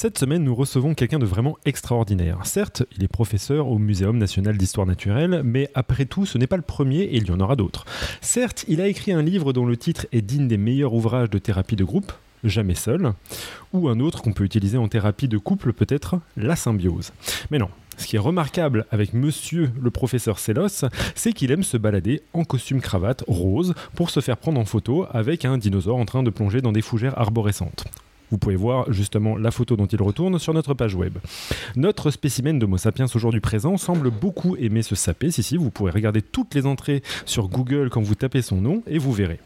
[0.00, 2.38] Cette semaine, nous recevons quelqu'un de vraiment extraordinaire.
[2.44, 6.54] Certes, il est professeur au Muséum national d'histoire naturelle, mais après tout, ce n'est pas
[6.54, 7.84] le premier et il y en aura d'autres.
[8.20, 11.38] Certes, il a écrit un livre dont le titre est digne des meilleurs ouvrages de
[11.38, 12.12] thérapie de groupe,
[12.44, 13.12] Jamais seul,
[13.72, 17.10] ou un autre qu'on peut utiliser en thérapie de couple peut-être, la symbiose.
[17.50, 20.84] Mais non, ce qui est remarquable avec monsieur le professeur Sélos,
[21.16, 25.06] c'est qu'il aime se balader en costume cravate rose pour se faire prendre en photo
[25.10, 27.86] avec un dinosaure en train de plonger dans des fougères arborescentes.
[28.30, 31.18] Vous pouvez voir justement la photo dont il retourne sur notre page web.
[31.76, 35.30] Notre spécimen d'Homo sapiens aujourd'hui présent semble beaucoup aimer se saper.
[35.30, 38.82] Si, si, vous pourrez regarder toutes les entrées sur Google quand vous tapez son nom
[38.86, 39.40] et vous verrez.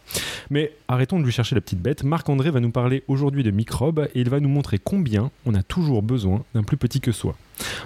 [0.51, 2.05] Mais arrêtons de lui chercher la petite bête.
[2.05, 5.63] Marc-André va nous parler aujourd'hui de microbes et il va nous montrer combien on a
[5.63, 7.37] toujours besoin d'un plus petit que soi.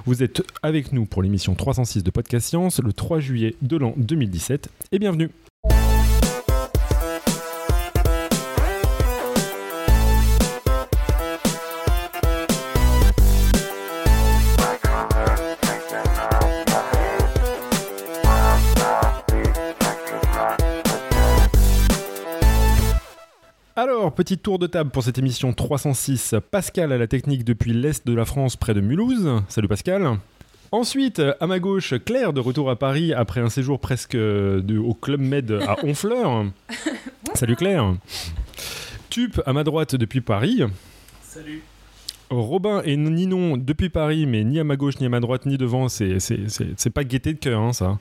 [0.04, 3.94] Vous êtes avec nous pour l'émission 306 de Podcast Science le 3 juillet de l'an
[3.96, 5.30] 2017 et bienvenue.
[23.78, 26.34] Alors, petit tour de table pour cette émission 306.
[26.50, 29.42] Pascal à la technique depuis l'Est de la France, près de Mulhouse.
[29.48, 30.18] Salut Pascal.
[30.72, 34.94] Ensuite, à ma gauche, Claire de retour à Paris après un séjour presque de, au
[34.94, 36.46] Club Med à Honfleur.
[37.34, 37.96] Salut Claire.
[39.10, 40.62] Tup à ma droite depuis Paris.
[41.20, 41.62] Salut.
[42.30, 45.58] Robin et Ninon depuis Paris, mais ni à ma gauche, ni à ma droite, ni
[45.58, 47.98] devant, c'est pas gaieté de cœur, hein, ça.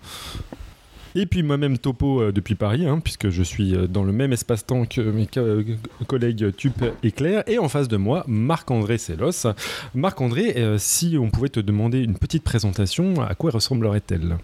[1.17, 4.33] Et puis moi-même Topo euh, depuis Paris, hein, puisque je suis euh, dans le même
[4.33, 5.63] espace-temps que mes co-
[6.07, 7.43] collègues Tup et Claire.
[7.47, 9.47] Et en face de moi, Marc-André Sélos.
[9.93, 14.37] Marc-André, euh, si on pouvait te demander une petite présentation, à quoi ressemblerait-elle?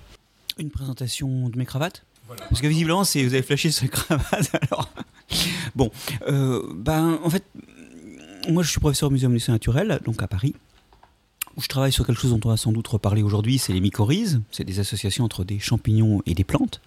[0.57, 2.03] Une présentation de mes cravates?
[2.49, 4.51] Parce que visiblement, vous avez flashé sur les cravates.
[4.71, 4.89] Alors,
[5.75, 5.91] bon,
[6.29, 7.43] euh, ben, en fait,
[8.49, 10.55] moi, je suis professeur au Muséum d'histoire naturelle, donc à Paris.
[11.57, 13.81] Où je travaille sur quelque chose dont on va sans doute reparler aujourd'hui, c'est les
[13.81, 14.41] mycorhizes.
[14.51, 16.81] C'est des associations entre des champignons et des plantes.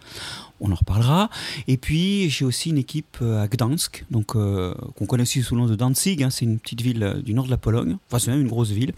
[0.67, 1.29] On en reparlera.
[1.69, 5.55] Et puis, j'ai aussi une équipe euh, à Gdansk, donc, euh, qu'on connaît aussi sous
[5.55, 6.23] le nom de Danzig.
[6.23, 6.31] hein.
[6.31, 7.99] c'est une petite ville euh, du nord de la Pologne.
[8.09, 8.95] Enfin, c'est même une grosse ville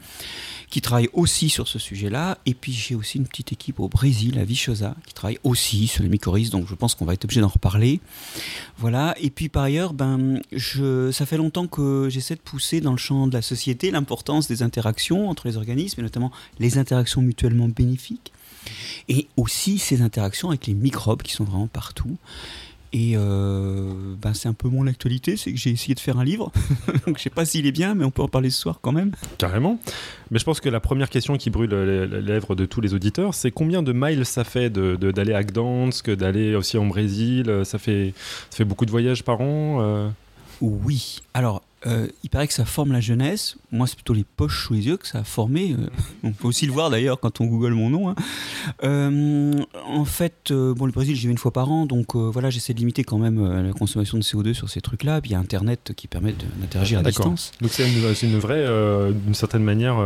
[0.71, 2.38] qui travaille aussi sur ce sujet-là.
[2.47, 6.03] Et puis j'ai aussi une petite équipe au Brésil, à Vichosa, qui travaille aussi sur
[6.03, 6.50] les mycorhizes.
[6.50, 8.00] Donc je pense qu'on va être obligé d'en reparler.
[8.78, 9.15] Voilà.
[9.21, 10.41] Et puis par ailleurs, ben,
[11.12, 14.62] ça fait longtemps que j'essaie de pousser dans le champ de la société l'importance des
[14.62, 18.33] interactions entre les organismes, et notamment les interactions mutuellement bénéfiques.
[19.09, 22.16] Et aussi ces interactions avec les microbes qui sont vraiment partout.
[22.93, 26.25] Et euh, ben c'est un peu mon actualité, c'est que j'ai essayé de faire un
[26.25, 26.50] livre.
[27.06, 28.93] Donc je sais pas s'il est bien, mais on peut en parler ce soir quand
[28.93, 29.10] même.
[29.38, 29.78] Carrément.
[30.31, 32.94] Mais je pense que la première question qui brûle les, les lèvres de tous les
[32.94, 36.87] auditeurs, c'est combien de miles ça fait d'aller de, d'aller à Gdansk, d'aller aussi en
[36.87, 37.62] Brésil?
[37.65, 38.15] Ça fait,
[38.50, 40.09] ça fait beaucoup de voyages par an euh?
[40.60, 41.21] Oui.
[41.34, 43.57] Alors, euh, il paraît que ça forme la jeunesse.
[43.71, 45.73] Moi, c'est plutôt les poches sous les yeux que ça a formé.
[45.79, 45.87] Euh,
[46.25, 48.09] on peut aussi le voir d'ailleurs quand on google mon nom.
[48.11, 48.15] hein.
[48.83, 49.53] Euh,
[49.87, 52.79] en fait, bon, le Brésil, j'y vais une fois par an, donc voilà, j'essaie de
[52.79, 55.21] limiter quand même la consommation de CO2 sur ces trucs-là.
[55.21, 57.31] Puis il y a Internet qui permet d'interagir à D'accord.
[57.31, 57.53] distance.
[57.61, 58.67] Donc c'est une, vraie,
[59.13, 59.99] d'une certaine manière,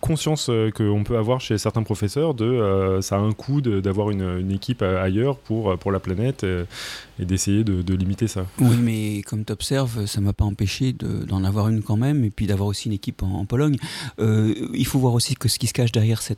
[0.00, 4.10] conscience euh, qu'on peut avoir chez certains professeurs de euh, ça a un coût d'avoir
[4.10, 8.46] une, équipe euh, ailleurs pour, pour la planète et d'essayer de, limiter ça.
[8.60, 12.24] Oui, mais comme tu observes, ça m'a pas empêché de- d'en avoir une quand même,
[12.24, 13.76] et puis d'avoir aussi une équipe en, Pologne.
[14.18, 16.36] Il faut voir aussi que ce qui se cache derrière ces,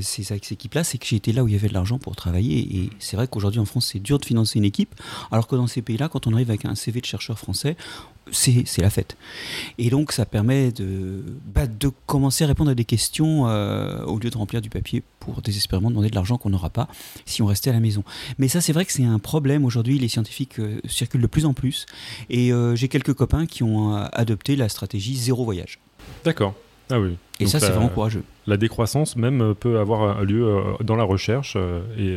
[0.00, 2.60] ces équipes-là, c'est que j'ai été là où il y avait de l'argent pour travailler.
[2.76, 4.94] Et c'est vrai qu'aujourd'hui en France, c'est dur de financer une équipe,
[5.30, 7.76] alors que dans ces pays-là, quand on arrive avec un CV de chercheur français,
[8.30, 9.16] c'est la fête.
[9.78, 14.18] Et donc ça permet de, bah, de commencer à répondre à des questions euh, au
[14.18, 16.88] lieu de remplir du papier pour désespérément demander de l'argent qu'on n'aura pas
[17.26, 18.04] si on restait à la maison.
[18.38, 19.64] Mais ça, c'est vrai que c'est un problème.
[19.64, 21.86] Aujourd'hui, les scientifiques euh, circulent de plus en plus.
[22.30, 25.78] Et euh, j'ai quelques copains qui ont adopté la stratégie zéro voyage.
[26.24, 26.54] D'accord.
[26.90, 27.16] Ah oui.
[27.40, 28.22] Et Donc ça, c'est vraiment courageux.
[28.46, 31.56] La décroissance même peut avoir lieu dans la recherche
[31.96, 32.16] et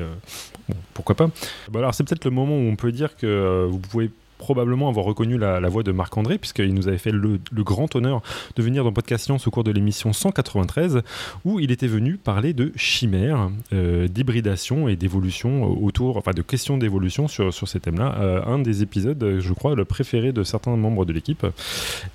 [0.67, 1.29] bon, pourquoi pas.
[1.71, 5.05] Bah alors c'est peut-être le moment où on peut dire que vous pouvez probablement avoir
[5.05, 8.21] reconnu la, la voix de Marc-André, puisqu'il nous avait fait le, le grand honneur
[8.55, 11.01] de venir dans Podcast Science au cours de l'émission 193,
[11.45, 16.77] où il était venu parler de chimères, euh, d'hybridation et d'évolution autour, enfin de questions
[16.77, 18.15] d'évolution sur, sur ces thèmes-là.
[18.19, 21.45] Euh, un des épisodes, je crois, le préféré de certains membres de l'équipe.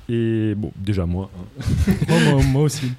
[0.08, 1.30] Et bon, déjà moi.
[1.58, 1.64] hein.
[2.08, 2.90] moi, moi- moi aussi.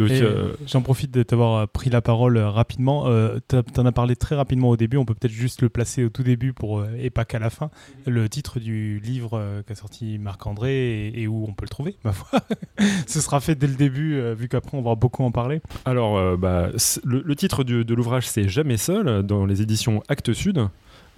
[0.00, 3.06] Euh, J'en profite de t'avoir euh, pris la parole rapidement.
[3.48, 4.96] T'as- T'en as parlé très rapidement au début.
[4.96, 7.70] On peut peut-être juste le placer au tout début pour, et pas qu'à la fin.
[8.06, 12.12] Le titre du livre euh, qu'a sorti Marc-André et, où on peut le trouver, ma
[12.12, 12.40] foi.
[13.06, 15.60] Ce sera fait dès le début, euh, vu qu'après on va beaucoup en parler.
[15.84, 16.70] Alors, euh, bah,
[17.04, 20.68] le, titre de l'ouvrage, c'est Jamais seul, dans les éditions Actes Sud.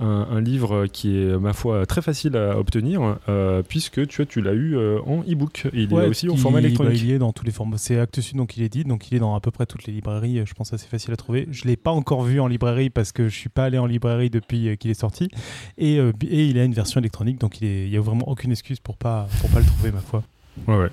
[0.01, 4.53] Un, livre qui est, ma foi, très facile à obtenir, euh, puisque tu, tu l'as
[4.53, 5.69] eu euh, en e-book.
[5.73, 6.95] Il est aussi en format électronique.
[6.95, 7.79] Bah, il est dans tous les formats.
[7.79, 9.85] C'est Actes Sud, donc il est dit, donc il est dans à peu près toutes
[9.85, 10.43] les librairies.
[10.47, 11.47] Je pense assez facile à trouver.
[11.51, 14.31] Je l'ai pas encore vu en librairie parce que je suis pas allé en librairie
[14.31, 15.29] depuis qu'il est sorti.
[15.79, 18.97] Et, et, il a une version électronique, donc il n'y a vraiment aucune excuse pour
[18.97, 20.23] pas, pour pas le trouver, ma foi.
[20.67, 20.91] Ouais, ouais.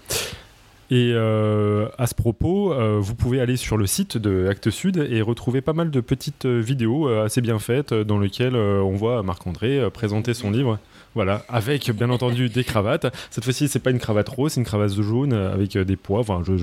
[0.89, 5.05] Et euh, à ce propos, euh, vous pouvez aller sur le site de Actes Sud
[5.09, 9.21] et retrouver pas mal de petites euh, vidéos assez bien faites dans lesquelles on voit
[9.23, 10.79] Marc-André présenter son livre.
[11.15, 13.07] Voilà, avec bien entendu des cravates.
[13.31, 16.43] Cette fois-ci, c'est pas une cravate rose, c'est une cravate jaune avec des poids, enfin,
[16.45, 16.53] je,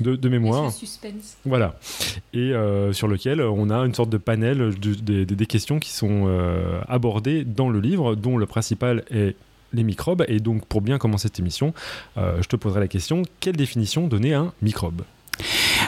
[0.00, 0.72] de, de, mémoire.
[0.72, 1.36] Suspense.
[1.44, 1.78] Voilà.
[2.34, 2.52] Et
[2.92, 6.28] sur lequel on a une sorte de panel des questions qui sont
[6.88, 9.36] abordées dans le livre, dont le principal est
[9.72, 10.24] les microbes.
[10.28, 11.74] Et donc, pour bien commencer cette émission,
[12.16, 15.02] euh, je te poserai la question quelle définition donner à un microbe?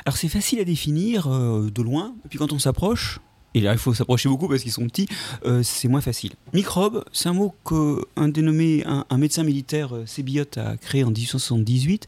[0.05, 3.21] Alors, c'est facile à définir euh, de loin, et puis quand on s'approche,
[3.55, 5.09] et là il faut s'approcher beaucoup parce qu'ils sont petits,
[5.45, 6.33] euh, c'est moins facile.
[6.55, 12.07] Microbe, c'est un mot qu'un dénommé, un, un, médecin militaire, Sébiote, a créé en 1878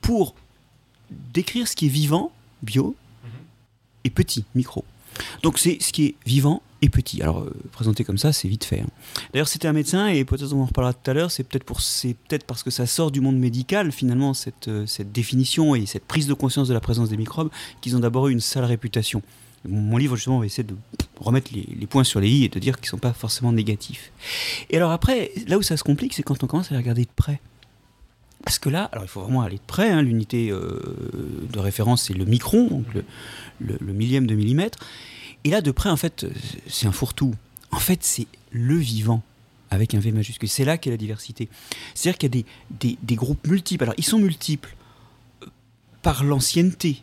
[0.00, 0.34] pour
[1.32, 2.32] décrire ce qui est vivant,
[2.62, 3.30] bio, mhm.
[4.04, 4.84] et petit, micro.
[5.42, 7.22] Donc c'est ce qui est vivant et petit.
[7.22, 8.80] Alors euh, présenté comme ça, c'est vite fait.
[8.80, 8.88] Hein.
[9.32, 11.30] D'ailleurs, c'était un médecin et peut-être on en reparlera tout à l'heure.
[11.30, 14.86] C'est peut-être pour c'est peut-être parce que ça sort du monde médical finalement cette euh,
[14.86, 17.50] cette définition et cette prise de conscience de la présence des microbes
[17.80, 19.22] qu'ils ont d'abord eu une sale réputation.
[19.68, 20.74] Mon livre justement va essayer de
[21.18, 24.10] remettre les, points sur les i et de dire qu'ils ne sont pas forcément négatifs.
[24.70, 27.02] Et alors après, là où ça se complique, c'est quand on commence à les regarder
[27.02, 27.40] de près.
[28.44, 29.90] Parce que là, alors il faut vraiment aller de près.
[29.90, 30.02] Hein.
[30.02, 30.80] L'unité euh,
[31.52, 32.86] de référence, c'est le micron, donc
[33.60, 34.78] le, millième de millimètre.
[35.44, 36.26] Et là, de près, en fait,
[36.66, 37.34] c'est un fourre-tout.
[37.70, 39.22] En fait, c'est le vivant
[39.70, 40.48] avec un V majuscule.
[40.48, 41.48] C'est là qu'est la diversité.
[41.94, 43.84] C'est-à-dire qu'il y a des, des, groupes multiples.
[43.84, 44.74] Alors, ils sont multiples
[45.42, 45.46] euh,
[46.02, 47.02] par l'ancienneté.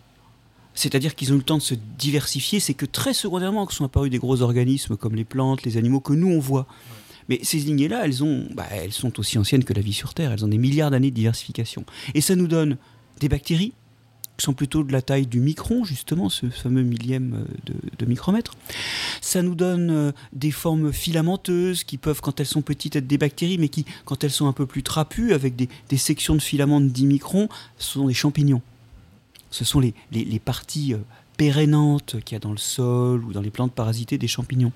[0.74, 2.60] C'est-à-dire qu'ils ont eu le temps de se diversifier.
[2.60, 6.02] C'est que très secondairement que sont apparus des gros organismes comme les plantes, les animaux
[6.02, 6.68] que nous on voit.
[7.30, 8.16] Mais ces lignées-là, elles,
[8.54, 10.32] bah, elles sont aussi anciennes que la vie sur Terre.
[10.32, 11.86] Elles ont des milliards d'années de diversification.
[12.14, 12.78] Et ça nous donne
[13.20, 13.74] des bactéries,
[14.38, 18.54] qui sont plutôt de la taille du micron, justement, ce fameux millième euh, de, micromètre.
[19.20, 23.18] Ça nous donne euh, des formes filamenteuses qui peuvent, quand elles sont petites, être des
[23.18, 26.80] bactéries, mais qui, quand elles sont un peu plus trapues, avec des, sections de filaments
[26.80, 27.50] de 10 microns,
[27.80, 28.62] ce sont des champignons.
[29.50, 29.94] Ce sont les,
[30.40, 30.98] parties euh,
[31.38, 34.72] pérénantes qu'il y a dans le sol ou dans les plantes parasitées des champignons.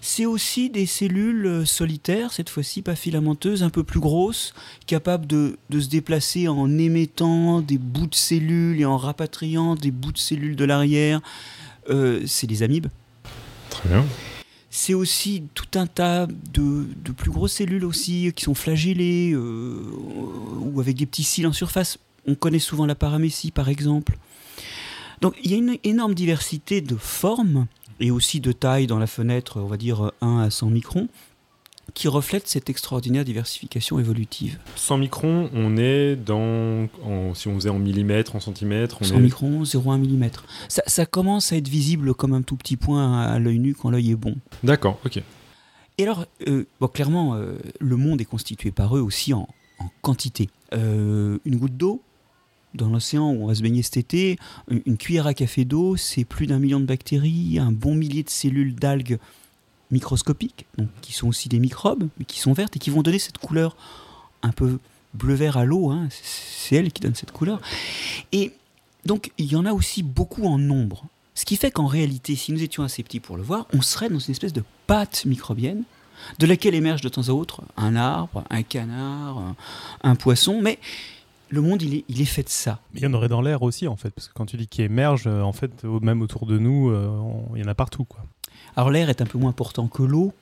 [0.00, 4.54] C'est aussi des cellules euh, solitaires, cette fois-ci pas filamenteuses, un peu plus grosses,
[4.86, 10.12] capables de, se déplacer en émettant des bouts de cellules et en rapatriant des bouts
[10.12, 11.20] de cellules de l'arrière.
[11.90, 12.86] Euh, c'est des amibes.
[13.68, 14.06] Très bien.
[14.70, 16.86] C'est aussi tout un tas de,
[17.16, 19.82] plus grosses cellules aussi qui sont flagellées euh,
[20.60, 21.98] ou avec des petits cils en surface.
[22.26, 24.16] On connaît souvent la paramécie par exemple.
[25.20, 27.66] Donc il y a une énorme diversité de formes
[28.00, 31.08] et aussi de taille dans la fenêtre, on va dire 1 à 100 microns,
[31.94, 34.58] qui reflète cette extraordinaire diversification évolutive.
[34.76, 36.88] 100 microns, on est dans,
[37.34, 40.44] si on faisait en millimètres, en centimètres, on 100 microns, 0,1 millimètre.
[40.68, 43.90] Ça, ça, commence à être visible comme un tout petit point à, l'œil nu quand
[43.90, 44.36] l'œil est bon.
[44.62, 45.22] D'accord, ok.
[45.98, 49.48] Et alors, euh, bon, clairement, euh, le monde est constitué par eux aussi en,
[50.02, 50.50] quantité.
[50.74, 52.02] Euh, une goutte d'eau,
[52.74, 54.38] dans l'océan où on va se baigner cet été,
[54.68, 58.30] une cuillère à café d'eau, c'est plus d'un million de bactéries, un bon millier de
[58.30, 59.18] cellules d'algues
[59.90, 63.18] microscopiques, donc, qui sont aussi des microbes, mais qui sont vertes et qui vont donner
[63.18, 63.76] cette couleur
[64.42, 64.78] un peu
[65.14, 65.90] bleu-vert à l'eau.
[65.90, 66.08] Hein.
[66.10, 67.60] C'est elle qui donne cette couleur.
[68.32, 68.52] Et
[69.04, 71.04] donc, il y en a aussi beaucoup en nombre.
[71.34, 74.08] Ce qui fait qu'en réalité, si nous étions assez petits pour le voir, on serait
[74.08, 75.84] dans une espèce de pâte microbienne
[76.38, 79.56] de laquelle émerge de temps à autre un arbre, un canard, un,
[80.02, 80.78] un poisson, mais
[81.50, 82.80] le monde, il est, il est fait de ça.
[82.94, 84.68] Mais il y en aurait dans l'air aussi, en fait, parce que quand tu dis
[84.68, 87.10] qu'il émerge, euh, en fait, même autour de nous, euh,
[87.54, 88.24] il y en a partout, quoi.
[88.76, 90.32] Alors l'air est un peu moins important que l'eau,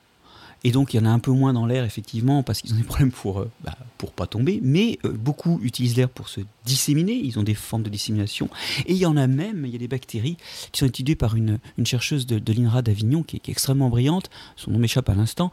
[0.63, 2.77] et donc il y en a un peu moins dans l'air, effectivement, parce qu'ils ont
[2.77, 4.59] des problèmes pour, euh, bah, pour pas tomber.
[4.61, 7.13] Mais euh, beaucoup utilisent l'air pour se disséminer.
[7.13, 8.49] Ils ont des formes de dissémination.
[8.85, 10.37] Et il y en a même, il y a des bactéries
[10.71, 14.29] qui sont étudiées par une, une chercheuse de, l'INRA d'Avignon qui, est extrêmement brillante.
[14.55, 15.51] Son nom m'échappe à l'instant.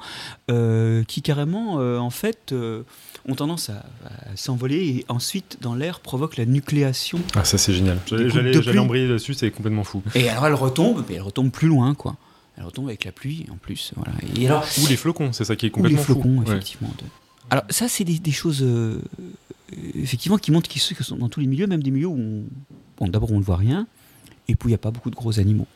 [0.51, 2.55] Euh, qui carrément, en fait,
[3.29, 3.85] ont tendance à,
[4.35, 7.21] s'envoler et ensuite, dans l'air, provoquent la nucléation.
[7.35, 7.99] Ah, ça c'est génial.
[8.07, 10.03] J'allais embrayer dessus, c'est complètement fou.
[10.15, 12.17] Et alors elle retombe, mais elle retombe plus loin, quoi.
[12.57, 13.93] Elle retombe avec la pluie en plus.
[13.97, 14.13] Voilà.
[14.37, 16.15] Et alors, Ou les flocons, c'est ça qui est complètement fou.
[16.15, 16.91] les flocons, effectivement.
[17.51, 19.01] Alors ça, c'est des, choses euh,
[19.95, 22.45] effectivement qui montrent qu'ils sont dans tous les milieux, même des milieux où
[22.99, 23.87] bon, d'abord on ne voit rien,
[24.49, 25.67] et puis il n'y a pas beaucoup de gros animaux.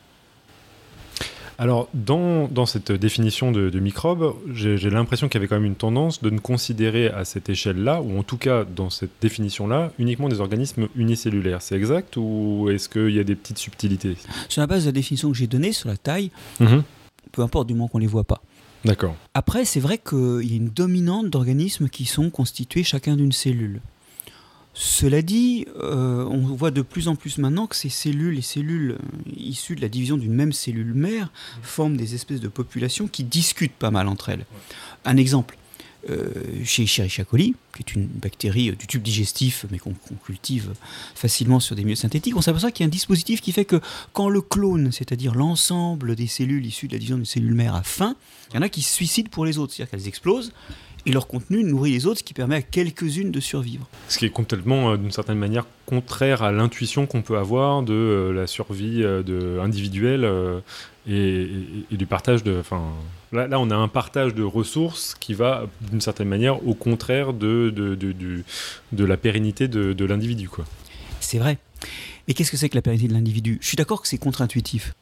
[1.57, 5.65] Alors, dans, dans, cette définition de, de microbe, j'ai l'impression qu'il y avait quand même
[5.65, 9.91] une tendance de ne considérer à cette échelle-là, ou en tout cas dans cette définition-là,
[9.99, 11.61] uniquement des organismes unicellulaires.
[11.61, 14.17] C'est exact ou est-ce qu'il y a des petites subtilités?
[14.49, 16.83] Sur la base de la définition que j'ai donnée sur la taille, mhm.
[17.31, 18.41] peu importe du moment qu'on ne les voit pas.
[18.83, 19.15] D'accord.
[19.33, 23.81] Après, c'est vrai qu'il y a une dominante d'organismes qui sont constitués chacun d'une cellule.
[24.73, 28.91] Cela dit, euh, on voit de plus en plus maintenant que ces cellules, les cellules
[28.91, 31.29] euh, issues de la division d'une même cellule mère,
[31.61, 34.45] forment des espèces de populations qui discutent pas mal entre elles.
[35.03, 35.57] Un exemple,
[36.09, 36.29] euh,
[36.63, 39.93] chez Escherichia qui est une bactérie du tube digestif, mais qu'on
[40.25, 40.73] cultive
[41.13, 43.79] facilement sur des milieux synthétiques, on s'aperçoit qu'il y a un dispositif qui fait que
[44.13, 47.83] quand le clone, c'est-à-dire l'ensemble des cellules issues de la division d'une cellule mère, a
[47.83, 48.15] faim,
[48.49, 50.53] il y en a qui se suicident pour les autres, c'est-à-dire qu'elles explosent,
[51.05, 53.87] et leur contenu nourrit les autres, ce qui permet à quelques-unes de survivre.
[54.07, 57.93] Ce qui est complètement, euh, d'une certaine manière, contraire à l'intuition qu'on peut avoir de
[57.93, 60.29] euh, la survie euh, de, individuelle
[61.07, 61.49] et,
[61.91, 62.59] du partage de.
[62.59, 62.81] Enfin,
[63.31, 67.33] là, là, on a un partage de ressources qui va, d'une certaine manière, au contraire
[67.33, 68.43] de, de, de,
[68.91, 70.49] de la pérennité de, l'individu.
[71.19, 71.57] C'est vrai.
[72.27, 73.57] Et qu'est-ce que c'est que la pérennité de l'individu?
[73.61, 74.93] Je suis d'accord que c'est contre-intuitif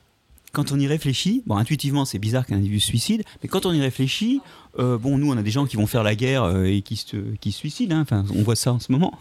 [0.51, 3.71] quand on y réfléchit, bon, intuitivement, c'est bizarre qu'un individu se suicide, mais quand on
[3.71, 4.41] y réfléchit,
[4.79, 6.95] euh, bon, nous, on a des gens qui vont faire la guerre euh, et qui
[6.95, 7.95] se, qui suicident.
[7.95, 8.01] Hein.
[8.01, 9.17] Enfin, on voit ça en ce moment,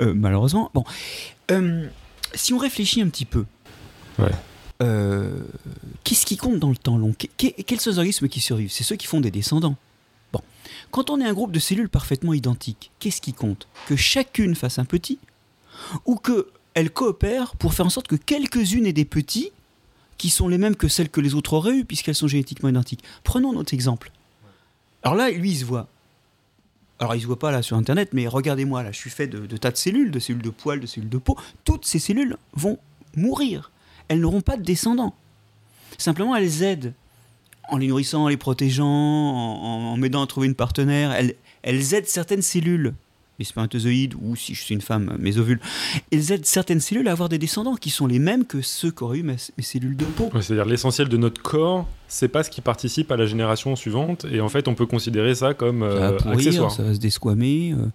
[0.00, 0.70] euh, malheureusement.
[0.74, 0.84] Bon,
[2.34, 3.44] si on réfléchit un petit peu,
[4.78, 7.14] qu'est-ce qui compte dans le temps long?
[7.36, 8.72] Quels sont les organismes qui survivent?
[8.72, 9.76] C'est ceux qui font des descendants.
[10.32, 10.40] Bon,
[10.90, 13.68] quand on est un groupe de cellules parfaitement identiques, qu'est-ce qui compte?
[13.86, 15.18] Que chacune fasse un petit,
[16.06, 19.52] ou que elles coopèrent pour faire en sorte que quelques-unes aient des petits
[20.22, 23.02] qui sont les mêmes que celles que les autres auraient eues, puisqu'elles sont génétiquement identiques.
[23.24, 24.12] Prenons notre exemple.
[25.02, 25.88] Alors là, lui, il se voit.
[27.00, 29.56] Alors, il se voit pas là sur Internet, mais regardez-moi, là, je suis fait de,
[29.56, 31.36] tas de cellules, de cellules de poils, de cellules de peau.
[31.64, 32.78] Toutes ces cellules vont
[33.16, 33.72] mourir.
[34.06, 35.12] Elles n'auront pas de descendants.
[35.98, 36.94] Simplement, elles aident
[37.68, 41.10] en les nourrissant, en les protégeant, en, m'aidant à trouver une partenaire.
[41.10, 42.94] Elles, elles aident certaines cellules
[43.42, 45.60] les spermatozoïdes ou si je suis une femme, mes ovules,
[46.10, 49.18] elles aident certaines cellules à avoir des descendants qui sont les mêmes que ceux qu'auraient
[49.18, 50.30] eu mes, cellules de peau.
[50.40, 54.42] C'est-à-dire l'essentiel de notre corps, c'est pas ce qui participe à la génération suivante et
[54.42, 56.70] en fait on peut considérer ça comme euh, ça va accessoire.
[56.70, 57.72] Ça va se desquamer.
[57.72, 57.86] Euh.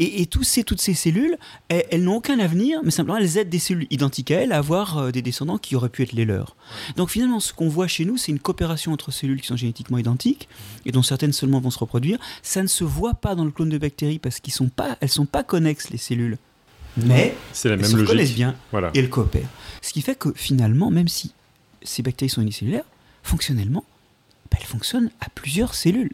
[0.00, 1.36] Et, tous ces, toutes ces cellules,
[1.68, 4.98] elles, n'ont aucun avenir, mais simplement elles aident des cellules identiques à elles à avoir
[4.98, 6.56] euh, des descendants qui auraient pu être les leurs.
[6.96, 9.98] Donc finalement, ce qu'on voit chez nous, c'est une coopération entre cellules qui sont génétiquement
[9.98, 10.48] identiques
[10.84, 12.18] et dont certaines seulement vont se reproduire.
[12.42, 15.08] Ça ne se voit pas dans le clone de bactéries parce qu'elles sont pas, elles
[15.08, 16.38] sont pas connexes les cellules.
[16.96, 18.56] Mais la elles se connaissent bien
[18.94, 19.48] et elles coopèrent.
[19.80, 21.34] Ce qui fait que finalement, même si
[21.84, 22.84] ces bactéries sont unicellulaires,
[23.30, 23.84] fonctionnellement,
[24.50, 26.12] bah, elle fonctionne à plusieurs cellules.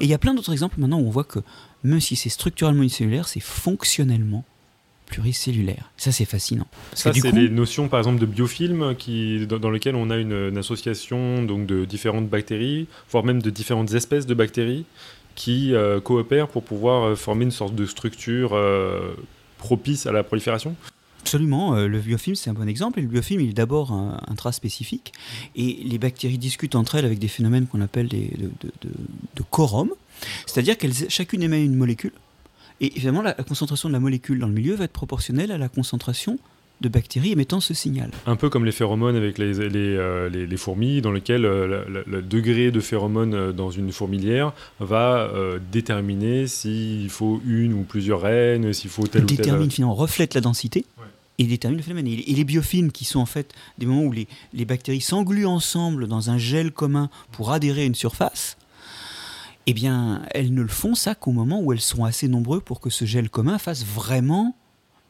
[0.00, 1.40] Et il y a plein d'autres exemples maintenant où on voit que
[1.84, 4.44] même si c'est structurellement unicellulaire, c'est fonctionnellement
[5.06, 5.90] pluricellulaire.
[5.96, 6.66] Ça, c'est fascinant.
[6.92, 11.42] ça, c'est des notions, par exemple, de biofilm qui, dans, lesquelles on a une, association
[11.42, 14.84] donc, de différentes bactéries, voire même de différentes espèces de bactéries
[15.34, 19.14] qui euh, coopèrent pour pouvoir euh, former une sorte de structure euh,
[19.56, 20.76] propice à la prolifération.
[21.20, 22.98] Absolument, euh, le biofilm c'est un bon exemple.
[22.98, 25.12] Et le biofilm il est d'abord un, un spécifique.
[25.56, 28.90] Et les bactéries discutent entre elles avec des phénomènes qu'on appelle des, de, de,
[29.36, 29.90] de, quorum.
[30.46, 32.12] C'est-à-dire qu'elles chacune émet une molécule.
[32.80, 35.68] Et évidemment, la, concentration de la molécule dans le milieu va être proportionnelle à la
[35.68, 36.38] concentration
[36.80, 38.12] de bactéries émettant ce signal.
[38.26, 42.22] Un peu comme les phéromones avec les, les, euh, les, fourmis, dans lequel euh, le
[42.22, 45.28] degré de phéromones dans une fourmilière va
[45.72, 49.38] déterminer s'il faut une ou plusieurs reines, s'il faut tel ou tel...
[49.38, 50.84] Détermine finalement, reflète la densité
[51.38, 52.06] et détermine le phénomène.
[52.06, 56.06] Et, les biofilms, qui sont en fait des moments où les, les bactéries s'engluent ensemble
[56.06, 58.56] dans un gel commun pour adhérer à une surface,
[59.66, 62.80] eh bien, elles ne le font ça qu'au moment où elles sont assez nombreuses pour
[62.80, 64.56] que ce gel commun fasse vraiment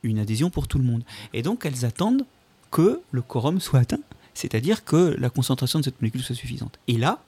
[0.03, 1.05] une adhésion pour tout le monde.
[1.33, 2.25] Et donc, elles attendent
[2.71, 4.01] que le quorum soit atteint,
[4.35, 6.79] c'est-à-dire que la concentration de cette molécule soit suffisante.
[6.89, 7.23] Et là,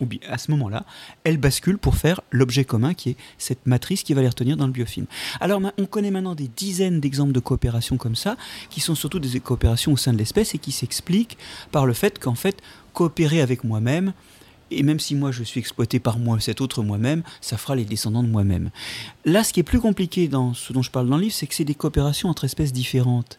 [0.00, 0.84] ou bien à ce moment-là,
[1.24, 4.66] elles basculent pour faire l'objet commun qui est cette matrice qui va les retenir dans
[4.66, 5.06] le biofilm.
[5.40, 8.36] Alors on connaît maintenant des dizaines d'exemples de coopération comme ça,
[8.70, 11.38] qui sont surtout des coopérations au sein de l'espèce et qui s'expliquent
[11.70, 12.60] par le fait qu'en fait,
[12.92, 14.12] coopérer avec moi-même,
[14.70, 17.84] et même si moi je suis exploité par moi, cet autre moi-même, ça fera les
[17.84, 18.70] descendants de moi-même.
[19.24, 21.46] Là, ce qui est plus compliqué dans ce dont je parle dans le livre, c'est
[21.46, 23.38] que c'est des coopérations entre espèces différentes.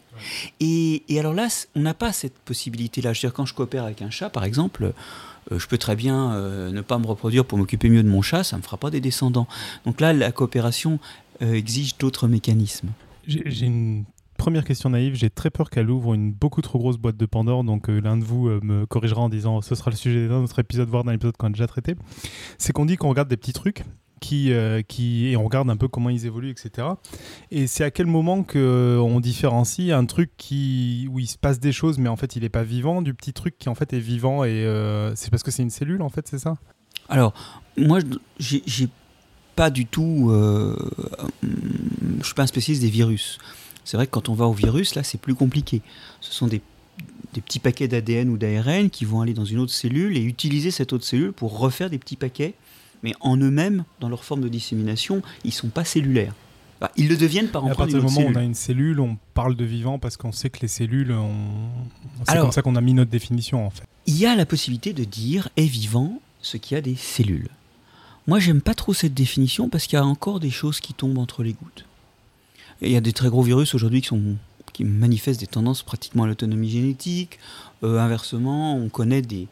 [0.58, 3.12] Et, et, alors là, on n'a pas cette possibilité-là.
[3.12, 4.92] Je veux dire, quand je coopère avec un chat, par exemple,
[5.58, 8.44] je peux très bien euh, ne pas me reproduire pour m'occuper mieux de mon chat,
[8.44, 9.48] ça ne me fera pas des descendants.
[9.84, 10.98] Donc là, la coopération
[11.42, 12.88] euh, exige d'autres mécanismes.
[13.26, 14.04] J'ai une
[14.36, 15.14] première question naïve.
[15.14, 17.62] J'ai très peur qu'elle ouvre une beaucoup trop grosse boîte de Pandore.
[17.64, 20.88] Donc l'un de vous me corrigera en disant ce sera le sujet d'un autre épisode,
[20.88, 21.94] voire d'un épisode qu'on a déjà traité.
[22.58, 23.84] C'est qu'on dit qu'on regarde des petits trucs
[24.32, 26.88] euh, qui, et on regarde un peu comment ils évoluent, etc.
[27.50, 31.60] Et c'est à quel moment qu'on euh, différencie un truc qui, où il se passe
[31.60, 33.92] des choses, mais en fait il n'est pas vivant, du petit truc qui en fait
[33.92, 36.56] est vivant, et euh, c'est parce que c'est une cellule, en fait, c'est ça?
[37.08, 37.34] Alors,
[37.76, 37.98] moi,
[38.38, 38.88] j'ai
[39.56, 40.30] pas du tout...
[41.42, 43.38] je suis pas un spécialiste des virus.
[43.84, 45.82] C'est vrai que quand on va au virus, là, c'est plus compliqué.
[46.20, 46.62] Ce sont des
[47.40, 50.92] petits paquets d'ADN ou d'ARN qui vont aller dans une autre cellule et utiliser cette
[50.92, 52.54] autre cellule pour refaire des petits paquets.
[53.02, 56.34] Mais en eux-mêmes, dans leur forme de dissémination, ils ne sont pas cellulaires.
[56.96, 59.16] ils le deviennent par en À partir du moment où on a une cellule, on
[59.34, 61.14] parle de vivant parce qu'on sait que les cellules,
[62.28, 63.84] c'est comme ça qu'on a mis notre définition en fait.
[64.06, 67.48] Il y a la possibilité de dire est vivant ce qui a des cellules.
[68.26, 71.18] Moi, j'aime pas trop cette définition parce qu'il y a encore des choses qui tombent
[71.18, 71.84] entre les gouttes.
[72.80, 74.36] il y a des très gros virus aujourd'hui qui sont
[74.72, 77.38] qui manifestent des tendances pratiquement à l'autonomie génétique.
[77.82, 79.48] Euh, inversement, on connaît des,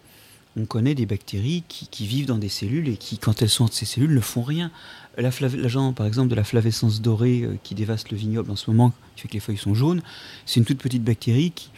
[0.56, 3.72] on connaît des bactéries qui, vivent dans des cellules et qui, quand elles sont dans
[3.72, 4.70] ces cellules, ne font rien.
[5.16, 8.92] L'agent, par exemple, de la flavescence dorée euh, qui dévaste le vignoble en ce moment,
[9.14, 10.00] qui fait que les feuilles sont jaunes,
[10.46, 11.70] c'est une toute petite bactérie qui,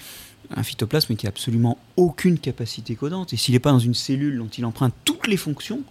[0.54, 3.32] un phytoplasme qui n'a absolument aucune capacité codante.
[3.32, 5.82] Et s'il n'est pas dans une cellule dont il emprunte toutes les fonctions,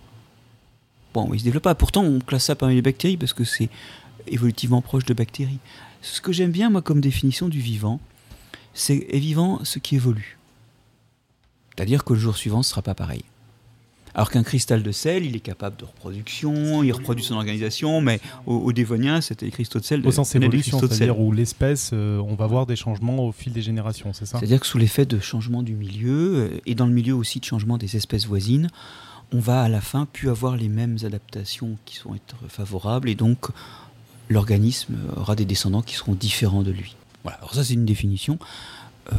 [1.14, 1.76] bon, il ne se développe pas.
[1.76, 3.70] Pourtant, on classe ça parmi les bactéries parce que c'est
[4.28, 5.60] évolutivement proche de bactéries.
[6.02, 8.00] Ce que j'aime bien, moi, comme définition du vivant,
[8.74, 10.39] c'est est vivant ce qui évolue.
[11.80, 13.24] C'est-à-dire que le jour suivant ne sera pas pareil.
[14.14, 18.20] Alors qu'un cristal de sel, il est capable de reproduction, il reproduit son organisation, mais
[18.46, 20.06] au, Dévonien, c'était les cristaux de sel.
[20.06, 23.62] Au sens évolution, c'est-à-dire où l'espèce, euh, on va voir des changements au fil des
[23.62, 26.92] générations, c'est ça C'est-à-dire que sous l'effet de changement du milieu, euh, et dans le
[26.92, 28.68] milieu aussi de changement des espèces voisines,
[29.32, 33.16] on va à la fin plus avoir les mêmes adaptations qui sont être favorables, et
[33.16, 33.48] donc
[34.28, 36.98] l'organisme aura des descendants qui seront différents de lui.
[37.24, 38.38] Voilà, alors ça c'est une définition.
[39.12, 39.16] Euh,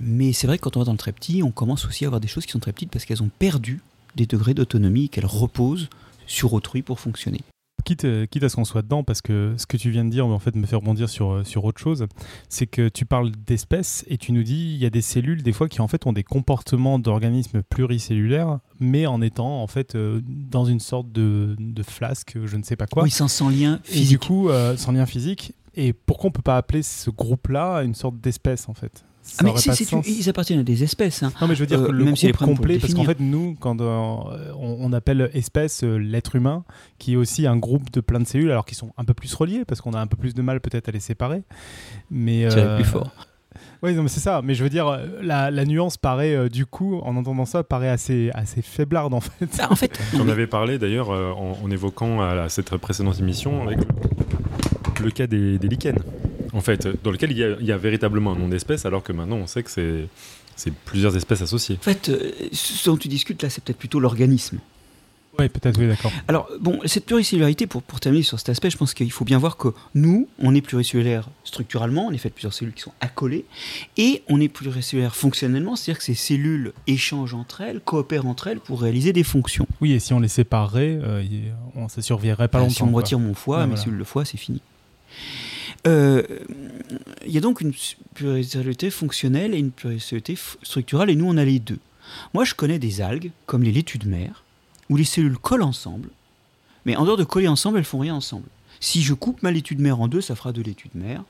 [0.00, 2.08] mais c'est vrai que quand on va dans le très petit, on commence aussi à
[2.08, 3.80] avoir des choses qui sont très petites parce qu'elles ont perdu
[4.16, 5.88] des degrés d'autonomie et qu'elles reposent
[6.26, 7.40] sur autrui pour fonctionner.
[7.84, 10.26] Quitte, quitte, à ce qu'on soit dedans, parce que ce que tu viens de dire
[10.26, 12.06] en fait me fait rebondir sur, sur autre chose,
[12.50, 15.52] c'est que tu parles d'espèces et tu nous dis il y a des cellules des
[15.52, 20.20] fois qui en fait ont des comportements d'organismes pluricellulaires, mais en étant en fait euh,
[20.26, 23.04] dans une sorte de, de, flasque, je ne sais pas quoi.
[23.04, 24.04] Oui, sans, sans lien physique.
[24.04, 25.54] Et du coup, euh, sans lien physique.
[25.74, 29.04] Et pourquoi on peut pas appeler ce groupe-là une sorte d'espèce en fait?
[29.38, 31.22] Ah mais si, ils appartiennent à des espèces.
[31.22, 31.32] Hein.
[31.40, 33.56] Non, mais je veux dire que euh, le même groupe complet, parce qu'en fait, nous,
[33.60, 36.64] quand euh, on, appelle espèce euh, l'être humain,
[36.98, 39.32] qui est aussi un groupe de plein de cellules, alors qu'ils sont un peu plus
[39.34, 41.42] reliés, parce qu'on a un peu plus de mal peut-être à les séparer.
[42.10, 43.10] Mais plus fort.
[43.82, 44.40] Oui, non, mais c'est ça.
[44.42, 48.62] Mais je veux dire, la, nuance paraît, du coup, en entendant ça, paraît assez, assez
[48.62, 49.46] faiblarde, en fait.
[49.58, 53.78] Bah, en fait, j'en avais parlé d'ailleurs en, évoquant à cette précédente émission avec
[55.02, 56.02] le cas des, des lichens
[56.52, 59.46] en fait, dans lequel il y a, véritablement un nom d'espèce, alors que maintenant on
[59.46, 61.76] sait que c'est plusieurs espèces associées.
[61.76, 64.58] En fait, euh, ce dont tu discutes là, c'est peut-être plutôt l'organisme.
[65.38, 66.10] Oui, peut-être, oui, d'accord.
[66.26, 69.38] Alors, bon, cette pluricellularité, pour, pour terminer sur cet aspect, je pense qu'il faut bien
[69.38, 72.94] voir que nous, on est pluricellulaire structurellement, on est fait de plusieurs cellules qui sont
[73.00, 73.44] accolées,
[73.96, 78.58] et on est pluricellulaire fonctionnellement, c'est-à-dire que ces cellules échangent entre elles, coopèrent entre elles
[78.58, 79.68] pour réaliser des fonctions.
[79.80, 81.22] Oui, et si on les séparait, euh,
[81.76, 82.74] on, ça survivrait pas longtemps.
[82.74, 84.60] Si on me retire mon foie, mes cellules de foie, c'est fini.
[85.86, 86.22] Euh,
[87.24, 87.72] il y a donc une
[88.14, 91.78] pluricellularité fonctionnelle et une pluricellularité structurelle, et nous on a les deux.
[92.34, 94.44] Moi je connais des algues, comme les laitues de mer,
[94.88, 96.08] où les cellules collent ensemble,
[96.84, 98.48] mais en dehors de coller ensemble, elles font rien ensemble.
[98.80, 101.24] Si je coupe ma laitue de mer en deux, ça fera deux laitues de mer.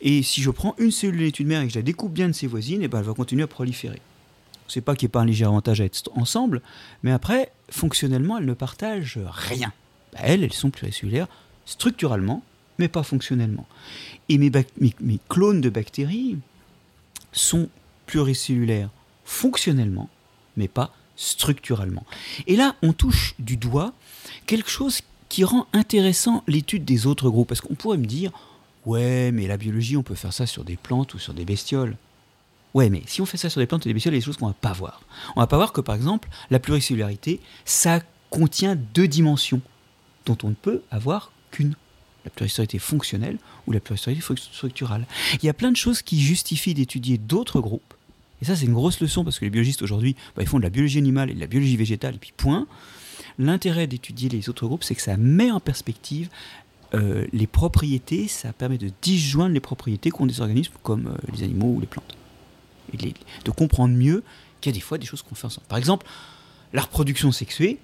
[0.00, 2.12] Et si je prends une cellule de laitue de mer et que je la découpe
[2.12, 4.00] bien de ses voisines, et eh ben elle va continuer à proliférer.
[4.68, 6.62] C'est pas qu'il n'y ait pas un léger avantage à être ensemble,
[7.02, 9.72] mais après, fonctionnellement, elles ne partagent rien.
[10.12, 11.28] Bah, elles, elles sont pluricellulaires
[11.66, 12.42] structurellement,
[12.78, 13.66] mais pas fonctionnellement.
[14.28, 14.50] Et mes,
[15.28, 16.38] clones de bactéries
[17.32, 17.68] sont
[18.06, 18.90] pluricellulaires
[19.24, 20.08] fonctionnellement,
[20.56, 22.04] mais pas structurellement.
[22.46, 23.92] Et là, on touche du doigt
[24.46, 27.48] quelque chose qui rend intéressant l'étude des autres groupes.
[27.48, 28.32] Parce qu'on pourrait me dire,
[28.86, 31.96] ouais, mais la biologie, on peut faire ça sur des plantes ou sur des bestioles.
[32.74, 34.20] Ouais, mais si on fait ça sur des plantes ou des bestioles, il y a
[34.20, 35.02] des choses qu'on va pas voir.
[35.36, 39.60] On va pas voir que, par exemple, la pluricellularité, ça contient deux dimensions
[40.26, 41.74] dont on ne peut avoir qu'une
[42.24, 45.06] la pluricellularité fonctionnelle ou la pluricellularité structurale.
[45.34, 47.94] Il y a plein de choses qui justifient d'étudier d'autres groupes.
[48.42, 50.62] Et ça, c'est une grosse leçon parce que les biologistes aujourd'hui, bah, ils font de
[50.62, 52.66] la biologie animale et de la biologie végétale, et puis point.
[53.38, 56.28] L'intérêt d'étudier les autres groupes, c'est que ça met en perspective
[56.94, 61.42] euh, les propriétés, ça permet de disjoindre les propriétés qu'ont des organismes comme euh, les
[61.42, 62.16] animaux ou les plantes.
[62.92, 62.96] Et
[63.44, 64.22] de comprendre mieux
[64.60, 65.66] qu'il y a des fois des choses qu'on fait ensemble.
[65.66, 66.06] Par exemple,
[66.72, 67.78] la reproduction sexuée,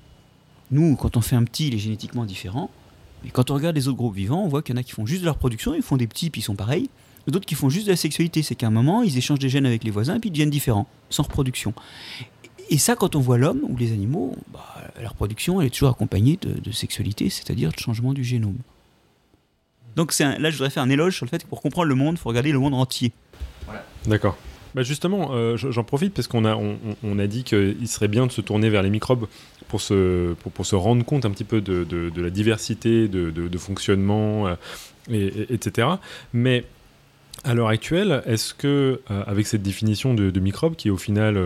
[0.70, 2.70] nous, quand on fait un petit, il est génétiquement différent.
[3.24, 4.92] Mais quand on regarde les autres groupes vivants, on voit qu'il y en a qui
[4.92, 6.88] font juste de la reproduction, ils font des petits, puis ils sont pareils.
[7.26, 9.66] D'autres qui font juste de la sexualité, c'est qu'à un moment, ils échangent des gènes
[9.66, 11.74] avec les voisins, et puis ils deviennent différents, sans reproduction.
[12.70, 14.64] Et ça, quand on voit l'homme ou les animaux, bah,
[15.00, 18.58] la reproduction, elle est toujours accompagnée de, sexualité, c'est-à-dire de changement du génome.
[19.96, 22.14] Donc là, je voudrais faire un éloge sur le fait que pour comprendre le monde,
[22.14, 23.12] il faut regarder le monde entier.
[24.06, 24.36] D'accord.
[24.74, 26.56] Bah justement, euh, j'en profite parce qu'on a,
[27.02, 29.26] on, a dit qu'il serait bien de se tourner vers les microbes
[29.68, 33.58] pour se, pour, se rendre compte un petit peu de, de, la diversité de, de
[33.58, 34.54] fonctionnement, euh,
[35.10, 35.88] et, etc.
[36.32, 36.64] Mais
[37.44, 41.38] À l'heure actuelle, est-ce que, euh, avec cette définition de, microbe, qui est au final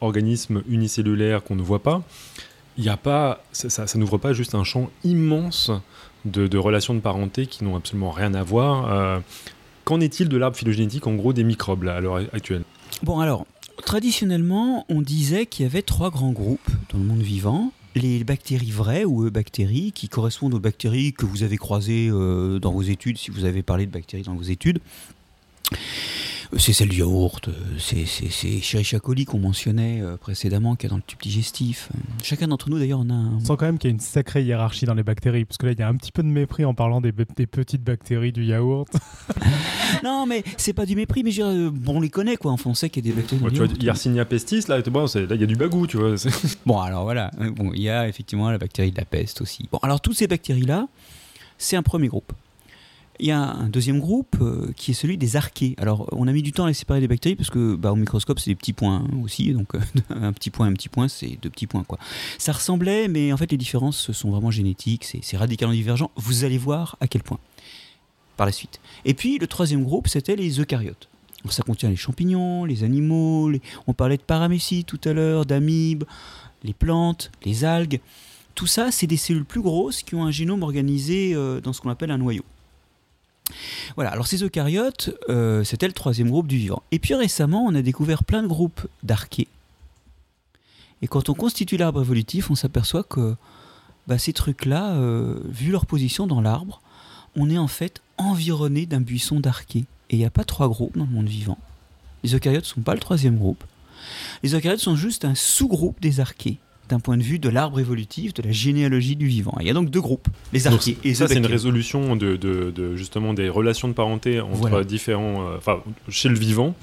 [0.00, 2.02] organisme unicellulaire qu'on ne voit pas,
[2.78, 5.70] il a pas, ça, n'ouvre pas juste un champ immense
[6.24, 9.20] de relations de parenté qui n'ont absolument rien à voir.
[9.84, 12.62] Qu'en est-il de l'arbre phylogénétique, en gros, des microbes là, à l'heure actuelle?
[13.02, 13.46] Bon, alors,
[13.84, 17.72] traditionnellement, on disait qu'il y avait trois grands groupes dans le monde vivant.
[17.94, 22.72] Les bactéries vraies ou bactéries qui correspondent aux bactéries que vous avez croisées euh, dans
[22.72, 24.78] vos études, si vous avez parlé de bactéries dans vos études
[26.58, 30.96] c'est celle du yaourt, euh, c'est Escherichia coli qu'on mentionnait euh, précédemment, qui est dans
[30.96, 31.88] le tube digestif.
[31.94, 33.36] Euh, chacun d'entre nous, d'ailleurs, on a un...
[33.36, 35.66] On sent quand même qu'il y a une sacrée hiérarchie dans les bactéries, parce que
[35.66, 38.32] là, il y a un petit peu de mépris en parlant des, des petites bactéries
[38.32, 38.92] du yaourt.
[40.04, 42.52] non, mais c'est pas du mépris, mais je, bon, on les connaît, quoi.
[42.52, 43.42] Enfin, on sait qu'il y a des bactéries.
[43.42, 46.14] Ouais, tu vois, Yersinia pestis, là, bon, là, il y a du bagou, tu vois.
[46.66, 47.30] bon, alors voilà.
[47.56, 49.68] Bon, il y a effectivement la bactérie de la peste aussi.
[49.72, 50.86] Bon, alors toutes ces bactéries-là,
[51.56, 52.32] c'est un premier groupe.
[53.22, 55.76] Il y a un deuxième groupe euh, qui est celui des archées.
[55.78, 57.94] Alors, on a mis du temps à les séparer des bactéries parce que, bah, au
[57.94, 59.52] microscope, c'est des petits points aussi.
[59.52, 59.80] Donc, euh,
[60.10, 62.00] un petit point, un petit point, c'est deux petits points, quoi.
[62.38, 65.04] Ça ressemblait, mais en fait, les différences sont vraiment génétiques.
[65.22, 66.10] C'est radicalement divergent.
[66.16, 67.38] Vous allez voir à quel point
[68.36, 68.80] par la suite.
[69.04, 71.08] Et puis, le troisième groupe, c'était les eucaryotes.
[71.48, 73.52] Ça contient les champignons, les animaux.
[73.86, 76.02] On parlait de paramécie tout à l'heure, d'amibes,
[76.64, 78.00] les plantes, les algues.
[78.56, 81.80] Tout ça, c'est des cellules plus grosses qui ont un génome organisé euh, dans ce
[81.80, 82.42] qu'on appelle un noyau.
[83.96, 86.82] Voilà, alors ces eucaryotes, euh, c'était le troisième groupe du vivant.
[86.90, 89.48] Et puis récemment, on a découvert plein de groupes d'archées.
[91.02, 93.34] Et quand on constitue l'arbre évolutif, on s'aperçoit que
[94.06, 96.80] bah, ces trucs-là, euh, vu leur position dans l'arbre,
[97.34, 99.84] on est en fait environné d'un buisson d'archées.
[100.10, 101.58] Et il n'y a pas trois groupes dans le monde vivant.
[102.22, 103.64] Les eucaryotes ne sont pas le troisième groupe.
[104.42, 106.58] Les eucaryotes sont juste un sous-groupe des archées
[106.92, 109.56] d'un point de vue de l'arbre évolutif, de la généalogie du vivant.
[109.60, 112.36] Il y a donc deux groupes, les archées et les Ça, c'est une résolution de,
[112.36, 114.84] de, de, justement des relations de parenté entre voilà.
[114.84, 116.74] différents, euh, enfin, chez le vivant,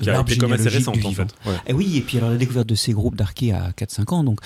[0.00, 1.34] qui a été comme assez récente en fait.
[1.44, 1.52] Ouais.
[1.66, 4.40] Et oui, et puis alors la découverte de ces groupes d'archées à 4-5 ans, donc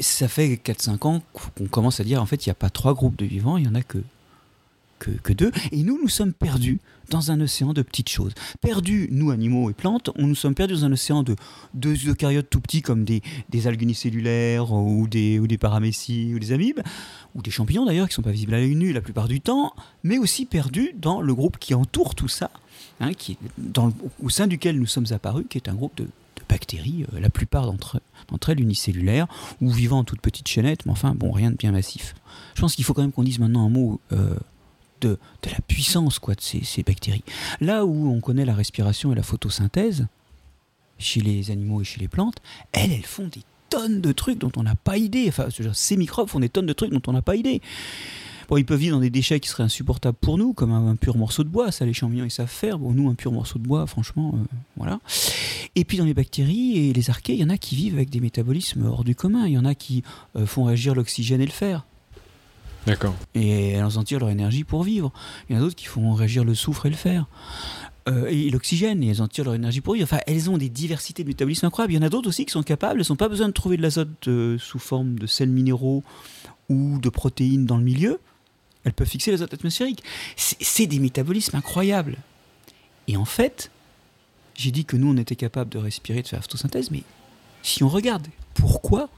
[0.00, 2.94] ça fait 4-5 ans qu'on commence à dire en fait il n'y a pas trois
[2.94, 3.98] groupes de vivants, il y en a que
[4.98, 5.52] que, que, deux.
[5.72, 8.32] Et nous, nous sommes perdus dans un océan de petites choses.
[8.60, 11.36] Perdus, nous, animaux et plantes, on nous sommes perdus dans un océan de,
[11.74, 16.52] de eucaryotes tout petits comme des, des algues unicellulaires ou des, ou des ou des
[16.52, 16.80] amibes,
[17.34, 19.72] ou des champignons d'ailleurs qui sont pas visibles à l'œil nu la plupart du temps,
[20.02, 22.50] mais aussi perdus dans le groupe qui entoure tout ça,
[23.00, 23.80] hein, qui est
[24.22, 26.06] au sein duquel nous sommes apparus, qui est un groupe de,
[26.48, 28.00] bactéries, euh, la plupart d'entre
[28.48, 29.26] elles unicellulaires,
[29.60, 32.14] ou vivant en toutes petites chaînettes, mais enfin, bon, rien de bien massif.
[32.54, 34.00] Je pense qu'il faut quand même qu'on dise maintenant un mot...
[34.12, 34.36] Euh,
[35.04, 37.24] de, la puissance quoi, de ces, bactéries.
[37.60, 40.06] Là où on connaît la respiration et la photosynthèse,
[40.98, 42.36] chez les animaux et chez les plantes,
[42.72, 45.26] elles, font des tonnes de trucs dont on n'a pas idée.
[45.28, 47.60] Enfin, ces microbes font des tonnes de trucs dont on n'a pas idée.
[48.48, 50.96] Bon, ils peuvent vivre dans des déchets qui seraient insupportables pour nous, comme un, un,
[50.96, 51.72] pur morceau de bois.
[51.72, 52.78] Ça, les champignons, ils savent faire.
[52.78, 55.00] Bon, nous, un pur morceau de bois, franchement, euh, voilà.
[55.74, 58.10] Et puis, dans les bactéries et les archées, il y en a qui vivent avec
[58.10, 59.46] des métabolismes hors du commun.
[59.46, 60.02] Il y en a qui
[60.36, 61.86] euh, font réagir l'oxygène et le fer.
[62.86, 63.14] D'accord.
[63.34, 65.12] Et elles en tirent leur énergie pour vivre.
[65.48, 67.26] Il y en a d'autres qui font réagir le soufre et le fer.
[68.06, 70.04] Euh, et l'oxygène, et elles en tirent leur énergie pour vivre.
[70.04, 71.94] Enfin, elles ont des diversités de métabolisme incroyables.
[71.94, 73.78] Il y en a d'autres aussi qui sont capables, elles n'ont pas besoin de trouver
[73.78, 76.02] de l'azote euh, sous forme de sels minéraux
[76.68, 78.20] ou de protéines dans le milieu.
[78.84, 80.02] Elles peuvent fixer l'azote atmosphérique.
[80.36, 82.18] C'est des métabolismes incroyables.
[83.08, 83.70] Et en fait,
[84.54, 87.02] j'ai dit que nous, on était capable de respirer, de faire la photosynthèse, mais
[87.62, 89.08] si on regarde pourquoi,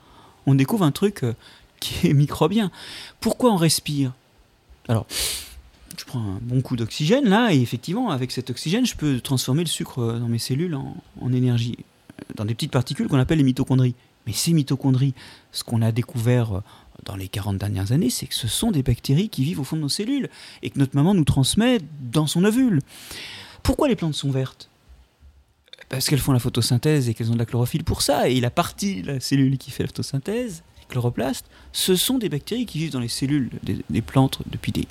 [0.47, 1.35] on découvre un truc euh,
[1.81, 2.71] qui est microbien.
[3.21, 4.13] Pourquoi on respire?
[4.89, 5.07] Alors,
[5.99, 9.63] je prends un bon coup d'oxygène là, et effectivement, avec cet oxygène, je peux transformer
[9.63, 11.77] le sucre dans mes cellules en, énergie,
[12.35, 13.95] dans des petites particules qu'on appelle les mitochondries.
[14.27, 15.15] Mais ces mitochondries,
[15.53, 16.63] ce qu'on a découvert
[17.05, 19.77] dans les 40 dernières années, c'est que ce sont des bactéries qui vivent au fond
[19.77, 20.29] de nos cellules
[20.63, 22.81] et que notre maman nous transmet dans son ovule.
[23.63, 24.69] Pourquoi les plantes sont vertes?
[25.89, 28.29] Parce qu'elles font la photosynthèse et qu'elles ont de la chlorophylle pour ça.
[28.29, 32.79] Et la partie, la cellule qui fait la photosynthèse, chloroplastes, ce sont des bactéries qui
[32.79, 34.87] vivent dans les cellules des, plantes depuis des,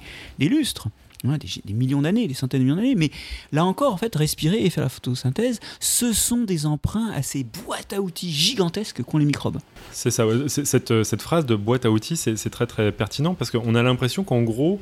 [0.48, 0.88] lustres,
[1.26, 2.96] hein, des, millions d'années, des centaines de millions d'années.
[2.96, 3.12] Mais
[3.52, 7.44] là encore, en fait, respirer et faire la photosynthèse, ce sont des emprunts à ces
[7.44, 9.60] boîtes à outils gigantesques qu'ont les microbes.
[9.92, 13.76] C'est ça, cette, cette, phrase de boîte à outils, c'est très très pertinent parce qu'on
[13.76, 14.80] a l'impression qu'en gros,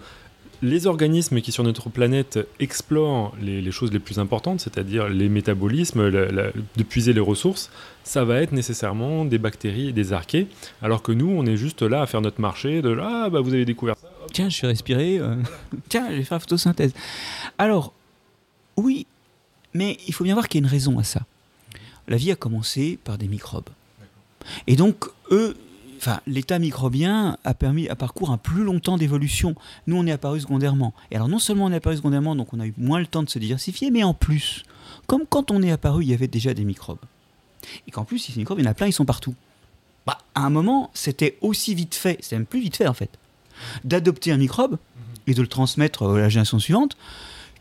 [0.63, 5.27] les organismes qui sur notre planète explorent les, les choses les plus importantes, c'est-à-dire les
[5.27, 7.69] métabolismes, la, la, de puiser les ressources,
[8.05, 10.47] ça va être nécessairement des bactéries et des archées,
[10.81, 13.41] alors que nous, on est juste là à faire notre marché de là, ah, bah
[13.41, 14.07] vous avez découvert ça.
[14.31, 15.35] Tiens, je suis respiré, euh...
[15.89, 16.93] tiens, je vais faire la photosynthèse.
[17.57, 17.93] Alors,
[18.77, 19.05] oui,
[19.73, 21.21] mais il faut bien voir qu'il y a une raison à ça.
[22.07, 23.69] La vie a commencé par des microbes.
[24.67, 25.55] Et donc, eux,
[26.03, 29.55] enfin, l'état microbien a permis à parcours un plus long temps d'évolution.
[29.87, 30.93] Nous, on est apparu secondairement.
[31.11, 33.23] Et alors, non seulement on est apparu secondairement, donc on a eu moins le temps
[33.23, 34.63] de se diversifier, mais en plus,
[35.07, 36.99] comme quand on est apparu, il y avait déjà des microbes.
[37.87, 39.33] Et qu'en plus, ces microbes, il y en a plein, ils sont partout.
[40.05, 43.09] Bah, à un moment, c'était aussi vite fait, c'est même plus vite fait en fait,
[43.85, 44.77] d'adopter un microbe
[45.27, 46.97] et de le transmettre à la génération suivante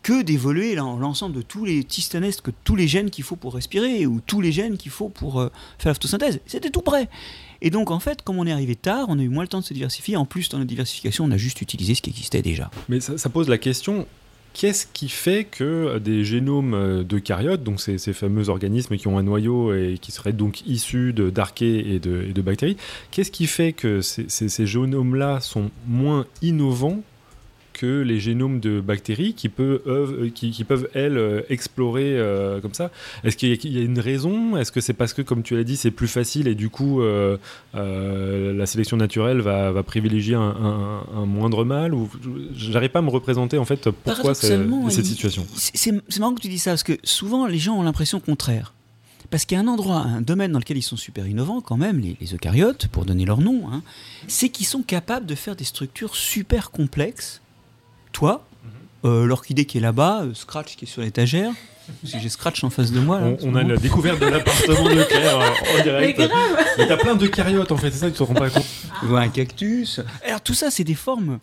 [0.03, 4.05] que d'évoluer l'ensemble de tous les tistanestes, que tous les gènes qu'il faut pour respirer
[4.07, 6.41] ou tous les gènes qu'il faut pour euh, faire la photosynthèse.
[6.47, 7.09] C'était tout prêt.
[7.63, 9.61] Et donc, en fait, comme on est arrivé tard, on a eu moins le temps
[9.61, 10.17] de se diversifier.
[10.17, 12.71] En plus, dans la diversification, on a juste utilisé ce qui existait déjà.
[12.89, 14.07] Mais ça, pose la question
[14.53, 19.23] qu'est-ce qui fait que des génomes d'eucaryotes, donc ces, ces, fameux organismes qui ont un
[19.23, 22.77] noyau et qui seraient donc issus d'archées et de, et de, bactéries,
[23.13, 27.01] qu'est-ce qui fait que ces, ces génomes-là sont moins innovants
[27.73, 32.75] que les génomes de bactéries qui peuvent, euh, qui, peuvent elles, euh, explorer euh, comme
[32.75, 32.91] ça.
[33.25, 34.57] Est-ce qu'il y, a une raison?
[34.57, 37.03] Est-ce que c'est parce que, comme tu l'as dit, c'est plus facile et du coup,
[37.03, 41.95] la sélection naturelle va, va privilégier un, moindre mal?
[41.95, 42.09] Ou
[42.55, 45.47] J'arrive pas à me représenter en fait pourquoi cette situation.
[45.55, 48.73] C'est marrant que tu dis ça parce que souvent les gens ont l'impression contraire.
[49.33, 51.79] Parce qu'il y a un endroit, un domaine dans lequel ils sont super innovants quand
[51.79, 53.83] même, les, eucaryotes, pour donner leur nom, hein,
[54.29, 57.41] c'est qu'ils sont capables de faire des structures super complexes
[58.13, 58.71] toi, mhm.
[59.11, 61.53] euh, l'orchidée qui est là-bas, euh, Scratch qui est sur l'étagère.
[62.05, 63.21] Si j'ai Scratch en face de moi.
[63.43, 66.19] on, a la découverte de l'appartement de Claire euh, en direct.
[66.19, 66.29] Mais,
[66.79, 68.65] Mais t'as plein de cariotes en fait, c'est ça que tu te rends pas compte.
[69.09, 70.01] Ou un cactus.
[70.25, 71.41] Alors tout ça, c'est des formes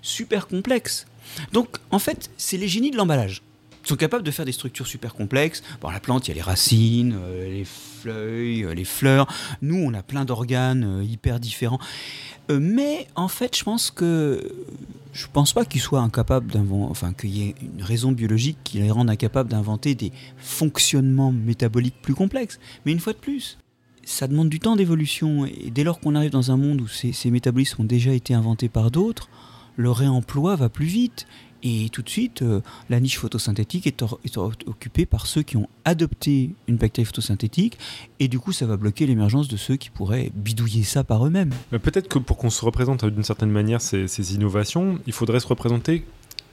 [0.00, 1.06] super complexes.
[1.52, 3.42] Donc en fait, c'est les génies de l'emballage.
[3.84, 5.62] Sont capables de faire des structures super complexes.
[5.80, 9.26] Bon, la plante, il y a les racines, les feuilles, les fleurs.
[9.60, 11.80] Nous, on a plein d'organes hyper différents.
[12.48, 14.52] mais en fait, je pense que
[15.12, 18.78] je pense pas qu'il soit incapable d'inventer, enfin qu'il y ait une raison biologique qui
[18.78, 22.58] les rende incapables d'inventer des fonctionnements métaboliques plus complexes.
[22.84, 23.58] Mais une fois de plus,
[24.04, 27.12] ça demande du temps d'évolution et dès lors qu'on arrive dans un monde où ces,
[27.12, 29.28] ces métabolismes ont déjà été inventés par d'autres,
[29.76, 31.26] le réemploi va plus vite
[31.62, 34.02] et tout de suite, euh, la niche photosynthétique est,
[34.66, 37.78] occupée par ceux qui ont adopté une bactérie photosynthétique,
[38.18, 41.52] et du coup, ça va bloquer l'émergence de ceux qui pourraient bidouiller ça par eux-mêmes.
[41.70, 45.46] Peut-être que pour qu'on se représente d'une certaine manière ces, ces innovations, il faudrait se
[45.46, 46.04] représenter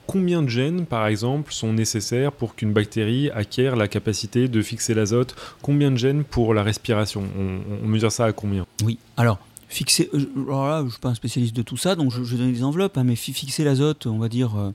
[0.06, 4.92] combien de gènes, par exemple, sont nécessaires pour qu'une bactérie acquiert la capacité de fixer
[4.92, 5.36] l'azote?
[5.62, 7.22] Combien de gènes pour la respiration?
[7.38, 8.66] On, on mesure ça à combien?
[8.82, 10.10] Oui, alors fixer.
[10.12, 12.36] Euh, alors là, je ne suis pas un spécialiste de tout ça, donc je, je
[12.36, 14.58] donne des enveloppes, hein, mais fixer l'azote, on va dire.
[14.58, 14.72] Euh,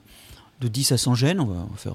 [0.60, 1.94] de 10 à 100 gènes, on va faire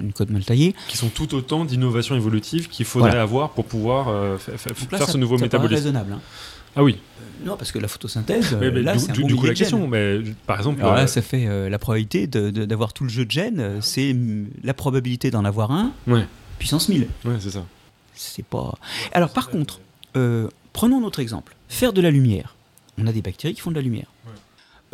[0.00, 0.74] une code mal taillée.
[0.88, 5.38] Qui sont tout autant d'innovations évolutives qu'il faudrait avoir pour pouvoir euh, faire ce nouveau
[5.38, 5.74] métabolisme.
[5.74, 6.12] raisonnable.
[6.14, 6.20] Hein.
[6.74, 6.98] Ah oui.
[7.44, 10.80] Non, parce que la photosynthèse, là, c'est du, coup, la question, mais par exemple.
[10.80, 14.16] Alors là, ça fait la probabilité d'avoir tout le jeu de gènes, c'est
[14.62, 15.92] la probabilité d'en avoir un,
[16.58, 17.06] puissance 1000.
[17.24, 17.64] Ouais, c'est ça.
[18.14, 18.74] C'est pas.
[19.12, 19.80] Alors, par contre,
[20.72, 22.54] prenons notre exemple faire de la lumière.
[22.98, 24.06] On a des bactéries qui font de la lumière.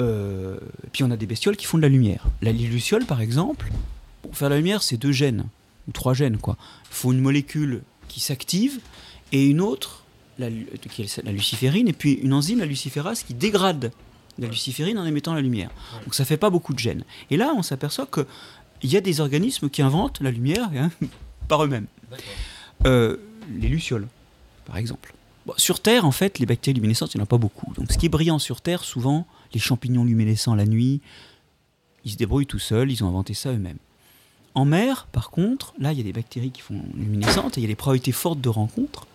[0.01, 0.59] Euh,
[0.93, 2.27] puis on a des bestioles qui font de la lumière.
[2.41, 3.71] La luciole, par exemple,
[4.23, 5.45] pour faire la lumière, c'est deux gènes,
[5.89, 6.57] ou trois gènes, quoi.
[6.91, 8.81] Il faut une molécule qui s'active
[9.33, 10.05] et une autre,
[10.39, 13.93] la, qui est la luciférine, et puis une enzyme, la luciférase, qui dégrade
[14.39, 15.71] la luciférine en émettant la lumière.
[16.05, 17.05] Donc ça fait pas beaucoup de gènes.
[17.31, 20.91] Et là, on s'aperçoit qu'il y a des organismes qui inventent la lumière hein,
[21.49, 21.87] par eux-mêmes.
[22.87, 23.19] Euh,
[23.55, 24.09] les lucioles,
[24.65, 25.13] par exemple
[25.57, 27.73] sur Terre, en fait, les bactéries luminescentes, il n'y en a pas beaucoup.
[27.75, 31.01] Donc, ce qui est brillant sur Terre, souvent, les champignons luminescents la nuit,
[32.05, 33.79] ils se débrouillent tout seuls, ils ont inventé ça eux-mêmes.
[34.55, 37.65] En mer, par contre, là, il y a des bactéries qui font luminescentes et il
[37.65, 39.07] y a des probabilités fortes de rencontre.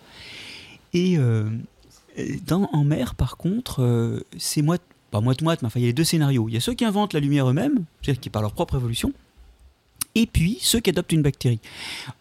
[0.94, 1.48] Et euh,
[2.46, 5.88] dans, en mer, par contre, euh, c'est moite, pas moite-moite, mais enfin, il y a
[5.88, 6.48] les deux scénarios.
[6.48, 9.12] Il y a ceux qui inventent la lumière eux-mêmes, c'est-à-dire qui par leur propre évolution,
[10.16, 11.60] et puis ceux qui adoptent une bactérie.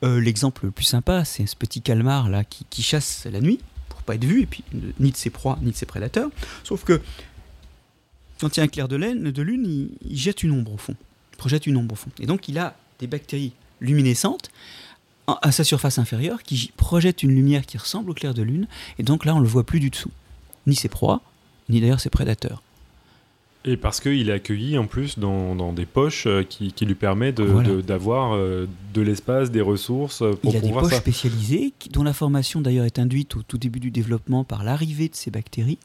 [0.04, 3.60] Euh, l'exemple le plus sympa, c'est ce petit calmar là qui chasse la nuit
[4.08, 4.64] pas être vu, et puis
[5.00, 6.32] ni de ses proies, ni de ses prédateurs.
[6.64, 7.00] Sauf que
[8.40, 10.78] quand il y a un clair de, laine, de lune, il, jette une ombre au
[10.78, 10.96] fond,
[11.34, 12.10] il projette une ombre au fond.
[12.20, 14.50] Et donc il a des bactéries luminescentes
[15.28, 19.04] à sa surface inférieure qui projettent une lumière qui ressemble au clair de lune, et
[19.04, 20.12] donc là on le voit plus du dessous,
[20.68, 21.22] ni ses proies,
[21.70, 22.62] ni d'ailleurs ses prédateurs.
[23.66, 28.34] Et parce qu'il est accueilli en plus dans, des poches euh, qui, lui permettent d'avoir
[28.34, 32.14] euh, de, l'espace, des ressources euh, pour Il y a des poches spécialisées dont la
[32.14, 35.80] formation d'ailleurs est induite au tout début du développement par l'arrivée de ces bactéries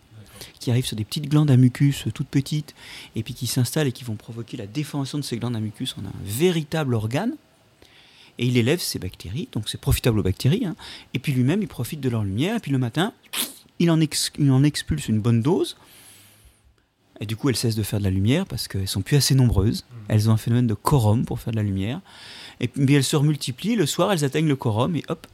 [0.58, 2.74] qui arrivent sur des petites glandes à mucus toutes petites
[3.16, 5.94] et puis qui s'installent et qui vont provoquer la déformation de ces glandes à mucus
[5.98, 7.34] en un véritable organe.
[8.38, 10.64] Et il élève ces bactéries, donc c'est profitable aux bactéries.
[10.64, 10.74] Hein.
[11.12, 12.56] Et puis lui-même, il profite de leur lumière.
[12.56, 13.12] Et puis le matin,
[13.78, 15.76] il en, il en expulse une bonne dose
[17.22, 19.36] et du coup, elles cessent de faire de la lumière parce qu'elles sont plus assez
[19.36, 19.84] nombreuses.
[19.84, 19.96] Mmh.
[20.08, 22.00] Elles ont un phénomène de quorum pour faire de la lumière.
[22.58, 23.76] Et puis elles se multiplient.
[23.76, 25.24] Le soir, elles atteignent le quorum et hop,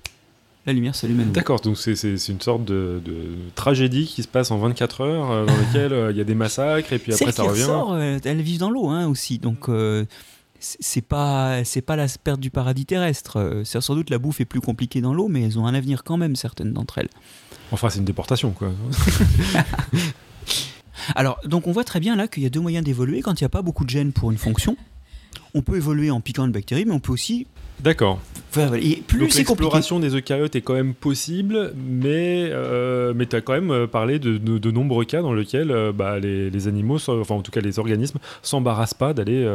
[0.68, 1.34] la lumière s'allume à nouveau.
[1.34, 3.14] D'accord, donc c'est une sorte de, de,
[3.54, 6.34] tragédie qui se passe en 24 heures, euh, dans laquelle euh, il y a des
[6.34, 7.62] massacres et puis après ça revient.
[7.62, 9.70] Ressort, euh, elles vivent dans l'eau hein, aussi, donc
[10.60, 13.62] c'est pas c'est pas la perte du paradis terrestre.
[13.64, 16.04] C'est sans doute la bouffe est plus compliquée dans l'eau, mais elles ont un avenir
[16.04, 17.10] quand même certaines d'entre elles.
[17.72, 18.70] Enfin, c'est une déportation quoi.
[21.14, 23.44] Alors, donc on voit très bien là qu'il y a deux moyens d'évoluer quand il
[23.44, 24.76] n'y a pas beaucoup de gènes pour une fonction.
[25.54, 27.46] On peut évoluer en piquant une bactérie, mais on peut aussi
[27.80, 28.20] D'accord.
[28.74, 33.40] Et plus c'est L'exploration des eucaryotes est quand même possible, mais, euh, mais tu as
[33.40, 36.96] quand même euh, parlé de, de, nombreux cas dans lesquels euh, bah, les, les, animaux,
[37.08, 39.46] enfin en tout cas les organismes, s'embarrassent pas d'aller.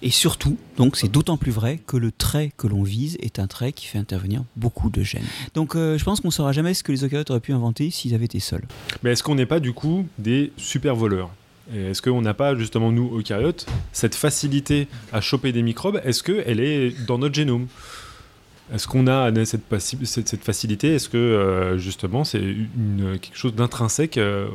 [0.00, 3.46] Et surtout, donc c'est d'autant plus vrai que le trait que l'on vise est un
[3.46, 5.24] trait qui fait intervenir beaucoup de gènes.
[5.54, 8.14] Donc je pense qu'on ne saura jamais ce que les eucaryotes auraient pu inventer s'ils
[8.14, 8.64] avaient été seuls.
[9.02, 11.30] Mais est-ce qu'on n'est pas du coup des super voleurs
[11.74, 16.60] est-ce qu'on n'a pas, justement, nous, eucaryotes, cette facilité à choper des microbes Est-ce qu'elle
[16.60, 17.66] est dans notre génome?
[18.72, 19.62] Est-ce qu'on a cette,
[20.42, 20.94] facilité?
[20.94, 22.40] Est-ce que, euh, justement, c'est
[23.20, 24.48] quelque chose d'intrinsèque euh,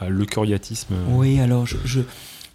[0.00, 2.00] à l'eucaryotisme Oui, alors je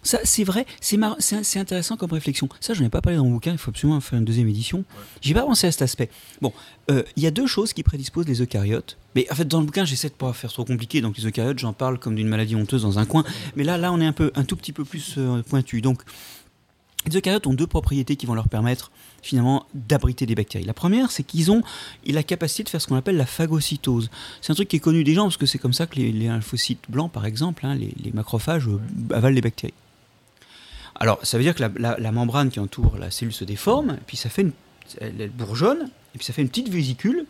[0.04, 2.48] ça, c'est vrai, c'est, c'est, intéressant comme réflexion.
[2.60, 4.48] Ça, je n'en ai pas parlé dans mon bouquin, il faut absolument faire une deuxième
[4.48, 4.84] édition.
[5.22, 6.10] J'ai pas pensé à cet aspect.
[6.42, 6.52] Bon,
[6.90, 8.98] euh, il y a deux choses qui prédisposent les eucaryotes.
[9.14, 11.00] Mais en fait, dans le bouquin, j'essaie de pas faire trop compliqué.
[11.00, 13.24] Donc, les eucaryotes, j'en parle comme d'une maladie honteuse dans un coin.
[13.56, 15.80] Mais là, là, on est un, peu, un tout petit peu plus euh, pointu.
[15.80, 16.02] Donc,
[17.06, 18.90] les eucaryotes ont deux propriétés qui vont leur permettre
[19.22, 20.64] finalement d'abriter des bactéries.
[20.64, 21.62] La première, c'est qu'ils ont
[22.06, 24.10] la capacité de faire ce qu'on appelle la phagocytose.
[24.42, 26.12] C'est un truc qui est connu des gens parce que c'est comme ça que les,
[26.12, 28.80] lymphocytes blancs, par exemple, hein, les, les, macrophages euh,
[29.14, 29.74] avalent les bactéries.
[31.00, 34.16] Alors, ça veut dire que la, membrane qui entoure la cellule se déforme, et puis
[34.16, 34.52] ça fait une,
[35.00, 37.26] elle, bourgeonne, et puis ça fait une petite vésicule.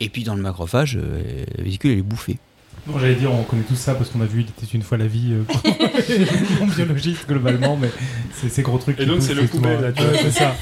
[0.00, 2.38] Et puis dans le macrophage, euh, la vésicule elle est bouffée.
[2.86, 4.96] Bon, j'allais dire, on connaît tout ça parce qu'on a vu Il était une fois
[4.96, 7.90] la vie euh, biologiste globalement, mais
[8.32, 8.98] c'est ces gros trucs.
[8.98, 10.16] Et donc c'est le poubelle là, tu vois.
[10.16, 10.54] c'est ça.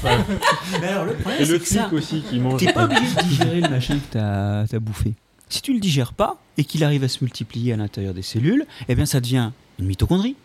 [0.81, 2.59] Mais alors le problème, Et le flic aussi qui mange.
[2.59, 5.13] T'es pas obligé de digérer le machin que t'as as bouffé.
[5.47, 8.65] Si tu le digères pas et qu'il arrive à se multiplier à l'intérieur des cellules,
[8.89, 10.35] eh bien ça devient une mitochondrie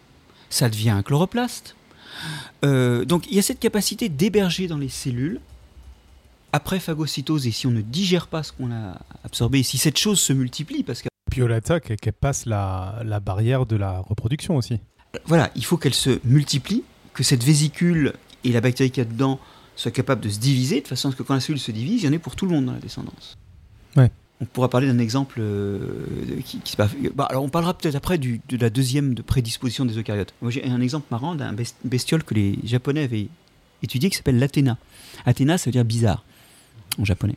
[0.54, 1.74] ça devient un chloroplaste.
[2.64, 5.40] Euh, donc il y a cette capacité d'héberger dans les cellules
[6.52, 10.20] après phagocytose et si on ne digère pas ce qu'on a absorbé, si cette chose
[10.20, 11.42] se multiplie, parce que puis
[12.00, 14.78] qu'elle passe la, la, barrière de la reproduction aussi.
[15.26, 18.12] Voilà, il faut qu'elle se multiplie, que cette vésicule
[18.44, 19.40] et la bactérie qu'il y a dedans
[19.74, 22.02] soient capables de se diviser, de façon à ce que quand la cellule se divise,
[22.02, 23.36] il y en ait pour tout le monde dans la descendance.
[23.96, 25.78] Ouais on pourra parler d'un exemple euh,
[26.44, 26.90] qui, se passe.
[27.14, 30.34] Bah, alors on parlera peut-être après de la deuxième de prédisposition des eucaryotes.
[30.42, 33.28] Moi j'ai un exemple marrant d'un bestiole que les Japonais avaient
[33.82, 34.76] étudié qui s'appelle l'Athéna.
[35.24, 36.24] Athéna, ça veut dire bizarre
[36.98, 37.36] en japonais.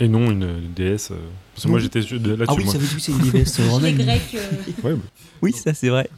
[0.00, 1.10] Et non une déesse.
[1.12, 1.16] Euh,
[1.54, 2.20] parce que moi j'étais là-dessus.
[2.48, 3.96] Ah oui, ça veut dire que c'est une déesse romaine.
[3.96, 4.36] Grecs.
[4.84, 4.96] Euh.
[5.42, 6.10] Oui, ça c'est vrai.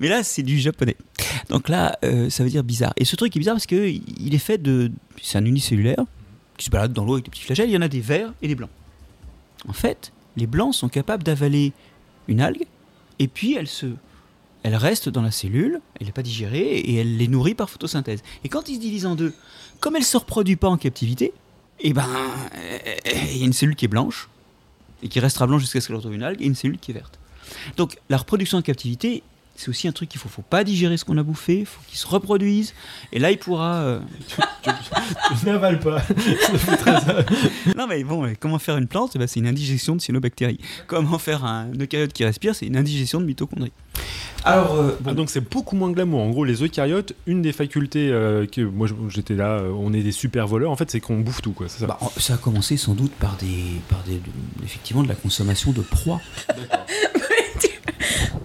[0.00, 0.96] Mais là c'est du japonais.
[1.48, 1.98] Donc là,
[2.28, 2.92] ça veut dire bizarre.
[2.96, 4.92] Et ce truc est bizarre parce qu'il est fait de.
[5.22, 6.04] C'est un unicellulaire
[6.58, 7.70] qui se balade dans l'eau avec des petits flagelles.
[7.70, 8.70] Il y en a des verts et des blancs.
[9.68, 11.72] En fait, les blancs sont capables d'avaler
[12.28, 12.66] une algue
[13.18, 13.86] et puis elle se
[14.62, 18.22] elle reste dans la cellule, elle n'est pas digérée et elle les nourrit par photosynthèse.
[18.44, 19.32] Et quand ils se divisent en deux,
[19.80, 21.32] comme elle ne se reproduit pas en captivité,
[21.80, 22.06] eh ben,
[23.32, 24.28] il y a une cellule qui est blanche
[25.02, 26.94] et qui restera blanche jusqu'à ce qu'elle retrouve une algue et une cellule qui est
[26.94, 27.18] verte.
[27.78, 29.22] Donc la reproduction en captivité,
[29.60, 31.80] c'est aussi un truc qu'il faut, faut pas digérer ce qu'on a bouffé, il faut
[31.86, 32.72] qu'il se reproduise,
[33.12, 33.82] et là il pourra.
[33.82, 34.00] Euh...
[34.62, 36.02] tu, n'avales pas.
[37.76, 39.12] non mais bon, comment faire une plante?
[39.14, 40.58] Eh ben, C'est une indigestion de cyanobactéries.
[40.86, 42.54] Comment faire un eucaryote qui respire?
[42.54, 43.72] C'est une indigestion de mitochondries.
[44.44, 46.22] Alors, euh, ah, donc c'est beaucoup moins glamour.
[46.22, 50.02] En gros, les eucaryotes, une des facultés euh, que moi j'étais là, euh, on est
[50.02, 50.70] des super voleurs.
[50.70, 51.68] En fait, c'est qu'on bouffe tout, quoi.
[51.68, 51.86] Ça.
[51.86, 52.34] Bah, ça.
[52.34, 54.20] a commencé sans doute par des, par des,
[54.64, 56.20] effectivement, de la consommation de proies.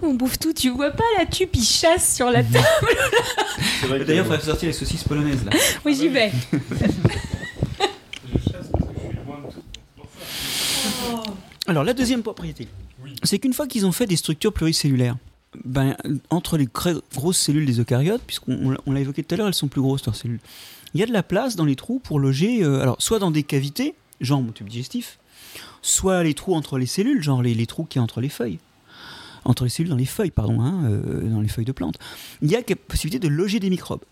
[0.02, 0.52] on bouffe tout.
[0.52, 2.64] Tu vois pas la tube, il chasse sur la table.
[4.06, 5.52] D'ailleurs, il faudrait sortir les saucisses polonaises là.
[5.84, 6.32] Oui, j'y vais.
[11.68, 12.68] Alors, la deuxième propriété,
[13.24, 15.16] c'est qu'une fois qu'ils ont fait des structures pluricellulaires,
[15.64, 15.96] ben,
[16.30, 16.68] entre les
[17.14, 20.14] grosses cellules des eucaryotes, puisqu'on l'a évoqué tout à l'heure, elles sont plus grosses leurs
[20.14, 20.38] cellules,
[20.94, 23.30] il y a de la place dans les trous pour loger, euh, alors soit dans
[23.30, 25.18] des cavités, genre mon tube digestif,
[25.82, 28.58] soit les trous entre les cellules, genre les, les trous qui y entre les feuilles
[29.46, 31.98] entre les cellules dans les feuilles, pardon, hein, euh, dans les feuilles de plantes,
[32.42, 34.02] il y a la possibilité de loger des microbes.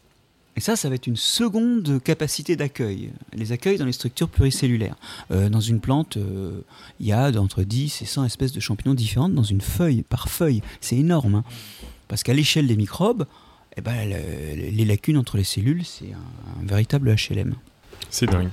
[0.57, 3.11] Et ça, ça va être une seconde capacité d'accueil.
[3.33, 4.95] Les accueils dans les structures pluricellulaires.
[5.33, 6.61] Euh, dans une plante, euh,
[7.01, 10.29] il y a entre 10 et 100 espèces de champignons différentes dans une feuille, par
[10.29, 10.63] feuille.
[10.81, 11.35] C'est énorme.
[11.37, 11.45] Hein.
[12.07, 13.27] Parce qu'à l'échelle des microbes,
[13.77, 17.57] eh ben, les lacunes entre les cellules, c'est un, véritable HLM.
[18.09, 18.51] C'est dingue.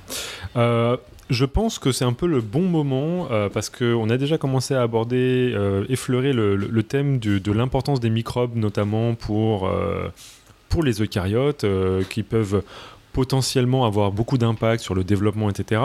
[1.31, 4.73] Je pense que c'est un peu le bon moment euh, parce qu'on a déjà commencé
[4.73, 10.09] à aborder, euh, effleurer le, thème de l'importance des microbes, notamment pour, euh,
[10.67, 11.65] pour les eucaryotes,
[12.09, 12.61] qui peuvent
[13.13, 15.81] potentiellement avoir beaucoup d'impact sur le développement, etc.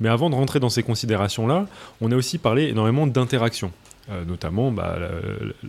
[0.00, 1.66] Mais avant de rentrer dans ces considérations-là,
[2.00, 3.72] on a aussi parlé énormément d'interaction.
[4.08, 4.96] Euh, notamment, bah,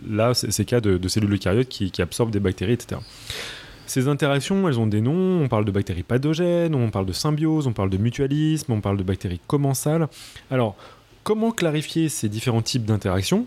[0.08, 3.00] là, ces cas de, cellules eucaryotes qui, absorbent des bactéries, etc.
[3.88, 5.42] Ces interactions, elles ont des noms.
[5.42, 8.98] On parle de bactéries pathogènes, on parle de symbiose, on parle de mutualisme, on parle
[8.98, 10.08] de bactéries commensales.
[10.50, 10.76] Alors,
[11.24, 13.46] comment clarifier ces différents types d'interactions?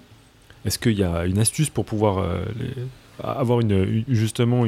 [0.66, 2.44] Est-ce qu'il y a une astuce pour pouvoir euh,
[3.24, 3.62] avoir
[4.08, 4.66] justement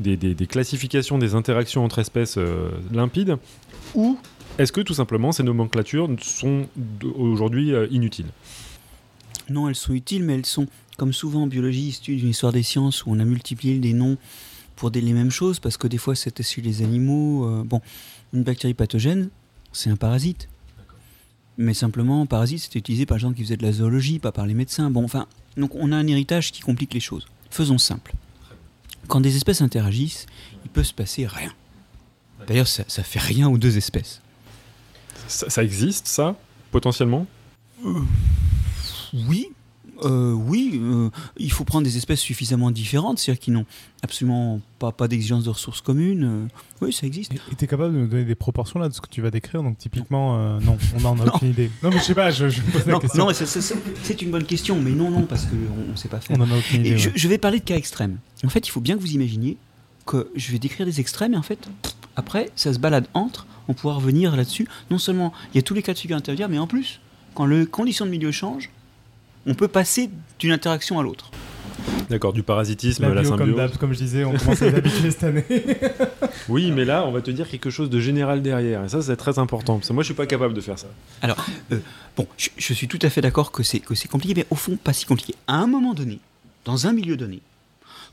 [0.00, 3.36] des, classifications des interactions entre espèces euh, limpides?
[3.94, 4.18] Ou
[4.58, 6.66] est-ce que tout simplement ces nomenclatures sont
[7.14, 8.32] aujourd'hui euh, inutiles?
[9.48, 10.66] Non, elles sont utiles, mais elles sont,
[10.96, 14.16] comme souvent en biologie, issues d'une histoire des sciences où on a multiplié des noms
[14.80, 17.44] pour des, les mêmes choses, parce que des fois c'était sur les animaux.
[17.44, 17.82] Euh, bon,
[18.32, 19.28] une bactérie pathogène,
[19.72, 20.48] c'est un parasite.
[21.58, 24.46] Mais simplement, parasite, c'était utilisé par les gens qui faisaient de la zoologie, pas par
[24.46, 24.90] les médecins.
[24.90, 25.26] Bon, enfin,
[25.58, 27.26] donc on a un héritage qui complique les choses.
[27.50, 28.14] Faisons simple.
[29.06, 30.24] Quand des espèces interagissent,
[30.64, 31.52] il peut se passer rien.
[32.46, 34.22] D'ailleurs, ça, ça fait rien aux deux espèces.
[35.28, 36.36] Ça, existe, ça,
[36.70, 37.26] potentiellement?
[37.84, 38.00] Euh,
[39.12, 39.48] Oui,
[40.04, 43.66] euh, oui, euh, il faut prendre des espèces suffisamment différentes, c'est-à-dire qui n'ont
[44.02, 46.24] absolument pas, pas d'exigence de ressources communes.
[46.24, 47.32] Euh, oui, ça existe.
[47.32, 49.30] Et tu es capable de nous donner des proportions là de ce que tu vas
[49.30, 51.70] décrire Donc typiquement, non, on n'en a aucune idée.
[51.82, 53.26] Non, mais je sais pas, je, je pose la question.
[53.26, 56.36] Non, c'est une bonne question, mais non, non, parce qu'on ne sait pas faire.
[56.38, 56.98] On en a aucune idée.
[56.98, 58.18] je, vais parler de cas extrêmes.
[58.44, 59.56] En fait, il faut bien que vous imaginiez
[60.06, 61.68] que je vais décrire des extrêmes et en fait,
[62.16, 64.66] après, ça se balade entre, on pourra revenir là-dessus.
[64.90, 67.00] Non seulement il y a tous les cas de figure intermédiaires, mais en plus,
[67.34, 68.70] quand les conditions de milieu changent,
[69.46, 71.30] on peut passer d'une interaction à l'autre.
[72.08, 73.56] D'accord, du parasitisme à la symbiose.
[73.56, 75.44] Comme, comme je disais, on commence à habituer cette année.
[76.48, 78.84] oui, mais là, on va te dire quelque chose de général derrière.
[78.84, 79.76] Et ça, c'est très important.
[79.76, 80.88] Parce que moi, je suis pas capable de faire ça.
[81.22, 81.78] Alors, euh,
[82.16, 84.76] bon, je, suis tout à fait d'accord que c'est, que c'est compliqué, mais au fond,
[84.76, 85.34] pas si compliqué.
[85.46, 86.18] À un moment donné,
[86.64, 87.40] dans un milieu donné,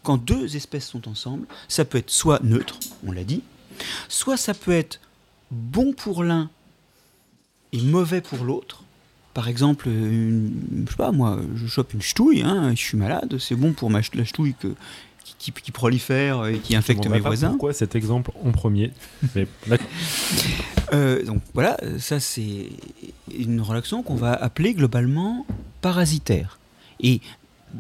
[0.04, 3.42] quand deux espèces sont ensemble, ça peut être soit neutre, on l'a dit,
[4.08, 5.00] soit ça peut être
[5.52, 6.50] bon pour l'un
[7.74, 8.84] et mauvais pour l'autre
[9.38, 13.38] par exemple, une, je sais pas, moi, je chope une ch'touille, hein, je suis malade,
[13.38, 14.74] c'est bon pour ma, la ch'touille que,
[15.38, 17.50] qui, prolifère et qui infecte mes voisins.
[17.50, 18.92] Pourquoi cet exemple en premier
[20.92, 22.72] euh, Donc voilà, ça c'est
[23.32, 25.46] une relation qu'on va appeler globalement
[25.82, 26.58] parasitaire.
[27.00, 27.22] Et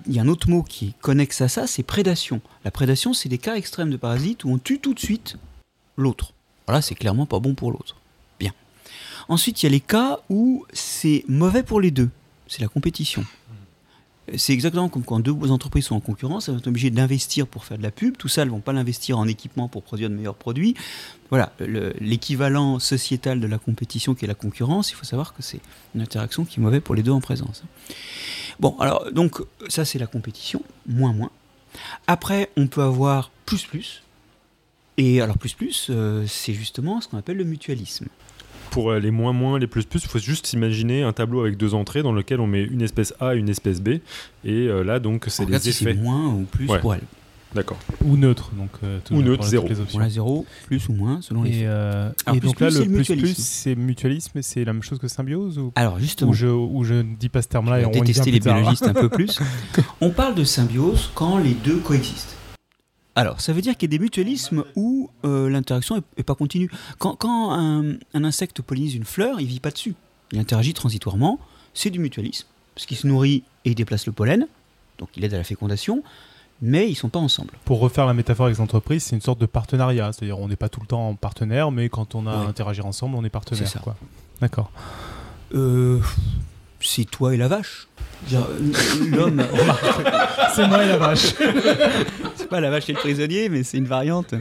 [0.05, 2.39] il y a un autre mot qui est connexe à ça, c'est prédation.
[2.65, 5.37] La prédation, c'est des cas extrêmes de parasites où on tue tout de suite
[5.95, 6.33] l'autre.
[6.67, 7.95] Voilà, c'est clairement pas bon pour l'autre.
[9.29, 12.09] Ensuite, il y a les cas où c'est mauvais pour les deux.
[12.47, 13.25] C'est la compétition.
[14.35, 17.77] C'est exactement comme quand deux entreprises sont en concurrence, elles sont obligées d'investir pour faire
[17.77, 18.17] de la pub.
[18.17, 20.75] Tout ça, elles ne vont pas l'investir en équipement pour produire de meilleurs produits.
[21.29, 21.53] Voilà,
[22.01, 25.61] l'équivalent sociétal de la compétition qui est la concurrence, il faut savoir que c'est
[25.95, 27.63] une interaction qui est mauvaise pour les deux en présence.
[28.59, 31.31] Bon, alors, donc, ça, c'est la compétition, moins, moins.
[32.07, 34.03] Après, on peut avoir plus, plus.
[34.97, 38.07] Et alors, plus, plus, euh, c'est justement ce qu'on appelle le mutualisme
[38.71, 41.73] pour les moins moins, les plus plus, il faut juste imaginer un tableau avec deux
[41.73, 43.89] entrées dans lequel on met une espèce A et une espèce B.
[43.89, 44.01] Et
[44.45, 45.93] euh, là, donc, c'est les effets.
[45.93, 47.01] moins ou plus pour elle.
[47.55, 47.77] D'accord.
[48.03, 49.67] Ou neutre, donc euh, ou neutre, zéro.
[49.93, 51.59] Voilà, zéro, plus ou moins, selon les.
[51.59, 55.07] Et, euh, et donc là, le plus plus, c'est mutualisme, c'est la même chose que
[55.07, 55.71] symbiose ou...
[55.75, 56.31] Alors justement.
[56.31, 58.93] Ou je, ou je ne dis pas ce terme-là et on détester les biologistes un
[58.93, 59.39] peu plus.
[60.01, 62.36] on parle de symbiose quand les deux coexistent.
[63.17, 66.69] Alors, ça veut dire qu'il y a des mutualismes où euh, l'interaction n'est pas continue.
[66.99, 67.17] Quand,
[67.51, 69.95] un, insecte pollinise une fleur, il ne vit pas dessus.
[70.31, 71.39] Il interagit transitoirement.
[71.73, 72.45] C'est du mutualisme,
[72.75, 74.47] parce qu'il se nourrit et il déplace le pollen,
[74.99, 76.03] donc il aide à la fécondation,
[76.61, 77.53] mais ils ne sont pas ensemble.
[77.65, 80.13] Pour refaire la métaphore avec les entreprises, c'est une sorte de partenariat.
[80.13, 83.15] C'est-à-dire, on n'est pas tout le temps partenaire, mais quand on a à interagir ensemble,
[83.15, 83.67] on est partenaire.
[84.41, 84.69] D'accord.
[85.55, 85.99] Euh,
[86.81, 87.87] c'est toi et la vache.
[89.11, 89.43] L'homme.
[90.55, 91.33] c'est moi et la vache.
[92.35, 94.33] c'est pas la vache et le prisonnier, mais c'est une variante.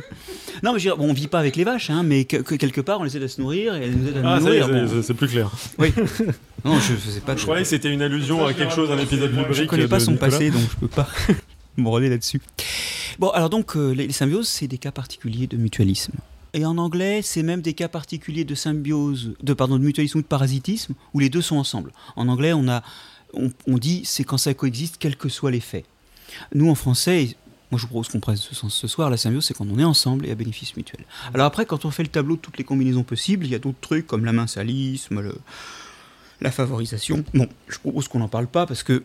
[0.62, 3.20] Non, mais on vit pas avec les vaches, hein, mais que, quelque part, on essaie
[3.20, 4.90] de se nourrir et elles nous aident à ah, nous nourrir.
[5.02, 5.50] C'est plus clair.
[5.78, 5.92] Oui.
[6.64, 7.36] Non, je faisais pas.
[7.36, 9.52] Je croyais que c'était une allusion à quelque chose, un épisode lubrique.
[9.52, 11.08] Je connais pas son passé, donc je peux pas
[11.76, 12.40] me relayer là-dessus.
[13.18, 16.14] Bon, alors donc, euh, les symbioses, c'est des cas particuliers de mutualisme.
[16.56, 20.22] Et en anglais, c'est même des cas particuliers de symbiose, de, pardon, de mutualisme ou
[20.22, 21.92] de parasitisme, où les deux sont ensemble.
[22.16, 22.82] En anglais, on, a,
[23.34, 25.84] on, dit c'est quand ça coexiste, quels que soient les faits.
[26.54, 27.36] Nous, en français,
[27.70, 29.78] moi je vous propose qu'on prenne ce sens ce soir, la symbiose, c'est quand on
[29.78, 31.04] est ensemble et à bénéfice mutuel.
[31.34, 33.58] Alors après, quand on fait le tableau de toutes les combinaisons possibles, il y a
[33.58, 35.34] d'autres trucs comme l'aminsalisme, le,
[36.40, 37.22] la favorisation.
[37.34, 39.02] Bon, je propose qu'on n'en parle pas parce que,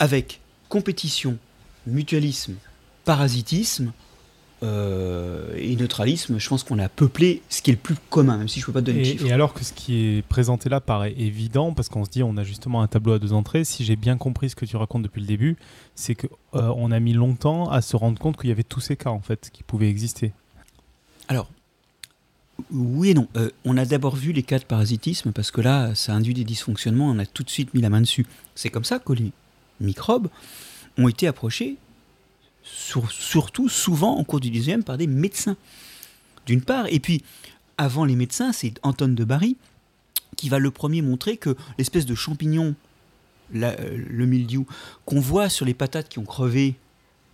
[0.00, 1.38] avec compétition,
[1.86, 2.56] mutualisme,
[3.04, 3.92] parasitisme,
[4.62, 8.48] euh, et neutralisme, je pense qu'on a peuplé ce qui est le plus commun, même
[8.48, 9.26] si je ne peux pas te donner et, de chiffres.
[9.26, 12.36] Et alors que ce qui est présenté là paraît évident, parce qu'on se dit on
[12.36, 15.02] a justement un tableau à deux entrées, si j'ai bien compris ce que tu racontes
[15.02, 15.56] depuis le début,
[15.94, 18.80] c'est qu'on euh, on a mis longtemps à se rendre compte qu'il y avait tous
[18.80, 20.32] ces cas en fait qui pouvaient exister.
[21.28, 21.50] Alors,
[22.70, 23.28] oui et non.
[23.36, 26.44] Euh, on a d'abord vu les cas de parasitisme parce que là, ça induit des
[26.44, 27.08] dysfonctionnements.
[27.08, 28.26] On a tout de suite mis la main dessus.
[28.54, 29.32] C'est comme ça que les
[29.80, 30.28] microbes
[30.98, 31.76] ont été approchés,
[32.62, 35.56] surtout souvent en cours du 19 par des médecins.
[36.46, 37.22] D'une part, et puis
[37.78, 39.56] avant les médecins, c'est Anton de Barry
[40.36, 42.74] qui va le premier montrer que l'espèce de champignon,
[43.54, 43.74] euh,
[44.08, 44.66] le mildiou,
[45.04, 46.76] qu'on voit sur les patates qui ont crevé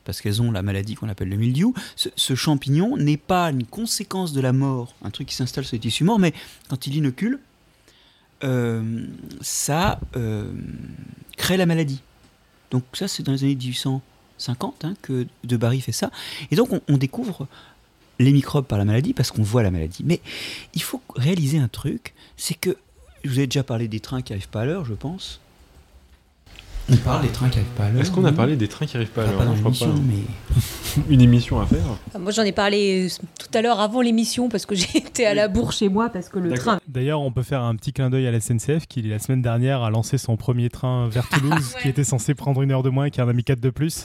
[0.08, 4.32] parce qu'elles ont la maladie qu'on appelle le mildiou, ce, champignon n'est pas une conséquence
[4.32, 6.32] de la mort, un truc qui s'installe sur les tissus morts, mais
[6.68, 7.38] quand il inocule,
[8.42, 9.04] euh,
[9.42, 10.50] ça euh,
[11.36, 12.00] crée la maladie.
[12.70, 13.54] Donc ça, c'est dans les années
[14.38, 16.10] 1850 hein, que De Barry fait ça.
[16.50, 17.46] Et donc on, découvre
[18.18, 20.02] les microbes par la maladie parce qu'on voit la maladie.
[20.04, 20.20] Mais
[20.74, 22.76] il faut réaliser un truc, c'est que,
[23.24, 25.40] je vous ai déjà parlé des trains qui n'arrivent pas à l'heure, je pense.
[26.90, 28.00] On parle des trains qui n'arrivent pas à l'heure.
[28.00, 30.22] Est-ce qu'on a parlé des trains qui n'arrivent pas à l'heure Pas dans mais...
[31.08, 31.84] Une émission à faire
[32.14, 35.34] ah, Moi, j'en ai parlé euh, tout à l'heure avant l'émission parce que j'étais à
[35.34, 36.80] la bourre chez moi parce que le train.
[36.88, 39.82] D'ailleurs, on peut faire un petit clin d'œil à la SNCF qui, la semaine dernière,
[39.82, 43.06] a lancé son premier train vers Toulouse qui était censé prendre une heure de moins
[43.06, 44.04] et qui en a mis 4 de plus.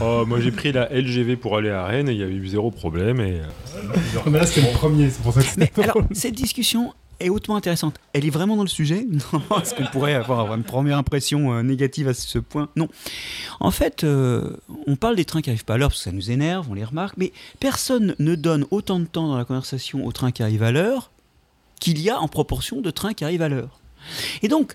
[0.00, 2.48] Oh, moi, j'ai pris la LGV pour aller à Rennes et il y avait eu
[2.48, 3.20] zéro problème.
[3.20, 3.40] Et...
[3.40, 5.82] Euh, mais là, c'était le premier, c'est pour ça que c'était.
[5.82, 7.96] Alors, cette discussion, est hautement intéressante.
[8.12, 9.06] Elle est vraiment dans le sujet
[9.62, 12.68] Est-ce qu'on pourrait avoir une première impression euh, négative à ce point?
[12.76, 12.88] Non.
[13.60, 14.56] En fait, euh,
[14.86, 16.74] on parle des trains qui n'arrivent pas à l'heure parce que ça nous énerve, on
[16.74, 20.42] les remarque, mais personne ne donne autant de temps dans la conversation aux trains qui
[20.42, 21.10] arrivent à l'heure
[21.80, 23.80] qu'il y a en proportion de trains qui arrivent à l'heure.
[24.42, 24.74] Et donc,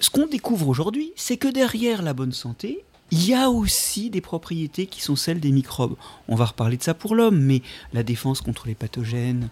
[0.00, 4.20] ce qu'on découvre aujourd'hui, c'est que derrière la bonne santé, il y a aussi des
[4.20, 5.96] propriétés qui sont celles des microbes.
[6.28, 7.62] On va reparler de ça pour l'homme, mais
[7.92, 9.48] la défense contre les pathogènes,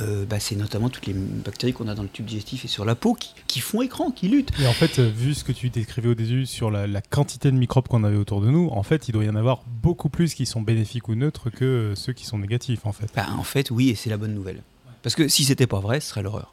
[0.00, 2.84] euh, bah, c'est notamment toutes les bactéries qu'on a dans le tube digestif et sur
[2.84, 3.16] la peau
[3.46, 4.52] qui, font écran, qui luttent.
[4.60, 7.56] Et en fait, euh, vu ce que tu décrivais au début sur la, quantité de
[7.56, 10.34] microbes qu'on avait autour de nous, en fait, il doit y en avoir beaucoup plus
[10.34, 13.08] qui sont bénéfiques ou neutres que euh, ceux qui sont négatifs, en fait.
[13.14, 14.62] Bah, en fait, oui, et c'est la bonne nouvelle.
[15.02, 16.52] Parce que si c'était pas vrai, ce serait l'horreur.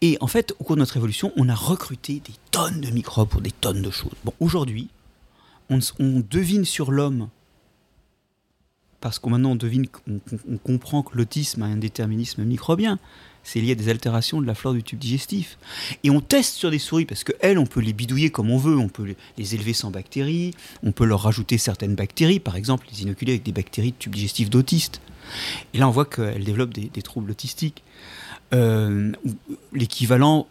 [0.00, 3.28] Et en fait, au cours de notre évolution, on a recruté des tonnes de microbes
[3.28, 4.12] pour des tonnes de choses.
[4.24, 4.88] Bon, aujourd'hui,
[5.70, 7.28] on, on devine sur l'homme
[9.00, 12.98] parce qu'on maintenant on devine, on, comprend que l'autisme a un déterminisme microbien.
[13.44, 15.58] C'est lié à des altérations de la flore du tube digestif.
[16.04, 18.76] Et on teste sur des souris parce qu'elles, on peut les bidouiller comme on veut,
[18.76, 23.02] on peut les élever sans bactéries, on peut leur rajouter certaines bactéries, par exemple les
[23.02, 25.00] inoculer avec des bactéries de tube digestif d'autistes.
[25.74, 27.82] Et là, on voit qu'elles développent des, troubles autistiques.
[28.54, 29.12] Euh,
[29.72, 30.46] l'équivalent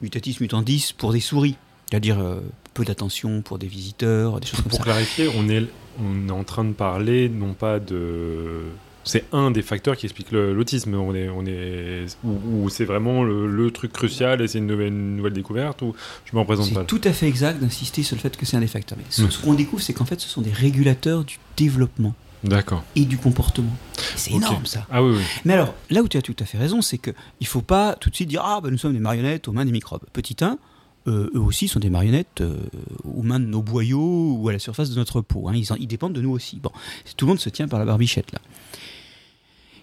[0.00, 1.56] mutatis mutandis pour des souris,
[1.88, 2.40] c'est-à-dire euh,
[2.74, 4.78] peu d'attention pour des visiteurs, des choses comme ça.
[4.78, 5.66] Pour clarifier, on est,
[5.98, 8.62] on est en train de parler non pas de
[9.06, 10.94] c'est un des facteurs qui explique l'autisme.
[10.94, 15.32] On est, on est, ou, c'est vraiment le, truc crucial et c'est une nouvelle, nouvelle,
[15.32, 15.94] découverte ou
[16.24, 16.80] je m'en présente pas.
[16.80, 18.98] C'est tout à fait exact d'insister sur le fait que c'est un des facteurs.
[18.98, 19.44] Mais ce, hmm.
[19.44, 22.14] qu'on découvre, c'est qu'en fait, ce sont des régulateurs du développement.
[22.42, 22.82] D'accord.
[22.96, 23.76] Et du comportement.
[24.16, 24.86] C'est énorme ça.
[24.90, 25.22] Ah oui, oui.
[25.44, 27.94] Mais alors, là où tu as tout à fait raison, c'est qu'il ne faut pas
[27.94, 30.02] tout de suite dire Ah, ben, nous sommes des marionnettes aux mains des microbes.
[30.12, 30.58] Petit 1,
[31.06, 32.58] euh, eux aussi sont des marionnettes euh,
[33.04, 35.48] aux mains de nos boyaux ou à la surface de notre peau.
[35.48, 35.54] Hein.
[35.54, 36.58] Ils, dépendent de nous aussi.
[36.60, 36.70] Bon,
[37.16, 38.40] tout le monde se tient par la barbichette là.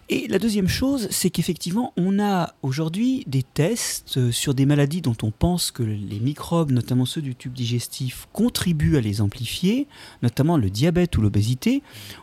[0.10, 5.02] Et la deuxième chose, c'est qu'effectivement, on a aujourd'hui des tests euh, sur des maladies
[5.02, 9.88] dont on pense que les microbes, notamment ceux du tube digestif, contribuent à les amplifier,
[10.22, 11.82] notamment le diabète ou l'obésité.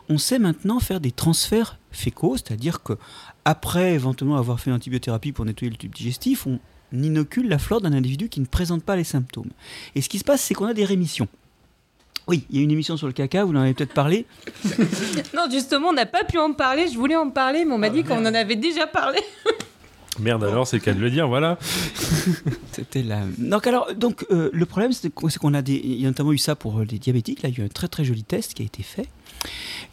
[0.09, 2.93] On sait maintenant faire des transferts fécaux, c'est-à-dire que
[3.45, 6.59] après éventuellement avoir fait une antibiothérapie pour nettoyer le tube digestif, on
[6.93, 9.49] inocule la flore d'un individu qui ne présente pas les symptômes.
[9.95, 11.27] Et ce qui se passe, c'est qu'on a des rémissions.
[12.27, 14.25] Oui, il y a une émission sur le caca, vous en avez peut-être parlé
[15.35, 16.87] Non, justement, on n'a pas pu en parler.
[16.87, 19.19] Je voulais en parler, mais on m'a dit qu'on en avait déjà parlé.
[20.19, 21.57] Merde alors, c'est le cas de le dire, voilà.
[22.73, 23.21] C'était la.
[23.37, 26.37] Donc alors, donc euh, le problème, c'est qu'on a des, il y a notamment eu
[26.37, 27.41] ça pour les diabétiques.
[27.41, 29.07] Là, il y a eu un très très joli test qui a été fait,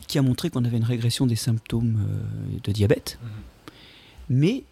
[0.07, 3.29] qui a montré qu'on avait une régression des symptômes euh, de diabète, mhm.
[4.31, 4.65] mais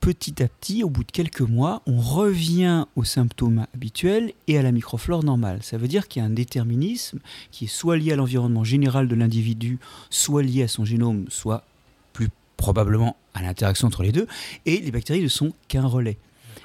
[0.00, 4.62] petit à petit, au bout de quelques mois, on revient aux symptômes habituels et à
[4.62, 5.62] la microflore normale.
[5.62, 7.18] Ça veut dire qu'il y a un déterminisme
[7.50, 9.78] qui est soit lié à l'environnement général de l'individu,
[10.10, 11.64] soit lié à son génome, soit
[12.12, 14.26] plus probablement à l'interaction entre les deux,
[14.66, 16.18] et les bactéries ne sont qu'un relais.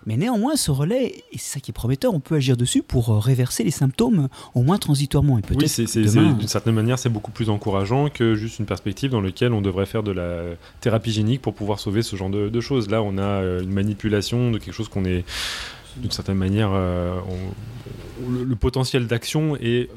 [0.05, 3.09] Mais néanmoins, ce relais, et c'est ça qui est prometteur, on peut agir dessus pour
[3.09, 5.37] euh, réverser les symptômes, au moins transitoirement.
[5.37, 9.21] Et oui, c'est, d'une certaine manière, c'est beaucoup plus encourageant que juste une perspective dans
[9.21, 12.89] laquelle on devrait faire de la thérapie génique pour pouvoir sauver ce genre de, choses.
[12.89, 15.25] Là, on a euh, une manipulation de quelque chose qu'on est
[15.97, 17.19] d'une certaine manière, euh,
[18.27, 19.89] le, potentiel d'action est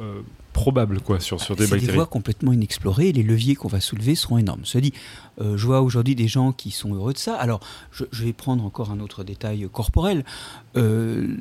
[0.57, 1.81] probable quoi, sur, sur des bactéries.
[1.83, 4.65] C'est des voies complètement inexplorées les leviers qu'on va soulever seront énormes.
[4.65, 4.95] Cela dit,
[5.41, 7.37] euh, je vois aujourd'hui des gens qui sont heureux de ça.
[7.37, 7.61] Alors,
[7.93, 10.25] je, vais prendre encore un autre détail corporel.
[10.77, 11.37] Euh,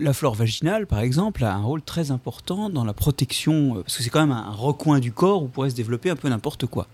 [0.00, 3.98] la flore vaginale, par exemple, a un rôle très important dans la protection, euh, parce
[3.98, 6.66] que c'est quand même un recoin du corps où pourrait se développer un peu n'importe
[6.66, 6.88] quoi.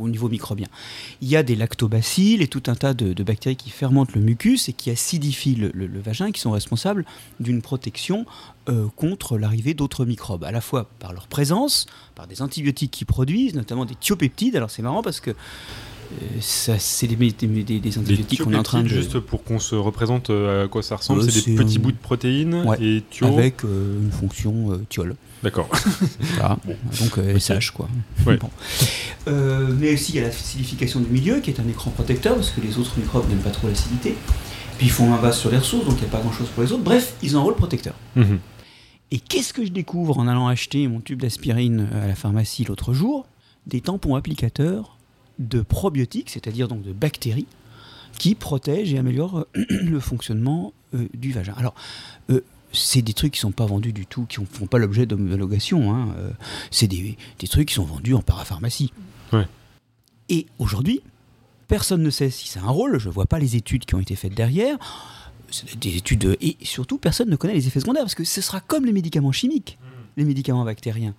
[0.00, 0.68] Au niveau microbien.
[1.20, 4.68] Il y a des lactobacilles et tout un tas de, bactéries qui fermentent le mucus
[4.68, 7.04] et qui acidifient le, vagin, qui sont responsables
[7.40, 8.26] d'une protection
[8.68, 13.06] euh, contre l'arrivée d'autres microbes, à la fois par leur présence, par des antibiotiques qu'ils
[13.06, 14.56] produisent, notamment des thiopeptides.
[14.56, 18.88] Alors c'est marrant parce que euh, c'est des, des, antibiotiques qu'on est en train de.
[18.88, 21.96] Juste pour qu'on se représente euh, à quoi ça ressemble, c'est des petits bouts de
[21.96, 25.16] protéines et Avec une fonction thiol.
[25.42, 25.68] D'accord.
[27.00, 27.88] Donc euh, SH quoi.
[29.26, 32.34] Euh, mais aussi il y a la silification du milieu qui est un écran protecteur
[32.34, 34.16] parce que les autres microbes n'aiment pas trop l'acidité.
[34.78, 36.48] Puis ils font un base sur les ressources donc il n'y a pas grand chose
[36.48, 36.84] pour les autres.
[36.84, 37.94] Bref, ils ont un rôle protecteur.
[38.16, 38.38] Mhm.
[39.10, 42.94] Et qu'est-ce que je découvre en allant acheter mon tube d'aspirine à la pharmacie l'autre
[42.94, 43.26] jour?
[43.66, 44.96] Des tampons applicateurs
[45.38, 47.46] de probiotiques, c'est-à-dire donc de bactéries,
[48.18, 51.54] qui protègent et améliorent le fonctionnement euh, du vagin.
[51.58, 51.74] Alors,
[52.72, 55.94] c'est des trucs qui sont pas vendus du tout, qui ne font pas l'objet d'homologation.
[55.94, 56.14] Hein.
[56.18, 56.30] Euh,
[56.70, 57.16] c'est des,
[57.48, 58.92] trucs qui sont vendus en parapharmacie.
[60.28, 61.02] Et aujourd'hui,
[61.68, 62.98] personne ne sait si c'est un rôle.
[62.98, 64.78] Je ne vois pas les études qui ont été faites derrière.
[65.76, 68.86] Des études et surtout personne ne connaît les effets secondaires parce que ce sera comme
[68.86, 69.86] les médicaments chimiques, mm.
[70.16, 71.14] les médicaments bactériens.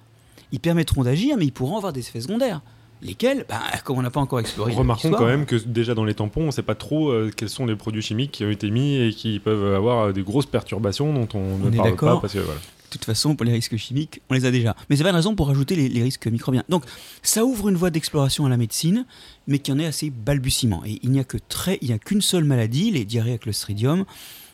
[0.51, 2.62] Ils permettront d'agir, mais ils pourront avoir des effets secondaires
[3.04, 4.74] lesquels, bah, comme on n'a pas encore exploré.
[4.74, 7.49] Remarquons quand même que déjà dans les tampons, on ne sait pas trop euh, quels
[7.49, 10.45] sont les produits chimiques qui ont été mis et qui peuvent avoir euh, des grosses
[10.45, 12.20] perturbations dont on, ne parle pas.
[12.20, 12.60] Parce que, voilà.
[12.60, 14.76] De toute façon, pour les risques chimiques, on les a déjà.
[14.88, 16.64] Mais c'est pas une raison pour ajouter les, risques microbiens.
[16.70, 16.84] Donc,
[17.24, 19.06] ça ouvre une voie d'exploration à la médecine,
[19.47, 20.84] mais qui en est assez balbutiement.
[20.86, 23.41] Et il n'y a que très, il n'y a qu'une seule maladie, les diarrhées avec
[23.41, 24.06] Clostridium,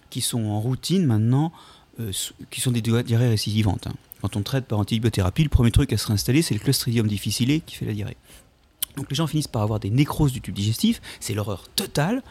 [0.10, 1.52] qui sont en routine maintenant,
[2.00, 2.14] euh,
[2.50, 3.88] qui sont des diarrhées récidivantes.
[3.88, 3.93] Hein.
[4.22, 7.62] Quand on traite par antibiothérapie, le premier truc à se réinstaller, c'est le Clostridium difficile
[7.66, 8.18] qui fait la diarrhée.
[9.00, 12.22] Donc les gens finissent par avoir des nécroses du tube digestif, c'est l'horreur totale.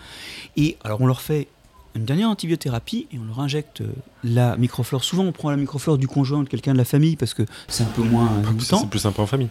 [0.58, 1.48] Et alors on leur fait
[1.94, 3.86] une dernière antibiothérapie et on leur injecte euh,
[4.22, 5.02] la microflore.
[5.02, 7.84] Souvent on prend la microflore du conjoint de quelqu'un de la famille parce que c'est
[7.84, 8.28] un peu moins
[8.60, 9.48] C'est plus sympa en famille.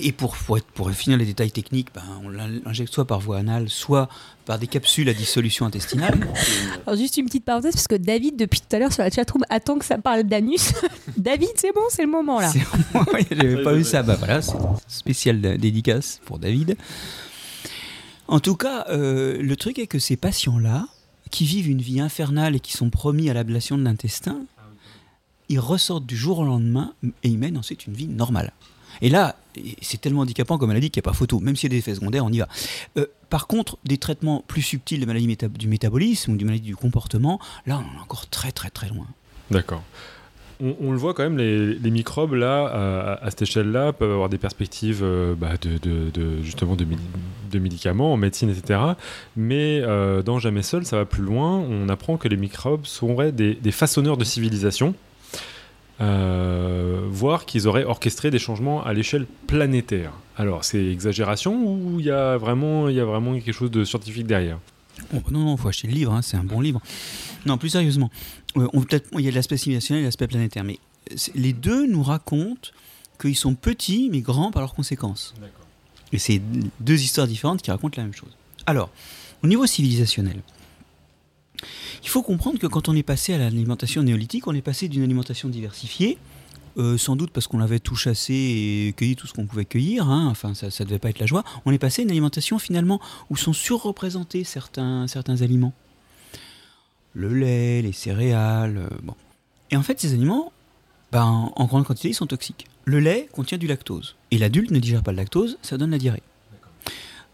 [0.00, 3.68] Et pour, pour, pour, finir les détails techniques, ben, on l'injecte soit par voie anale,
[3.68, 4.08] soit
[4.44, 6.18] par des capsules à dissolution intestinale.
[6.86, 9.42] Alors juste une petite parenthèse, parce que David, depuis tout à l'heure sur la chatroom,
[9.50, 10.72] attend que ça parle d'anus.
[11.16, 12.52] David, c'est bon, c'est le moment là.
[13.30, 14.02] J'avais pas vu ça.
[14.02, 16.76] Bah voilà, c'est spécial dédicace pour David.
[18.28, 20.86] En tout cas, euh, le truc est que ces patients-là,
[21.30, 24.40] qui vivent une vie infernale et qui sont promis à l'ablation de l'intestin,
[25.48, 28.52] ils ressortent du jour au lendemain et ils mènent ensuite une vie normale.
[29.02, 29.36] Et là,
[29.80, 31.40] c'est tellement handicapant comme maladie qu'il n'y a pas photo.
[31.40, 32.48] Même s'il y a des effets secondaires, on y va.
[32.96, 36.76] Euh, par contre, des traitements plus subtils de maladies du métabolisme ou du maladie du
[36.76, 39.06] comportement, là, on est encore très très très loin.
[39.50, 39.82] D'accord.
[40.60, 45.04] On, le voit quand même, les, microbes, là, à, cette échelle-là, peuvent avoir des perspectives
[45.04, 48.80] euh, bah, de, justement de, médicaments, en médecine, etc.
[49.36, 51.58] Mais euh, dans Jamais Seul, ça va plus loin.
[51.58, 54.96] On apprend que les microbes seraient des façonneurs de civilisation.
[56.00, 60.12] Euh, voir qu'ils auraient orchestré des changements à l'échelle planétaire.
[60.36, 64.26] Alors, c'est exagération ou il y, a vraiment, y a vraiment quelque chose de scientifique
[64.26, 64.58] derrière?
[65.12, 66.80] Oh, Non, non, il faut acheter le livre, hein, c'est un bon livre.
[67.46, 68.10] Non, plus sérieusement,
[68.56, 68.68] euh,
[69.14, 70.78] il y a l'aspect civilisationnel et l'aspect planétaire, mais
[71.34, 72.70] les deux nous racontent
[73.20, 75.34] qu'ils sont petits mais grands par leurs conséquences.
[76.12, 76.40] Et c'est
[76.80, 78.30] deux histoires différentes qui racontent la même chose.
[78.66, 78.90] Alors,
[79.42, 80.40] au niveau civilisationnel,
[82.02, 85.02] il faut comprendre que quand on est passé à l'alimentation néolithique, on est passé d'une
[85.02, 86.18] alimentation diversifiée,
[86.78, 90.08] euh, sans doute parce qu'on avait tout chassé et cueilli tout ce qu'on pouvait cueillir,
[90.08, 92.58] hein, enfin ça ne devait pas être la joie, on est passé à une alimentation
[92.58, 93.00] finalement
[93.30, 95.72] où sont surreprésentés certains, certains aliments.
[97.14, 99.14] Le lait, les céréales, euh, bon.
[99.70, 100.52] Et en fait ces aliments,
[101.10, 102.66] ben, en grande quantité, ils sont toxiques.
[102.84, 104.16] Le lait contient du lactose.
[104.30, 106.22] Et l'adulte ne digère pas le lactose, ça donne la diarrhée.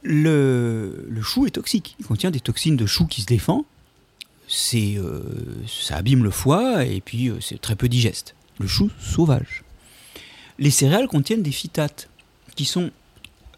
[0.03, 1.97] Le, le, chou est toxique.
[1.99, 3.65] Il contient des toxines de chou qui se défend
[4.55, 5.21] c'est, euh,
[5.67, 8.37] ça abîme le foie et puis euh, c'est très peu digeste.
[8.61, 9.65] Le chou sauvage.
[10.61, 12.09] Les céréales contiennent des phytates
[12.55, 12.93] qui sont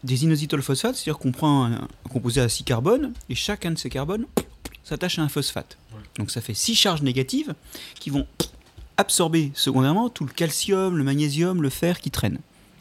[0.03, 4.25] des inositolphosphates, c'est-à-dire qu'on prend un, composé à 6 carbones et chacun de ces carbones
[4.83, 5.77] s'attache à un phosphate.
[6.17, 7.53] Donc ça fait 6 charges négatives
[7.99, 8.25] qui vont
[8.97, 12.39] absorber secondairement tout le calcium, le magnésium, le fer qui traînent.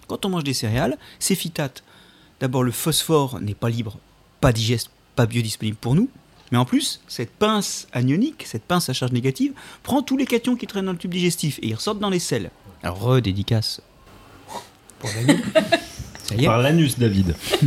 [0.08, 1.84] Quand on mange des céréales, ces phytates,
[2.40, 3.98] d'abord le phosphore n'est pas libre,
[4.40, 6.08] pas digeste, pas biodisponible pour nous,
[6.53, 10.57] mais en plus, cette pince anionique, cette pince à charge négative, prend tous les cations
[10.57, 12.51] qui traînent dans le tube digestif et ils ressortent dans les selles.
[12.82, 13.80] Alors, redédicace
[14.99, 15.42] pour l'anus.
[16.44, 17.36] Par l'anus, David.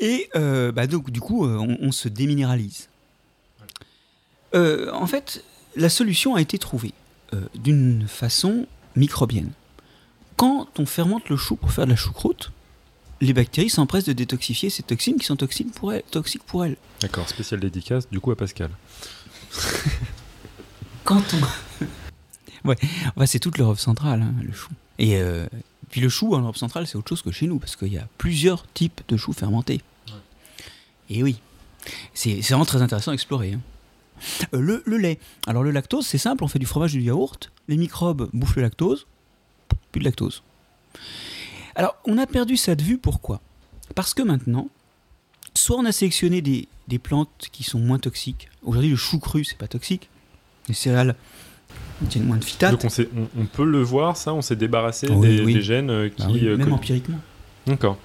[0.00, 2.88] et euh, bah donc, du coup, euh, on, se déminéralise.
[4.54, 5.44] Euh, en fait,
[5.76, 6.92] la solution a été trouvée
[7.54, 9.50] d'une façon microbienne.
[10.36, 12.52] Quand on fermente le chou pour faire de la choucroute,
[13.24, 16.76] les bactéries s'empressent de détoxifier ces toxines qui sont toxiques pour elles, toxiques pour elles.
[17.00, 18.70] D'accord, spécial dédicace du coup à Pascal.
[21.04, 22.68] Quand on...
[22.68, 22.76] ouais,
[23.26, 24.70] c'est toute l'Europe centrale, hein, le chou.
[24.98, 25.46] Et euh,
[25.90, 27.98] Puis le chou en Europe centrale, c'est autre chose que chez nous, parce qu'il y
[27.98, 29.80] a plusieurs types de choux fermentés.
[31.10, 31.38] Et oui,
[32.14, 33.52] c'est c'est vraiment très intéressant à explorer.
[33.52, 33.60] hein.
[34.54, 35.18] Euh, le, le lait.
[35.46, 38.56] Alors le lactose, c'est simple, on fait du fromage et du yaourt, les microbes bouffent
[38.56, 39.06] le lactose,
[39.92, 40.42] plus de lactose.
[41.74, 43.40] Alors on a perdu ça de vue, pourquoi?
[43.94, 44.68] Parce que maintenant,
[45.54, 48.48] soit on a sélectionné des, des plantes qui sont moins toxiques.
[48.62, 50.08] Aujourd'hui, le chou cru, c'est pas toxique.
[50.68, 51.14] Les céréales
[52.00, 52.72] contiennent moins de phytates.
[52.72, 55.54] Donc on, sait- on- on peut le voir, ça On s'est débarrassé des, oui.
[55.54, 56.22] des gènes euh, qui.
[56.22, 57.18] Bah oui, euh, même empiriquement.
[57.66, 57.98] D'accord.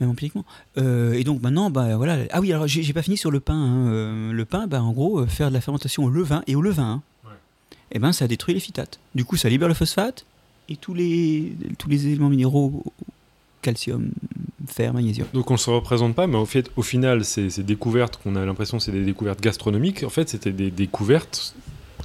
[0.00, 0.44] Même empiriquement.
[0.78, 2.18] Euh, et donc maintenant, bah voilà.
[2.30, 3.54] Ah oui, alors j'ai pas fini sur le pain.
[3.54, 4.32] hein.
[4.32, 7.30] Le pain, bah en gros, faire de la fermentation au levain et au levain, hein,
[7.92, 8.98] eh ben ça détruit les phytates.
[9.14, 10.24] Du coup, ça libère le phosphate
[10.68, 12.82] et tous les tous les éléments minéraux,
[13.62, 14.10] calcium,
[14.66, 15.26] fer, magnésium.
[15.32, 18.44] Donc on se représente pas, mais au, fait, au final, ces, ces découvertes qu'on a
[18.44, 21.54] l'impression c'est des découvertes gastronomiques, en fait, c'était des découvertes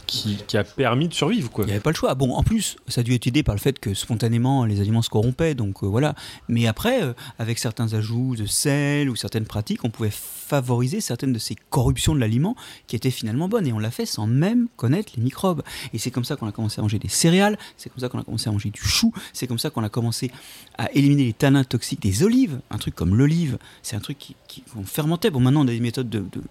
[0.05, 1.63] qui, a permis de survivre, quoi.
[1.65, 2.13] Il n'y avait pas le choix.
[2.15, 5.01] Bon, en plus, ça a dû être aidé par le fait que spontanément les aliments
[5.01, 6.15] se corrompaient, donc euh, voilà.
[6.47, 11.33] Mais après, euh, avec certains ajouts de sel ou certaines pratiques, on pouvait favoriser certaines
[11.33, 12.55] de ces corruptions de l'aliment
[12.87, 13.67] qui étaient finalement bonnes.
[13.67, 15.61] Et on l'a fait sans même connaître les microbes.
[15.93, 18.19] Et c'est comme ça qu'on a commencé à manger des céréales, c'est comme ça qu'on
[18.19, 20.31] a commencé à manger du chou, c'est comme ça qu'on a commencé
[20.77, 22.59] à éliminer les tanins toxiques des olives.
[22.71, 25.29] Un truc comme l'olive, c'est un truc qui, qui- qu'on fermentait.
[25.31, 26.41] Bon, maintenant on a des méthodes de, de,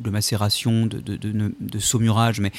[0.00, 2.52] de macération, de, de, de- de saumurage, mais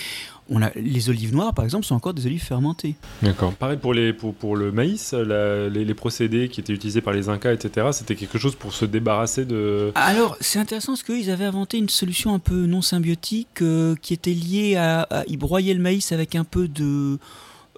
[0.49, 2.95] on a, les olives noires, par exemple, sont encore des olives fermentées.
[3.21, 3.53] D'accord.
[3.53, 7.13] Pareil pour, les, pour, pour le maïs, la- les, les procédés qui étaient utilisés par
[7.13, 9.91] les Incas, etc., c'était quelque chose pour se débarrasser de.
[9.95, 14.13] Alors, c'est intéressant parce qu'ils avaient inventé une solution un peu non symbiotique euh, qui
[14.13, 17.19] était liée à, à- Ils broyaient le maïs avec un peu de,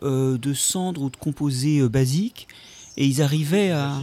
[0.03, 2.47] euh, de cendre ou de composés euh, basiques
[2.97, 3.93] et ils arrivaient à.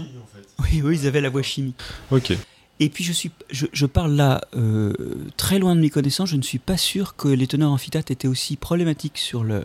[0.58, 1.76] Oui, oui, ils avaient la voie chimique.
[2.10, 2.32] Ok.
[2.78, 4.92] Et puis, je, suis, je, je parle là euh,
[5.38, 6.28] très loin de mes connaissances.
[6.28, 9.62] Je ne suis pas sûr que les teneurs en phytate étaient aussi problématiques sur le,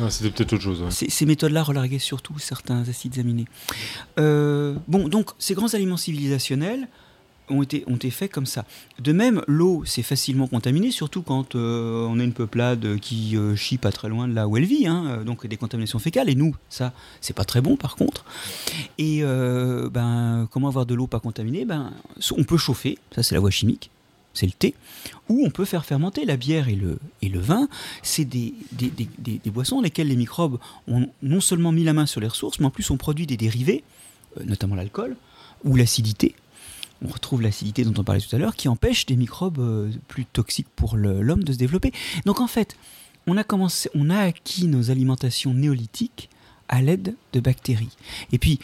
[0.00, 0.80] Ah, c'était peut-être autre chose.
[0.82, 0.90] ouais.
[0.90, 3.44] Ces, ces méthodes-là relarguaient surtout certains acides aminés.
[4.18, 6.88] Euh, bon, donc ces grands aliments civilisationnels
[7.50, 8.64] ont été, ont été faits comme ça.
[8.98, 13.56] De même, l'eau, c'est facilement contaminé, surtout quand euh, on a une peuplade qui euh,
[13.56, 16.30] chie pas très loin de là où elle vit, hein, euh, donc des contaminations fécales.
[16.30, 18.24] Et nous, ça, c'est pas très bon par contre.
[18.98, 21.64] Et ben, comment avoir de l'eau pas contaminée?
[21.64, 21.92] Ben,
[22.36, 23.90] On peut chauffer, ça c'est la voie chimique,
[24.32, 24.74] c'est le thé,
[25.28, 26.98] ou on peut faire fermenter la bière et le,
[27.40, 27.68] vin.
[28.02, 28.54] C'est des,
[29.46, 32.66] boissons dans lesquelles les microbes ont non seulement mis la main sur les ressources, mais
[32.66, 33.84] en plus ont produit des dérivés,
[34.44, 35.16] notamment l'alcool
[35.64, 36.34] ou l'acidité.
[37.04, 40.24] On retrouve l'acidité dont on parlait tout à l'heure, qui empêche des microbes euh, plus
[40.24, 41.92] toxiques pour l'homme de se développer.
[42.24, 42.76] Donc en fait,
[43.26, 46.30] on a, commencé, on a acquis nos alimentations néolithiques
[46.68, 47.96] à l'aide de bactéries.
[48.32, 48.58] Et puis,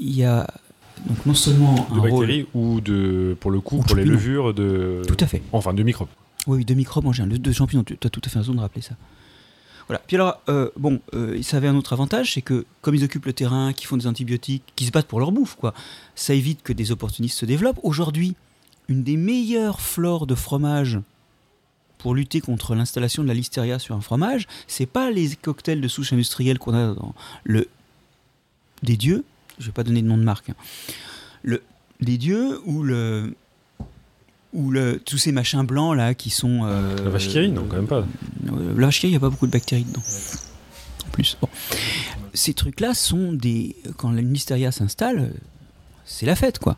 [0.00, 0.46] il y a
[1.06, 2.10] donc non seulement De un rôle...
[2.10, 5.02] bactéries ou de, pour le coup, Ou pour les levures de.
[5.06, 5.42] Tout à fait.
[5.52, 6.08] Enfin, de microbes.
[6.46, 8.82] Oui, de microbes en général, de champignons, tu as tout à fait raison de rappeler
[8.82, 8.94] ça.
[9.88, 10.00] Voilà.
[10.06, 13.32] Puis alors, euh, bon, euh, avait un autre avantage, c'est que comme ils occupent le
[13.32, 15.74] terrain, qu'ils font des antibiotiques, qu'ils se battent pour leur bouffe, quoi,
[16.14, 17.80] ça évite que des opportunistes se développent.
[17.82, 18.34] Aujourd'hui,
[18.88, 21.00] une des meilleures flores de fromage
[21.98, 25.88] pour lutter contre l'installation de la listeria sur un fromage, c'est pas les cocktails de
[25.88, 27.14] souche industrielle qu'on a dans
[27.44, 27.68] le
[28.82, 29.24] des dieux,
[29.58, 30.56] je vais pas donner de nom de marque, hein.
[31.42, 31.62] le
[32.00, 33.36] des dieux ou le
[34.52, 36.60] ou le, tous ces machins blancs là qui sont.
[36.64, 38.04] euh, La vache qui rit, non, quand même pas.
[38.48, 40.02] euh, La vache qui rit, il n'y a pas beaucoup de bactéries dedans.
[41.06, 41.36] En plus.
[41.40, 41.48] Bon.
[42.34, 43.76] Ces trucs-là sont des.
[43.96, 45.32] Quand la listeria s'installe,
[46.04, 46.76] c'est la fête quoi.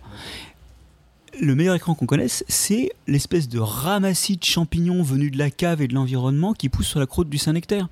[1.40, 5.82] Le meilleur écran qu'on connaisse, c'est l'espèce de ramassis de champignons venus de la cave
[5.82, 7.88] et de l'environnement qui pousse sur la croûte du Saint-Nectaire.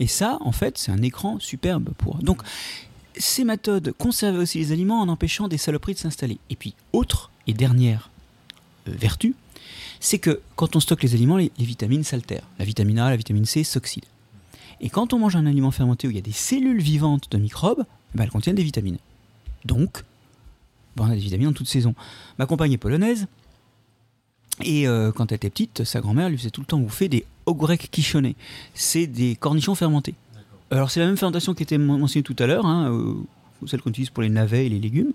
[0.00, 2.16] Et ça, en fait, c'est un écran superbe pour.
[2.16, 2.40] Donc,
[3.14, 6.38] ces méthodes conservent aussi les aliments en empêchant des saloperies de s'installer.
[6.48, 8.10] Et puis, autre et dernière
[8.86, 9.34] vertu,
[10.00, 12.46] c'est que quand on stocke les aliments, les, les vitamines s'altèrent.
[12.58, 14.04] La vitamine A, la vitamine C s'oxydent.
[14.80, 17.38] Et quand on mange un aliment fermenté où il y a des cellules vivantes de
[17.38, 18.98] microbes, eh ben, elles contiennent des vitamines.
[19.64, 20.04] Donc,
[20.96, 21.94] ben, on a des vitamines en toute saison.
[22.38, 23.26] Ma compagne est polonaise,
[24.62, 27.26] et euh, quand elle était petite, sa grand-mère lui faisait tout le temps bouffer des
[27.46, 28.36] ogórek quichonné.
[28.74, 30.14] C'est des cornichons fermentés.
[30.70, 33.14] Alors c'est la même fermentation qui était men- mentionnée tout à l'heure, hein, euh,
[33.66, 35.12] celle qu'on utilise pour les navets et les légumes.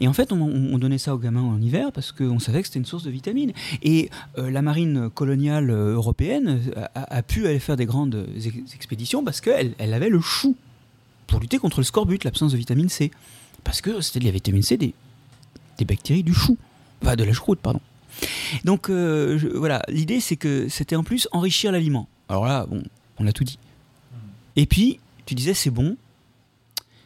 [0.00, 2.60] Et en fait, on, on- on donnait ça aux gamins en hiver parce qu'on savait
[2.62, 3.52] que c'était une source de vitamines.
[3.82, 8.26] Et euh, la marine coloniale euh, européenne euh, a, a pu aller faire des grandes
[8.36, 10.56] ex- expéditions parce qu'elle elle avait le chou
[11.26, 13.10] pour lutter contre le scorbut, l'absence de vitamine C.
[13.62, 14.94] Parce que c'était de la vitamine C des,
[15.78, 16.56] des bactéries du chou.
[17.02, 17.80] Enfin, de la choucroute, pardon.
[18.64, 22.08] Donc euh, je- voilà, l'idée c'est que c'était en plus enrichir l'aliment.
[22.28, 22.82] Alors là, bon,
[23.18, 23.58] on a tout dit.
[24.56, 25.96] Et puis, tu disais c'est bon.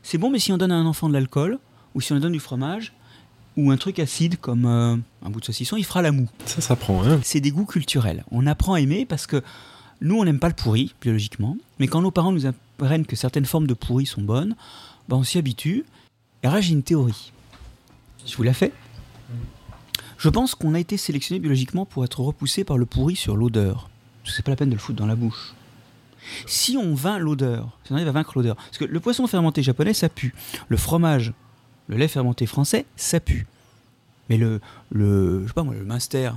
[0.02, 1.58] C'est bon, mais si on donne à un enfant de l'alcool,
[1.94, 2.92] ou si on lui donne du fromage,
[3.56, 6.28] ou un truc acide comme euh, un bout de saucisson, il fera la moue.
[6.46, 7.20] Ça, ça prend, hein.
[7.22, 8.24] C'est des goûts culturels.
[8.30, 9.42] On apprend à aimer parce que
[10.00, 13.46] nous, on n'aime pas le pourri, biologiquement, mais quand nos parents nous apprennent que certaines
[13.46, 14.56] formes de pourri sont bonnes,
[15.08, 15.84] ben, on s'y habitue.
[16.42, 17.32] Et là, j'ai une théorie.
[18.26, 18.72] Je vous la fais.
[20.18, 23.90] Je pense qu'on a été sélectionné biologiquement pour être repoussé par le pourri sur l'odeur.
[24.24, 25.54] C'est pas la peine de le foutre dans la bouche.
[26.46, 29.62] Si on vainc l'odeur, si on arrive à vaincre l'odeur, parce que le poisson fermenté
[29.62, 30.34] japonais, ça pue.
[30.68, 31.34] Le fromage,
[31.88, 33.46] le lait fermenté français, ça pue.
[34.28, 34.60] Mais le,
[34.90, 36.30] le, je Munster,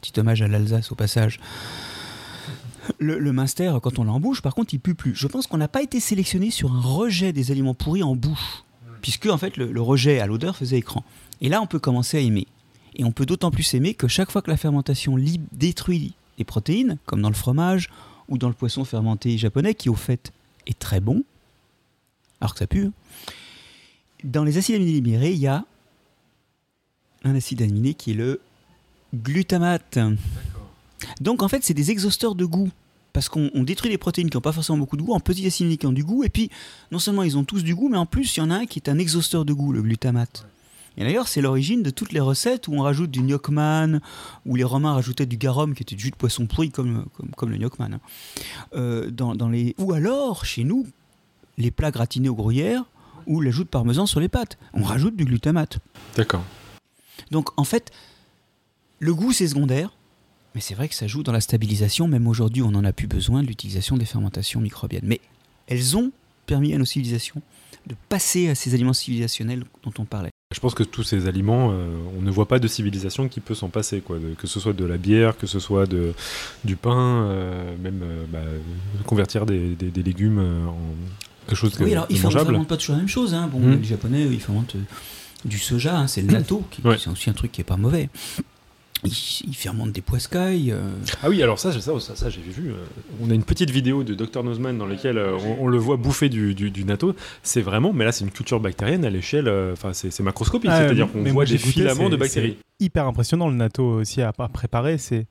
[0.00, 1.40] petit hommage à l'Alsace au passage.
[2.98, 5.14] Le, Munster, quand on l'embouche, par contre, il pue plus.
[5.14, 8.64] Je pense qu'on n'a pas été sélectionné sur un rejet des aliments pourris en bouche,
[9.00, 11.04] puisque en fait le, rejet à l'odeur faisait écran.
[11.40, 12.46] Et là, on peut commencer à aimer.
[12.96, 15.16] Et on peut d'autant plus aimer que chaque fois que la fermentation
[15.52, 17.90] détruit les protéines, comme dans le fromage
[18.28, 20.32] ou dans le poisson fermenté japonais, qui au fait
[20.66, 21.22] est très bon,
[22.40, 22.92] alors que ça pue, hein,
[24.24, 25.64] dans les acides aminés libérés, il y a
[27.24, 28.40] un acide aminé qui est le
[29.14, 29.98] glutamate.
[31.20, 32.70] Donc en fait, c'est des exhausteurs de goût.
[33.12, 35.44] Parce qu'on on détruit des protéines qui n'ont pas forcément beaucoup de goût en petits
[35.44, 36.22] acides aminés qui ont du goût.
[36.22, 36.48] Et puis,
[36.92, 38.66] non seulement ils ont tous du goût, mais en plus, il y en a un
[38.66, 40.46] qui est un exhausteur de goût, le glutamate.
[40.96, 44.00] Et d'ailleurs, c'est l'origine de toutes les recettes où on rajoute du gnocchman,
[44.46, 47.30] où les Romains rajoutaient du garum, qui était du jus de poisson pourri, comme, comme,
[47.30, 47.94] comme le gnocchman.
[47.94, 48.00] hein.
[48.74, 49.74] Euh, dans, dans les...
[49.78, 50.86] Ou alors, chez nous,
[51.58, 52.84] les plats gratinés au gruyère,
[53.26, 54.58] ou l'ajout de parmesan sur les pâtes.
[54.74, 55.78] On rajoute du glutamate.
[56.16, 56.44] D'accord.
[57.30, 57.90] Donc en fait,
[58.98, 59.92] le goût c'est secondaire,
[60.54, 62.08] mais c'est vrai que ça joue dans la stabilisation.
[62.08, 65.04] Même aujourd'hui, on n'en a plus besoin de l'utilisation des fermentations microbiennes.
[65.04, 65.20] Mais
[65.68, 66.10] elles ont
[66.46, 67.40] permis à nos civilisations
[67.86, 70.30] de passer à ces aliments civilisationnels dont on parlait.
[70.52, 73.54] Je pense que tous ces aliments, euh, on ne voit pas de civilisation qui peut
[73.54, 74.18] s'en passer, quoi.
[74.18, 76.12] De- que ce soit de la bière, que ce soit de,
[76.64, 78.40] du pain, euh, même euh, bah,
[79.06, 80.76] convertir des, des- des légumes en
[81.50, 83.34] quelque chose de, oui, alors ils ne fermentent pas toujours la même chose.
[83.34, 83.48] hein.
[83.52, 83.78] Bon, Mm.
[83.80, 84.80] les Japonais, ils fermentent euh,
[85.44, 86.96] du soja, hein, c'est le natto, qui Ouais.
[86.98, 88.08] c'est aussi un truc qui est pas mauvais.
[89.02, 89.12] Ils,
[89.48, 90.72] ils fermentent des poiscailles.
[90.72, 90.82] euh,
[91.22, 92.68] Ah oui, alors ça, ça, ça, ça, j'ai vu.
[92.70, 92.74] euh,
[93.22, 95.96] on a une petite vidéo de Dr Nozman dans laquelle euh, on, on le voit
[95.96, 97.14] bouffer du, du, du natto.
[97.42, 100.70] C'est vraiment, mais là, c'est une culture bactérienne à l'échelle, enfin, c'est c'est macroscopique.
[100.70, 102.58] Ah, C'est-à-dire qu'on voit des goûté, filaments de bactéries.
[102.78, 104.98] c'est hyper impressionnant le natto aussi à, à préparer.
[104.98, 105.26] C'est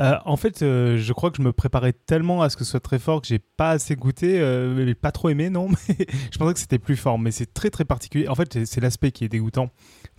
[0.00, 2.72] euh, en fait, euh, je crois que je me préparais tellement à ce que ce
[2.72, 5.68] soit très fort que j'ai pas assez goûté, euh, pas trop aimé, non.
[5.88, 8.26] Mais je pensais que c'était plus fort, mais c'est très très particulier.
[8.28, 9.70] En fait, c'est- l'aspect qui est dégoûtant,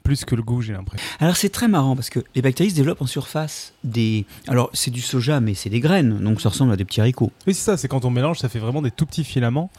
[0.03, 1.05] plus que le goût, j'ai l'impression.
[1.19, 4.25] Alors c'est très marrant parce que les bactéries se développent en surface des.
[4.47, 7.31] Alors c'est du soja, mais c'est des graines, donc ça ressemble à des petits haricots.
[7.45, 7.75] Oui, c'est ça.
[7.77, 9.69] C'est quand on mélange, ça fait vraiment des tout petits filaments.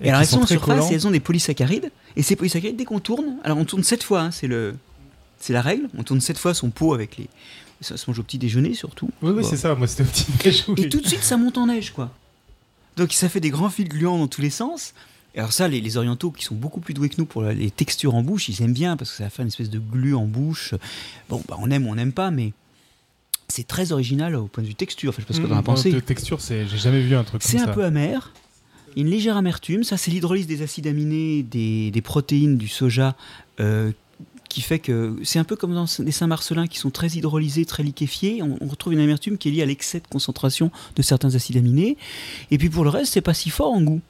[0.00, 0.90] Et, alors qui elles sont en surface collants.
[0.90, 1.92] et elles ont des polysaccharides.
[2.16, 4.74] Et ces polysaccharides, dès qu'on tourne, alors on tourne sept fois, hein, c'est le,
[5.38, 5.88] c'est la règle.
[5.96, 7.28] On tourne sept fois son pot avec les.
[7.80, 9.10] Ça se mange au petit déjeuner surtout.
[9.22, 9.48] Oui, oui, Bon.
[9.48, 9.74] c'est ça.
[9.74, 10.74] Moi, c'était au petit déj, oui.
[10.84, 12.10] Et tout de suite, ça monte en neige, quoi.
[12.96, 14.94] Donc ça fait des grands fils gluants dans tous les sens.
[15.34, 17.70] Et alors ça, les, les orientaux qui sont beaucoup plus doués que nous pour les
[17.70, 20.14] textures en bouche, ils aiment bien parce que ça va faire une espèce de glu
[20.14, 20.74] en bouche.
[21.28, 22.52] Bon, bah, on aime ou on n'aime pas, mais
[23.48, 25.10] c'est très original au point de vue texture.
[25.10, 25.90] Enfin, je sais pas ce que t'en as Mmh, pensé.
[25.92, 27.72] De texture, c'est, j'ai jamais vu un truc C'est comme un ça.
[27.72, 28.32] peu amer.
[28.96, 29.82] Il y a une légère amertume.
[29.82, 33.16] Ça, c'est l'hydrolyse des acides aminés, des, des protéines du soja,
[33.58, 33.90] euh,
[34.54, 37.82] qui fait que c'est un peu comme dans les Saint-Marcelin qui sont très hydrolysés, très
[37.82, 38.40] liquéfiés.
[38.40, 41.96] On retrouve une amertume qui est liée à l'excès de concentration de certains acides aminés.
[42.52, 44.00] Et puis pour le reste, c'est pas si fort en goût.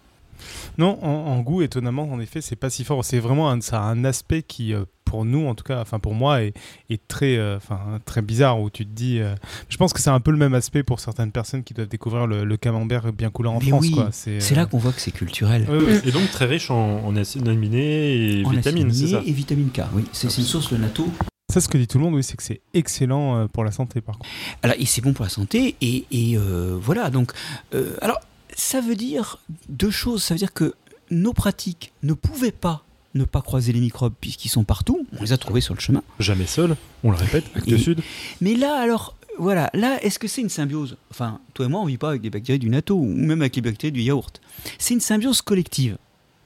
[0.78, 3.04] Non, en, en goût, étonnamment, en effet, c'est pas si fort.
[3.04, 5.98] C'est vraiment un, ça a un aspect qui, euh, pour nous, en tout cas, enfin
[5.98, 6.54] pour moi, est,
[6.90, 8.60] est très, euh, enfin très bizarre.
[8.60, 9.34] Où tu te dis, euh,
[9.68, 12.26] je pense que c'est un peu le même aspect pour certaines personnes qui doivent découvrir
[12.26, 13.82] le, le camembert bien coulant en Mais France.
[13.82, 14.08] oui, quoi.
[14.12, 15.66] C'est, C'est euh, là qu'on voit que c'est culturel.
[16.04, 19.70] Et donc très riche en, en acides aminés et En vitamines, c'est ça et vitamine
[19.70, 20.04] K, oui.
[20.12, 21.08] C'est c'est une source, le natto.
[21.52, 24.00] Ça, ce que dit tout le monde, oui, c'est que c'est excellent pour la santé,
[24.00, 24.28] par contre.
[24.62, 27.10] Alors, et c'est bon pour la santé, et, et, euh, voilà.
[27.10, 27.32] Donc,
[27.74, 28.18] euh, alors,
[28.56, 29.38] ça veut dire
[29.68, 30.22] deux choses.
[30.22, 30.74] Ça veut dire que
[31.10, 32.84] nos pratiques ne pouvaient pas
[33.14, 35.06] ne pas croiser les microbes puisqu'ils sont partout.
[35.16, 36.02] On les a trouvés sur le chemin.
[36.18, 38.00] Jamais seul, on le répète, acte Et- sud.
[38.40, 40.96] Mais là, alors, voilà, là, est-ce que c'est une symbiose?
[41.12, 43.54] Enfin, toi et moi, on vit pas avec des bactéries du natto ou même avec
[43.54, 44.40] les bactéries du yaourt.
[44.80, 45.96] C'est une symbiose collective.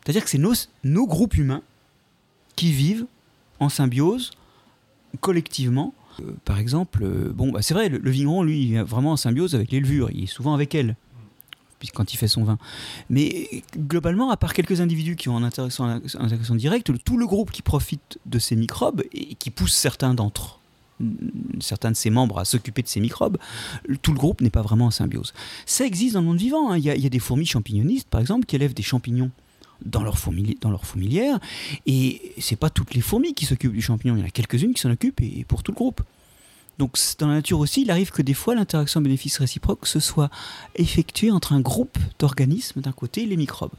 [0.04, 0.52] C'est-à-dire que c'est nos,
[0.84, 1.62] nos groupes humains
[2.54, 3.06] qui vivent
[3.60, 4.32] en symbiose
[5.20, 5.94] collectivement.
[6.20, 9.12] Euh, par exemple, euh, bon, bah, c'est vrai, le, le vigneron, lui, il est vraiment
[9.12, 10.10] en symbiose avec les levures.
[10.12, 10.96] Il est souvent avec elles,
[11.94, 12.58] quand il fait son vin.
[13.10, 16.00] Mais globalement, à part quelques individus qui ont en interaction,
[16.54, 20.58] directe, tout le groupe qui profite de ces microbes et qui pousse certains d'entre
[21.60, 23.38] certains de ses membres à s'occuper de ces microbes,
[24.02, 25.32] tout le groupe n'est pas vraiment en symbiose.
[25.64, 26.72] Ça existe dans le monde vivant.
[26.72, 26.78] hein.
[26.78, 29.30] Il y, a, des fourmis champignonistes, par exemple, qui élèvent des champignons
[29.84, 31.38] dans leur, fourmili- dans leur fourmilière.
[31.86, 34.16] Et c'est pas toutes les fourmis qui s'occupent du champignon.
[34.16, 36.02] Il y en a quelques-unes qui s'en occupent et pour tout le groupe.
[36.78, 40.30] Donc dans la nature aussi, il arrive que des fois l'interaction bénéfice réciproque se soit
[40.76, 43.72] effectuée entre un groupe d'organismes d'un côté et les microbes.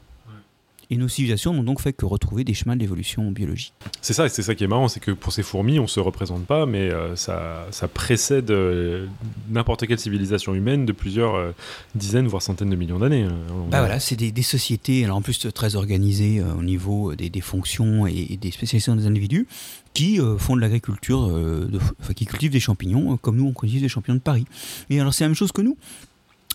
[0.92, 3.72] Et nos civilisations n'ont donc fait que retrouver des chemins de l'évolution biologique.
[4.00, 6.44] C'est ça, c'est ça qui est marrant, c'est que pour ces fourmis, on se représente
[6.46, 9.06] pas, mais euh, ça, ça précède euh,
[9.48, 11.52] n'importe quelle civilisation humaine de plusieurs euh,
[11.94, 13.22] dizaines, voire centaines de millions d'années.
[13.22, 13.36] hein.
[13.70, 17.40] Bah voilà, c'est des, des sociétés, alors en plus très organisées au niveau des, des
[17.40, 19.46] fonctions et, et des spécialisations des individus,
[19.94, 23.46] qui euh, font de l'agriculture, euh, de- enfin qui cultivent des champignons, euh, comme nous
[23.46, 24.46] on cultive des champignons de Paris.
[24.88, 25.76] Et alors c'est la même chose que nous.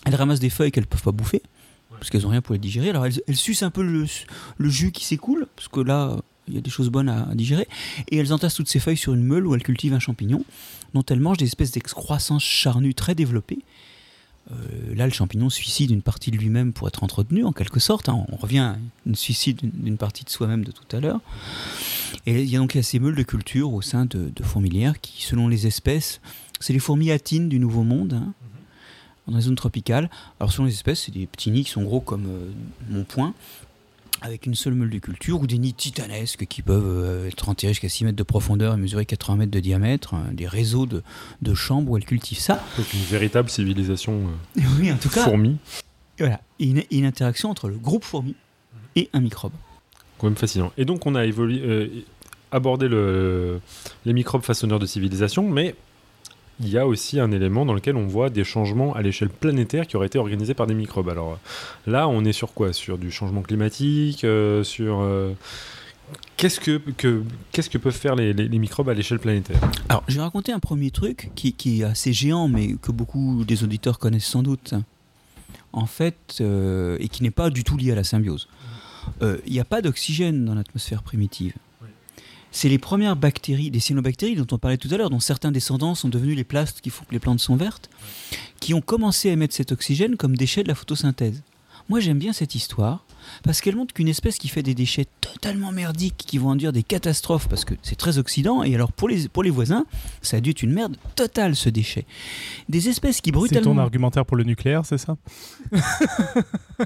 [0.04, 1.42] Elles ramassent des feuilles qu'elles peuvent pas bouffer,
[1.90, 2.90] parce qu'elles ont rien pour les digérer.
[2.90, 4.06] Alors elles, elles sucent un peu le,
[4.56, 6.16] le jus qui s'écoule, parce que là
[6.48, 7.66] il y a des choses bonnes à, à digérer,
[8.10, 10.44] et elles entassent toutes ces feuilles sur une meule où elles cultivent un champignon,
[10.94, 13.58] dont elles mangent des espèces d'excroissance charnues très développées.
[14.52, 18.08] Euh, là, le champignon suicide une partie de lui-même pour être entretenu, en quelque sorte.
[18.08, 18.24] hein.
[18.30, 21.20] On revient à une suicide d'une- partie de soi-même de tout à l'heure.
[22.26, 25.24] Et il y a donc ces meules de culture au sein de, de fourmilières qui,
[25.24, 26.20] selon les espèces,
[26.60, 28.32] c'est les fourmis atines du Nouveau Monde, hein,
[29.26, 30.08] dans les zones tropicales.
[30.38, 32.50] Alors, selon les espèces, c'est des petits nids qui sont gros comme euh,
[32.88, 33.34] mon poing,
[34.22, 37.72] avec une seule meule de culture, ou des nids titanesques qui peuvent euh, être enterrés
[37.74, 41.02] jusqu'à 6 mètres de profondeur et mesurer 80 mètres de diamètre, hein, des réseaux de,
[41.42, 42.62] de chambres où elles cultivent ça.
[42.78, 44.22] Donc une véritable civilisation
[44.58, 45.58] euh, Oui, en tout cas, fourmi,
[46.18, 48.34] et Voilà, et une, une interaction entre le groupe fourmi
[48.96, 49.52] et un microbe.
[50.18, 50.72] quand même fascinant.
[50.78, 51.88] Et donc on a évolué, euh,
[52.52, 53.60] abordé le,
[54.06, 55.74] les microbes façonneurs de civilisation, mais
[56.60, 59.86] il y a aussi un élément dans lequel on voit des changements à l'échelle planétaire
[59.86, 61.08] qui auraient été organisés par des microbes.
[61.08, 61.38] Alors
[61.86, 62.72] là, on est sur quoi?
[62.72, 65.32] Sur du changement climatique euh, Sur euh,
[66.36, 69.60] qu'est-ce que, que qu'est-ce que peuvent faire les, microbes à l'échelle planétaire?
[69.88, 73.62] Alors, je vais raconter un premier truc qui, est assez géant, mais que beaucoup des
[73.62, 74.74] auditeurs connaissent sans doute.
[75.72, 78.48] En fait, euh, et qui n'est pas du tout lié à la symbiose.
[79.20, 81.52] Il n'y a pas d'oxygène dans l'atmosphère primitive.
[82.58, 85.94] C'est les premières bactéries, des cyanobactéries dont on parlait tout à l'heure, dont certains descendants
[85.94, 87.90] sont devenus les plastes qui font que les plantes sont vertes,
[88.60, 91.42] qui ont commencé à émettre cet oxygène comme déchet de la photosynthèse.
[91.90, 93.04] Moi, j'aime bien cette histoire
[93.42, 96.82] parce qu'elle montre qu'une espèce qui fait des déchets totalement merdiques, qui vont induire des
[96.82, 99.86] catastrophes, parce que c'est très oxydant, et alors pour les, pour les voisins,
[100.22, 102.06] ça a dû être une merde totale ce déchet.
[102.68, 103.82] Des espèces qui C'est ton brutalement...
[103.82, 105.16] argumentaire pour le nucléaire, c'est ça?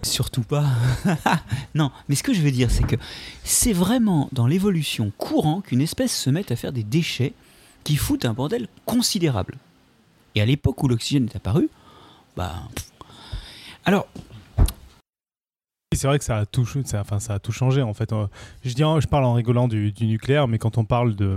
[0.03, 0.67] Surtout pas.
[1.75, 2.97] non, mais ce que je veux dire, c'est que
[3.45, 7.33] c'est vraiment dans l'évolution courant qu'une espèce se mette à faire des déchets
[7.85, 9.57] qui foutent un bordel considérable.
[10.35, 11.69] Et à l'époque où l'oxygène est apparu,
[12.37, 12.55] bah.
[12.75, 12.91] pff.
[13.85, 14.07] Alors,
[15.93, 18.13] C'est vrai que ça a tout, ça, enfin, ça a tout changé en fait.
[18.13, 18.27] Euh,
[18.65, 21.37] Je, dis, je parle en rigolant du, du nucléaire, mais quand on parle de.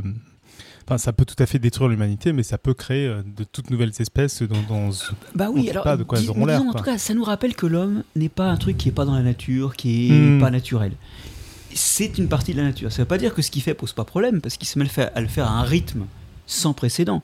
[0.85, 3.71] Enfin, ça peut tout à fait détruire l'humanité, mais ça peut créer euh, de toutes
[3.71, 4.91] nouvelles espèces dont, dont-
[5.33, 5.83] bah oui, alors.
[5.83, 7.65] pas de quoi elles dis- auront l'air, disons, En tout cas, ça nous rappelle que
[7.65, 10.39] l'homme n'est pas un truc qui est pas dans la nature, qui est Hmm.
[10.39, 10.91] pas naturel.
[11.73, 12.91] C'est une partie de la nature.
[12.91, 14.85] Ça veut pas dire que ce qu'il fait pose pas problème, parce qu'il se met
[15.15, 16.05] à le faire à un rythme
[16.45, 17.23] sans précédent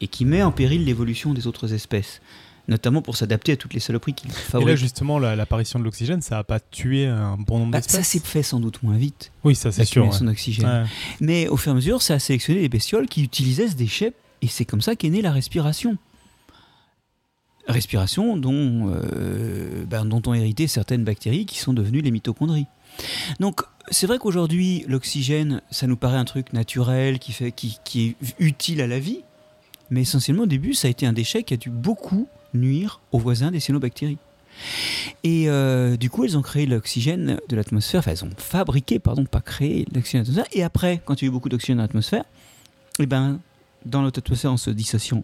[0.00, 2.20] et qui met en péril l'évolution des autres espèces,
[2.70, 6.22] notamment pour s'adapter à toutes les saloperies qu'il Et là, justement, la- l'apparition de l'oxygène,
[6.22, 9.32] ça a pas tué un bon nombre Bah, ça s'est fait sans doute moins vite,
[9.44, 10.06] oui, ça c'est sûr.
[10.08, 10.26] ouais.
[10.26, 10.66] d'oxygène.
[10.66, 10.84] Ouais.
[11.20, 14.12] Mais au fur et à mesure, ça a sélectionné des bestioles qui utilisaient ce déchet,
[14.40, 15.98] et c'est comme ça qu'est née la respiration.
[17.68, 22.66] Respiration dont, euh, ben, dont ont hérité certaines bactéries qui sont devenues les mitochondries.
[23.38, 23.60] Donc,
[23.90, 28.16] c'est vrai qu'aujourd'hui, l'oxygène, ça nous paraît un truc naturel, qui, fait, qui, qui est
[28.38, 29.20] utile à la vie,
[29.90, 33.18] mais essentiellement, au début, ça a été un déchet qui a dû beaucoup nuire aux
[33.18, 34.18] voisins des cyanobactéries.
[35.24, 39.40] Et euh, du coup, elles ont créé l'oxygène de l'atmosphère, elles ont fabriqué, pardon, pas
[39.40, 40.58] créé l'oxygène de l'atmosphère.
[40.58, 42.24] Et après, quand il y a eu beaucoup d'oxygène dans l'atmosphère,
[42.98, 43.40] eh ben,
[43.84, 45.22] dans notre atmosphère, en se dissociant,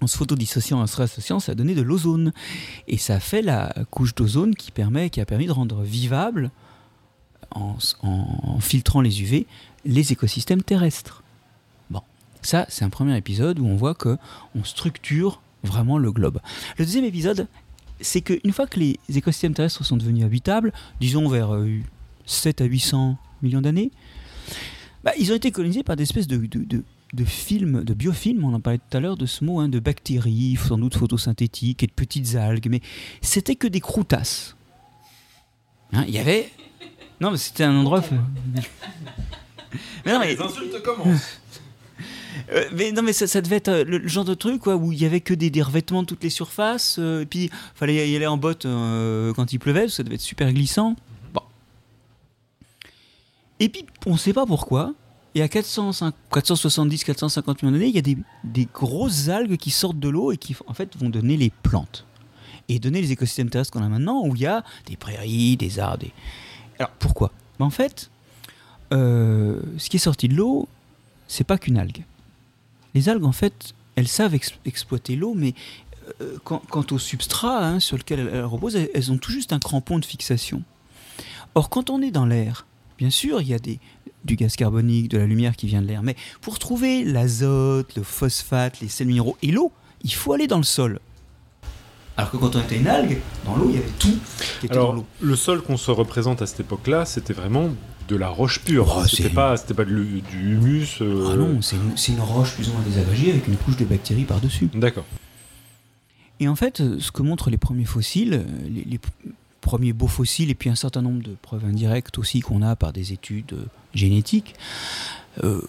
[0.00, 2.32] en se photodissociant, en se réassociant, ça a donné de l'ozone.
[2.88, 6.50] Et ça a fait la couche d'ozone qui, permet, qui a permis de rendre vivable,
[7.54, 9.46] en, en filtrant les UV,
[9.84, 11.22] les écosystèmes terrestres.
[11.90, 12.00] Bon,
[12.40, 14.16] ça, c'est un premier épisode où on voit que
[14.54, 16.38] on structure vraiment le globe.
[16.78, 17.46] Le deuxième épisode,
[18.00, 21.78] c'est qu'une fois que les écosystèmes terrestres sont devenus habitables, disons vers euh,
[22.26, 23.90] 7 à 800 millions d'années,
[25.04, 28.42] bah, ils ont été colonisés par des espèces de, de, de- de films, de biofilms,
[28.42, 31.82] on en parlait tout à l'heure de ce mot, hein, de bactéries, sans doute photosynthétiques
[31.82, 32.80] et de petites algues, mais
[33.20, 34.56] c'était que des croutasses.
[35.92, 36.50] Hein, Il y avait...
[37.20, 38.02] Non, mais c'était un endroit...
[40.06, 40.40] Mais non, mais...
[40.40, 41.40] insultes commencent.
[42.52, 44.76] Euh, mais non, mais ça, ça devait être euh, le, le genre de truc quoi,
[44.76, 47.50] où il y avait que des, des revêtements de toutes les surfaces, euh, et puis
[47.74, 50.96] fallait y aller en botte euh, quand il pleuvait, ça devait être super glissant.
[51.32, 51.42] Bon.
[53.60, 54.94] Et puis, on ne sait pas pourquoi,
[55.34, 60.08] et à 470-450 millions d'années, il y a des, des grosses algues qui sortent de
[60.08, 62.06] l'eau et qui, en fait, vont donner les plantes.
[62.68, 65.78] Et donner les écosystèmes terrestres qu'on a maintenant, où il y a des prairies, des
[65.78, 65.98] arbres.
[65.98, 66.12] Des...
[66.78, 67.32] Alors, pourquoi?
[67.58, 68.10] Ben, En fait,
[68.90, 70.68] ce qui est sorti de l'eau,
[71.28, 72.04] c'est pas qu'une algue.
[72.94, 75.54] Les algues, en fait, elles savent ex- exploiter l'eau, mais
[76.20, 79.32] euh, quant, quant au substrat hein, sur lequel elles, elles reposent, elles, elles ont tout
[79.32, 80.62] juste un crampon de fixation.
[81.54, 82.66] Or, quand on est dans l'air,
[82.98, 83.78] bien sûr, il y a des,
[84.24, 88.02] du gaz carbonique, de la lumière qui vient de l'air, mais pour trouver l'azote, le
[88.02, 89.72] phosphate, les sels minéraux et l'eau,
[90.04, 90.98] il faut aller dans le sol.
[92.16, 94.18] Alors que quand on était une algue, dans l'eau, il y avait tout
[94.60, 95.06] qui était dans Alors, l'eau.
[95.20, 97.70] le sol qu'on se représente à cette époque-là, c'était vraiment
[98.08, 98.94] de la roche pure.
[98.96, 101.00] Oh, c'était pas, c'était pas du humus.
[101.00, 104.24] euh, Ah non, c'est une, roche plus ou moins désagrégée avec une couche de bactéries
[104.24, 104.68] par-dessus.
[104.74, 105.04] D'accord.
[106.40, 108.98] Et en fait, ce que montrent les premiers fossiles, les,
[109.60, 112.92] premiers beaux fossiles, et puis un certain nombre de preuves indirectes aussi qu'on a par
[112.92, 114.54] des études euh, génétiques,
[115.44, 115.62] euh,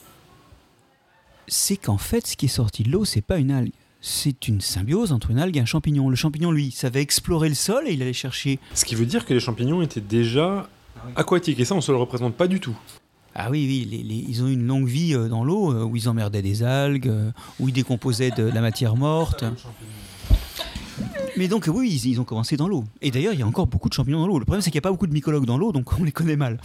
[1.47, 3.71] c'est qu'en fait, ce qui est sorti de l'eau, c'est pas une algue.
[4.01, 6.09] C'est une symbiose entre une algue et un champignon.
[6.09, 8.59] Le champignon, lui, savait explorer le sol et il allait chercher.
[8.73, 10.67] Ce qui veut dire que les champignons étaient déjà
[11.15, 11.59] aquatiques.
[11.59, 12.75] Et ça, on se le représente pas du tout.
[13.35, 15.83] Ah oui, oui, les- les- ils ont eu une longue vie euh, dans l'eau euh,
[15.83, 19.43] où ils emmerdaient des algues, euh, où ils décomposaient de la matière morte.
[21.35, 22.83] Mais donc oui, ils, ils ont commencé dans l'eau.
[23.01, 24.37] Et d'ailleurs, il y a encore beaucoup de champignons dans l'eau.
[24.37, 26.11] Le problème, c'est qu'il n'y a pas beaucoup de mycologues dans l'eau, donc on les
[26.11, 26.59] connaît mal.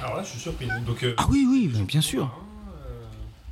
[0.00, 0.68] Alors là, je suis surpris.
[0.86, 2.30] Donc, euh, Ah oui, oui, bien- bien sûr.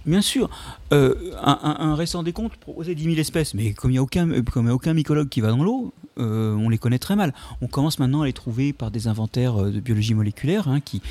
[0.06, 0.48] Bien sûr.
[0.92, 4.02] Euh, un, un- un récent décompte proposait 10 000 espèces, mais comme il n'y a,
[4.02, 6.98] aucun- comme il y a aucun mycologue qui va dans l'eau, euh, on les connaît
[7.00, 7.34] très mal.
[7.60, 11.02] On commence maintenant à les trouver par des inventaires euh, de biologie moléculaire hein, qui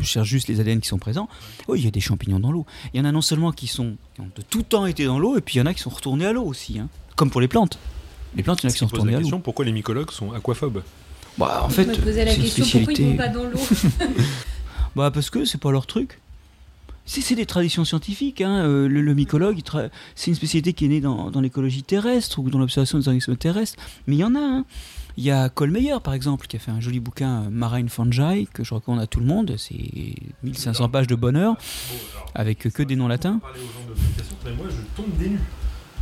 [0.00, 1.28] cherchent juste les ADN qui sont présents.
[1.68, 2.66] Oui, il y a des champignons dans l'eau.
[2.92, 5.18] Il y en a non seulement qui, sont, qui ont de tout temps été dans
[5.18, 6.78] l'eau, et puis il y en a qui sont retournés à l'eau aussi.
[6.78, 6.88] hein.
[7.16, 7.78] Comme pour les plantes.
[8.36, 9.22] Les plantes, il y en a qui sont retournées à l'eau.
[9.22, 10.82] question pourquoi les mycologues sont aquaphobes?
[11.38, 13.10] Bah, en fait, Je me posais la question pourquoi ils spécialité.
[13.10, 13.58] vont pas dans l'eau?
[14.96, 16.20] Bah parce que c'est pas leur truc.
[17.06, 18.40] C'est des traditions scientifiques.
[18.40, 18.64] Hein.
[18.64, 19.60] euh, le, le mycologue,
[20.14, 23.36] c'est une spécialité qui est née dans, dans l'écologie terrestre ou dans l'observation des organismes
[23.36, 23.76] terrestres.
[24.06, 24.40] Mais il y en a.
[24.40, 24.64] hein.
[25.16, 28.48] Il y a Colmeyer, par exemple, qui a fait un joli bouquin euh, Marine Fungi,
[28.52, 29.54] que je recommande à tout le monde.
[29.58, 31.56] C'est 1500 pages de bonheur,
[32.34, 33.40] avec que des noms latins.
[33.42, 35.38] Moi, je tombe des nues.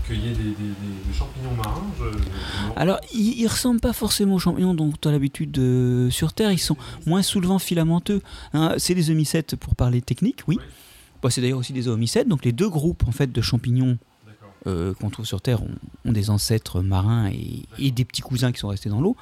[0.07, 2.24] Qu'il y ait des, des- des- des champignons marins, je, je-
[2.80, 6.50] Alors, ils, ils ressemblent pas forcément aux champignons dont tu as l'habitude de- sur Terre.
[6.50, 6.76] Ils sont
[7.07, 8.20] moins soulevants, filamenteux.
[8.55, 8.74] hein.
[8.78, 10.59] c'est des homicètes pour parler technique, oui.
[11.23, 12.29] Bah, c'est d'ailleurs aussi des homicètes.
[12.29, 13.99] Donc, les deux groupes en fait de champignons
[14.66, 18.53] euh, qu'on trouve sur Terre ont, ont des ancêtres marins et, et des petits cousins
[18.53, 19.16] qui sont restés dans l'eau.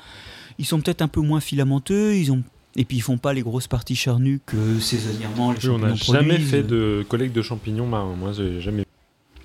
[0.58, 2.16] Ils sont peut-être un peu moins filamenteux.
[2.16, 2.42] Ils ont
[2.76, 5.88] et puis ils font pas les grosses parties charnues que saisonnièrement les Oui, on champignons
[5.88, 8.14] n'a jamais fait de collecte de champignons marins.
[8.16, 8.84] Moi, j'ai jamais.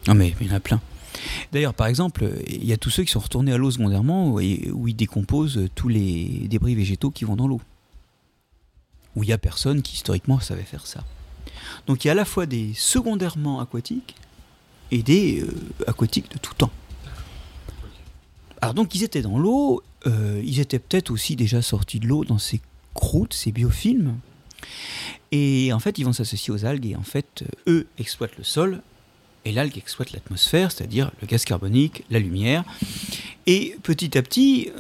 [0.08, 0.80] Non mais il y en a plein.
[1.52, 4.70] D'ailleurs, par exemple, il y a tous ceux qui sont retournés à l'eau secondairement et
[4.72, 7.62] où ils décomposent tous les débris végétaux qui vont dans l'eau.
[9.16, 11.04] Où il y a personne qui historiquement savait faire ça.
[11.88, 14.16] Donc il y a à la fois des secondairement aquatiques
[14.92, 15.52] et des euh,
[15.88, 16.72] aquatiques de tout temps.
[18.62, 22.26] Alors donc ils étaient dans l'eau, euh, ils étaient peut-être aussi déjà sortis de l'eau
[22.26, 22.62] dans ces
[22.94, 24.18] croûtes, ces biofilms.
[25.32, 28.44] Et en fait, ils vont s'associer aux algues et en fait, euh, eux exploitent le
[28.44, 28.82] sol
[29.44, 32.64] et l'algue exploite l'atmosphère, c'est-à-dire le gaz carbonique, la lumière.
[33.46, 34.72] Et petit à petit,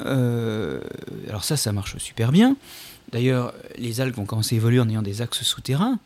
[1.30, 2.58] alors ça, ça marche super bien.
[3.12, 6.00] D'ailleurs, les algues vont commencer à évoluer en ayant des axes souterrains,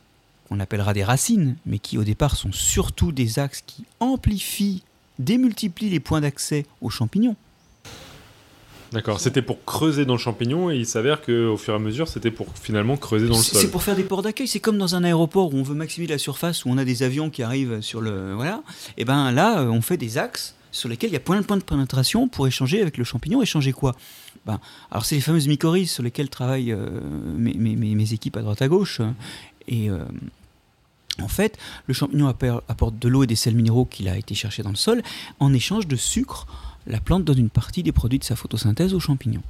[0.49, 4.83] qu'on appellera des racines, mais qui au départ sont surtout des axes qui amplifient,
[5.19, 7.35] démultiplient les points d'accès aux champignons.
[8.91, 9.19] D'accord.
[9.19, 12.31] C'était pour creuser dans le champignon et il s'avère qu'au fur et à mesure, c'était
[12.31, 13.61] pour finalement creuser dans le sol.
[13.61, 14.47] c'est pour faire des ports d'accueil.
[14.47, 17.03] C'est comme dans un aéroport où on veut maximiser la surface, où on a des
[17.03, 18.33] avions qui arrivent sur le.
[18.33, 18.63] Voilà.
[18.97, 21.45] Et ben là, euh, on fait des axes sur lesquels il y a plein de
[21.45, 23.43] points de pénétration pour échanger avec le champignon.
[23.43, 23.95] Échanger quoi?
[24.47, 26.87] Ben, Alors, c'est les fameuses mycorhizes sur lesquelles travaillent euh,
[27.37, 29.01] mes, mes- mes- mes équipes à droite à gauche.
[29.69, 29.89] Et.
[29.89, 30.03] euh,
[31.21, 31.57] en fait,
[31.87, 34.77] le champignon apporte de l'eau et des sels minéraux qu'il a été chercher dans le
[34.77, 35.01] sol.
[35.41, 36.47] En échange de sucre,
[36.87, 39.41] la plante donne une partie des produits de sa photosynthèse au champignon.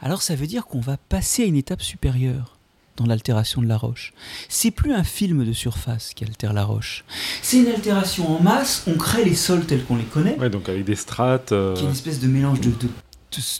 [0.00, 2.56] Alors ça veut dire qu'on va passer à une étape supérieure
[2.96, 4.14] dans l'altération de la roche.
[4.48, 7.04] C'est plus un film de surface qui altère la roche.
[7.42, 10.70] C'est une altération en masse, on crée les sols tels qu'on les connaît, Ouais, donc
[10.70, 11.52] avec des strates.
[11.52, 12.88] euh, qui est une espèce de mélange de, de,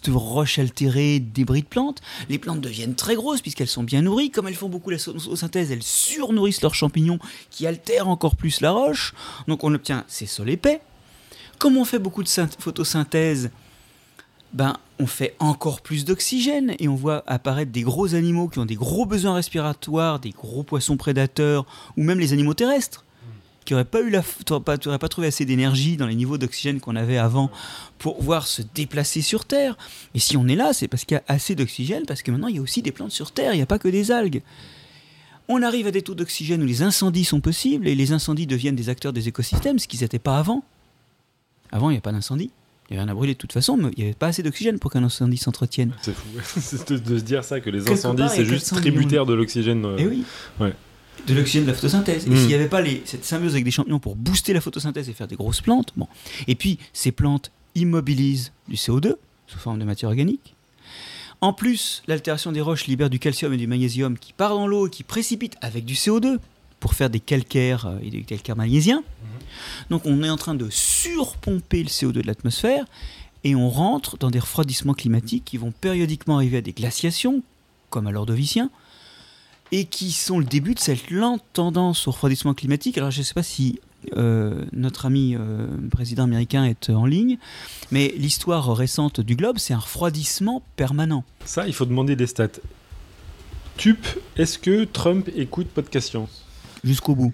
[0.09, 2.01] roches altérées, de débris de plantes.
[2.29, 4.31] Les plantes deviennent très grosses puisqu'elles sont bien nourries.
[4.31, 7.19] Comme elles font beaucoup la photosynthèse, elles surnourrissent leurs champignons
[7.51, 9.15] qui altèrent encore plus la roche.
[9.49, 10.81] Donc on obtient ces sols épais.
[11.59, 13.51] Comme on fait beaucoup de synth- photosynthèse,
[14.53, 18.65] ben, on fait encore plus d'oxygène et on voit apparaître des gros animaux qui ont
[18.65, 21.67] des gros besoins respiratoires, des gros poissons prédateurs
[21.97, 23.05] ou même les animaux terrestres
[23.71, 24.25] qui n'auraient pas, eu la,
[24.65, 27.53] pas, pas trouvé assez d'énergie dans les niveaux d'oxygène qu'on avait avant
[27.99, 29.79] pour pouvoir se déplacer sur Terre.
[30.13, 32.49] Et si on est là, c'est parce qu'il y a assez d'oxygène, parce que maintenant
[32.49, 34.43] il y a aussi des plantes sur Terre, il n'y a pas que des algues.
[35.47, 38.75] On arrive à des taux d'oxygène où les incendies sont possibles et les incendies deviennent
[38.75, 40.65] des acteurs des écosystèmes, ce qu'ils n'étaient pas avant.
[41.71, 42.51] Avant, il n'y a pas d'incendie.
[42.89, 44.43] Il n'y avait rien à brûler de toute façon, mais il n'y avait pas assez
[44.43, 45.93] d'oxygène pour qu'un incendie s'entretienne.
[46.03, 46.27] C'est fou.
[46.89, 49.35] De, se dire ça, que les Quelque incendies, y c'est juste 400 millions tributaire de
[49.35, 49.85] l'oxygène.
[49.85, 50.25] euh, Et oui.
[50.59, 50.75] ouais.
[51.27, 52.27] De l'oxygène de la photosynthèse.
[52.27, 52.37] Et Mm.
[52.37, 55.13] s'il n'y avait pas les, cette symbiose avec des champignons pour booster la photosynthèse et
[55.13, 56.07] faire des grosses plantes, bon.
[56.49, 59.15] Et puis, ces plantes immobilisent du CO2
[59.47, 60.55] sous forme de matière organique.
[61.41, 64.87] En plus, l'altération des roches libère du calcium et du magnésium qui part dans l'eau
[64.89, 66.39] et qui précipite avec du CO2
[66.81, 69.03] pour faire des calcaires euh, et des calcaires magnésiens.
[69.91, 72.85] Donc on est en train de surpomper le CO2 de l'atmosphère
[73.45, 77.43] et on rentre dans des refroidissements climatiques qui vont périodiquement arriver à des glaciations,
[77.89, 78.71] comme à l'Ordovicien,
[79.73, 82.99] et qui sont le début de cette lente tendance au refroidissement climatique.
[82.99, 83.81] Alors je ne sais pas si
[84.17, 87.39] euh, notre ami euh, président américain est en ligne,
[87.91, 91.25] mais l'histoire récente du globe, c'est un refroidissement permanent.
[91.45, 92.49] Ça, il faut demander des stats.
[93.77, 94.07] Tup,
[94.37, 96.45] est-ce que Trump écoute Podcast Science?
[96.85, 97.33] Jusqu'au bout.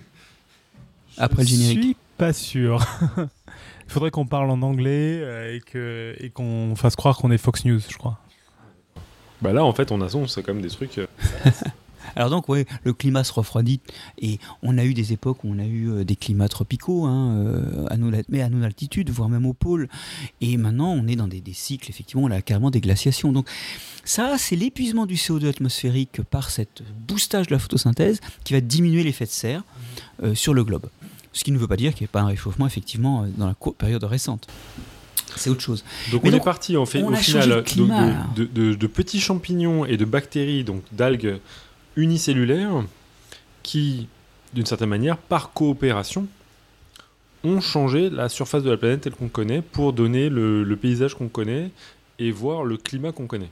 [1.18, 1.82] Après le Je générique.
[1.82, 2.84] suis pas sûr.
[3.16, 3.28] Il
[3.92, 7.96] faudrait qu'on parle en anglais euh, et qu'on fasse croire qu'on est Fox News, je
[7.96, 8.18] crois.
[9.42, 11.00] Bah là, en fait, on annonce quand même des trucs.
[12.16, 13.80] Alors donc, oui, le climat se refroidit
[14.20, 17.36] et on a eu des époques où on a eu euh, des climats tropicaux, hein,
[17.36, 19.88] euh, à nos, mais à nos altitudes, voire même au pôle.
[20.40, 23.32] Et maintenant, on est dans des, des cycles, effectivement, on a carrément des glaciations.
[23.32, 23.46] Donc
[24.04, 29.02] ça, c'est l'épuisement du CO2 atmosphérique par cette boostage de la photosynthèse qui va diminuer
[29.02, 29.62] l'effet de serre
[30.22, 30.86] euh, sur le globe.
[31.32, 33.54] Ce qui ne veut pas dire qu'il n'y ait pas un réchauffement, effectivement, dans la
[33.76, 34.46] période récente.
[35.36, 35.84] C'est autre chose.
[36.12, 39.20] Donc Mais on donc, est parti en fait au a final climat, de- de petits
[39.20, 41.38] champignons et de bactéries, donc d'algues
[41.96, 42.84] unicellulaires,
[43.62, 44.08] qui,
[44.54, 46.26] d'une certaine manière, par coopération,
[47.44, 51.28] ont changé la surface de la planète telle qu'on connaît pour donner le, paysage qu'on
[51.28, 51.70] connaît
[52.18, 53.50] et voir le climat qu'on connaît.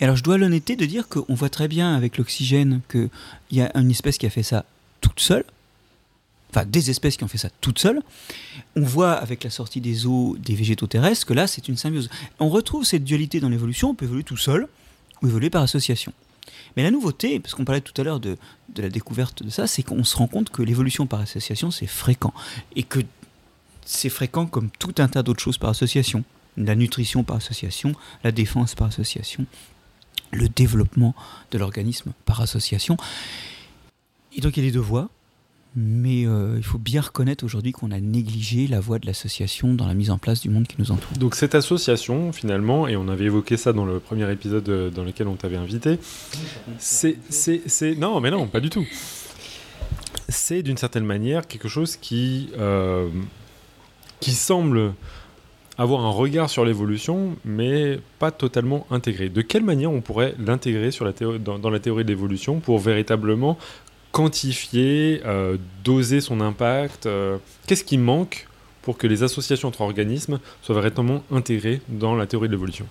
[0.00, 3.10] Alors je dois l'honnêteté de dire qu'on voit très bien avec l'oxygène qu'il
[3.52, 4.64] y a une espèce qui a fait ça
[5.00, 5.44] toute seule,
[6.50, 8.00] enfin des espèces qui ont fait ça toutes seules.
[8.76, 12.08] On voit avec la sortie des eaux des végétaux terrestres que là c'est une symbiose.
[12.38, 14.68] On retrouve cette dualité dans l'évolution, on peut évoluer tout seul
[15.22, 16.12] ou évoluer par association.
[16.76, 18.36] Mais la nouveauté, parce qu'on parlait tout à l'heure de,
[18.74, 21.86] de la découverte de ça, c'est qu'on se rend compte que l'évolution par association c'est
[21.86, 22.32] fréquent.
[22.76, 23.00] Et que
[23.84, 26.24] c'est fréquent comme tout un tas d'autres choses par association.
[26.56, 27.94] La nutrition par association,
[28.24, 29.46] la défense par association,
[30.32, 31.14] le développement
[31.50, 32.96] de l'organisme par association.
[34.36, 35.08] Et donc il y a les deux voies,
[35.76, 39.86] mais euh, il faut bien reconnaître aujourd'hui qu'on a négligé la voie de l'association dans
[39.86, 41.12] la mise en place du monde qui nous entoure.
[41.18, 45.04] Donc cette association, finalement, et on avait évoqué ça dans le premier épisode euh, dans
[45.04, 45.98] lequel on t'avait invité,
[46.78, 47.16] c'est...
[47.98, 48.84] Non, mais non, pas du tout.
[50.28, 53.08] C'est d'une certaine manière quelque chose qui, euh,
[54.20, 54.92] qui semble
[55.78, 59.28] avoir un regard sur l'évolution, mais pas totalement intégré.
[59.28, 60.90] De quelle manière on pourrait l'intégrer
[61.38, 63.56] dans la théorie de l'évolution pour véritablement
[64.12, 68.48] quantifier, euh, doser son impact euh, Qu'est-ce qui manque
[68.82, 72.86] pour que les associations entre organismes soient véritablement intégrées dans la théorie de l'évolution?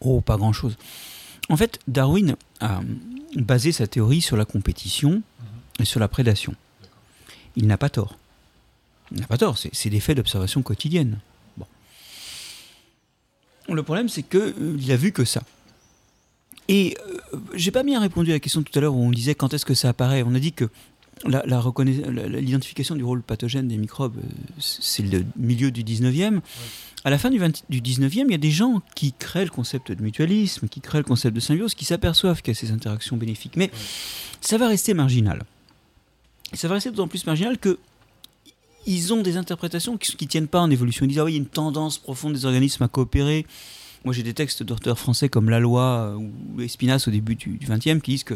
[0.00, 0.76] Oh, pas grand-chose.
[1.48, 2.80] En fait, Darwin a
[3.34, 5.22] basé sa théorie sur la compétition
[5.78, 6.54] et sur la prédation.
[7.54, 8.16] Il n'a pas tort.
[9.12, 11.18] Il n'a pas tort, c'est c'est des faits d'observation quotidienne.
[11.56, 11.66] Bon.
[13.68, 15.42] Le problème, c'est qu'il a vu que ça.
[16.68, 16.96] Et
[17.32, 19.54] euh, j'ai pas bien répondu à la question tout à l'heure où on disait quand
[19.54, 20.22] est-ce que ça apparaît.
[20.26, 20.68] On a dit que
[21.24, 24.28] l'identification du rôle pathogène des microbes, euh,
[24.58, 26.40] c'est le milieu du 19e.
[27.04, 29.50] À la fin du, 20 du 19e, il y a des gens qui créent le
[29.50, 32.72] concept de mutualisme, qui créent le concept de symbiose, qui s'aperçoivent qu'il y a ces
[32.72, 33.56] interactions bénéfiques.
[33.56, 33.70] Mais
[34.40, 35.44] ça va rester marginal.
[36.52, 37.78] Ça va rester d'autant plus marginal que
[38.86, 41.04] ils ont des interprétations qui ne tiennent pas en évolution.
[41.04, 43.44] Ils disent, ah oui, il y a une tendance profonde des organismes à coopérer.
[44.04, 48.00] Moi, j'ai des textes d'auteurs français comme Laloy euh, ou Espinasse au début du XXe
[48.02, 48.34] qui disent que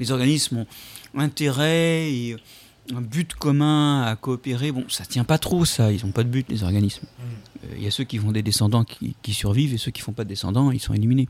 [0.00, 0.64] les organismes
[1.14, 2.36] ont intérêt et
[2.94, 4.72] un but commun à coopérer.
[4.72, 5.92] Bon, ça tient pas trop, ça.
[5.92, 7.06] Ils n'ont pas de but, les organismes.
[7.64, 10.02] Euh, Il y a ceux qui font des descendants qui, qui survivent et ceux qui
[10.02, 11.28] font pas de descendants, ils sont éliminés.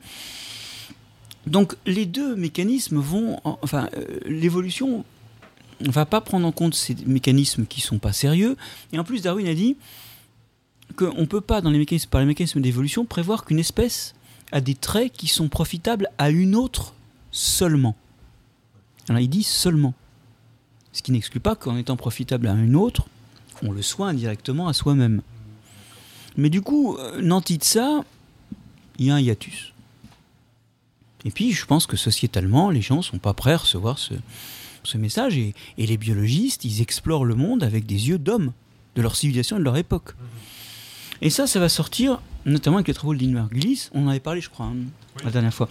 [1.46, 3.38] Donc, les deux mécanismes vont.
[3.44, 5.05] en- enfin, euh, l'évolution
[5.80, 8.56] ne va pas prendre en compte ces mécanismes qui sont pas sérieux.
[8.92, 9.76] Et en plus, Darwin a dit
[10.94, 14.14] qu'on ne peut pas, par les mécanismes d'évolution, prévoir qu'une espèce
[14.52, 16.94] a des traits qui sont profitables à une autre
[17.30, 17.96] seulement.
[19.08, 19.94] Alors il dit seulement.
[20.92, 23.08] Ce qui n'exclut pas qu'en étant profitable à une autre,
[23.62, 25.22] on le soit indirectement à soi-même.
[26.36, 28.04] Mais du coup, euh, nanti de ça,
[28.98, 29.72] il y a un hiatus.
[31.24, 34.14] Et puis, je pense que sociétalement, les gens sont pas prêts à recevoir ce,
[34.82, 35.36] ce message.
[35.36, 38.52] Et, et les biologistes, ils explorent le monde avec des yeux d'hommes,
[38.94, 40.14] de leur civilisation et de leur époque.
[41.24, 43.88] Et ça, ça va sortir, notamment avec les travaux de Lynn Margulis.
[43.94, 44.74] On en avait parlé, je crois, hein,
[45.24, 45.68] la dernière fois.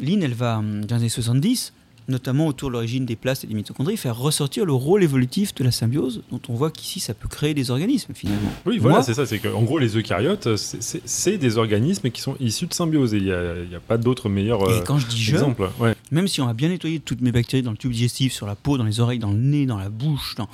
[0.00, 1.74] Lynn, elle va, hum, dans les années 70,
[2.08, 5.64] notamment autour de l'origine des plastes et des mitochondries, faire ressortir le rôle évolutif de
[5.64, 8.48] la symbiose, dont on voit qu'ici, ça peut créer des organismes, finalement.
[8.64, 9.26] Oui, voilà, c'est ça.
[9.26, 13.12] C'est qu'en gros, les eucaryotes, c'est- des organismes qui sont issus de symbiose.
[13.12, 15.68] Et il n'y a, a pas d'autre meilleur euh, Et quand je dis je, exemple.
[15.78, 15.94] Ouais.
[16.10, 18.54] même si on a bien nettoyé toutes mes bactéries dans le tube digestif, sur la
[18.54, 20.48] peau, dans les oreilles, dans le nez, dans la bouche, dans-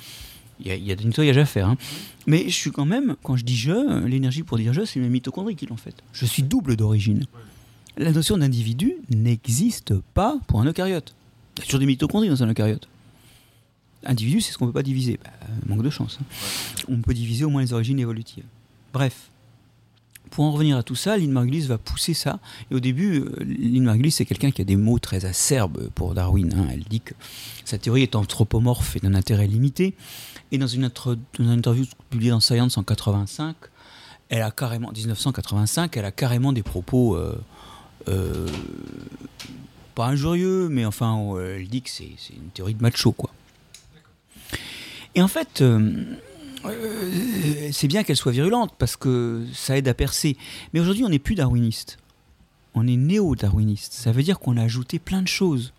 [0.63, 1.67] il y, a- y a des nettoyages à faire.
[1.67, 1.77] hein.
[2.25, 5.09] Mais je suis quand même, quand je dis je, l'énergie pour dire je, c'est mes
[5.09, 5.93] mitochondries qui l'ont fait.
[6.13, 7.25] Je suis double d'origine.
[7.97, 11.13] la notion d'individu n'existe pas pour un eucaryote.
[11.57, 12.87] Il y a toujours des mitochondries dans un eucaryote.
[14.05, 15.19] Individu, c'est ce qu'on ne peut pas diviser.
[15.23, 15.29] Bah,
[15.67, 16.17] manque de chance.
[16.21, 16.25] hein.
[16.89, 18.43] On peut diviser au moins les origines évolutives.
[18.93, 19.29] Bref.
[20.31, 22.39] Pour en revenir à tout ça, Lynn Margulis va pousser ça.
[22.71, 26.15] Et au début, euh, Lynn Margulis, c'est quelqu'un qui a des mots très acerbes pour
[26.15, 26.51] Darwin.
[26.57, 26.67] hein.
[26.71, 27.13] Elle dit que
[27.65, 29.93] sa théorie est anthropomorphe et d'un intérêt limité.
[30.53, 33.55] Et dans une, dans une interview publiée dans Science en 85,
[34.29, 37.35] elle a carrément, 1985, elle a carrément des propos euh,
[38.07, 38.47] euh,
[39.95, 43.31] pas injurieux, mais enfin, elle dit que c'est une théorie de macho, quoi.
[45.15, 46.03] Et en fait, euh,
[47.71, 50.37] c'est bien qu'elle soit virulente parce que ça aide à percer.
[50.73, 51.97] Mais aujourd'hui, on n'est plus darwiniste.
[52.75, 53.93] On est néo-darwiniste.
[53.93, 55.73] Ça veut dire qu'on a ajouté plein de choses.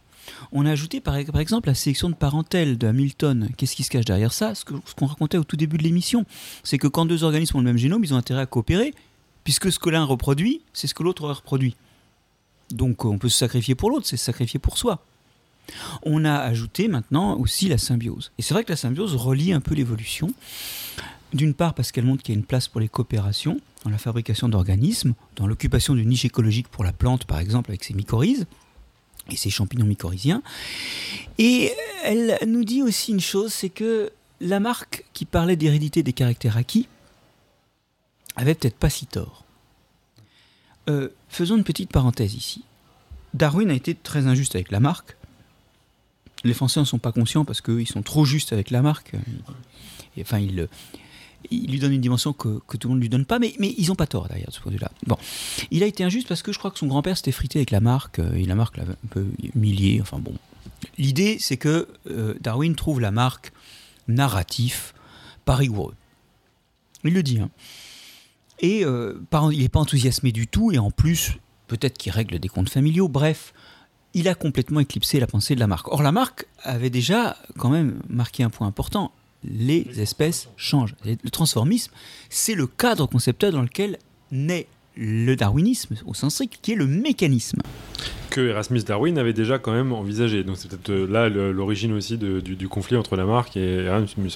[0.53, 3.49] On a ajouté par, exemple la sélection de parentèle de Hamilton.
[3.57, 4.55] Qu'est-ce qui se cache derrière ça?
[4.55, 6.25] Ce qu'on racontait au tout début de l'émission,
[6.63, 8.95] c'est que quand deux organismes ont le même génome, ils ont intérêt à coopérer,
[9.43, 11.77] puisque ce que l'un reproduit, c'est ce que l'autre reproduit.
[12.71, 15.05] Donc on peut se sacrifier pour l'autre, c'est se sacrifier pour soi.
[16.03, 18.33] On a ajouté maintenant aussi la symbiose.
[18.39, 20.33] Et c'est vrai que la symbiose relie un peu l'évolution.
[21.33, 23.99] D'une part parce qu'elle montre qu'il y a une place pour les coopérations dans la
[23.99, 28.47] fabrication d'organismes, dans l'occupation d'une niche écologique pour la plante par exemple avec ses mycorhizes
[29.31, 30.43] et ses champignons mycorhiziens.
[31.39, 31.73] Et
[32.05, 34.11] elle nous dit aussi une chose, c'est que
[34.41, 36.89] Lamarck qui parlait d'hérédité des caractères acquis
[38.37, 39.45] avait peut-être pas si tort.
[40.89, 42.65] Euh, faisons une petite parenthèse ici.
[43.33, 45.17] Darwin a été très injuste avec Lamarck.
[46.45, 49.13] Les Français n'en sont pas conscients parce qu'ils sont trop justes avec Lamarck.
[50.21, 50.69] Enfin, ils,
[51.51, 53.55] ils lui donnent une dimension que, que tout le monde ne lui donne pas, mais,
[53.59, 54.91] mais ils n'ont pas tort d'ailleurs de ce point de vue-là.
[55.07, 55.17] Bon,
[55.71, 58.19] il a été injuste parce que je crois que son grand-père s'était frité avec Lamarck
[58.19, 60.01] euh, et Lamarck l'avait un peu humilié.
[60.01, 60.35] Enfin bon,
[60.99, 63.53] l'idée c'est que euh, Darwin trouve Lamarck
[64.09, 64.95] narratif,
[65.45, 65.95] pas rigoureux.
[67.05, 67.39] Il le dit.
[67.39, 67.51] Hein.
[68.61, 69.21] Et euh,
[69.53, 71.33] il n'est pas enthousiasmé du tout, et en plus,
[71.67, 73.09] peut-être qu'il règle des comptes familiaux.
[73.09, 73.53] Bref,
[74.15, 75.89] il a complètement éclipsé la pensée de Lamarck.
[75.89, 79.13] Or, Lamarck avait déjà quand même marqué un point important.
[79.45, 80.95] Les espèces changent.
[81.05, 81.93] Et Le transformisme,
[82.31, 83.99] c'est le cadre conceptuel dans lequel
[84.31, 84.67] naît
[84.97, 87.59] le darwinisme, au sens strict, qui est le mécanisme.
[88.31, 90.45] Que Erasmus Darwin avait déjà quand même envisagé.
[90.45, 94.31] Donc c'est peut-être euh, là l'origine aussi de- du, du conflit entre Lamarck et Erasmus.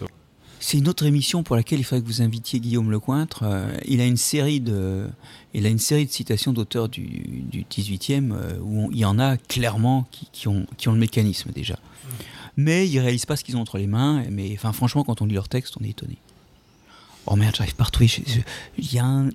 [0.60, 3.44] C'est une autre émission pour laquelle il faudrait que vous invitiez Guillaume Lecointre.
[3.44, 5.06] Euh, il a une série de,
[5.54, 7.02] il a une série de citations d'auteurs du,
[7.48, 10.92] du 18e euh, où on- il y en a clairement qui, qui ont, qui ont
[10.92, 11.78] le mécanisme déjà.
[12.58, 14.24] Mais ils réalisent pas ce qu'ils ont entre les mains.
[14.30, 16.18] Mais enfin, franchement, quand on lit leur texte, on est étonné.
[17.26, 18.40] Oh merde, j'arrive je-
[18.78, 19.28] Il y a un,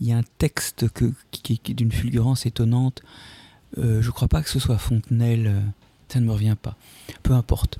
[0.00, 0.86] il y a un texte
[1.30, 3.02] qui, est d'une fulgurance étonnante.
[3.78, 5.46] Euh, je crois pas que ce soit Fontenelle.
[5.46, 5.60] euh,
[6.08, 6.76] Ça ne me revient pas.
[7.22, 7.78] Peu importe.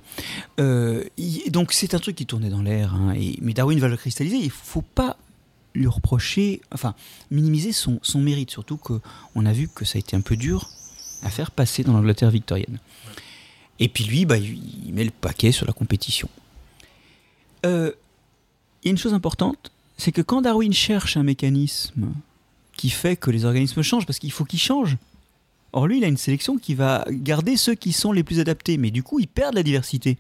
[0.58, 1.04] Euh,
[1.50, 4.38] donc c'est un truc qui tournait dans l'air, hein, mais Darwin va le cristalliser.
[4.38, 5.18] Il faut pas
[5.74, 6.94] lui reprocher, enfin
[7.30, 9.00] minimiser son, son mérite, surtout que
[9.34, 10.70] on a vu que ça a été un peu dur
[11.22, 12.78] à faire passer dans l'Angleterre victorienne.
[13.78, 16.28] Et puis lui, bah, il met le paquet sur la compétition.
[17.66, 17.92] Euh,
[18.82, 22.12] Il y a une chose importante, c'est que quand Darwin cherche un mécanisme
[22.76, 24.96] qui fait que les organismes changent, parce qu'il faut qu'ils changent,
[25.72, 28.76] Or lui, il a une sélection qui va garder ceux qui sont les plus adaptés,
[28.76, 30.18] mais du coup, il perd la diversité.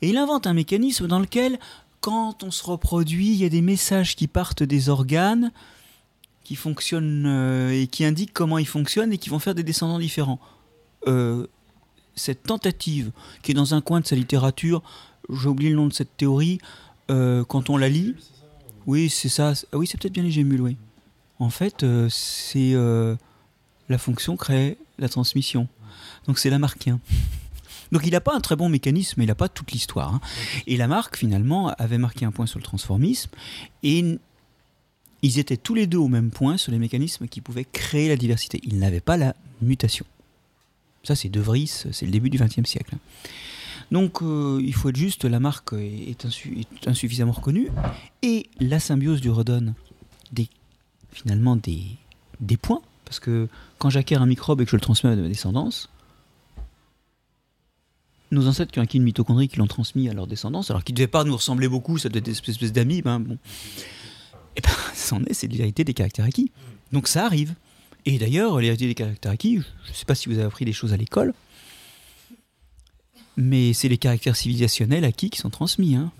[0.00, 1.58] Et il invente un mécanisme dans lequel,
[2.00, 5.50] quand on se reproduit, il y a des messages qui partent des organes,
[6.44, 9.98] qui fonctionnent euh, et qui indiquent comment ils fonctionnent et qui vont faire des descendants
[9.98, 10.38] différents.
[11.08, 11.46] Euh,
[12.14, 13.10] cette tentative,
[13.42, 14.82] qui est dans un coin de sa littérature,
[15.30, 16.58] j'ai oublié le nom de cette théorie,
[17.10, 18.14] euh, quand on la lit,
[18.86, 19.52] oui, c'est ça.
[19.72, 20.76] Ah oui, c'est peut-être bien les gémules, oui.
[21.38, 23.16] En fait, euh, c'est euh,
[23.88, 25.68] la fonction crée la transmission.
[26.26, 27.00] Donc c'est Lamarckien.
[27.92, 30.14] Donc il n'a pas un très bon mécanisme, il n'a pas toute l'histoire.
[30.14, 30.20] hein.
[30.66, 33.30] Et Lamarck, finalement, avait marqué un point sur le transformisme,
[33.82, 34.18] et
[35.22, 38.16] ils étaient tous les deux au même point sur les mécanismes qui pouvaient créer la
[38.16, 38.60] diversité.
[38.64, 40.06] Ils n'avaient pas la mutation.
[41.04, 42.96] Ça, c'est De Vries, c'est le début du XXe siècle.
[43.90, 47.68] Donc euh, il faut être juste, Lamarck est, est insu- est insuffisamment reconnu,
[48.22, 49.74] et la symbiose lui redonne
[51.12, 51.82] finalement des,
[52.40, 53.46] des points, parce que
[53.78, 55.88] quand j'acquiers un microbe et que je le transmets à ma descendance,
[58.32, 60.94] nos ancêtres qui ont acquis une mitochondrie qui l'ont transmis à leur descendance, alors qu'ils
[60.94, 63.38] ne devaient pas nous ressembler beaucoup, ça devait être des espèces d'amibes, hein, bon.
[64.56, 66.50] et ben, c'en est, c'est l'hérédité des caractères acquis.
[66.90, 67.54] Donc ça arrive.
[68.06, 69.54] Et d'ailleurs, l'hérédité des caractères acquis,
[69.84, 71.32] je ne sais pas si vous avez appris des choses à l'école,
[73.36, 75.96] mais c'est les caractères civilisationnels acquis qui sont transmis.
[75.96, 76.10] hein.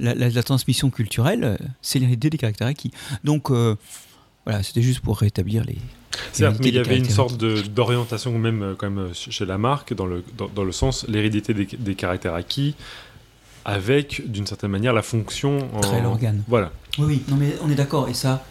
[0.00, 2.92] La, la- la transmission culturelle, euh, c'est l'hérédité des caractères acquis.
[3.24, 3.74] Donc euh,
[4.46, 5.76] voilà, c'était juste pour rétablir les.
[6.32, 9.92] Certes, mais il y avait une sorte d'orientation même euh, quand même euh, chez Lamarck
[9.94, 12.74] dans le, dans, dans le sens l'hérédité des, des caractères acquis
[13.64, 16.00] avec d'une certaine manière la fonction en...
[16.02, 16.42] L'organe.
[16.46, 16.70] Voilà.
[16.98, 18.44] Oui, oui, non mais on est d'accord, et ça,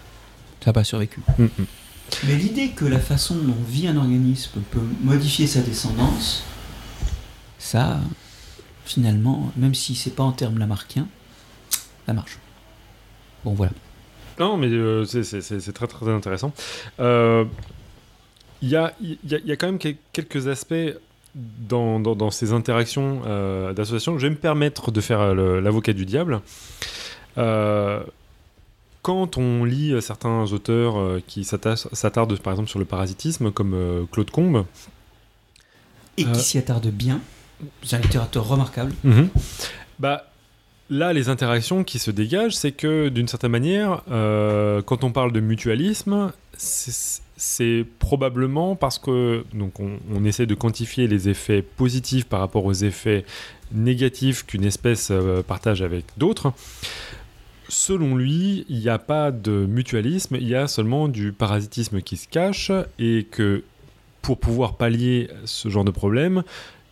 [0.61, 1.21] ça n'a pas survécu.
[1.37, 1.49] Mm, mm.
[2.25, 6.43] Mais l'idée que la façon dont vit un organisme peut modifier sa descendance,
[7.59, 7.99] ça,
[8.85, 11.07] finalement, même si c'est pas en termes lamarckiens,
[12.05, 12.37] ça marche.
[13.43, 13.73] Bon, voilà.
[14.39, 16.53] Non, mais euh, c'est- très très intéressant.
[16.99, 17.45] Euh,
[18.61, 18.91] Il y, a,
[19.55, 20.73] quand même quel- quelques aspects
[21.35, 24.17] dans, ces interactions euh, d'association.
[24.17, 26.41] Je vais me permettre de faire l'avocat du diable.
[29.07, 33.73] Quand on lit euh, certains auteurs euh, qui s'attardent par exemple sur le parasitisme, comme
[33.73, 34.65] euh, Claude Combes,
[36.17, 37.21] Et qui s'y attarde bien.
[37.83, 38.91] C'est un littérateur remarquable.
[39.05, 39.29] Mhm.
[39.99, 40.25] Bah,
[40.89, 45.31] là, les interactions qui se dégagent, c'est que d'une certaine manière, euh, quand on parle
[45.31, 51.61] de mutualisme, c'est c'est probablement parce que donc on, on essaie de quantifier les effets
[51.61, 53.25] positifs par rapport aux effets
[53.71, 56.51] négatifs qu'une espèce euh, partage avec d'autres.
[57.69, 62.15] Selon lui, il n'y a pas de mutualisme, il y a seulement du parasitisme qui
[62.17, 63.63] se cache et que
[64.21, 66.43] pour pouvoir pallier ce genre de problème,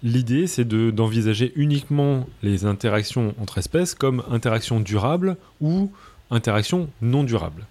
[0.04, 5.92] L'idée, c'est de- d'envisager uniquement les interactions entre espèces comme interactions durables ou
[6.30, 7.66] interactions non durables.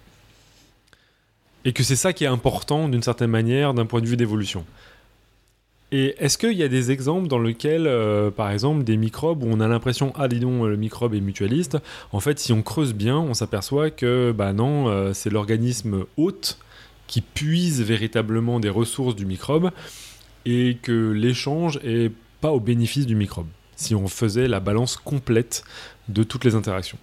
[1.63, 4.65] Et que c'est ça qui est important d'une certaine manière d'un point de vue d'évolution.
[5.97, 9.47] Et est-ce qu'il y a des exemples dans lesquels, euh, par exemple, des microbes où
[9.49, 11.77] on a l'impression, ah dis donc, le microbe est mutualiste,
[12.11, 16.59] en fait, si on creuse bien, on s'aperçoit que, bah non, euh, c'est l'organisme hôte
[17.07, 19.71] qui puise véritablement des ressources du microbe
[20.45, 22.11] et que l'échange est
[22.41, 23.47] pas au bénéfice du microbe.
[23.77, 25.63] Si on faisait la balance complète
[26.09, 26.97] de toutes les interactions.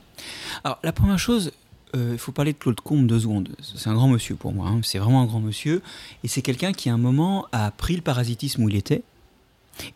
[0.65, 1.53] Alors, la première chose,
[1.95, 3.49] euh, il faut parler de Claude Combes deux secondes.
[3.61, 4.81] C'est un grand monsieur pour moi, hein.
[4.83, 5.83] c'est vraiment un grand monsieur.
[6.25, 9.03] Et c'est quelqu'un qui, à un moment, a pris le parasitisme où il était,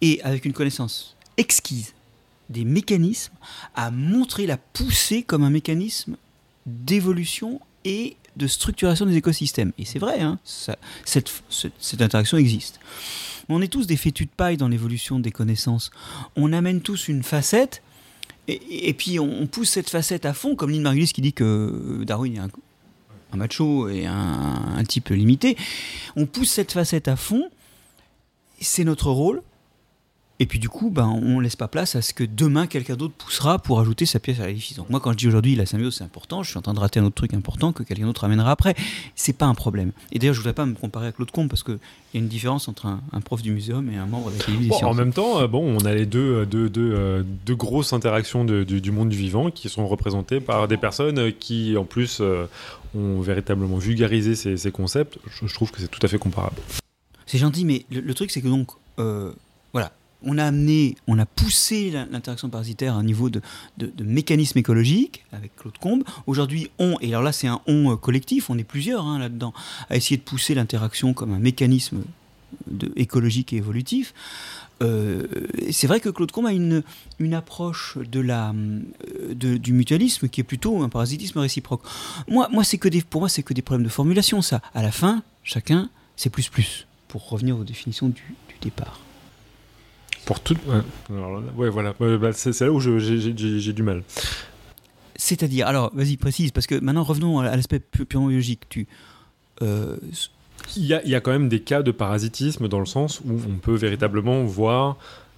[0.00, 1.94] et avec une connaissance exquise
[2.48, 3.32] des mécanismes,
[3.74, 6.16] a montré la poussée comme un mécanisme
[6.66, 9.72] d'évolution et de structuration des écosystèmes.
[9.78, 10.38] Et c'est vrai, hein,
[11.04, 11.30] cette-
[11.80, 12.78] cette interaction existe.
[13.48, 15.90] On est tous des fétus de paille dans l'évolution des connaissances.
[16.36, 17.82] On amène tous une facette
[18.48, 22.36] et, puis on, pousse cette facette à fond, comme Lynn Margulis qui dit que Darwin
[22.36, 25.56] est un, macho et un type limité.
[26.14, 27.50] On pousse cette facette à fond,
[28.60, 29.42] c'est notre rôle.
[30.38, 33.14] Et puis du coup, ben, on laisse pas place à ce que demain quelqu'un d'autre
[33.14, 34.76] poussera pour ajouter sa pièce à l'édifice.
[34.76, 36.78] Donc moi, quand je dis aujourd'hui la symbiose c'est important, je suis en train de
[36.78, 38.74] rater un autre truc important que quelqu'un d'autre amènera après.
[39.14, 39.92] C'est pas un problème.
[40.12, 41.78] Et d'ailleurs, je voudrais pas me comparer à Claude Combe parce qu'il
[42.12, 44.64] y a une différence entre un, un prof du muséum et un membre de l'Académie
[44.64, 47.22] des Bon, en même temps, euh, bon, on a les deux, euh, deux, deux, euh,
[47.46, 51.32] deux grosses interactions de- du, du monde du vivant qui sont représentées par des personnes
[51.32, 52.20] qui, en plus,
[52.94, 55.18] ont véritablement vulgarisé ces, ces concepts.
[55.30, 56.56] Je, je trouve que c'est tout à fait comparable.
[57.24, 58.68] C'est gentil, mais le, le truc, c'est que donc,
[58.98, 59.32] euh,
[59.72, 59.92] voilà,
[60.26, 63.40] on a amené, on a poussé l'interaction parasitaire à un niveau de,
[64.00, 66.04] mécanisme écologique avec Claude Combe.
[66.26, 69.54] Aujourd'hui, on, et alors là, c'est un on euh, collectif, on est plusieurs hein, là-dedans,
[69.88, 72.02] à essayer de pousser l'interaction comme un mécanisme
[72.96, 74.14] écologique et évolutif.
[74.82, 75.26] Euh,
[75.70, 76.82] c'est vrai que Claude Combe a une,
[77.32, 78.52] approche euh,
[79.32, 81.82] de- du mutualisme qui est plutôt un parasitisme réciproque.
[82.28, 84.60] Moi, moi c'est que des, pour moi, c'est que des problèmes de formulation, ça.
[84.74, 88.22] À la fin, chacun, c'est plus plus, pour revenir aux définitions du
[88.60, 89.05] départ.
[90.26, 90.56] Pour tout.
[90.66, 90.80] ouais,
[91.16, 91.94] alors là, ouais, voilà.
[91.98, 94.02] Bah, c'est là où j'ai- du mal.
[95.16, 98.62] C'est-à-dire, alors, vas-y, précise, parce que maintenant, revenons à l'aspect pu- purement biologique.
[98.68, 98.86] Tu,
[99.62, 99.96] euh,
[100.76, 103.20] Il y, a, il y a quand même des cas de parasitisme dans le sens
[103.20, 104.96] où on peut véritablement voir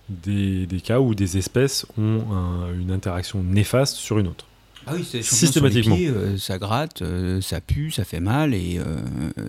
[0.09, 4.47] des, des cas où des espèces ont un- une interaction néfaste sur une autre.
[4.87, 5.97] Ah oui, c'est Systématiquement.
[5.97, 8.81] sur les pieds, euh, ça gratte, euh, ça pue, ça fait mal, et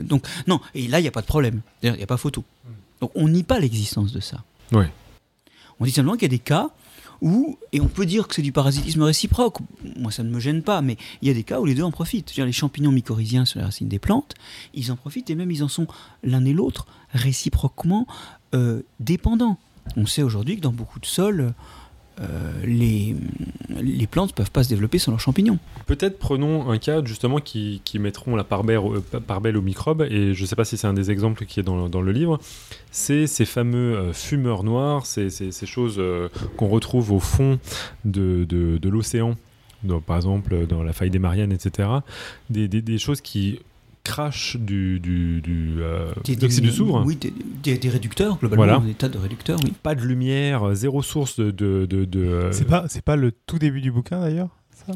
[0.03, 0.59] donc non.
[0.75, 1.61] Et là, il n'y a pas de problème.
[1.81, 2.43] Il n'y a pas photo.
[2.99, 4.43] Donc, on nie pas l'existence de ça.
[4.73, 4.89] Ouais.
[5.79, 6.69] On dit simplement qu'il y a des cas
[7.21, 9.57] où, et on peut dire que c'est du parasitisme réciproque.
[9.97, 11.83] Moi, ça ne me gêne pas, mais il y a des cas où les deux
[11.83, 12.35] en profitent.
[12.35, 14.35] Les champignons mycorhiziens sur les racines des plantes,
[14.73, 15.87] ils en profitent et même ils en sont
[16.23, 18.07] l'un et l'autre réciproquement
[18.55, 19.57] euh, dépendants.
[19.97, 21.53] On sait aujourd'hui que dans beaucoup de sols,
[22.65, 23.15] les,
[23.81, 25.59] les plantes ne peuvent pas se développer sans leurs champignons.
[25.85, 28.81] Peut-être prenons un cas justement qui, mettront la part belle,
[29.27, 31.59] part belle aux microbes, et je ne sais pas si c'est un des exemples qui
[31.59, 32.39] est dans, le livre,
[32.91, 37.59] c'est ces fameux euh, fumeurs noirs, ces, ces- choses euh, qu'on retrouve au fond
[38.05, 39.35] de, l'océan,
[40.05, 41.89] par exemple dans la faille des Mariannes, etc.
[42.49, 43.59] Des choses qui
[44.03, 47.03] crachent du, du, du, euh, Des- soufre.
[47.05, 48.79] Oui, des, des- des réducteurs, globalement, Voilà.
[48.79, 49.73] des tas de réducteurs, oui.
[49.83, 51.51] Pas de lumière, euh, zéro source de...
[51.51, 54.49] de, de- de, euh, C'est pas, c'est pas le tout début du bouquin d'ailleurs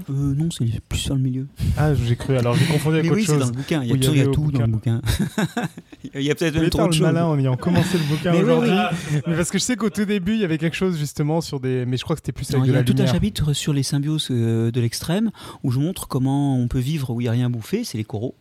[0.10, 1.46] Euh, non, c'est plus sur le milieu.
[1.78, 2.36] Ah, j'ai cru.
[2.36, 3.52] Alors j'ai confondu avec Mais autre oui, c'est dans chose.
[3.52, 3.84] le bouquin.
[3.84, 5.02] Il y a, il tout- il y a avait au tout dans le bouquin.
[6.16, 8.42] il y a peut-être Je même trop de malin en ayant commencé le bouquin oui,
[8.42, 8.72] aujourd'hui.
[8.72, 9.20] oui.
[9.28, 11.60] Mais parce que je sais qu'au tout début, il y avait quelque chose justement sur
[11.60, 11.86] des.
[11.86, 13.06] Mais je crois que c'était plus Non, avec il de y a la tout un
[13.14, 15.30] chapitre sur les symbioses de l'extrême
[15.64, 17.98] où je montre comment on peut vivre où il n'y a rien à bouffer, c'est
[18.00, 18.34] les coraux.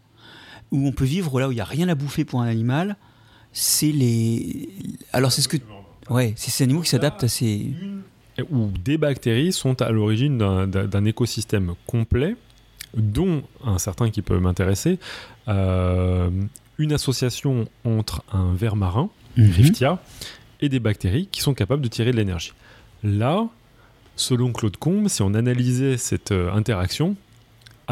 [0.72, 2.96] Où on peut vivre là où il n'y a rien à bouffer pour un animal,
[3.52, 4.68] c'est les.
[5.12, 5.58] Alors c'est ce que.
[6.10, 7.72] Ouais, c'est ces animaux qui s'adaptent à ces.
[8.50, 12.34] Où des bactéries sont à l'origine d'un écosystème complet,
[12.96, 14.98] dont un certain qui peut m'intéresser,
[15.48, 16.30] euh,
[16.78, 19.50] une association entre un ver marin, mhm.
[19.50, 20.02] Riftia,
[20.62, 22.54] et des bactéries qui sont capables de tirer de l'énergie.
[23.04, 23.46] Là,
[24.16, 27.16] selon Claude Combe, si on analysait cette euh, interaction,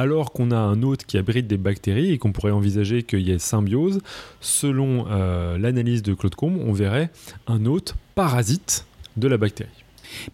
[0.00, 3.30] alors qu'on a un hôte qui abrite des bactéries et qu'on pourrait envisager qu'il y
[3.30, 4.00] ait symbiose,
[4.40, 7.10] selon euh, l'analyse de Claude Combe, on verrait
[7.46, 8.86] un hôte parasite
[9.16, 9.84] de la bactérie.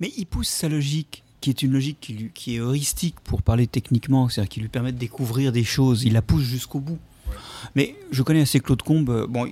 [0.01, 4.28] Mais il pousse sa logique qui est une logique qui, est heuristique pour parler techniquement,
[4.28, 6.98] c'est-à-dire qui lui permet de découvrir des choses, il la pousse jusqu'au bout.
[7.74, 9.10] Mais je connais assez Claude Combe.
[9.10, 9.47] Euh, bon,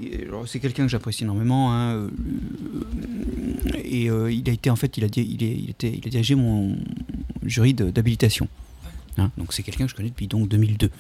[0.47, 1.73] c'est quelqu'un que j'apprécie énormément.
[1.73, 2.09] Hein, euh,
[3.85, 6.35] et euh, il a été, en fait, il a, il, il, était, il a dirigé
[6.35, 6.77] mon
[7.45, 8.49] jury d'habilitation.
[9.19, 10.91] Hein, donc c'est quelqu'un que je connais depuis donc 2002.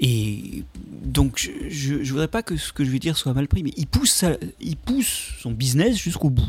[0.00, 0.64] Et
[1.04, 3.72] donc je ne voudrais pas que ce que je vais dire soit mal pris, mais
[3.76, 4.24] il pousse,
[4.60, 6.48] il pousse son business jusqu'au bout.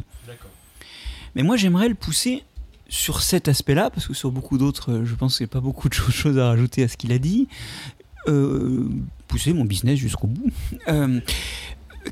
[1.35, 2.43] Mais moi j'aimerais le pousser
[2.89, 5.89] sur cet aspect-là, parce que sur beaucoup d'autres, je pense qu'il n'y a pas beaucoup
[5.89, 7.47] de choses à rajouter à ce qu'il a dit.
[8.27, 8.89] Euh,
[9.27, 10.51] pousser mon business jusqu'au bout.
[10.88, 11.19] Euh,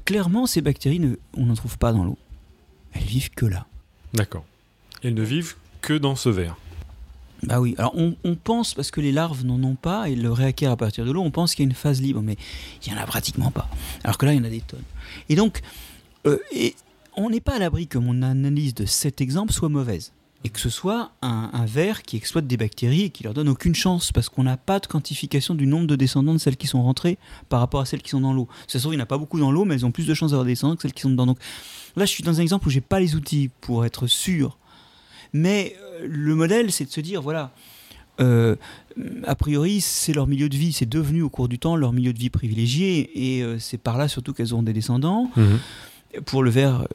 [0.03, 1.01] clairement, ces bactéries,
[1.35, 2.17] on n'en trouve pas dans l'eau.
[2.91, 3.67] Elles vivent que là.
[4.13, 4.45] D'accord.
[5.01, 6.57] Elles ne vivent que dans ce verre.
[7.47, 10.71] Bah oui, alors on, pense, parce que les larves n'en ont pas et le réacquièrent
[10.71, 12.37] à partir de l'eau, on pense qu'il y a une phase libre, mais
[12.85, 13.69] il n'y en a pratiquement pas.
[14.03, 14.83] Alors que là, il y en a des tonnes.
[15.29, 15.61] Et donc,
[16.25, 16.39] euh,
[17.15, 20.11] on n'est pas à l'abri que mon analyse de cet exemple soit mauvaise
[20.43, 23.49] et que ce soit un, un, ver qui exploite des bactéries et qui leur donne
[23.49, 26.67] aucune chance parce qu'on n'a pas de quantification du nombre de descendants de celles qui
[26.67, 27.17] sont rentrées
[27.49, 28.47] par rapport à celles qui sont dans l'eau.
[28.67, 30.05] Ça se trouve, il n'y en a pas beaucoup dans l'eau, mais elles ont plus
[30.05, 31.25] de chances d'avoir des descendants que celles qui sont dedans.
[31.25, 31.39] Donc
[31.95, 34.59] là, je suis dans un exemple où j'ai pas les outils pour être sûr.
[35.35, 37.51] Mais euh, le modèle, c'est de se dire, voilà,
[38.21, 38.55] euh,
[39.27, 42.13] a priori, c'est leur milieu de vie, c'est devenu au cours du temps leur milieu
[42.13, 45.29] de vie privilégié, et euh, c'est par là surtout qu'elles auront des descendants.
[45.35, 45.59] Mhm.
[46.23, 46.87] Pour le ver,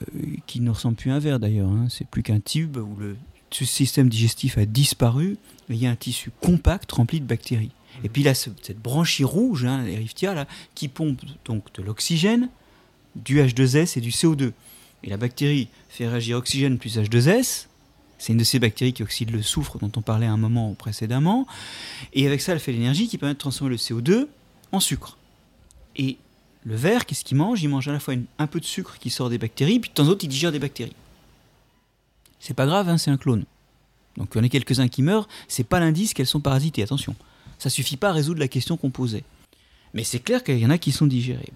[0.46, 3.16] qui ne ressemble plus à un ver d'ailleurs, hein, c'est plus qu'un tube où le
[3.50, 5.36] système digestif a disparu,
[5.68, 7.72] il y a un tissu compact rempli de bactéries.
[8.02, 12.48] Et puis là, cette branchie rouge, hein, les là, qui pompe donc de l'oxygène,
[13.14, 14.52] du H2S et du CO2.
[15.04, 17.66] Et la bactérie fait réagir oxygène plus H2S.
[18.20, 21.46] C'est une de ces bactéries qui oxyde le soufre dont on parlait un moment précédemment.
[22.12, 24.26] Et avec ça, elle fait l'énergie qui permet de transformer le CO2
[24.72, 25.16] en sucre.
[25.96, 26.18] Et
[26.64, 27.62] le ver, qu'est-ce qu'il mange?
[27.62, 29.94] Il mange à la fois un peu de sucre qui sort des bactéries, puis de
[29.94, 30.92] temps en temps, il digère des bactéries.
[32.40, 33.46] C'est pas grave, hein, c'est un clone.
[34.18, 37.16] Donc il y en a quelques-uns qui meurent, c'est pas l'indice qu'elles sont parasitées, attention.
[37.58, 39.24] Ça suffit pas à résoudre la question qu'on posait.
[39.94, 41.48] Mais c'est clair qu'il y en a qui sont digérés.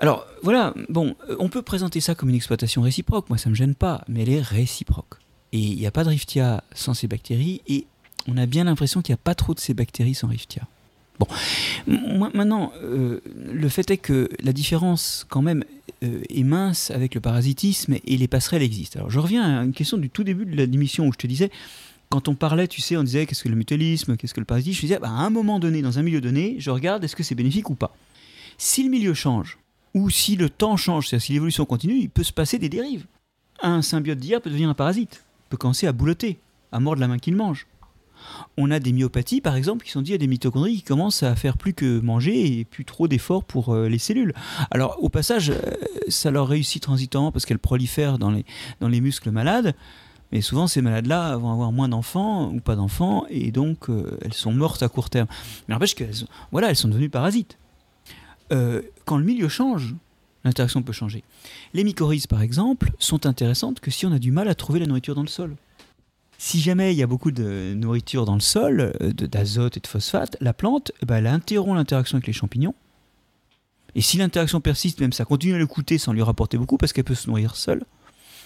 [0.00, 3.54] Alors voilà, bon, euh, on peut présenter ça comme une exploitation réciproque, moi ça me
[3.54, 5.16] gêne pas, mais elle est réciproque.
[5.52, 7.86] Et il n'y a pas de Riftia sans ces bactéries, et
[8.26, 10.62] on a bien l'impression qu'il n'y a pas trop de ces bactéries sans Riftia.
[11.18, 11.26] Bon,
[12.32, 13.20] maintenant, euh,
[13.52, 15.64] le fait est que la différence, quand même,
[16.02, 19.00] euh, est mince avec le parasitisme et les passerelles existent.
[19.00, 21.50] Alors, je reviens à une question du tout début de l'émission où je te disais,
[22.08, 24.76] quand on parlait, tu sais, on disait qu'est-ce que le mutualisme, qu'est-ce que le parasitisme,
[24.76, 27.22] je disais, bah, à un moment donné, dans un milieu donné, je regarde est-ce que
[27.22, 27.94] c'est bénéfique ou pas?
[28.56, 29.58] Si le milieu change,
[29.94, 33.06] ou si le temps change, c'est-à-dire si l'évolution continue, il peut se passer des dérives.
[33.62, 36.38] Un symbiote d'hier peut devenir un parasite, peut commencer à boulotter,
[36.72, 37.66] à mordre la main qu'il mange
[38.56, 41.34] on a des myopathies, par exemple, qui sont dites à des mitochondries qui commencent à
[41.36, 44.34] faire plus que manger et plus trop d'efforts pour euh, les cellules.
[44.70, 45.60] Alors, au passage, euh,
[46.08, 48.44] ça leur réussit transitement parce qu'elles prolifèrent dans les,
[48.80, 49.74] dans les muscles malades.
[50.32, 54.34] Mais souvent, ces malades-là vont avoir moins d'enfants ou pas d'enfants, et donc euh, elles
[54.34, 55.26] sont mortes à court terme.
[55.66, 56.14] Mais n'empêche qu'elles
[56.52, 57.58] voilà, elles sont devenues parasites.
[58.50, 59.94] Quand le milieu change,
[60.44, 61.24] l'interaction peut changer.
[61.74, 64.86] Les mycorhizes, par exemple, sont intéressantes que si on a du mal à trouver la
[64.86, 65.56] nourriture dans le sol.
[66.38, 69.86] Si jamais il y a beaucoup de nourriture dans le sol, euh, d'azote et de
[69.86, 72.74] phosphate, la plante, eh ben, elle interrompt l'interaction avec les champignons.
[73.94, 76.92] Et si l'interaction persiste, même ça continue à le coûter sans lui rapporter beaucoup parce
[76.92, 77.84] qu'elle peut se nourrir seule.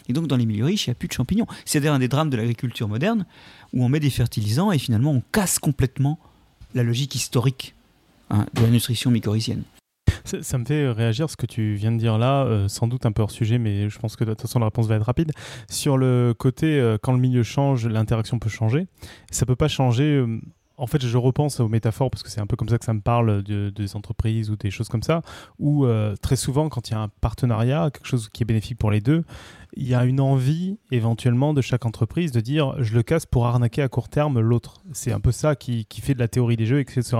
[0.09, 1.47] Et donc dans les milieux riches, il n'y a plus de champignons.
[1.65, 3.27] C'est d'ailleurs un des drames de l'agriculture moderne
[3.73, 6.19] où on met des fertilisants et finalement on casse complètement
[6.75, 7.75] la logique historique
[8.31, 9.63] hein, de la nutrition mycorhizienne.
[10.25, 13.13] Ça, me fait réagir ce que tu viens de dire là, euh, sans doute un
[13.13, 15.33] peu hors sujet, mais je pense que de toute façon la réponse va être rapide.
[15.69, 18.87] Sur le côté, euh, quand le milieu change, l'interaction peut changer.
[19.31, 20.25] Ça peut pas changer.
[20.79, 22.85] Euh, en fait, je repense aux métaphores parce que c'est un peu comme ça que
[22.85, 25.23] ça me parle de, des entreprises ou des choses comme ça,
[25.59, 25.87] où
[26.21, 29.01] très souvent, quand il y a un partenariat, quelque chose qui est bénéfique pour les
[29.01, 29.25] deux,
[29.77, 33.47] il y a une envie éventuellement de chaque entreprise de dire je le casse pour
[33.47, 34.83] arnaquer à court terme l'autre.
[34.93, 37.17] C'est un peu ça qui, fait de la théorie des jeux, etc.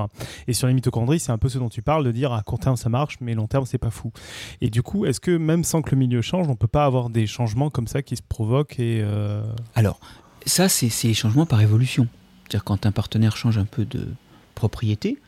[0.47, 2.59] Et sur les mitochondries, c'est un peu ce dont tu parles, de dire à court
[2.59, 4.13] terme ça marche, mais long terme c'est pas fou.
[4.61, 7.11] Et du coup, est-ce que même sans que le milieu change, on peut pas avoir
[7.11, 9.43] des changements comme ça qui se provoquent et euh,
[9.75, 9.99] Alors,
[10.47, 12.09] ça c'est les changements par évolution.
[12.45, 14.07] C'est-à-dire quand un partenaire change un peu de
[14.55, 15.19] propriété,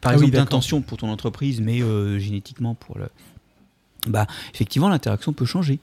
[0.00, 3.08] par Ah exemple d'intention pour ton entreprise, mais euh, génétiquement pour le.
[4.06, 5.80] Bah, effectivement, l'interaction peut changer.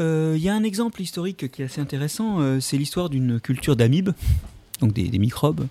[0.00, 3.38] Euh, Il y a un exemple historique qui est assez intéressant, euh, c'est l'histoire d'une
[3.40, 4.10] culture d'amibes,
[4.80, 5.66] donc des, des microbes,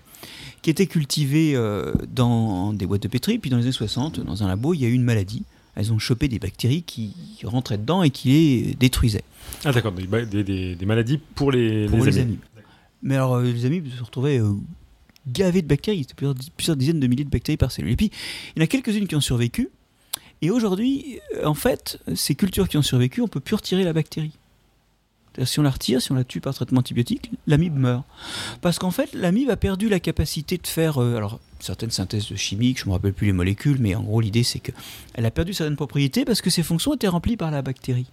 [0.62, 4.42] qui étaient cultivés euh, dans des boîtes de pétri, puis dans les années 60, dans
[4.42, 5.42] un labo, il y a eu une maladie.
[5.76, 9.24] Elles ont chopé des bactéries qui rentraient dedans et qui les détruisaient.
[9.64, 10.44] Ah d'accord, des,
[10.76, 12.22] des- maladies pour les, pour les les, amis.
[12.34, 12.40] amibes.
[13.04, 14.54] Mais alors, euh, les amibes se retrouvaient euh,
[15.28, 16.06] gavés de bactéries.
[16.08, 16.14] C'était
[16.56, 17.92] plusieurs, dizaines de milliers de bactéries par cellule.
[17.92, 18.10] Et puis,
[18.56, 19.68] il y en a quelques-unes qui ont survécu.
[20.42, 23.92] Et aujourd'hui, euh, en fait, ces cultures qui ont survécu, on peut plus retirer la
[23.92, 24.32] bactérie.
[25.44, 28.04] Si on la retire, si on la tue par traitement antibiotique, l'amibe meurt.
[28.60, 31.00] Parce qu'en fait, l'amibe a perdu la capacité de faire
[31.58, 34.60] certaines synthèses chimiques, je ne me rappelle plus les molécules, mais en gros, l'idée, c'est
[34.60, 38.06] qu'elle a perdu certaines propriétés parce que ses fonctions étaient remplies par la bactérie.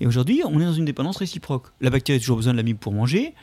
[0.00, 1.66] Et aujourd'hui, on est dans une dépendance réciproque.
[1.80, 3.34] La bactérie a toujours besoin de l'amibe pour manger,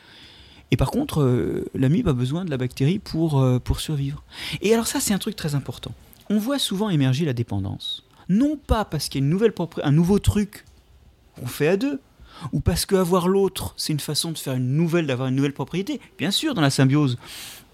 [0.72, 4.24] et par contre, euh, l'amibe a besoin de la bactérie pour, euh, pour survivre.
[4.62, 5.92] Et alors ça, c'est un truc très important.
[6.30, 8.04] On voit souvent émerger la dépendance.
[8.30, 9.54] Non pas parce qu'il y a une nouvelle
[9.84, 10.64] un nouveau truc
[11.38, 12.00] qu'on fait à deux,
[12.54, 16.00] ou parce qu'avoir l'autre, c'est une façon de faire une nouvelle, d'avoir une nouvelle propriété.
[16.18, 17.18] Bien sûr, dans la symbiose,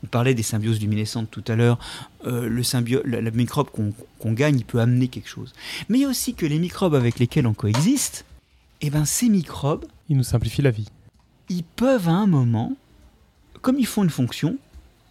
[0.04, 1.78] on parlait des symbioses luminescentes tout à l'heure,
[2.26, 5.54] euh, le, symbio- le, le microbe qu'on qu'on gagne, il peut amener quelque chose.
[5.90, 8.26] Mais il y a aussi que les microbes avec lesquels on coexiste,
[8.82, 10.88] eh ben, ces microbes, Il nous simplifie la vie.
[11.50, 12.76] ils peuvent à un moment,
[13.62, 14.58] comme ils font une fonction,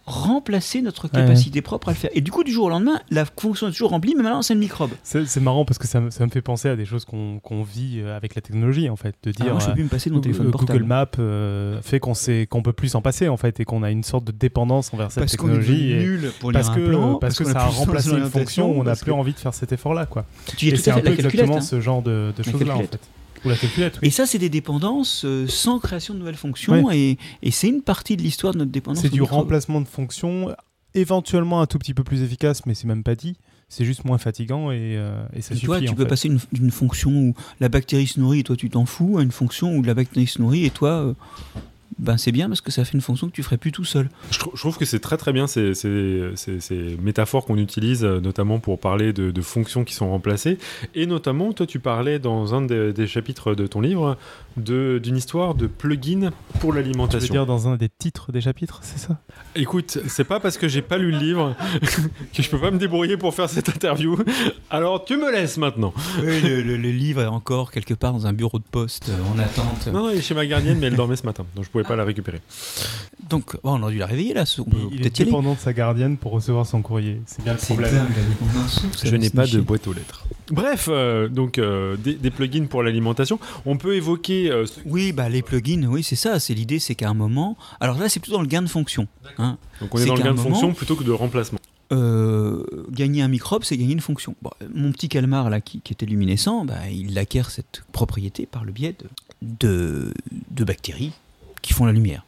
[0.05, 2.09] remplacer notre Ouais, capacité propre à le faire.
[2.13, 4.53] Et du coup, du jour au lendemain, la fonction est toujours remplie, mais maintenant c'est
[4.53, 4.91] le microbe.
[5.03, 7.61] C'est marrant parce que ça, me- ça me fait penser à des choses qu'on qu'on
[7.63, 9.15] vit euh, avec la technologie en fait.
[9.23, 10.79] De dire Alors, je euh, peux plus me passer de mon téléphone euh, portable.
[10.79, 13.83] Google Maps euh, fait qu'on sait qu'on peut plus s'en passer en fait et qu'on
[13.83, 15.91] a une sorte de dépendance envers cette parce qu'on est technologie.
[15.91, 18.95] et- nul pour parce que, plan, parce que ça a remplacé une fonction, on n'a
[18.95, 20.05] plus que- envie de faire cet effort-là.
[20.05, 20.25] quoi.
[20.55, 21.33] Tu y es Et tout c'est à un fait peu la calculette.
[21.33, 21.61] exactement hein.
[21.61, 22.97] ce genre de, de choses-là en fait.
[23.45, 23.99] Ou la calculette.
[24.01, 27.81] Et ça, c'est des dépendances euh, sans création de nouvelles fonctions, et, et c'est une
[27.81, 29.01] partie de l'histoire de notre dépendance.
[29.03, 30.55] C'est du remplacement de fonction,
[30.93, 33.35] éventuellement un tout petit peu plus efficace, mais c'est même pas dit.
[33.69, 35.65] C'est juste moins fatigant et, euh, et ça Et suffit.
[35.65, 36.09] toi, tu en peux fait.
[36.09, 39.23] passer une- d'une fonction où la bactérie se nourrit et toi tu t'en fous, à
[39.23, 41.13] une fonction où la bactérie se nourrit et toi, euh,
[41.99, 44.09] ben c'est bien parce que ça fait une fonction que tu ferais plus tout seul.
[44.31, 45.73] Je, trou- je trouve que c'est très très bien ces,
[47.01, 50.57] métaphores qu'on utilise, euh, notamment pour parler de, fonctions qui sont remplacées.
[50.93, 54.17] Et notamment, toi, tu parlais dans un des, chapitres de ton livre
[54.57, 57.33] d'une histoire de plugin pour Tu veux l'alimentation.
[57.33, 59.17] dire dans un des titres des chapitres, c'est ça?
[59.55, 61.55] Écoute, c'est pas parce que j'ai pas lu le livre
[62.33, 64.17] que je peux pas me débrouiller pour faire cette interview.
[64.69, 65.93] Alors tu me laisses maintenant.
[66.23, 69.33] Oui, le, le- le livre est encore quelque part dans un bureau de poste euh,
[69.33, 69.87] en attente.
[69.87, 71.83] Non, non, il est chez ma gardienne, mais elle dormait ce matin, donc je pouvais
[71.83, 72.39] pas la récupérer.
[73.29, 75.73] Donc, bon, on aurait dû la réveiller là, on peut Il est dépendant de sa
[75.73, 77.21] gardienne pour recevoir son courrier.
[77.25, 78.07] C'est bien le problème.
[79.03, 80.25] Je n'ai pas de boîte aux lettres.
[80.51, 83.39] Bref, euh, donc euh, des, des plugins pour l'alimentation.
[83.65, 84.49] On peut évoquer.
[84.51, 86.39] euh, ce- Oui, bah les plugins, oui, c'est ça.
[86.39, 87.57] C'est l'idée, c'est qu'à un moment.
[87.79, 89.07] Alors là, c'est plutôt dans le gain de fonction.
[89.37, 89.57] hein.
[89.81, 91.59] donc on est dans le gain de moment- fonction plutôt que de remplacement.
[91.93, 94.35] Euh, gagner un microbe, c'est gagner une fonction.
[94.41, 98.65] Bon, mon petit calmar là, qui, qui était luminescent, bah, il acquiert cette propriété par
[98.65, 99.07] le biais de,
[99.41, 100.13] de,
[100.51, 101.13] de bactéries
[101.61, 102.25] qui font la lumière.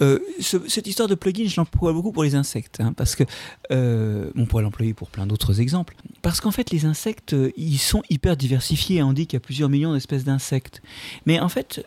[0.00, 3.24] Euh, ce- cette histoire de plugin, je l'emploie beaucoup pour les insectes, hein, parce que
[3.70, 5.94] euh, on pourrait l'employer pour plein d'autres exemples.
[6.22, 9.02] Parce qu'en fait, les insectes, euh, ils sont hyper diversifiés.
[9.02, 10.82] On dit qu'il y a plusieurs millions d'espèces d'insectes,
[11.26, 11.84] mais en fait,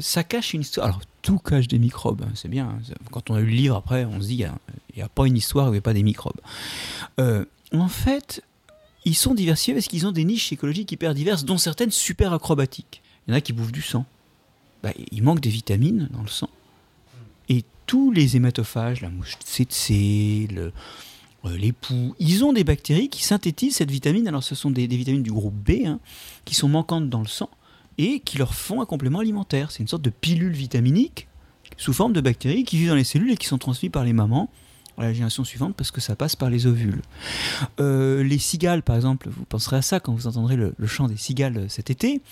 [0.00, 0.86] ça cache une histoire.
[0.86, 2.66] Alors, tout cache des microbes, hein, c'est bien.
[2.78, 2.94] hein.
[3.10, 5.36] Quand on a lu le livre, après, on se dit, il n'y a, pas une
[5.36, 6.40] histoire où il n'y a pas des microbes.
[7.18, 8.42] En fait,
[9.04, 13.02] ils sont diversifiés parce qu'ils ont des niches écologiques hyper diverses, dont certaines super acrobatiques.
[13.26, 14.06] Il y en a qui bouffent du sang.
[14.82, 16.50] Bah, il manque des vitamines dans le sang.
[17.48, 19.90] Et tous les hématophages, la mouche tsetse,
[20.52, 20.72] le,
[21.44, 24.28] euh, les poux, ils ont des bactéries qui synthétisent cette vitamine.
[24.28, 26.00] Alors, ce sont des, vitamines du groupe B hein,
[26.44, 27.50] qui sont manquantes dans le sang
[27.96, 29.70] et qui leur font un complément alimentaire.
[29.70, 31.28] C'est une sorte de pilule vitaminique
[31.76, 34.12] sous forme de bactéries qui vivent dans les cellules et qui sont transmises par les
[34.12, 34.50] mamans
[34.98, 37.02] à la génération suivante parce que ça passe par les ovules.
[37.80, 41.16] Euh, les cigales, par exemple, vous penserez à ça quand vous entendrez le, chant des
[41.16, 42.22] cigales cet été,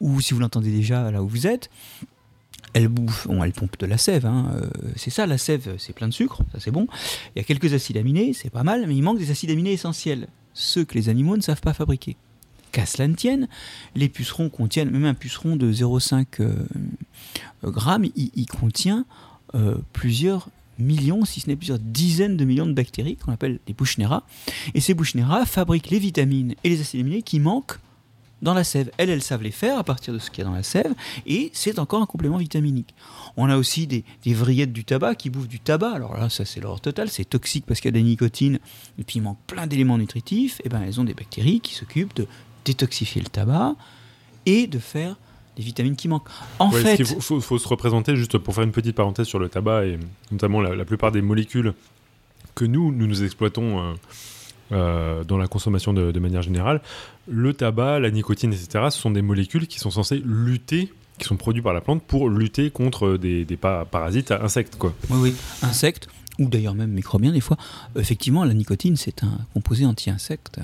[0.00, 1.70] ou si vous l'entendez déjà là où vous êtes.
[2.72, 5.92] Elles bouffent, bon, elles pompent de la sève, hein, euh, c'est ça, la sève, c'est
[5.92, 6.88] plein de sucre, ça c'est bon.
[7.34, 9.72] Il y a quelques acides aminés, c'est pas mal, mais il manque des acides aminés
[9.72, 12.16] essentiels, ceux que les animaux ne savent pas fabriquer.
[12.72, 13.46] Qu'à cela ne tienne,
[13.94, 16.66] les pucerons contiennent, même un puceron de 0,5 euh,
[17.62, 19.04] grammes, il, contient
[19.92, 20.48] plusieurs
[20.78, 24.24] millions, si ce n'est plusieurs dizaines de millions de bactéries qu'on appelle les Buchnera.
[24.74, 27.78] Et ces Buchnera fabriquent les vitamines et les acides aminés qui manquent
[28.42, 28.90] dans la sève.
[28.98, 30.92] Elles, elles savent les faire à partir de ce qu'il y a dans la sève,
[31.26, 32.94] et c'est encore un complément vitaminique.
[33.36, 35.92] On a aussi des, des vrillettes du tabac qui bouffent du tabac.
[35.92, 38.58] Alors là, ça c'est l'horreur totale, c'est toxique parce qu'il y a de la nicotine,
[38.98, 40.60] et puis il manque plein d'éléments nutritifs.
[40.64, 42.26] Et ben elles ont des bactéries qui s'occupent de
[42.64, 43.76] détoxifier le tabac
[44.46, 45.16] et de faire
[45.56, 46.28] des vitamines qui manquent.
[46.58, 49.26] En Ouais, fait, il faut, faut- faut se représenter, juste pour faire une petite parenthèse
[49.26, 49.98] sur le tabac, et
[50.32, 51.74] notamment la, la plupart des molécules
[52.54, 53.94] que nous, nous nous exploitons
[54.70, 56.80] dans la consommation de, manière générale,
[57.28, 61.36] le tabac, la nicotine, etc., ce sont des molécules qui sont censées lutter qui sont
[61.36, 64.74] produits par la plante pour lutter contre des, des parasites insectes.
[64.76, 64.92] Quoi.
[65.10, 66.08] Oui, oui, insectes,
[66.40, 67.56] ou d'ailleurs même microbiens des fois.
[67.96, 70.58] Effectivement, la nicotine, c'est un composé anti-insecte.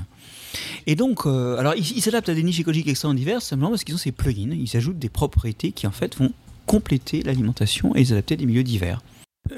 [0.86, 3.84] Et donc, euh, alors, ils il s'adaptent à des niches écologiques extrêmement diverses, simplement parce
[3.84, 4.52] qu'ils ont ces plugins.
[4.52, 6.32] Ils ajoutent des propriétés qui, en fait, vont
[6.66, 9.00] compléter l'alimentation et les adapter à des milieux divers.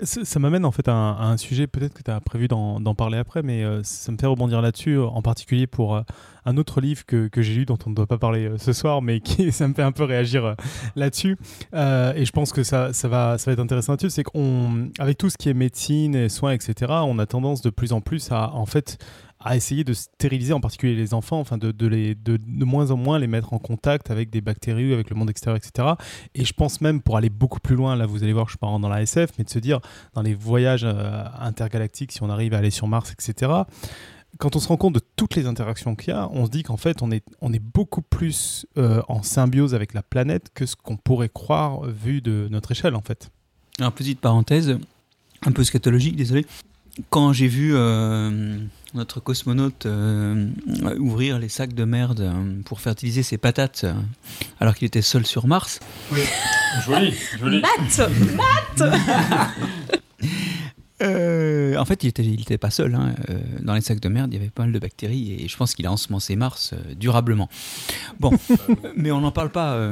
[0.04, 3.42] Ça, m'amène en fait à un, sujet, peut-être que tu as prévu d'en parler après,
[3.42, 6.00] mais euh, ça me fait rebondir là-dessus, en particulier pour euh,
[6.46, 9.02] un autre livre que, j'ai lu dont on ne doit pas parler euh, ce soir,
[9.02, 10.56] mais qui ça me fait un peu réagir
[10.96, 11.36] là-dessus.
[11.74, 15.28] et je pense que ça, ça, va, ça va être intéressant là-dessus, c'est qu'avec tout
[15.28, 18.54] ce qui est médecine et soins, etc., on a tendance de plus en plus à
[18.54, 18.98] en fait
[19.44, 22.90] à essayer de stériliser en particulier les enfants, enfin de, de, les, de, de, moins
[22.90, 25.88] en moins les mettre en contact avec des bactéries, avec le monde extérieur, etc.
[26.34, 28.66] Et je pense même pour aller beaucoup plus loin, là vous allez voir, je pas
[28.66, 29.80] dans la SF, mais de se dire
[30.14, 33.52] dans les voyages euh, intergalactiques, si on arrive à aller sur Mars, etc.
[34.38, 36.62] Quand on se rend compte de toutes les interactions qu'il y a, on se dit
[36.62, 40.66] qu'en fait on est, on est beaucoup plus euh, en symbiose avec la planète que
[40.66, 43.30] ce qu'on pourrait croire vu de notre échelle en fait.
[43.78, 44.78] Alors petite parenthèse,
[45.44, 46.46] un peu scatologique, désolé.
[47.10, 47.72] Quand j'ai vu...
[47.74, 48.58] Euh
[48.94, 50.48] notre cosmonaute euh,
[50.98, 53.86] ouvrir les sacs de merde euh, pour fertiliser ses patates
[54.60, 55.80] alors qu'il était seul sur Mars.
[56.12, 56.20] Oui.
[56.86, 57.62] joli, joli.
[57.62, 58.82] Matt Matt
[61.78, 62.94] en fait, il n'était il était pas seul.
[62.94, 63.14] Hein.
[63.60, 65.74] dans les sacs de merde, il y avait pas mal de bactéries et je pense
[65.74, 67.48] qu'il a ensemencé Mars durablement.
[68.20, 68.32] Bon,
[68.96, 69.90] mais on n'en parle pas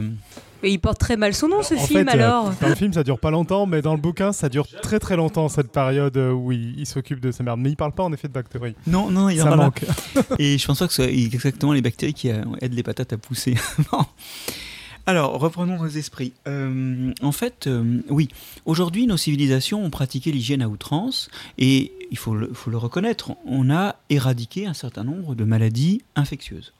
[0.68, 2.52] il porte très mal son nom, ce film, euh, alors.
[2.60, 5.16] dans le film, ça dure pas longtemps, mais dans le bouquin, ça dure très très
[5.16, 7.60] longtemps, cette période euh, où il, s'occupe de sa merde.
[7.60, 8.74] Mais il parle pas en effet de bactéries.
[8.86, 9.84] Non, non, il en manque.
[10.38, 13.12] Et je pense pas que ce soit exactement les bactéries qui euh, aident les patates
[13.12, 13.54] à pousser.
[15.06, 16.32] Alors, reprenons nos esprits.
[16.46, 17.68] en fait,
[18.10, 18.28] oui,
[18.66, 23.32] aujourd'hui, nos civilisations ont pratiqué l'hygiène à outrance et il faut le, faut le, reconnaître,
[23.46, 26.72] on a éradiqué un certain nombre de maladies infectieuses.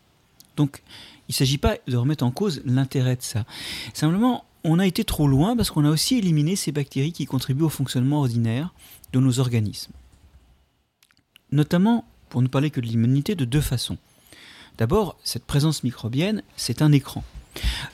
[0.56, 0.82] Donc,
[1.30, 3.44] il ne s'agit pas de remettre en cause l'intérêt de ça.
[3.94, 7.62] Simplement, on a été trop loin parce qu'on a aussi éliminé ces bactéries qui contribuent
[7.62, 8.74] au fonctionnement ordinaire
[9.12, 9.92] de nos organismes.
[11.52, 13.96] Notamment, pour ne parler que de l'immunité, de deux façons.
[14.76, 17.22] D'abord, cette présence microbienne, c'est un écran.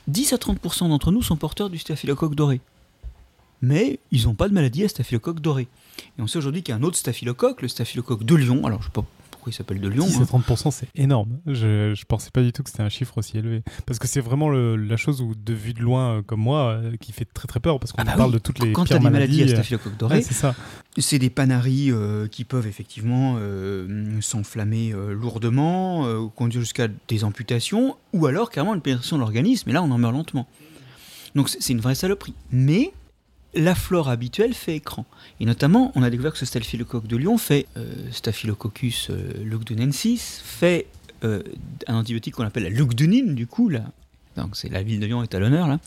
[0.08, 2.62] 10 à 30% d'entre nous sont porteurs du staphylocoque doré.
[3.60, 5.68] Mais ils n'ont pas de maladie à staphylocoque doré.
[6.18, 8.64] Et on sait aujourd'hui qu'il y a un autre staphylocoque, le staphylocoque de Lyon.
[8.64, 9.04] Alors, je ne pas
[9.50, 10.06] il s'appelle de Lyon.
[10.06, 11.38] 30%, c'est énorme.
[11.46, 13.62] Je, je pensais pas du tout que c'était un chiffre aussi élevé.
[13.86, 16.96] Parce que c'est vraiment la chose où, de vue de loin, euh, comme moi, euh,
[16.96, 18.96] qui fait très très peur, parce qu'on ah bah parle de toutes les Quand pires
[18.96, 19.42] as des maladies.
[19.42, 20.54] à euh, staphylocoque doré, c'est ça.
[20.98, 21.92] C'est des panaries
[22.30, 23.38] qui peuvent effectivement
[24.20, 29.82] s'enflammer lourdement, conduire jusqu'à des amputations, ou alors carrément une pénétration de l'organisme, et là
[29.82, 30.46] on en meurt lentement.
[31.34, 32.34] Donc c'est une vraie saloperie.
[32.50, 32.92] Mais
[33.56, 35.06] la flore habituelle fait écran.
[35.40, 40.40] Et notamment, on a découvert que ce staphylocoque de Lyon fait euh, Staphylococcus euh, lugdunensis,
[40.44, 40.86] fait
[41.24, 41.42] euh,
[41.86, 43.84] un antibiotique qu'on appelle la lugdunine, du coup, là.
[44.36, 45.80] Donc c'est la ville de Lyon est à l'honneur là,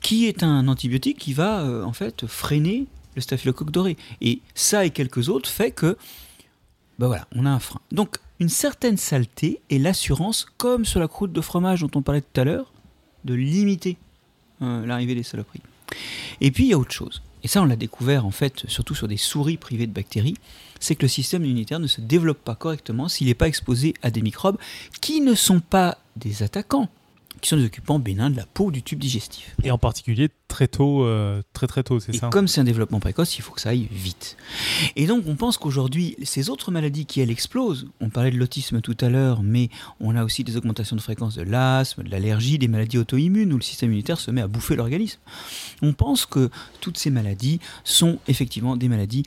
[0.00, 3.96] qui est un antibiotique qui va en fait freiner le staphylocoque doré.
[4.20, 5.96] Et ça et quelques autres fait que,
[7.00, 7.80] ben voilà, on a un frein.
[7.90, 12.20] Donc une certaine saleté et l'assurance, comme sur la croûte de fromage dont on parlait
[12.20, 12.72] tout à l'heure,
[13.24, 13.96] de limiter
[14.60, 15.62] l'arrivée des saloperies.
[16.40, 17.22] Et puis il y a autre chose.
[17.42, 20.36] Et ça, on l'a découvert en fait, surtout sur des souris privées de bactéries,
[20.78, 24.10] c'est que le système immunitaire ne se développe pas correctement s'il n'est pas exposé à
[24.10, 24.58] des microbes
[25.00, 26.88] qui ne sont pas des attaquants,
[27.40, 29.56] qui sont des occupants bénins de la peau du tube digestif.
[29.62, 32.64] Et en particulier très tôt, euh, très très tôt, c'est ça Et comme c'est un
[32.64, 34.36] développement précoce, il faut que ça aille vite.
[34.96, 38.80] Et donc on pense qu'aujourd'hui, ces autres maladies qui elles explosent, on parlait de l'autisme
[38.80, 42.58] tout à l'heure, mais on a aussi des augmentations de fréquence de l'asthme, de l'allergie,
[42.58, 45.20] des maladies auto-immunes où le système immunitaire se met à bouffer l'organisme.
[45.82, 46.50] On pense que
[46.80, 49.24] toutes ces maladies sont effectivement des maladies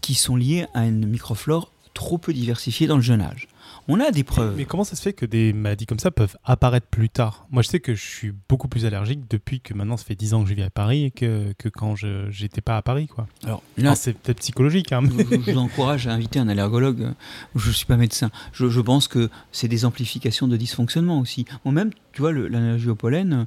[0.00, 3.48] qui sont liées à une microflore trop peu diversifiée dans le jeune âge.
[3.88, 4.54] On a des preuves.
[4.56, 7.46] Mais comment ça se fait que des maladies comme ça peuvent apparaître plus tard?
[7.50, 10.34] Moi, je sais que je suis beaucoup plus allergique depuis que maintenant, ça fait 10
[10.34, 13.06] ans que je vis à Paris que, que quand je n'étais pas à Paris.
[13.06, 13.28] Quoi.
[13.44, 14.92] Alors là, c'est peut-être psychologique.
[14.92, 17.12] Hein, je, vous encourage à inviter un allergologue.
[17.54, 18.30] Je ne suis pas médecin.
[18.52, 21.44] Je, je pense que c'est des amplifications de dysfonctionnement aussi.
[21.64, 23.46] Moi-même, tu vois, l'allergie au pollen,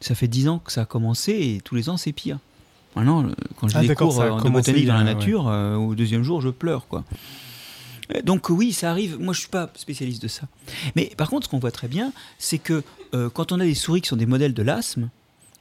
[0.00, 2.38] ça fait 10 ans que ça a commencé et tous les ans, c'est pire.
[2.96, 3.24] Maintenant,
[3.56, 6.48] quand j'ai ah, des cours de botanique dans la nature, euh, au deuxième jour, je
[6.48, 6.88] pleure.
[6.88, 7.04] quoi.
[8.24, 9.18] Donc oui, ça arrive.
[9.18, 10.42] Moi, je suis pas spécialiste de ça.
[10.96, 12.82] Mais par contre, ce qu'on voit très bien, c'est que
[13.14, 15.08] euh, quand on a des souris qui sont des modèles de l'asthme,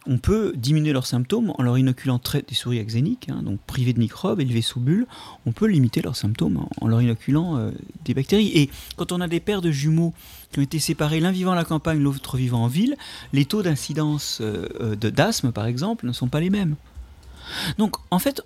[0.08, 4.00] on peut diminuer leurs symptômes en leur inoculant des souris axéniques, hein, donc privées de
[4.00, 5.06] microbes, élevées sous bulle.
[5.46, 7.72] On peut limiter leurs symptômes en, leur inoculant euh,
[8.06, 8.52] des bactéries.
[8.56, 10.14] Et quand on a des paires de jumeaux
[10.52, 12.96] qui ont été séparés, l'un vivant à la campagne, l'autre vivant en ville,
[13.34, 16.76] les taux d'incidence euh, d'asthme, par exemple, ne sont pas les mêmes.
[17.78, 18.44] Donc, en fait,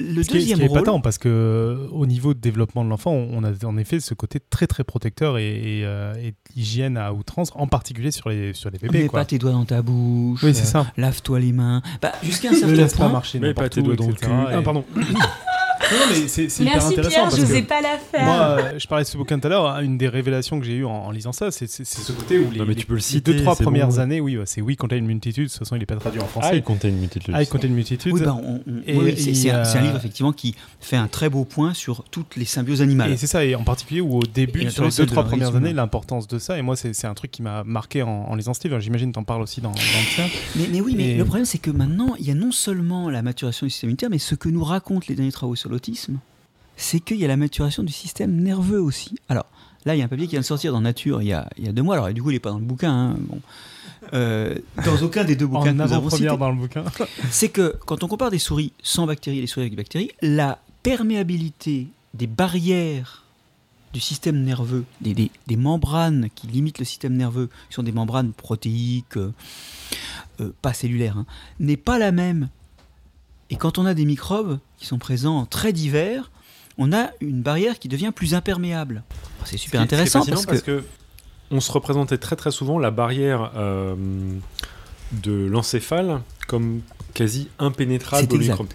[0.00, 2.34] le Ce qui est- ce deuxième qui est rôle, épatant parce que euh, au niveau
[2.34, 5.50] de développement de l'enfant, on a en effet ce côté très très protecteur et,
[5.80, 9.02] et, euh, et hygiène à outrance, en particulier sur les sur les bébés.
[9.02, 9.20] mets quoi.
[9.20, 10.42] pas tes doigts dans ta bouche.
[10.42, 10.86] Oui, c'est euh, ça.
[10.96, 11.82] Lave-toi les mains.
[12.00, 13.08] Bah, jusqu'à un Ne certain laisse pas point.
[13.12, 14.26] marcher Mais pas n'importe tes où, doigts dans le cul.
[14.26, 14.84] Et- Ah, pardon.
[15.90, 18.24] Non, non, mais c'est hyper Merci intéressant Pierre, parce je n'osais pas la faire.
[18.24, 19.66] moi, euh, je parlais de ce bouquin tout à l'heure.
[19.66, 22.50] hein, Une des révélations que j'ai eues en, en lisant ça, c'est ce côté où
[22.50, 23.98] les, Non, mais tu les- peux le les citer, deux trois premières bon.
[23.98, 25.44] années, oui, c'est oui t'as une multitude.
[25.44, 26.56] De toute façon, il est pas traduit en Ah, français.
[26.58, 27.34] il comptait une multitude.
[27.36, 28.12] Ah, il comptait une multitude.
[28.12, 28.20] Oui,
[28.88, 32.36] oui, c'est il un, un livre effectivement qui fait un très beau point sur toutes
[32.36, 33.12] les symbioses animales.
[33.12, 35.56] Et c'est ça, et en particulier où au début, sur les deux, de trois premières
[35.56, 38.54] années, l'importance de ça, et moi, c'est un truc qui m'a marqué en, en lisant
[38.54, 38.78] ce livre.
[38.80, 40.24] J'imagine que t'en parles aussi dans, dans le tien.
[40.56, 43.22] Mais, mais oui, mais le problème c'est que maintenant, il y a non seulement la
[43.22, 46.18] maturation du système immunitaire, mais ce que nous racontent les derniers travaux sur l'autisme,
[46.76, 49.16] c'est qu'il y a la maturation du système nerveux aussi.
[49.28, 49.46] Alors
[49.84, 51.48] là, il y a un papier qui vient de sortir dans Nature il y a,
[51.58, 51.94] il y a deux mois.
[51.96, 52.92] Alors du coup, il n'est pas dans le bouquin.
[52.92, 53.40] hein, bon.
[54.14, 56.26] Euh, dans aucun des deux bouquins En que nous avons cités.
[56.36, 56.84] dans le bouquin.
[57.30, 60.10] c'est que quand on compare des souris sans bactéries et des souris avec des bactéries,
[60.22, 63.24] la perméabilité des barrières
[63.92, 67.92] du système nerveux, des, des- des membranes qui limitent le système nerveux, qui sont des
[67.92, 69.32] membranes protéiques, euh,
[70.40, 71.26] euh, pas cellulaires, hein,
[71.60, 72.48] n'est pas la même.
[73.52, 76.30] Et quand on a des microbes qui sont présents très divers,
[76.78, 79.04] on a une barrière qui devient plus imperméable.
[79.36, 80.82] Alors, C'est super Ce intéressant ce qui est parce que,
[81.50, 83.94] on se représentait très très souvent la barrière euh,
[85.12, 86.80] de l'encéphale comme
[87.12, 88.68] quasi impénétrable aux microbes.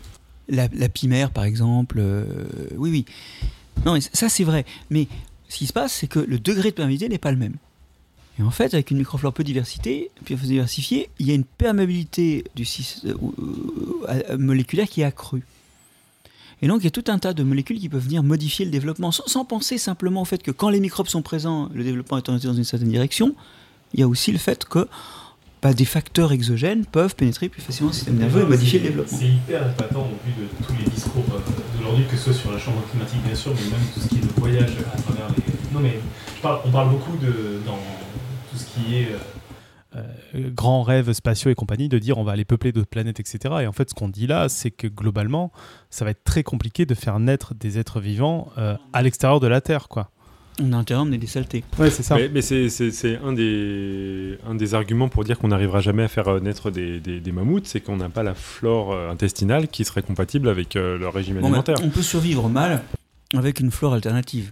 [0.48, 2.26] la, la pimère, par exemple, euh,
[2.76, 3.06] oui, oui.
[3.84, 4.64] Non, mais ça c'est vrai.
[4.92, 5.08] Mais
[5.50, 7.56] ce qui se passe, c'est que le degré de perméabilité n'est pas le même.
[8.40, 12.64] Et en fait, avec une microflore peu peu diversifiée, il y a une perméabilité du
[12.64, 13.14] sys- euh,
[14.10, 15.44] euh, euh, moléculaire qui est accrue.
[16.62, 18.72] Et donc, il y a tout un tas de molécules qui peuvent venir modifier le
[18.72, 22.28] développement, sans, penser simplement au fait que quand les microbes sont présents, le développement est
[22.30, 23.36] orienté dans une certaine direction.
[23.94, 24.88] Il y a aussi le fait que
[25.62, 29.18] bah, des facteurs exogènes peuvent pénétrer plus facilement le système nerveux et modifier le développement.
[29.20, 31.24] C'est hyper épatant au vu de tous les discours
[31.78, 34.18] d'aujourd'hui, que ce soit sur la chambre climatique bien sûr, mais même tout ce qui
[34.18, 35.44] est de voyage à travers les.
[35.74, 36.00] Non mais
[36.44, 37.60] on parle beaucoup de
[38.58, 39.08] tout ce qui est
[39.96, 40.02] euh,
[40.50, 43.56] grands rêves spatiaux et compagnie, de dire on va aller peupler d'autres planètes, etc.
[43.62, 45.52] Et en fait, ce qu'on dit là, c'est que globalement,
[45.90, 49.48] ça va être très compliqué de faire naître des êtres vivants euh, à l'extérieur de
[49.48, 50.12] la Terre, quoi.
[50.60, 51.64] On a intérêt à emmener des saletés.
[51.78, 52.16] Ouais, c'est ça.
[52.16, 56.28] Mais, mais c'est- un des, un des arguments pour dire qu'on n'arrivera jamais à faire
[56.28, 59.86] euh, naître des, des- des mammouths, c'est qu'on n'a pas la flore euh, intestinale qui
[59.86, 61.76] serait compatible avec euh, leur régime Bon, ben, alimentaire.
[61.84, 62.82] on peut survivre mal
[63.36, 64.52] avec une flore alternative.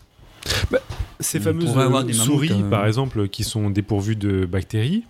[1.19, 5.03] Ces on fameuses mammouths, souris, euh, par exemple, qui sont dépourvues de bactéries,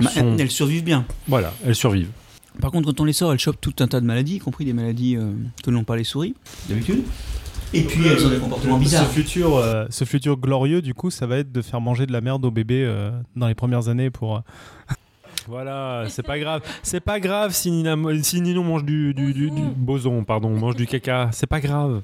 [0.00, 1.04] Bah, sont- Elles survivent bien.
[1.28, 2.10] voilà, elles survivent.
[2.60, 4.64] Par contre, quand on les sort, elles chopent tout un tas de maladies, y compris
[4.64, 5.32] des maladies euh,
[5.64, 6.34] que n'ont pas les souris,
[6.68, 7.02] d'habitude.
[7.72, 9.06] Et puis, elles ont des comportements bizarres.
[9.08, 12.12] Ce futur, euh, ce futur glorieux, du coup, ça va être de faire manger de
[12.12, 14.42] la merde aux bébés euh, dans les premières années pour.
[15.46, 16.62] Voilà, c'est pas grave.
[16.82, 20.74] C'est pas grave si, Nina, si Ninon mange du, du, du- du- boson, pardon, mange
[20.74, 21.28] du caca.
[21.32, 22.00] C'est pas grave.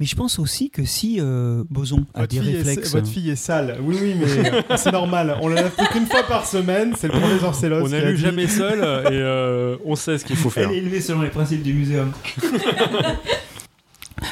[0.00, 2.92] Mais je pense aussi que si euh, Boson a Votre des fille, est, réflexes.
[2.92, 3.78] votre fille est sale.
[3.82, 5.36] Oui, oui, mais c'est normal.
[5.40, 6.94] On la lave plus qu'une fois par semaine.
[6.98, 7.84] C'est le professeur Célos.
[7.84, 10.68] on n'a a lu jamais seul et euh, on sait ce qu'il faut faire.
[10.68, 12.12] Elle est élevée selon les principes du muséum.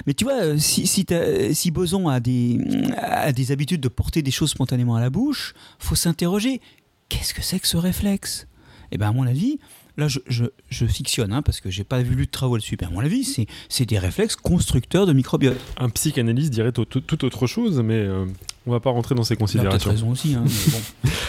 [0.06, 2.58] Mais tu vois, euh, si, si Boson a des,
[2.98, 6.60] a des habitudes de porter des choses spontanément à la bouche, faut s'interroger
[7.08, 8.48] qu'est-ce que c'est que ce réflexe?
[8.90, 9.58] Eh bien, à mon avis,
[9.96, 12.86] là, je, je, je fictionne, hein, parce que j'ai pas vu de travaux là-dessus, mais
[12.86, 15.56] à mon avis, c'est, c'est des réflexes constructeurs de microbiote.
[15.78, 16.86] Un psychanalyste dirait tout,
[17.24, 18.24] autre chose, mais euh,
[18.66, 19.90] on va pas rentrer dans ces considérations.
[19.90, 20.34] raison aussi.
[20.34, 21.10] hein, mais bon.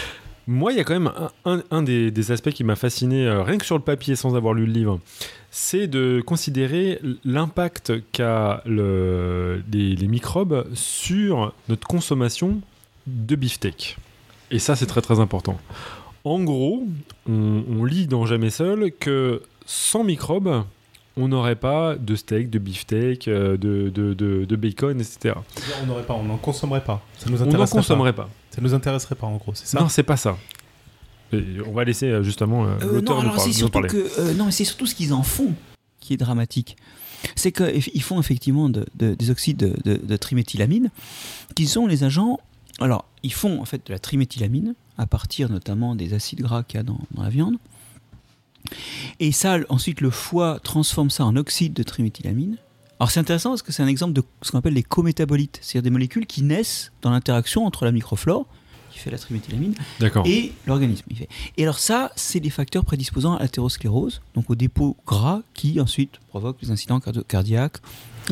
[0.50, 1.12] Moi, il y a quand même
[1.46, 4.16] un, un- un des, des aspects qui m'a fasciné, euh, rien que sur le papier,
[4.16, 5.02] sans avoir lu le livre,
[5.52, 12.62] c'est de considérer l'impact qu'a le- les, les microbes sur notre consommation
[13.08, 13.98] de beefsteak.
[14.50, 15.60] Et ça, c'est très très important.
[16.28, 16.84] En gros,
[17.30, 20.64] on, on lit dans Jamais Seul que sans microbes,
[21.16, 25.36] on n'aurait pas de steak, de beefsteak, euh, de, de, de- de bacon, etc.
[25.82, 27.04] On n'aurait pas, on n'en consommerait pas.
[27.18, 28.24] Ça nous On n'en consommerait pas.
[28.24, 28.30] pas.
[28.52, 29.54] Ça nous intéresserait pas, en gros.
[29.56, 29.80] C'est ça.
[29.80, 30.38] Non, c'est pas ça.
[31.34, 33.72] Et on va laisser justement euh, Euh, l'auteur non, nous, alors par- c'est nous surtout
[33.82, 33.90] parler.
[33.90, 35.54] que euh, non, mais c'est surtout ce qu'ils en font
[36.00, 36.78] qui est dramatique.
[37.36, 40.90] C'est qu'ils font effectivement de- de- des oxydes de, de- de triméthylamine,
[41.56, 42.40] qui sont les agents.
[42.80, 46.78] Alors, ils font en fait de la triméthylamine à partir notamment des acides gras qu'il
[46.78, 47.58] y a dans, dans la viande.
[49.20, 52.58] Et ça, ensuite, le foie transforme ça en oxyde de triméthylamine.
[53.00, 55.84] Alors c'est intéressant parce que c'est un exemple de ce qu'on appelle les cométabolites, c'est-à-dire
[55.84, 58.48] des molécules qui naissent dans l'interaction entre la microflore,
[58.90, 59.76] qui fait la triméthylamine,
[60.26, 61.06] et l'organisme.
[61.58, 66.14] Et alors ça, c'est des facteurs prédisposant à l'athérosclérose, donc au dépôt gras qui ensuite
[66.30, 67.78] provoque les incidents cardiaques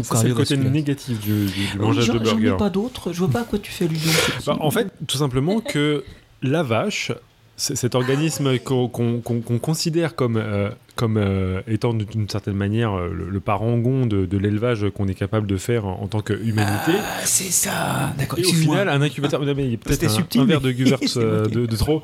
[0.03, 2.57] c'est le côté négatif du, du- du mangeage j'en- de J'en ai burger.
[2.57, 4.11] pas d'autres, je vois pas à quoi tu fais allusion.
[4.45, 6.03] Bah, en fait, tout simplement que
[6.41, 7.11] la vache,
[7.57, 12.55] c'est cet organisme qu'on qu'on- qu'on- qu'on considère comme, euh, comme euh, étant d'une certaine
[12.55, 16.07] manière euh, le, le parangon de, de l'élevage qu'on est capable de faire en, en
[16.07, 16.91] tant qu'humanité.
[16.99, 18.13] Ah, c'est ça.
[18.17, 18.39] D'accord.
[18.39, 20.59] Et au final, un incubateur, non, mais il y a peut-être un, subtil, un verre
[20.61, 22.01] mais- de euh, de, de trop.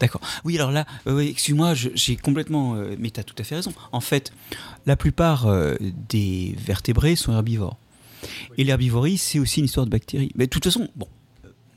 [0.00, 0.20] D'accord.
[0.44, 2.74] Oui, alors là, euh, excuse-moi, j'ai complètement.
[2.76, 3.72] euh, mais tu as tout à fait raison.
[3.92, 4.32] En fait,
[4.84, 5.74] la plupart euh,
[6.08, 7.76] des vertébrés sont herbivores.
[8.58, 10.32] Et l'herbivorie, c'est aussi une histoire de bactéries.
[10.34, 11.08] Mais de toute façon, bon,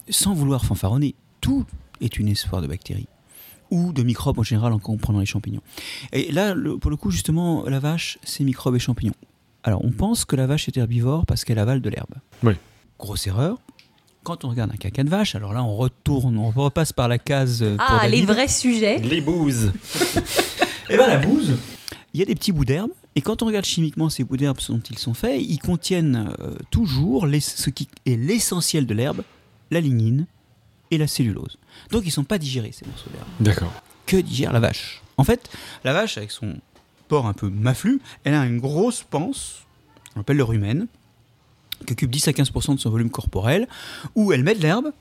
[0.09, 1.65] sans vouloir fanfaronner, tout
[2.01, 3.07] est une histoire de bactéries.
[3.71, 5.61] Ou de microbes en général, en comprenant les champignons.
[6.11, 9.13] Et là, le- pour le coup, justement, la vache, c'est microbes et champignons.
[9.63, 12.15] Alors, on pense que la vache est herbivore parce qu'elle avale de l'herbe.
[12.43, 12.53] Oui.
[12.97, 13.59] Grosse erreur.
[14.23, 17.17] Quand on regarde un caca de vache, alors là, on retourne, on repasse par la
[17.17, 17.63] case.
[17.63, 18.97] euh, pour Ah, les vrais sujets.
[18.99, 19.71] Les bouses.
[20.89, 21.55] Et bien la bouse,
[22.13, 24.57] il y a des petits bouts d'herbe, et quand on regarde chimiquement ces bouts d'herbe
[24.67, 29.21] dont ils sont faits, ils contiennent euh, toujours les- ce qui est l'essentiel de l'herbe,
[29.69, 30.25] la lignine
[30.89, 31.57] et la cellulose.
[31.91, 33.27] Donc ils ne sont pas digérés ces morceaux d'herbe.
[33.39, 33.71] D'accord.
[34.07, 35.49] Que digère la vache En fait,
[35.83, 36.55] la vache, avec son
[37.07, 39.59] porc un peu maflu, elle a une grosse panse,
[40.15, 40.87] on appelle le rumen,
[41.85, 43.67] qui occupe 10 à 15% de son volume corporel,
[44.15, 44.91] où elle met de l'herbe,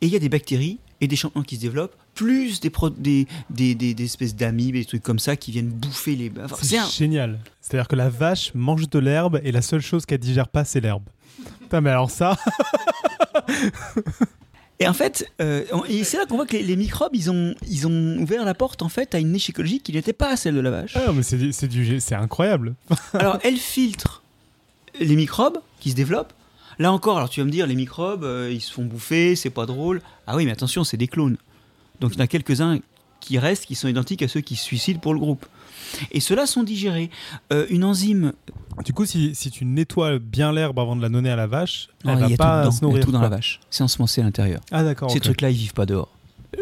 [0.00, 2.88] et il y a des bactéries et des champignons qui se développent, plus des, pro-
[2.90, 6.32] des, des, des- des espèces d'amibes, des trucs comme ça qui viennent bouffer les...
[6.42, 7.38] Enfin, c'est un- génial.
[7.60, 10.80] C'est-à-dire que la vache mange de l'herbe et la seule chose qu'elle digère pas, c'est
[10.80, 11.02] l'herbe.
[11.60, 12.36] Putain, mais alors ça,
[14.78, 17.54] Et en fait, euh, et c'est là qu'on voit que les, les microbes, ils ont,
[17.66, 20.54] ils ont ouvert la porte en fait à une niche écologique qui n'était pas celle
[20.54, 20.94] de la vache.
[20.96, 22.74] ah, mais c'est du, c'est incroyable.
[23.14, 24.22] Alors, elle filtre
[25.00, 26.32] les microbes qui se développent.
[26.78, 29.50] Là encore, alors tu vas me dire, les microbes, euh, ils se font bouffer, c'est
[29.50, 30.02] pas drôle.
[30.26, 31.36] Ah oui, mais attention, c'est des clones.
[32.00, 32.78] Donc il y en a quelques-uns
[33.20, 35.46] qui restent, qui sont identiques à ceux qui se suicident pour le groupe.
[36.12, 37.10] Et ceux-là sont digérés.
[37.52, 38.32] Euh, une enzyme,
[38.84, 41.88] Du coup, si, si tu nettoies bien l'herbe avant de la donner à la vache,
[42.04, 43.04] elle il y va a pas tout dedans, se il y a nourrir.
[43.06, 43.60] tout dans la vache.
[43.70, 44.60] C'est ensemencé à l'intérieur.
[44.70, 45.10] Ah d'accord.
[45.10, 46.10] Ces trucs-là, ils vivent pas dehors.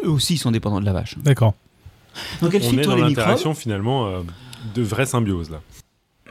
[0.05, 1.19] Eux aussi, ils sont dépendants de la vache.
[1.19, 1.55] D'accord.
[2.41, 3.09] Donc elle On est dans les microbes.
[3.09, 4.21] l'interaction finalement euh,
[4.77, 5.61] de vraie symbiose là.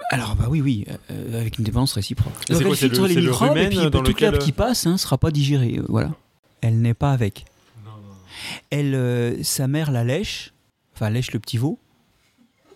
[0.09, 2.33] Alors bah oui, oui, euh, avec une dépendance réciproque.
[2.33, 4.43] Donc c'est elle quoi, filtre le- les le microbes et puis dans toute lequel- l'herbe
[4.43, 5.75] qui passe ne sera pas digérée.
[5.79, 6.11] euh, voilà.
[6.61, 7.45] Elle n'est pas avec.
[8.69, 10.53] Elle, euh, sa mère la lèche,
[10.95, 11.79] enfin lèche le petit veau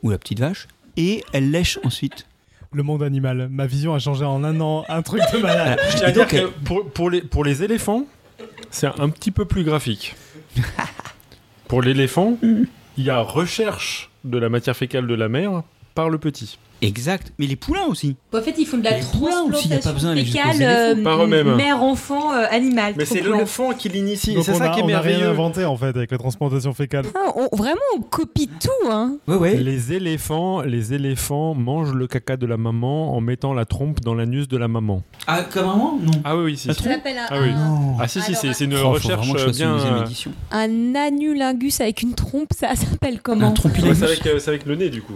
[0.03, 2.25] ou la petite vache, et elle lèche ensuite.
[2.73, 3.47] Le monde animal.
[3.49, 4.83] Ma vision a changé en un an.
[4.89, 5.79] Un truc de malade.
[5.91, 8.05] Je tiens à dire que euh, pour, pour les, pour les éléphants,
[8.71, 10.15] c'est un petit peu plus graphique.
[11.67, 15.63] pour l'éléphant, il y a recherche de la matière fécale de la mère
[15.95, 16.57] par le petit.
[16.81, 17.33] Exact.
[17.39, 18.15] Mais les poulains aussi.
[18.33, 19.09] En fait, ils font de la Les aussi,
[19.69, 20.61] transplantation fécale
[21.23, 21.55] eux-mêmes.
[21.55, 22.93] mère-enfant euh, animal.
[22.97, 24.37] Mais c'est l'enfant qui l'initie.
[24.43, 25.27] C'est on ça a- qui est on a rien merveilleux.
[25.29, 27.05] inventé en fait avec la transplantation fécale.
[27.15, 29.17] Ah, on- vraiment, on copie tout, hein.
[29.27, 29.55] Ouais, ouais.
[29.55, 34.13] Les éléphants, les éléphants mangent le caca de la maman en mettant la trompe dans
[34.13, 35.01] l'anus de la maman.
[35.25, 36.11] Ah, comme maman Non.
[36.23, 36.67] Ah oui, oui, si.
[36.67, 36.83] La si.
[36.83, 37.51] Ça s'appelle un, Ah oui.
[37.53, 37.97] Non.
[37.99, 39.45] Ah si, si, c'est une Oh, recherche une bien...
[39.45, 40.31] deuxième euh, édition.
[40.51, 43.47] un anulingus avec une trompe, ça s'appelle comment?
[43.47, 45.13] Un trompe ouais, c'est avec, euh, c'est avec le nez du coup.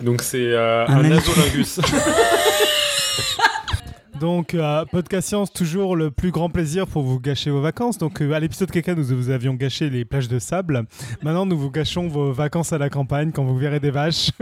[0.00, 1.80] Donc c'est euh, Un un, nasolingus.
[4.20, 7.98] Donc, euh, Podcast Science, toujours le plus grand plaisir pour vous gâcher vos vacances.
[7.98, 10.84] Donc, euh, à l'épisode caca, nous vous avions gâché les plages de sable.
[11.22, 14.30] Maintenant, nous vous gâchons vos vacances à la campagne quand vous verrez des vaches.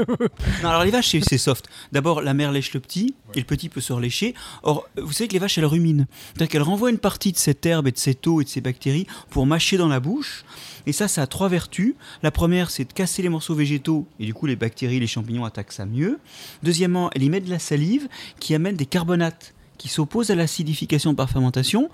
[0.63, 1.69] Non, alors les vaches, c'est- c'est soft.
[1.91, 4.35] D'abord, la mère lèche le petit, et le petit peut se relécher.
[4.63, 6.05] Or, vous savez que les vaches, elles ruminent.
[6.35, 8.61] C'est-à-dire qu'elles renvoient une partie de cette herbe et de cette eau et de ces
[8.61, 10.45] bactéries pour mâcher dans la bouche.
[10.87, 11.95] Et ça, ça a trois vertus.
[12.23, 15.45] La première, c'est de casser les morceaux végétaux, et du coup, les bactéries, les champignons
[15.45, 16.19] attaquent ça mieux.
[16.63, 18.09] Deuxièmement, elle y met de la salive
[18.41, 21.91] qui amène des carbonates qui s'opposent à l'acidification par fermentation.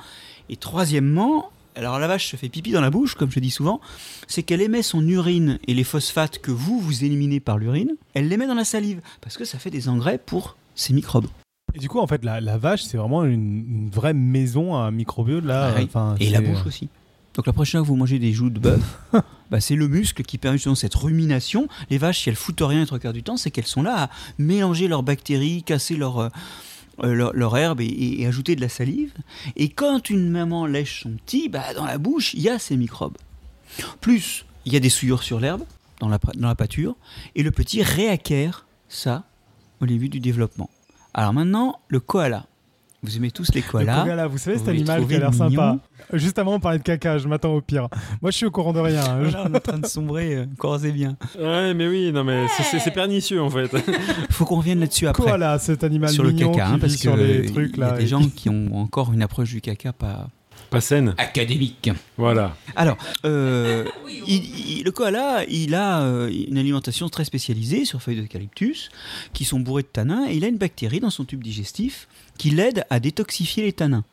[0.50, 3.80] Et troisièmement, alors la vache se fait pipi dans la bouche, comme je dis souvent,
[4.26, 8.28] c'est qu'elle émet son urine et les phosphates que vous, vous éliminez par l'urine, elle
[8.28, 11.28] les met dans la salive, parce que ça fait des engrais pour ces microbes.
[11.74, 14.90] Et du coup, en fait, la, la vache, c'est vraiment une, une vraie maison à
[14.90, 15.40] microbio.
[15.40, 15.74] Là.
[15.82, 16.88] Enfin, Et la bouche aussi.
[17.38, 18.98] Donc la prochaine fois que vous mangez des joues de bœuf,
[19.50, 21.68] bah, c'est le muscle qui permet justement cette rumination.
[21.88, 24.02] Les vaches, si elles foutent rien les trois quarts du temps, c'est qu'elles sont là
[24.04, 26.28] à mélanger leurs bactéries, casser leur, euh,
[27.04, 29.12] euh, leur, leur herbe et, et- et ajouter de la salive.
[29.54, 32.76] Et quand une maman lèche son petit, bah, dans la bouche, il y a ces
[32.76, 33.16] microbes.
[34.00, 35.62] Plus, il y a des souillures sur l'herbe,
[36.00, 36.96] dans la, dans la pâture,
[37.36, 39.22] et le petit réacquiert ça
[39.80, 40.70] au début du développement.
[41.14, 42.46] Alors maintenant, le koala.
[43.02, 44.04] Vous aimez tous les Le koalas.
[44.04, 45.76] koala, vous savez, vous cet animal qui a l'air sympa.
[46.14, 47.88] Juste avant, on parlait de caca, je m'attends au pire.
[48.20, 49.00] Moi, je suis au courant de rien.
[49.04, 49.18] hein.
[49.22, 51.16] Voilà, on est en train de sombrer, euh, encore c'est bien.
[51.38, 53.68] ouais, mais oui, non, mais c'est- pernicieux en fait.
[54.30, 55.22] Faut qu'on revienne là-dessus après.
[55.22, 57.80] Koala, cet animal sur le caca, qui hein, vit parce que sur les trucs il
[57.80, 57.96] y a là.
[57.98, 60.28] des et- gens qui ont encore une approche du caca pas
[60.70, 61.14] Pas saine.
[61.18, 61.90] académique.
[62.16, 62.56] Voilà.
[62.76, 63.84] Alors, euh,
[64.26, 68.90] il- il- le koala, il a euh, une alimentation très spécialisée sur feuilles d'eucalyptus
[69.32, 72.50] qui sont bourrées de tanins et il a une bactérie dans son tube digestif qui
[72.50, 74.04] l'aide à détoxifier les tanins.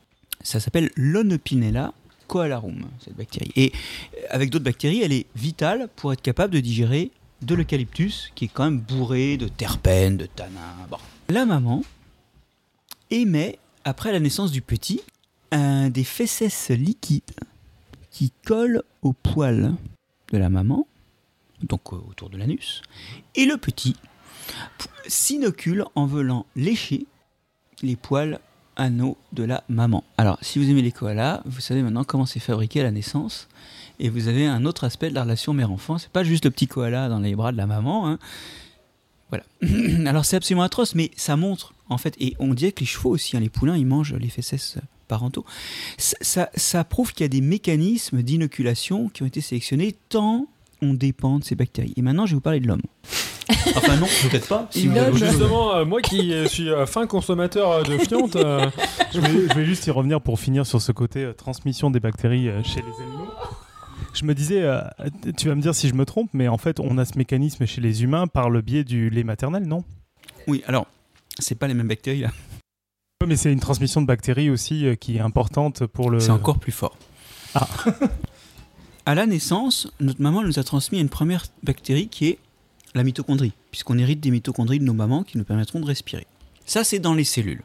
[0.42, 1.94] Ça s'appelle l'Onopinella
[2.28, 3.52] koalarum, cette bactérie.
[3.56, 3.72] Et
[4.16, 7.12] euh, avec d'autres bactéries, elle est vitale pour être capable de digérer
[7.42, 10.76] de l'eucalyptus qui est quand même bourré de terpènes, de tanins.
[10.90, 10.98] Bon.
[11.30, 11.84] La maman
[13.12, 15.02] émet, après la naissance du petit,
[15.56, 17.24] un des fesses liquides
[18.12, 19.74] qui collent au poil
[20.32, 20.88] de la maman,
[21.62, 22.82] donc euh, autour de l'anus,
[23.36, 23.96] et le petit
[25.08, 27.06] s'inocule en voulant lécher
[27.82, 28.40] les poils
[28.76, 30.04] anneaux de la maman.
[30.18, 33.48] Alors, si vous aimez les koalas, vous savez maintenant comment c'est fabriqué à la naissance.
[34.00, 35.98] Et vous avez un autre aspect de la relation mère-enfant.
[35.98, 38.10] C'est pas juste le petit koala dans les bras de la maman.
[38.10, 38.20] hein.
[39.30, 39.46] Voilà.
[40.10, 43.12] Alors, c'est absolument atroce, mais ça montre, en fait, et on dirait que les chevaux
[43.12, 45.46] aussi, hein, les poulains, ils mangent les fesses parentaux.
[45.98, 50.48] Ça, ça- ça prouve qu'il y a des mécanismes d'inoculation qui ont été sélectionnés tant
[50.82, 51.94] on dépend de ces bactéries.
[51.96, 52.82] Et maintenant, je vais vous parler de l'homme.
[53.76, 54.68] Enfin, non, peut-être pas.
[54.72, 55.18] Si vous.
[55.18, 58.70] Justement, euh, moi qui euh, suis euh, fin consommateur euh, de fiente, euh,
[59.14, 62.00] je, vais, je vais juste y revenir pour finir sur ce côté euh, transmission des
[62.00, 63.28] bactéries euh, chez les animaux.
[64.14, 64.82] Je me disais, euh,
[65.38, 67.66] tu vas me dire si je me trompe, mais en fait, on a ce mécanisme
[67.68, 69.84] chez les humains par le biais du lait maternel, non?
[70.48, 70.88] Oui, alors,
[71.40, 72.32] c'est pas les mêmes bactéries là.
[73.28, 76.20] Mais c'est une transmission de bactéries aussi euh, qui est importante pour le.
[76.20, 76.98] C'est encore plus fort.
[77.54, 77.68] Ah.
[79.06, 82.40] à la naissance, notre maman nous a transmis une première bactérie qui est
[82.94, 86.28] la mitochondrie, puisqu'on hérite des mitochondries de nos mamans qui nous permettront de respirer.
[86.66, 87.62] Ça, c'est dans les cellules.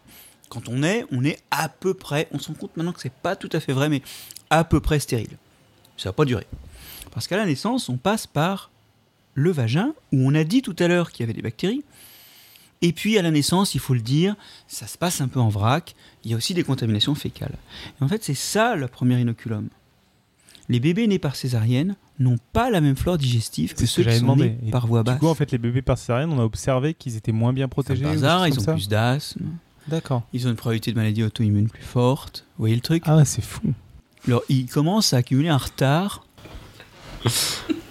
[0.48, 3.12] Quand on est, on est à peu près, on se rend compte maintenant que c'est
[3.12, 4.02] pas tout à fait vrai, mais
[4.50, 5.38] à peu près stérile.
[5.96, 6.46] Ça va pas durer.
[7.12, 8.70] Parce qu'à la naissance, on passe par
[9.34, 11.84] le vagin, où on a dit tout à l'heure qu'il y avait des bactéries.
[12.82, 14.36] Et puis à la naissance, il faut le dire,
[14.66, 15.94] ça se passe un peu en vrac.
[16.24, 17.55] Il y a aussi des contaminations fécales.
[18.01, 19.69] Et en fait, c'est ça le premier inoculum.
[20.70, 24.15] Les bébés nés par césarienne n'ont pas la même flore digestive que ceux que qui
[24.16, 24.51] sont demandé.
[24.51, 25.19] nés Et par voie Du basse.
[25.19, 28.05] coup, en fait, les bébés par césarienne, on a observé qu'ils étaient moins bien protégés.
[28.05, 29.47] Par hasard, ils ont plus d'asthme,
[29.89, 30.23] D'accord.
[30.32, 32.44] ils ont une probabilité de maladie auto-immune plus forte.
[32.57, 33.02] Vous voyez le truc?
[33.07, 33.73] Ah, ouais, c'est fou.
[34.28, 36.24] Alors, ils commencent à accumuler un retard.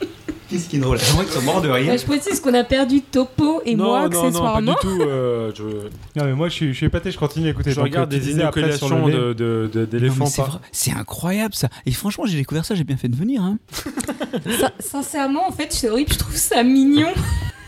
[0.50, 0.98] Qu'est-ce qui est drôle?
[0.98, 1.96] J'aimerais qu'ils soient morts de Bah, rien.
[1.96, 4.72] je précise qu'on a perdu Topo et non, moi non, non, pas accessoirement.
[4.74, 5.02] du tout.
[5.02, 7.72] euh, je Non, mais moi, je suis, je suis épaté, je continue à écouter.
[7.72, 10.26] je regarde des inoculations lait- de- de- d'éléphants.
[10.72, 11.70] c'est incroyable ça.
[11.86, 13.44] Et franchement, j'ai découvert ça, j'ai bien fait de venir.
[13.44, 13.58] Hein.
[14.60, 17.10] Sin- Sincèrement, en fait, c'est horrible, je trouve ça mignon.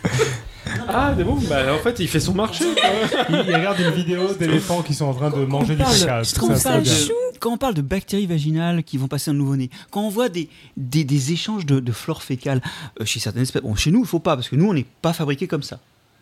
[0.93, 1.37] Ah, c'est bon.
[1.49, 2.65] Bah, en fait, il fait son marché.
[2.65, 3.19] quoi.
[3.29, 6.23] il, il regarde une vidéo d'éléphants qui sont en train de manger du parle- caca.
[6.23, 6.93] je Je trouve trouve ça ça bien.
[6.93, 7.13] chou.
[7.39, 10.47] Quand on parle de bactéries vaginales qui vont passer un nouveau-né, quand on voit des,
[10.77, 12.61] des, des échanges de, de flore fécale
[12.99, 14.85] euh, chez certaines espèces, bon, chez nous, il faut pas, parce que nous, on n'est
[15.01, 15.79] pas fabriqué comme ça.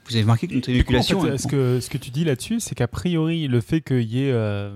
[0.10, 2.23] Vous avez remarqué que notre coup, en fait, elle- ce, que, ce que tu dis
[2.23, 4.72] là-dessus, c'est qu'a priori, le fait qu'il y ait, euh,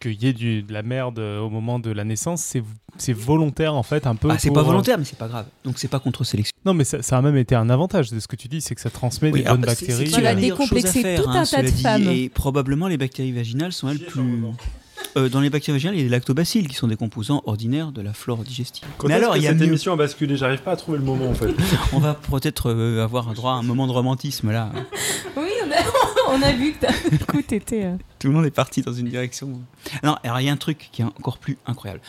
[0.00, 2.62] qu'il y ait du, de la merde euh, au moment de la naissance, c'est,
[2.96, 4.28] c'est volontaire en fait, un peu.
[4.30, 5.46] Ah, c'est pour, pas euh, volontaire, mais c'est pas grave.
[5.64, 6.52] Donc c'est pas contre sélection.
[6.64, 8.74] Non, mais ça, ça a même été un avantage de ce que tu dis, c'est
[8.74, 10.26] que ça transmet Oui, des alors, bonnes c'est- c'est bactéries.
[10.26, 12.08] euh, meilleure chose à décomplexer tout hein, un tas de femmes.
[12.08, 14.20] Et probablement les bactéries vaginales sont elles plus.
[15.16, 17.92] Euh, dans les bactéries vaginales, il y a des lactobacilles qui sont des composants ordinaires
[17.92, 18.84] de la flore digestive.
[18.98, 19.66] Quand mais alors, que il y a cette mieux.
[19.66, 20.36] émission a basculé?
[20.36, 21.48] J'arrive pas à trouver le moment en fait.
[21.92, 24.70] On va peut-être euh, avoir droit à un moment de romantisme là.
[25.36, 27.84] Oui, on a, on a vu que coup, t'étais.
[27.84, 29.60] euh, Tout le monde est parti dans une direction.
[30.02, 32.00] Non, alors il y a un truc qui est encore plus incroyable.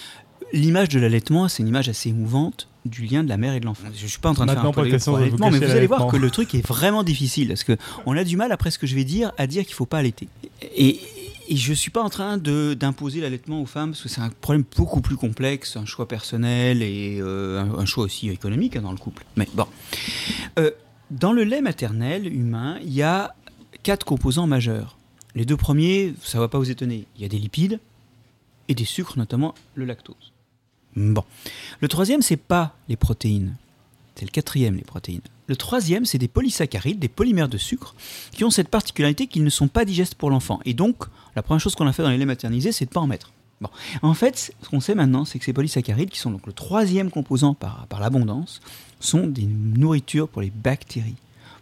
[0.51, 3.65] L'image de l'allaitement, c'est une image assez émouvante du lien de la mère et de
[3.65, 3.87] l'enfant.
[3.95, 5.59] Je suis pas en train de faire Maintenant, un question pour de vous l'allaitement, mais
[5.59, 7.77] vous allez voir que le truc est vraiment difficile parce que
[8.07, 9.99] on a du mal après ce que je vais dire à dire qu'il faut pas
[9.99, 10.27] allaiter.
[10.75, 10.99] Et,
[11.49, 14.63] et je suis pas en train d'imposer l'allaitement aux femmes parce que c'est un problème
[14.77, 18.97] beaucoup plus complexe, un choix personnel et euh, un, choix aussi économique hein, dans le
[18.97, 19.25] couple.
[19.35, 19.65] Mais bon,
[20.59, 20.71] Euh,
[21.09, 23.35] dans le lait maternel humain, il y a
[23.81, 24.97] quatre composants majeurs.
[25.33, 27.05] Les deux premiers, ça va pas vous étonner.
[27.15, 27.79] Il y a des lipides
[28.67, 30.33] et des sucres, notamment le lactose.
[30.95, 31.23] Bon.
[31.79, 33.55] Le troisième, c'est pas les protéines.
[34.15, 35.21] C'est le quatrième, les protéines.
[35.49, 37.95] Le troisième, c'est des polysaccharides, des polymères de sucre,
[38.31, 40.59] qui ont cette particularité qu'ils ne sont pas digestes pour l'enfant.
[40.63, 41.05] Et donc,
[41.35, 43.31] la première chose qu'on a fait dans les laits maternisés, c'est de pas en mettre.
[44.03, 47.09] En fait, ce qu'on sait maintenant, c'est que ces polysaccharides, qui sont donc le troisième
[47.09, 48.61] composant par l'abondance,
[48.99, 51.15] sont des nourritures pour les bactéries,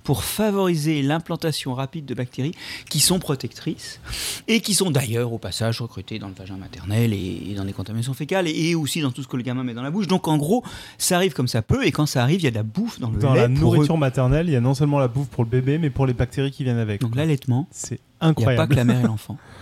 [0.08, 2.54] pour favoriser l'implantation rapide de bactéries
[2.90, 4.00] qui sont protectrices
[4.48, 8.14] et qui sont d'ailleurs au passage recrutées dans le vagin maternel et, dans les contaminations
[8.14, 10.08] fécales et, aussi dans tout ce que le gamin met dans la bouche.
[10.08, 10.64] Donc en gros,
[10.98, 13.02] ça arrive comme ça peut et quand ça arrive, il y a de la bouffe
[13.02, 13.42] dans le Dans lait.
[13.42, 13.50] la eux.
[13.50, 16.14] nourriture maternelle, il y a non seulement la bouffe pour le bébé, mais pour les
[16.14, 17.02] bactéries qui viennent avec.
[17.02, 18.72] Donc l'allaitement, C'est il n'y a pas incroyable.
[18.72, 19.38] que la mère et l'enfant.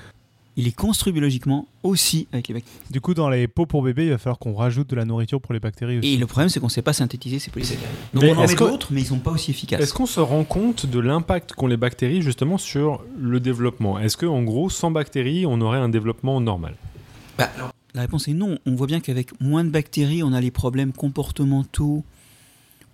[0.57, 2.77] Il est construit biologiquement aussi avec les bactéries.
[2.89, 5.41] Du coup, dans les pots pour bébé, il va falloir qu'on rajoute de la nourriture
[5.41, 6.13] pour les bactéries aussi.
[6.13, 7.89] Et le problème, c'est qu'on ne sait pas synthétiser ces polysaccharides.
[8.13, 9.81] Donc Mais on en est-ce met d'autres, mais ils ne sont pas aussi efficaces.
[9.81, 13.99] Est-ce qu'on se rend compte de l'impact qu'ont les bactéries justement sur le développement?
[13.99, 16.75] Est-ce que en gros, sans bactéries, on aurait un développement normal?
[17.37, 18.57] Bah, alors, la réponse est non.
[18.65, 22.03] On voit bien qu'avec moins de bactéries, on a les problèmes comportementaux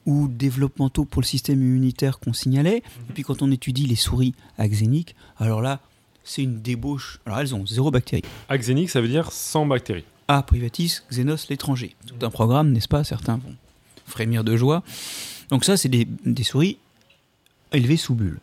[0.08, 2.78] ou développementaux pour le système immunitaire qu'on signalait.
[2.78, 5.80] Et puis quand on étudie les souris axéniques, alors là,
[6.24, 7.20] c'est une débauche.
[7.26, 8.24] Alors elles ont zéro bactérie.
[8.50, 10.06] Axénique, ça veut dire sans bactéries.
[10.28, 11.96] A privatis, Xenos l'étranger.
[12.08, 13.04] Tout un programme, n'est-ce pas?
[13.04, 13.56] Certains vont
[14.06, 14.84] frémir de joie.
[15.50, 16.78] Donc ça, c'est des, des souris
[17.74, 18.40] élevées sous bulle.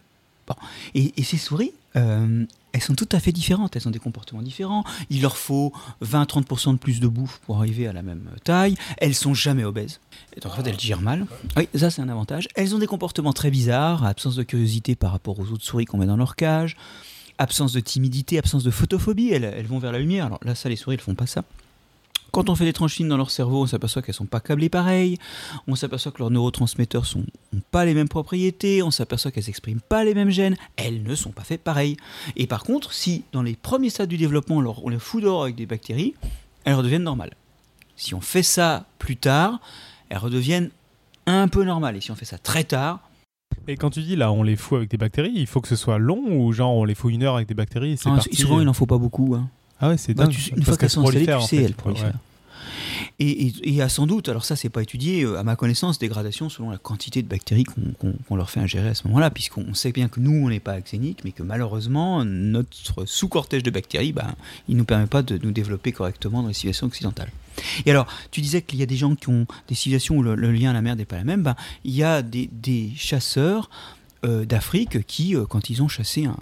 [0.46, 0.54] Bon.
[0.94, 4.42] Et, et ces souris, euh, elles sont tout à fait différentes, elles ont des comportements
[4.42, 4.84] différents.
[5.10, 5.72] Il leur faut
[6.04, 8.76] 20-30% de plus de bouffe pour arriver à la même taille.
[8.98, 10.00] Elles sont jamais obèses.
[10.36, 11.26] Et donc en fait, elles digèrent mal.
[11.56, 12.48] Oui, ça c'est un avantage.
[12.54, 15.98] Elles ont des comportements très bizarres, absence de curiosité par rapport aux autres souris qu'on
[15.98, 16.76] met dans leur cage,
[17.38, 19.30] absence de timidité, absence de photophobie.
[19.30, 20.26] Elles, vont vers la lumière.
[20.26, 21.44] Alors là, ça, les souris, elles font pas ça.
[22.30, 25.16] Quand on fait des tranchines dans leur cerveau, on s'aperçoit qu'elles sont pas câblées pareil,
[25.66, 27.24] on s'aperçoit que leurs neurotransmetteurs sont
[27.56, 31.14] ont pas les mêmes propriétés, on s'aperçoit qu'elles n'expriment pas les mêmes gènes, elles ne
[31.14, 31.96] sont pas faites pareil.
[32.36, 35.56] Et par contre, si dans les premiers stades du développement, on les fout dehors avec
[35.56, 36.14] des bactéries,
[36.64, 37.32] elles redeviennent normales.
[37.96, 39.58] Si on fait ça plus tard,
[40.10, 40.70] elles redeviennent
[41.24, 41.96] un peu normales.
[41.96, 43.07] Et si on fait ça très tard,
[43.70, 45.76] Et quand tu dis là, on les fout avec des bactéries, il faut que ce
[45.76, 48.34] soit long ou genre on les fout une heure avec des bactéries et c'est parti.
[48.34, 49.34] souvent il n'en faut pas beaucoup.
[49.34, 49.48] hein.
[49.80, 50.32] Ah ouais, c'est Bah, dingue.
[50.32, 52.14] tu- une parce fois qu'elles sont installées, tu sais, elles prolifèrent.
[53.20, 55.98] Et, il y a sans doute, alors ça c'est pas étudié, euh, à ma connaissance,
[55.98, 59.74] des gradations selon la quantité de bactéries qu'on leur fait ingérer à ce moment-là, puisqu'on
[59.74, 64.12] sait bien que nous on n'est pas axénique, mais que malheureusement notre sous-cortège de bactéries,
[64.12, 64.34] ben,
[64.68, 67.30] il ne nous permet pas de nous développer correctement dans les civilisations occidentales.
[67.86, 70.36] Et alors, tu disais qu'il y a des gens qui ont des civilisations où le,
[70.52, 73.68] lien à la mer n'est pas la même, ben, il y a des, des chasseurs
[74.24, 76.36] euh, d'Afrique qui, euh, quand ils ont chassé un,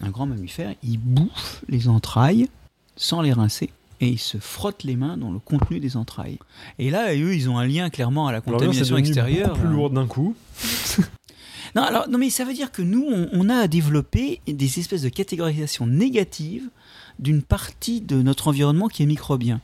[0.00, 2.48] un grand mammifère, ils bouffent les entrailles
[2.96, 6.38] sans les rincer et ils se frottent les mains dans le contenu des entrailles.
[6.78, 9.48] Et là, eux, ils ont un lien clairement à la Alors là, contamination devenu extérieure.
[9.48, 9.72] beaucoup plus hein.
[9.72, 10.34] lourd d'un coup.
[11.76, 15.02] Non, alors, non, mais ça veut dire que nous, on, on a développé des espèces
[15.02, 16.70] de catégorisation négative
[17.18, 19.60] d'une partie de notre environnement qui est microbien.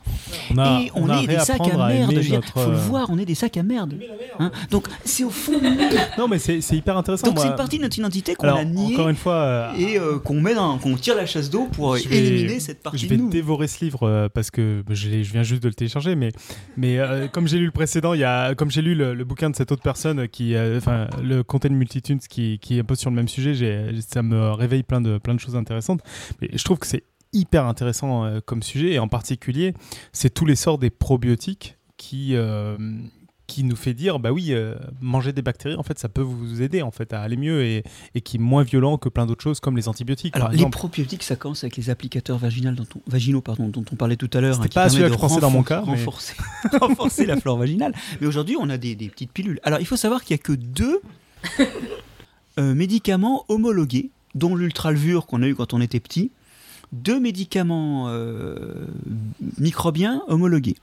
[0.51, 2.13] On a, et on, est des sacs à merde.
[2.13, 3.95] notre, faut le euh, voir, on est des sacs à merde.
[4.39, 5.53] Hein Donc, c'est au fond.
[6.17, 7.27] Non, mais c'est hyper intéressant.
[7.27, 9.97] Donc, c'est une partie de notre identité qu'on a niée encore une fois, euh, et
[9.97, 13.07] euh, qu'on met dans, qu'on tire la chasse d'eau pour vais- éliminer cette partie je
[13.07, 13.29] vais de nous.
[13.29, 16.31] dévorer ce livre euh, parce que je, viens juste de le télécharger, mais,
[16.77, 16.99] mais
[17.31, 19.55] comme j'ai lu le précédent, il y a, comme j'ai lu le, le bouquin de
[19.55, 23.15] cette autre personne qui, enfin, le Content Multitudes qui, qui est un peu sur le
[23.15, 23.53] même sujet,
[24.07, 26.01] ça me réveille plein de, plein de choses intéressantes.
[26.41, 27.03] Mais je trouve que c'est
[27.35, 29.73] hyper intéressant euh, comme sujet et en particulier,
[30.13, 32.77] c'est tous les sorts des probiotiques qui euh,
[33.47, 36.63] qui nous fait dire bah oui euh, manger des bactéries en fait ça peut vous
[36.63, 37.83] aider en fait à aller mieux et,
[38.15, 40.65] et qui est moins violent que plein d'autres choses comme les antibiotiques Alors, par les
[40.69, 44.29] probiotiques, ça commence avec les applicateurs vaginaux dont on, vaginaux, pardon, dont on parlait tout
[44.33, 44.55] à l'heure.
[44.55, 46.35] C'était hein, pas celui-là permet que je pensais dans mon cas, mais- Renforcer,
[46.81, 47.93] renforcer la flore vaginale.
[48.19, 49.59] Mais aujourd'hui, on a des, des petites pilules.
[49.63, 51.01] Alors, il faut savoir qu'il n'y a que deux
[52.57, 56.31] médicaments homologués, dont l'ultralvure qu'on a eu quand on était petit.
[57.03, 58.85] Deux médicaments euh,
[59.59, 60.75] microbiens homologués.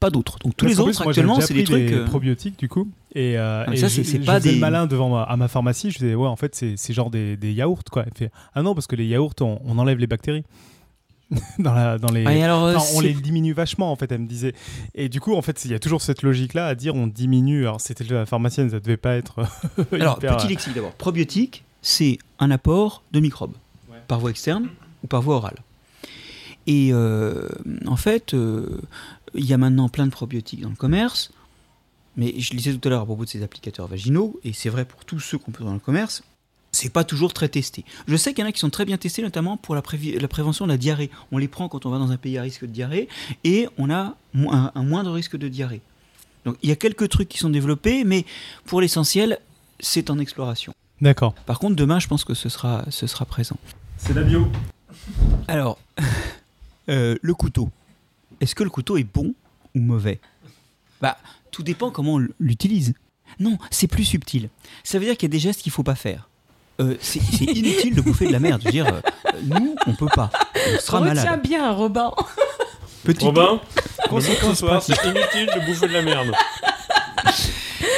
[0.00, 0.38] Pas d'autres.
[0.42, 1.92] Donc, tous Parce les autres, plus, moi, actuellement, c'est des trucs.
[1.92, 2.88] euh, probiotiques du coup.
[3.14, 5.90] Et, euh, Ah, et ça, c'est- pas des- malin devant ma, à ma pharmacie.
[5.90, 8.04] Je disais ouais, en fait, c'est genre des, des yaourts quoi.
[8.14, 10.42] Fait ah non parce que les yaourts, on, on enlève les bactéries
[11.58, 12.24] dans la dans les.
[12.26, 14.54] ah, alors, euh, Enfin, on les diminue vachement en fait, elle me disait.
[14.94, 17.62] Et du coup, en fait, il y a toujours cette logique-là à dire on diminue.
[17.66, 19.40] Alors, c'était la pharmacienne, ça devait pas être.
[19.92, 20.92] Alors, hyper, petit lexique d'abord.
[20.92, 23.54] Probiotique, c'est un apport de microbes,
[24.08, 24.68] par voie externe
[25.04, 25.58] ou par voie orale.
[26.66, 27.48] Et euh,
[27.86, 28.80] en fait, euh,
[29.34, 31.30] il y a maintenant plein de probiotiques dans le commerce,
[32.16, 34.84] mais je lisais tout à l'heure à propos de ces applicateurs vaginaux, et c'est vrai
[34.84, 36.22] pour tous ceux qu'on peut dans le commerce,
[36.72, 37.84] c'est pas toujours très testé.
[38.08, 40.64] Je sais qu'il y en a qui sont très bien testés, notamment pour la, prévention
[40.66, 41.10] de la diarrhée.
[41.30, 43.08] On les prend quand on va dans un pays à risque de diarrhée,
[43.44, 45.82] et on a mo- un, un moindre risque de diarrhée.
[46.44, 48.24] Donc il y a quelques trucs qui sont développés, mais
[48.64, 49.38] pour l'essentiel,
[49.80, 50.72] c'est en exploration.
[51.00, 51.34] D'accord.
[51.46, 53.56] Par contre, demain, je pense que ce sera, ce sera présent.
[53.98, 54.48] C'est la bio.
[55.48, 55.78] Alors,
[56.88, 57.70] euh, le couteau.
[58.40, 59.34] Est-ce que le couteau est bon
[59.74, 60.20] ou mauvais?
[61.00, 61.16] Bah,
[61.50, 62.94] tout dépend comment on l'utilise.
[63.40, 64.48] Non, c'est plus subtil.
[64.82, 66.28] Ça veut dire qu'il y a des gestes qu'il faut pas faire.
[66.80, 68.60] Euh, c'est c'est inutile de bouffer de la merde.
[68.60, 69.00] Je veux dire, euh,
[69.44, 70.30] nous, on peut pas.
[70.74, 71.42] On sera Retiens malade.
[71.42, 72.12] bien, Robin.
[73.04, 73.24] Petit.
[73.26, 73.60] Robin,
[74.08, 76.32] conséquence ce soir, c'est inutile de bouffer de la merde.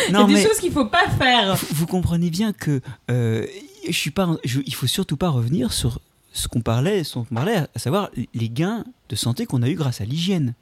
[0.08, 1.54] Il y Non, a des choses qu'il faut pas faire.
[1.56, 2.80] vous, vous comprenez bien que
[3.10, 3.46] euh,
[3.86, 4.28] je suis pas.
[4.44, 6.00] je- il faut surtout pas revenir sur
[6.36, 10.00] ce qu'on parlait, ce parlait, à savoir les gains de santé qu'on a eu grâce
[10.00, 10.54] à l'hygiène.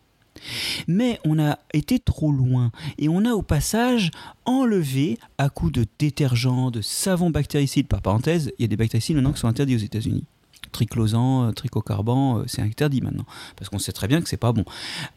[0.88, 4.10] Mais on a été trop loin et on a au passage
[4.44, 7.86] enlevé à coup de détergent, de savon bactéricide.
[7.86, 10.24] Par parenthèse, il y a des bactéricides maintenant qui sont interdits aux États-Unis.
[10.72, 13.26] Triclosan, euh, trichocarban, euh, c'est interdit maintenant
[13.56, 14.64] parce qu'on sait très bien que c'est pas bon.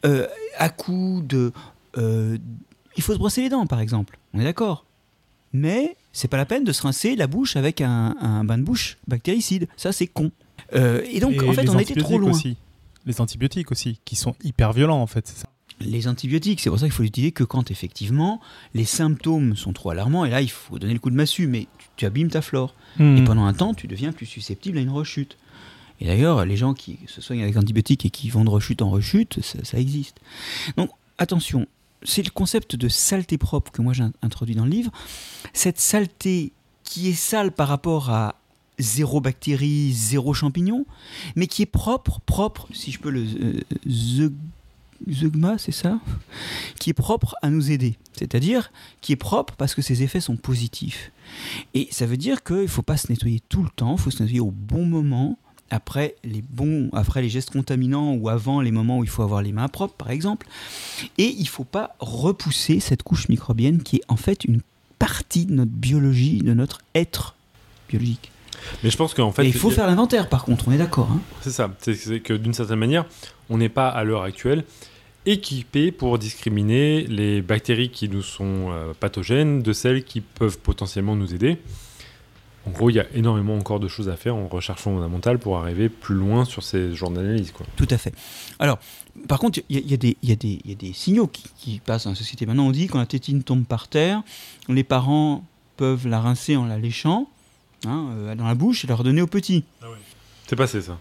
[0.06, 0.28] Euh,
[0.58, 1.52] à coup de,
[1.96, 4.20] il faut se brosser les dents par exemple.
[4.34, 4.86] On est d'accord.
[5.54, 8.98] Mais c'est pas la peine de se rincer la bouche avec un bain de bouche
[9.08, 9.68] bactéricide.
[9.78, 10.32] Ça c'est con.
[10.74, 12.32] Euh, et donc Et en fait on a été trop loin.
[12.32, 12.58] Aussi.
[13.06, 15.28] Les antibiotiques aussi, qui sont hyper violents en fait.
[15.28, 15.48] c'est ça.
[15.80, 16.60] les antibiotiques.
[16.60, 18.42] C'est pour ça qu'il faut l'utiliser que quand effectivement
[18.74, 20.26] les symptômes sont trop alarmants.
[20.26, 22.74] Et là, il faut donner le coup de massue, mais tu, tu abîmes ta flore.
[23.00, 23.24] Et Hmm.
[23.26, 25.38] pendant un temps, tu deviens plus susceptible à une rechute.
[26.02, 28.90] Et d'ailleurs, les gens qui se soignent avec antibiotiques et qui vont de rechute en
[28.90, 30.18] rechute, ça, ça existe.
[30.78, 31.66] Donc attention,
[32.04, 34.92] c'est le concept de saleté propre que moi j'ai introduit dans le livre.
[35.54, 36.52] Cette saleté
[36.84, 38.36] qui est sale par rapport à
[38.80, 40.86] zéro bactérie, zéro champignon,
[41.36, 43.26] mais qui est propre, propre, si je peux le
[43.88, 44.30] euh,
[45.10, 46.00] zeugma, c'est ça?
[46.80, 47.98] Qui est propre à nous aider.
[48.14, 48.72] C'est-à-dire
[49.02, 51.12] qui est propre parce que ses effets sont positifs.
[51.74, 54.12] Et ça veut dire qu'il ne faut pas se nettoyer tout le temps, il faut
[54.12, 55.38] se nettoyer au bon moment,
[55.70, 59.42] après les bons, après les gestes contaminants ou avant les moments où il faut avoir
[59.42, 60.48] les mains propres, par exemple.
[61.18, 64.62] Et il ne faut pas repousser cette couche microbienne qui est en fait une
[64.98, 67.36] partie de notre biologie, de notre être
[67.90, 68.32] biologique.
[68.84, 69.46] Mais je pense qu'en fait.
[69.46, 71.10] il faut faire l'inventaire, par contre, on est d'accord.
[71.12, 71.20] Hein.
[71.42, 71.70] c'est ça.
[71.80, 73.06] C'est que d'une certaine manière,
[73.50, 74.64] on n'est pas à l'heure actuelle
[75.28, 81.16] équipé pour discriminer les bactéries qui nous sont euh, pathogènes de celles qui peuvent potentiellement
[81.16, 81.58] nous aider.
[82.66, 85.58] En gros, il y a énormément encore de choses à faire en recherche fondamentale pour
[85.58, 87.54] arriver plus loin sur ces genres d'analyse.
[87.76, 88.14] Tout à fait.
[88.60, 88.80] Alors,
[89.28, 92.46] par contre, il y, y, a des signaux qui, qui, passent dans la société.
[92.46, 94.22] Maintenant, on dit quand la tétine tombe par terre,
[94.68, 95.46] les parents
[95.78, 97.30] peuvent la rincer en la léchant
[97.86, 99.64] hein, euh, dans la bouche et la redonner aux petits.
[99.82, 99.98] Ah oui.
[100.48, 100.98] C'est passé ça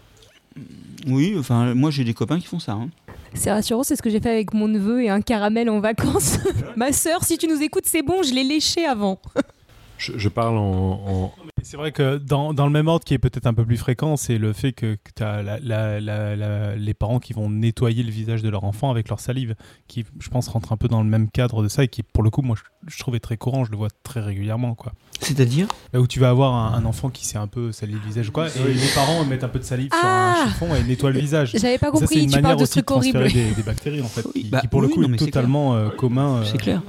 [1.07, 2.73] Oui, enfin, moi j'ai des copains qui font ça.
[2.73, 2.89] Hein.
[3.33, 6.39] C'est rassurant, c'est ce que j'ai fait avec mon neveu et un caramel en vacances.
[6.75, 9.19] Ma sœur, si tu nous écoutes, c'est bon, je l'ai léché avant.
[9.97, 11.33] Je, parle en.
[11.63, 14.15] C'est vrai que dans, dans, le même ordre qui est peut-être un peu plus fréquent,
[14.15, 18.63] c'est le fait que, tu as les parents qui vont nettoyer le visage de leur
[18.63, 19.55] enfant avec leur salive,
[19.87, 22.21] qui, je pense, rentre un peu dans le même cadre de ça et qui, pour
[22.21, 22.55] le coup, moi,
[22.85, 24.75] je, trouvais très courant, je le vois très régulièrement.
[24.75, 24.93] quoi.
[25.19, 28.47] C'est-à-dire Où tu vas avoir un, enfant qui s'est un peu sali le visage, quoi,
[28.47, 31.19] et les parents mettent un peu de salive sur un ah chiffon et nettoient le
[31.19, 31.51] visage.
[31.55, 33.31] J'avais pas compris, une tu parles de ce truc horrible.
[33.31, 36.37] Des, des, bactéries, en fait, qui, bah pour le coup est totalement euh, commun.
[36.37, 36.45] Euh.
[36.45, 36.81] C'est clair.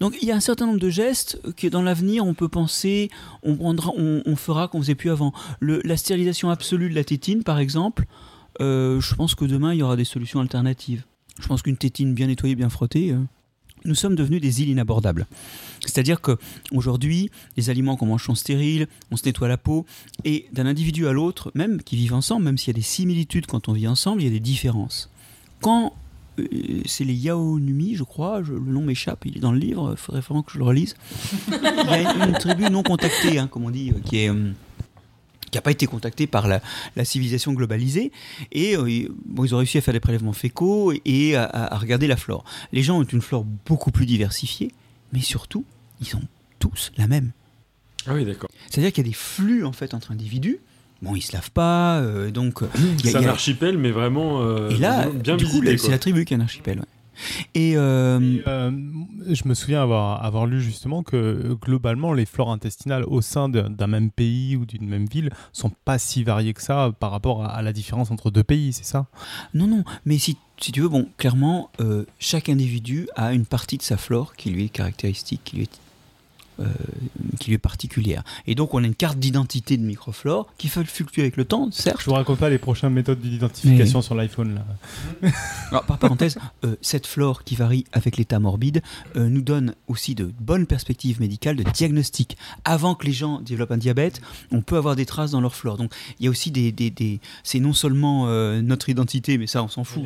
[0.00, 3.10] Donc il y a un certain nombre de gestes que dans l'avenir, on peut penser,
[3.42, 5.32] on, prendra, on, fera qu'on faisait plus avant.
[5.60, 8.04] Le, la stérilisation absolue de la tétine, par exemple,
[8.60, 11.04] euh, je pense que demain, il y aura des solutions alternatives.
[11.40, 13.18] Je pense qu'une tétine bien nettoyée, bien frottée, euh,
[13.86, 15.26] nous sommes devenus des îles inabordables.
[15.80, 19.86] C'est-à-dire qu'aujourd'hui, les aliments qu'on mange sont stériles, on se nettoie la peau,
[20.24, 23.46] et d'un individu à l'autre, même qui vivent ensemble, même s'il y a des similitudes
[23.46, 25.10] quand on vit ensemble, il y a des différences.
[25.60, 25.94] Quand
[26.38, 26.46] euh,
[26.84, 30.20] c'est les Yaonumi, je crois, le nom m'échappe, il est dans le livre, il faudrait
[30.20, 30.96] vraiment que je le relise.
[31.48, 34.30] il y a une, tribu non contactée, hein, comme on dit, euh, qui est...
[34.30, 34.52] Euh,
[35.56, 36.60] qui n'a pas été contactée par la,
[37.04, 38.12] civilisation globalisée.
[38.52, 38.76] Et
[39.24, 42.44] bon, ils ont réussi à faire des prélèvements fécaux et, à, regarder la flore.
[42.72, 44.72] Les gens ont une flore beaucoup plus diversifiée,
[45.12, 45.64] mais surtout,
[46.00, 46.22] ils ont
[46.58, 47.32] tous la même.
[48.06, 48.50] Ah oui, d'accord.
[48.70, 50.60] C'est-à-dire qu'il y a des flux en fait entre individus
[51.02, 52.62] Bon, ils se lavent pas, euh, donc.
[52.62, 52.68] Euh,
[53.04, 55.46] c'est un archipel, mais vraiment euh, et là, bien du
[55.76, 56.82] c'est la tribu qui est un archipel.
[57.54, 63.48] Et, je me souviens avoir, avoir lu justement que globalement, les flores intestinales au sein
[63.48, 67.44] d'un même pays ou d'une même ville sont pas si variées que ça par rapport
[67.44, 69.06] à, la différence entre deux pays, c'est ça?
[69.54, 71.70] Non, non, mais si, si tu veux, bon, clairement,
[72.18, 75.70] chaque individu a une partie de sa flore qui lui est caractéristique, qui lui est
[75.74, 75.85] euh,
[77.38, 78.22] qui lui est particulière.
[78.46, 81.70] Et donc on a une carte d'identité de microflore qui fait fluctuer avec le temps,
[81.70, 82.00] certes.
[82.00, 84.54] Je vous raconte pas les prochaines méthodes d'identification sur l'iPhone.
[84.54, 85.30] Là.
[85.70, 88.82] Alors, par parenthèse, euh, cette flore qui varie avec l'état morbide
[89.16, 92.36] euh, nous donne aussi de bonnes perspectives médicales de diagnostic.
[92.64, 94.20] Avant que les gens développent un diabète,
[94.50, 95.76] on peut avoir des traces dans leur flore.
[95.76, 96.72] Donc il y a aussi des...
[96.72, 97.20] des, des...
[97.42, 98.26] C'est non seulement
[98.62, 100.04] notre identité, mais ça on s'en fout.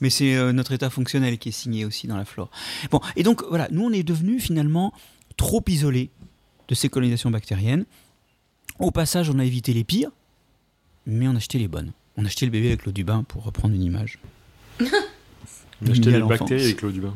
[0.00, 2.50] mais c'est notre état fonctionnel qui est signé aussi dans la flore.
[2.90, 4.92] Bon, et donc voilà, nous on est devenu finalement
[5.36, 6.10] trop isolé
[6.68, 7.84] de ces colonisations bactériennes.
[8.78, 10.10] Au passage, on a évité les pires,
[11.06, 11.92] mais on a acheté les bonnes.
[12.16, 14.18] On a acheté le bébé avec l'eau du bain pour reprendre une image.
[14.80, 17.14] on a acheté les bactéries avec l'eau du bain.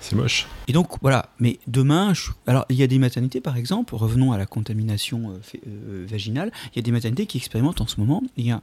[0.00, 0.46] C'est moche.
[0.66, 2.14] Et donc voilà, mais demain,
[2.46, 6.52] alors il y a des maternités par exemple, revenons à la contamination euh, euh, vaginale,
[6.72, 8.62] il y a des maternités qui expérimentent en ce moment, il y a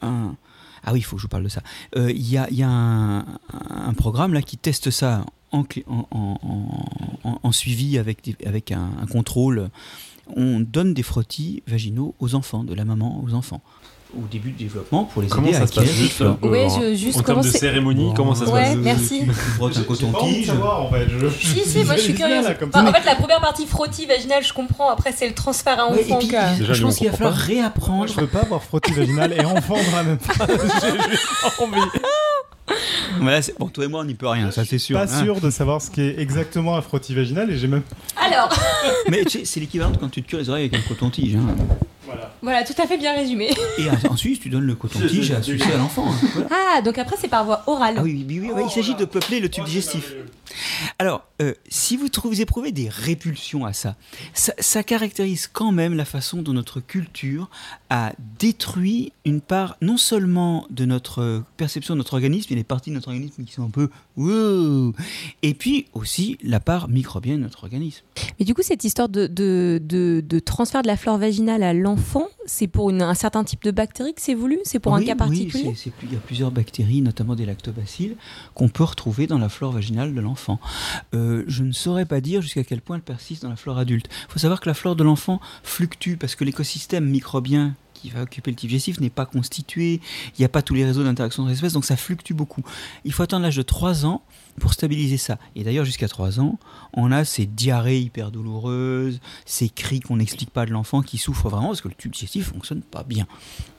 [0.00, 0.34] un...
[0.84, 1.62] Ah oui, il faut que je vous parle de ça.
[1.96, 3.18] Euh, il y a, y a un,
[3.68, 5.64] un, programme là qui teste ça en,
[7.42, 9.70] en, suivi avec, avec un, contrôle,
[10.36, 13.62] on donne des frottis vaginaux aux enfants, de la maman aux enfants
[14.16, 17.42] au début du développement pour les aider à acquérir juste, euh, je, juste en termes
[17.42, 19.20] de cérémonie comment ça se ouais, passe merci.
[19.26, 21.06] Tu frottes un coton-tige en fait.
[21.38, 22.46] si si moi je suis curieuse.
[22.46, 24.88] en fait la première partie frottis vaginal je comprends.
[24.88, 28.06] Après c'est le transfert à enfant je pense qu'il va falloir réapprendre.
[28.08, 30.48] Je veux pas avoir frottis vaginal et enfant dans la même phrase
[30.80, 31.90] j'ai envie
[33.58, 34.98] bon, toi et moi, on n'y peut rien, ça c'est sûr.
[34.98, 35.22] Pas hein.
[35.24, 37.82] sûr de savoir ce qu'est exactement un frottis vaginal et j'ai même.
[38.16, 38.48] Alors
[39.10, 41.36] Mais c'est l'équivalent de quand tu te cures les oreilles avec un coton-tige.
[41.36, 41.46] Hein.
[42.08, 42.32] Voilà.
[42.42, 42.64] voilà.
[42.64, 43.50] tout à fait bien résumé.
[43.78, 46.06] Et ensuite, tu donnes le coton-tige à sucer à l'enfant.
[46.08, 46.46] Hein.
[46.50, 47.96] Ah, donc après, c'est par voie orale.
[47.98, 50.14] Ah oui, oui, oui, il s'agit de peupler le tube digestif.
[50.98, 52.08] Alors, euh, si vous,
[52.40, 53.96] éprouvez des répulsions à ça,
[54.32, 57.50] ça, ça caractérise quand même la façon dont notre culture
[57.90, 62.62] a détruit une part non seulement de notre perception de notre organisme, il y a
[62.62, 64.92] des parties de notre organisme qui sont un peu Wouh
[65.42, 68.02] et puis aussi la part microbienne de notre organisme.
[68.38, 71.72] Mais du coup, cette histoire de, de, de, de transfert de la flore vaginale à
[71.72, 74.58] l'enfant, c'est pour une- un certain type de bactéries que c'est voulu?
[74.64, 75.70] C'est pour un Oui, cas oui, particulier?
[75.72, 78.16] plus- il y a plusieurs bactéries, notamment des lactobacilles,
[78.54, 80.58] qu'on peut retrouver dans la flore vaginale de l'enfant.
[81.14, 84.06] Euh, je ne saurais pas dire jusqu'à quel point elle persiste dans la flore adulte.
[84.28, 88.22] Il faut savoir que la flore de l'enfant fluctue parce que l'écosystème microbien qui va
[88.22, 91.42] occuper le type digestif n'est pas constitué, il n'y a pas tous les réseaux d'interaction
[91.42, 92.62] entre espèces, donc ça fluctue beaucoup.
[93.04, 94.22] Il faut attendre l'âge de 3 ans
[94.58, 95.38] pour stabiliser ça.
[95.56, 96.58] Et d'ailleurs, jusqu'à 3 ans,
[96.94, 101.48] on a ces diarrhées hyper douloureuses, ces cris qu'on n'explique pas de l'enfant qui souffre
[101.48, 103.26] vraiment parce que le tube digestif fonctionne pas bien.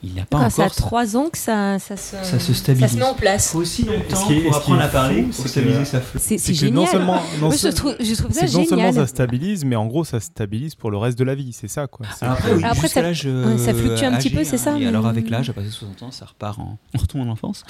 [0.02, 0.80] Il n'a pas Quand c'est à encore ça.
[0.82, 2.88] 3 ans que ça, ça, se, Ça se stabilise.
[2.90, 3.52] ça se met en place.
[3.52, 6.22] faut aussi longtemps est- pour apprendre à parler, pour stabiliser sa fleur.
[6.24, 6.88] C'est non génial.
[6.88, 8.94] seulement, non Moi, je, se- trouve, je trouve ça que non seulement génial.
[8.94, 11.86] ça stabilise, mais en gros ça stabilise pour le reste de la vie, c'est ça
[11.86, 12.06] quoi.
[12.20, 14.80] Alors après, oui, Après, jusqu'à ça- fluctue un petit âgé, peu, c'est hein, ça, Et
[14.80, 16.78] mais- alors avec l'âge, à passer 60 ans, ça repart en...
[16.94, 17.64] On retourne en enfance.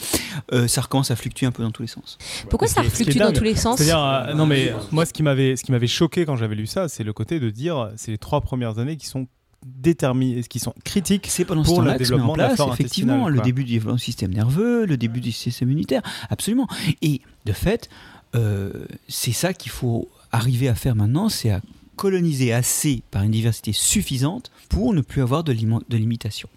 [0.53, 2.19] Euh, ça recommence à fluctuer un peu dans tous les sens.
[2.49, 5.23] Pourquoi ça ce fluctue dans tous les sens C'est-à-dire, euh, non mais moi ce qui
[5.23, 8.11] m'avait, ce qui m'avait choqué quand j'avais lu ça, c'est le côté de dire, c'est
[8.13, 9.27] les trois premières années qui sont
[9.67, 11.27] déterminées, qui sont critiques.
[11.29, 13.29] C'est pendant ce Pour le que se met en développement de la place, flore effectivement,
[13.29, 16.67] le début du développement du système nerveux, le début du système immunitaire, absolument.
[17.03, 17.89] Et de fait,
[18.35, 18.73] euh,
[19.09, 21.61] c'est ça qu'il faut arriver à faire maintenant, c'est à
[21.97, 26.49] coloniser assez par une diversité suffisante pour ne plus avoir de, limi- de limitation.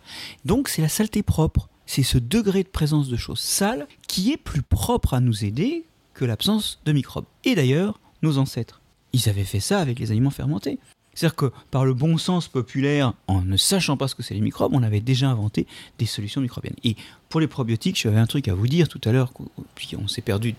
[0.46, 4.38] Donc c'est la saleté propre, c'est ce degré de présence de choses sales qui est
[4.38, 5.84] plus propre à nous aider
[6.26, 7.26] l'absence de microbes.
[7.44, 8.82] Et d'ailleurs, nos ancêtres,
[9.14, 10.80] ils avaient fait ça avec les aliments fermentés.
[11.14, 14.42] C'est-à-dire que par le bon sens populaire, en ne sachant pas ce que c'est les
[14.42, 15.68] microbes, on avait déjà inventé
[16.00, 16.76] des solutions microbiennes.
[16.84, 16.96] Et
[17.30, 19.32] pour les probiotiques, j'avais un truc à vous dire tout à l'heure,
[19.76, 20.56] puis on s'est perdu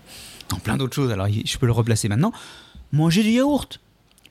[0.47, 2.31] dans plein d'autres choses, alors je peux le replacer maintenant.
[2.93, 3.81] Mangez du yaourt.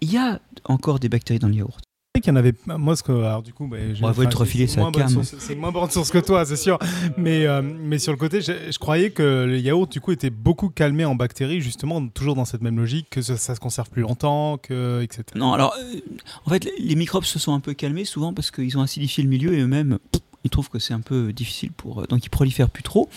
[0.00, 1.84] Il y a encore des bactéries dans le yaourt.
[2.24, 2.54] Qu'il y en avait.
[2.66, 3.12] Moi, ce que.
[3.12, 4.66] Alors, du coup, bah, On va te refiler
[5.08, 6.78] source- C'est moins bonne source que toi, c'est sûr.
[7.16, 10.30] Mais, euh, mais sur le côté, je, je croyais que le yaourt, du coup, était
[10.30, 13.90] beaucoup calmé en bactéries, justement, toujours dans cette même logique, que ça, ça se conserve
[13.90, 15.22] plus longtemps, que, etc.
[15.36, 16.00] Non, alors, euh,
[16.46, 19.28] en fait, les- microbes se sont un peu calmés souvent parce qu'ils ont acidifié le
[19.28, 19.98] milieu et eux-mêmes,
[20.44, 22.00] ils trouvent que c'est un peu difficile pour.
[22.00, 23.08] euh, Donc, ils prolifèrent plus trop.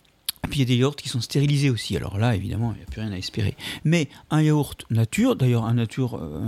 [0.48, 1.98] Et puis, il y a des yaourts qui sont stérilisés aussi.
[1.98, 3.58] Alors là, évidemment, il n'y a plus rien à espérer.
[3.84, 5.86] Mais un yaourt nature, d'ailleurs, un, euh,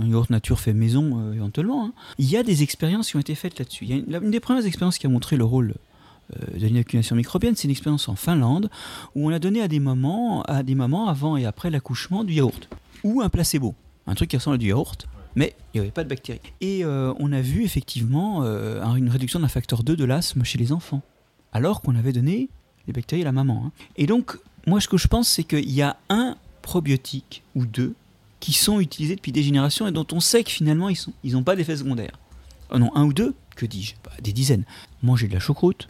[0.00, 3.20] un yaourt nature fait maison euh, éventuellement, hein, il y a des expériences qui ont
[3.20, 3.84] été faites là-dessus.
[3.84, 5.74] Une, des premières expériences qui a montré le rôle
[6.34, 8.70] euh, de l'inoculation microbienne, c'est une expérience en Finlande
[9.14, 12.32] où on a donné à des mamans, à des mamans avant et après l'accouchement du
[12.32, 12.70] yaourt
[13.04, 13.74] ou un placebo,
[14.06, 15.06] un truc qui ressemble à du yaourt,
[15.36, 16.40] mais il n'y avait pas de bactéries.
[16.62, 20.72] Et on a vu effectivement un- une réduction d'un facteur 2 de l'asthme chez les
[20.72, 21.02] enfants,
[21.52, 22.48] alors qu'on avait donné
[22.90, 23.64] les bactéries à la maman.
[23.66, 23.72] hein.
[23.96, 24.36] Et donc,
[24.66, 27.94] moi, ce que je pense, c'est qu'il y a un probiotique ou deux
[28.40, 30.98] qui sont utilisés depuis des générations et dont on sait que finalement, ils
[31.32, 32.12] n'ont ils pas d'effet secondaire.
[32.72, 33.94] Oh non, un ou deux Que dis-je?
[34.04, 34.64] Bah, Des dizaines.
[35.02, 35.88] Manger de la choucroute,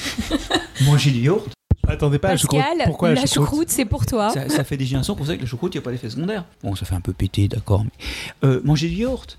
[0.84, 1.48] manger du yaourt,
[1.86, 2.60] Attendez pas, la choucroute.
[2.60, 4.30] Pascal, Pourquoi la choucroute, c'est pour toi.
[4.30, 6.10] ça, ça fait des générations qu'on sait que la choucroute, il n'y a pas d'effet
[6.10, 6.44] secondaire.
[6.62, 7.84] Bon, ça fait un peu péter, d'accord.
[7.84, 8.46] Mais...
[8.48, 9.38] Euh, manger du yaourt,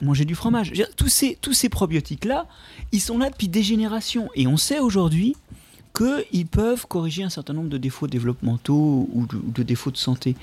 [0.00, 0.72] manger du fromage.
[0.96, 2.46] Tous ces, tous ces probiotiques-là,
[2.92, 4.30] ils sont là depuis des générations.
[4.34, 5.36] Et on sait aujourd'hui
[5.94, 10.36] qu'ils peuvent corriger un certain nombre de défauts développementaux ou de, défauts de santé.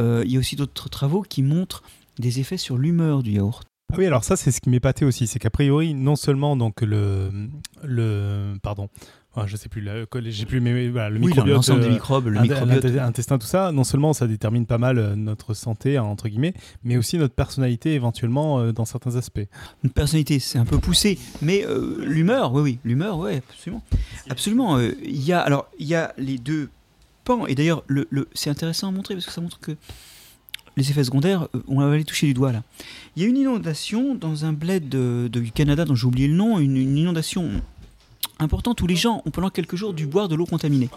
[0.00, 1.82] Euh, il y a aussi d'autres travaux qui montrent
[2.18, 3.64] des effets sur l'humeur du yaourt.
[3.92, 6.82] Ah oui, alors ça, c'est ce qui m'épatait aussi, c'est qu'a priori, non seulement donc
[6.82, 7.30] le,
[7.82, 8.88] le, pardon,
[9.38, 11.90] enfin, je sais plus, la- j'ai plus, mais voilà, le Oui, microbiote, l'ensemble des euh,
[11.92, 12.84] microbes, le microbiote.
[12.84, 16.28] int- intestin, tout ça, non seulement ça détermine pas mal euh, notre santé, hein, entre
[16.28, 16.54] guillemets,
[16.84, 19.40] mais aussi notre personnalité éventuellement euh, dans certains aspects.
[19.84, 23.82] Une personnalité, c'est un peu poussé, mais euh, l'humeur, oui, oui, l'humeur, oui, absolument.
[24.30, 24.76] Absolument.
[24.78, 26.68] euh, Il y a, alors, il y a les deux
[27.24, 29.72] pans, et d'ailleurs, le, le- c'est intéressant à montrer parce que ça montre que
[30.76, 32.62] les effets secondaires, on va aller toucher du doigt là.
[33.16, 36.28] Il y a une inondation dans un bled de- de- du Canada dont j'ai oublié
[36.28, 37.50] le nom, une, une inondation
[38.38, 40.90] importante où les gens ont pendant quelques jours dû boire de l'eau contaminée.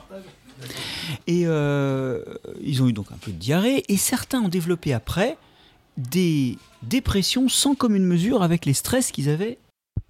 [1.27, 2.23] Et euh,
[2.61, 5.37] ils ont eu donc un peu de diarrhée, et certains ont développé après
[5.97, 9.57] des dépressions sans commune mesure avec les stress qu'ils avaient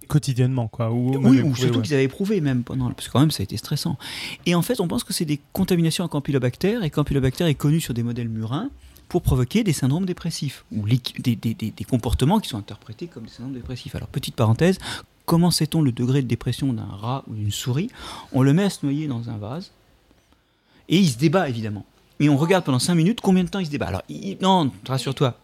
[0.08, 0.90] Quotidiennement, quoi.
[0.90, 1.82] Ou, oui, ou surtout ouais.
[1.82, 3.96] qu'ils avaient éprouvé même pendant, parce que quand même ça a été stressant.
[4.46, 7.80] Et en fait, on pense que c'est des contaminations à Campylobacter, et Campylobacter est connu
[7.80, 8.68] sur des modèles murins
[9.08, 13.06] pour provoquer des syndromes dépressifs, ou l'équi- des, des- des- des comportements qui sont interprétés
[13.06, 13.94] comme des syndromes dépressifs.
[13.94, 14.78] Alors, petite parenthèse,
[15.26, 17.90] comment sait-on le degré de dépression d'un rat ou d'une souris
[18.32, 19.70] On le met à se noyer dans un vase,
[20.88, 21.84] et il se débat évidemment.
[22.20, 23.86] Et on regarde pendant 5 minutes combien de temps il se débat.
[23.86, 25.36] Alors, il- non, rassure-toi.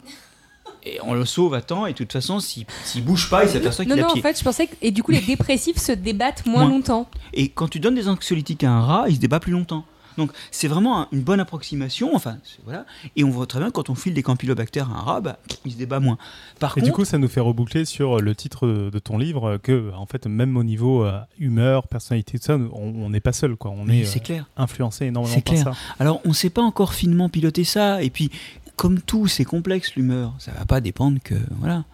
[0.85, 2.65] Et on le sauve à temps, et de toute façon, s'il
[3.05, 4.23] bouge pas, il s'aperçoit Non, qu'il a non, en pied.
[4.23, 4.75] fait, je pensais que.
[4.81, 6.71] Et du coup, les dépressifs se débattent moins Moins.
[6.71, 7.09] longtemps.
[7.33, 9.85] Et quand tu donnes des anxiolytiques à un rat, il se débat plus longtemps.
[10.19, 12.15] Donc c'est vraiment un- une bonne approximation.
[12.15, 12.85] Enfin, voilà.
[13.17, 15.73] Et on voit très bien quand on file des campylobactères à un rat, bah, il
[15.73, 16.19] se débat moins.
[16.59, 19.45] Par Et contre, du coup, ça nous fait reboucler sur le titre de ton livre
[19.53, 23.33] euh, que, en fait, même au niveau euh, humeur, personnalité, tout ça, on n'est pas
[23.33, 23.71] seul, quoi.
[23.75, 25.65] On est euh, influencé énormément par clair.
[25.65, 25.73] ça.
[25.99, 28.03] Alors, on ne sait pas encore finement piloter ça.
[28.03, 28.31] Et puis,
[28.77, 30.35] comme tout, c'est complexe l'humeur.
[30.39, 31.85] Ça va pas dépendre que voilà.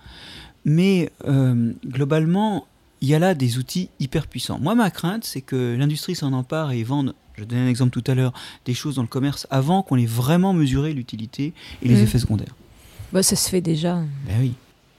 [0.64, 2.66] Mais euh, globalement,
[3.00, 4.58] il y a là des outils hyper puissants.
[4.58, 7.14] Moi, ma crainte, c'est que l'industrie s'en empare et vende.
[7.36, 8.32] Je donnais un exemple tout à l'heure,
[8.64, 11.52] des choses dans le commerce avant qu'on ait vraiment mesuré l'utilité
[11.82, 12.04] et les Mm.
[12.04, 12.54] effets secondaires.
[13.12, 13.96] Bah, ça se fait déjà.
[14.26, 14.54] Ben oui.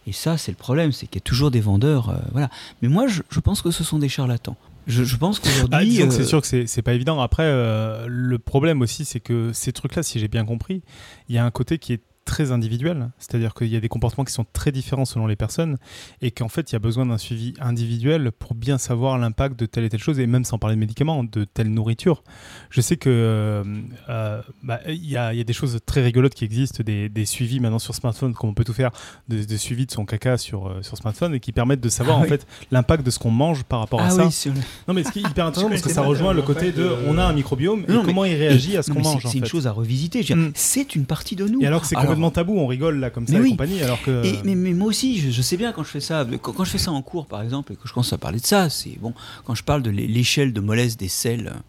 [0.08, 2.10] Et ça, c'est le problème, c'est qu'il y a toujours des vendeurs.
[2.10, 2.50] euh, voilà.
[2.82, 4.56] Mais moi, je, je pense que ce sont des charlatans.
[4.88, 5.98] Je, je pense Ah, qu'aujourd'hui.
[5.98, 7.20] que euh, c'est sûr que c'est c'est pas évident.
[7.20, 10.84] Après, euh, le problème aussi, c'est que ces trucs-là, si j'ai bien compris,
[11.28, 14.24] il y a un côté qui est très individuel, c'est-à-dire qu'il y a des comportements
[14.26, 15.78] qui sont très différents selon les personnes
[16.22, 19.66] et qu'en fait il y a besoin d'un suivi individuel pour bien savoir l'impact de
[19.68, 22.24] telle et telle chose et même sans parler de médicaments, de telle nourriture.
[22.72, 23.64] Je sais que euh,
[24.10, 27.10] euh, bah, il y, a, il y a des choses très rigolotes qui existent, des,
[27.10, 28.92] des suivis maintenant sur smartphone, comme on peut tout faire,
[29.30, 32.18] de, de suivi de son caca sur, euh, sur smartphone et qui permettent de savoir
[32.18, 32.30] Ah en oui.
[32.30, 34.26] fait l'impact de ce qu'on mange par rapport à Ah ça.
[34.26, 36.42] oui, sur le- Non, mais ce qui est hyper intéressant parce que ça rejoint le
[36.42, 39.22] côté de on a un microbiome et mais- comment il réagit à ce qu'on mange.
[39.28, 39.50] C'est une fait.
[39.50, 40.22] chose à revisiter.
[40.36, 40.52] Mm.
[40.56, 41.62] C'est une partie de nous.
[41.62, 43.82] Et alors que c'est Alors- complètement tabou, on rigole là comme ça Mais et compagnie,
[43.82, 44.26] alors que.
[44.26, 46.64] Et, mais, mais moi aussi, je, je sais bien quand je fais ça, quand, quand
[46.64, 48.70] je fais ça en cours par exemple, et que je commence à parler de ça,
[48.70, 49.14] c'est bon,
[49.46, 51.60] quand je parle de l'é- l'échelle de mollesse des sels euh,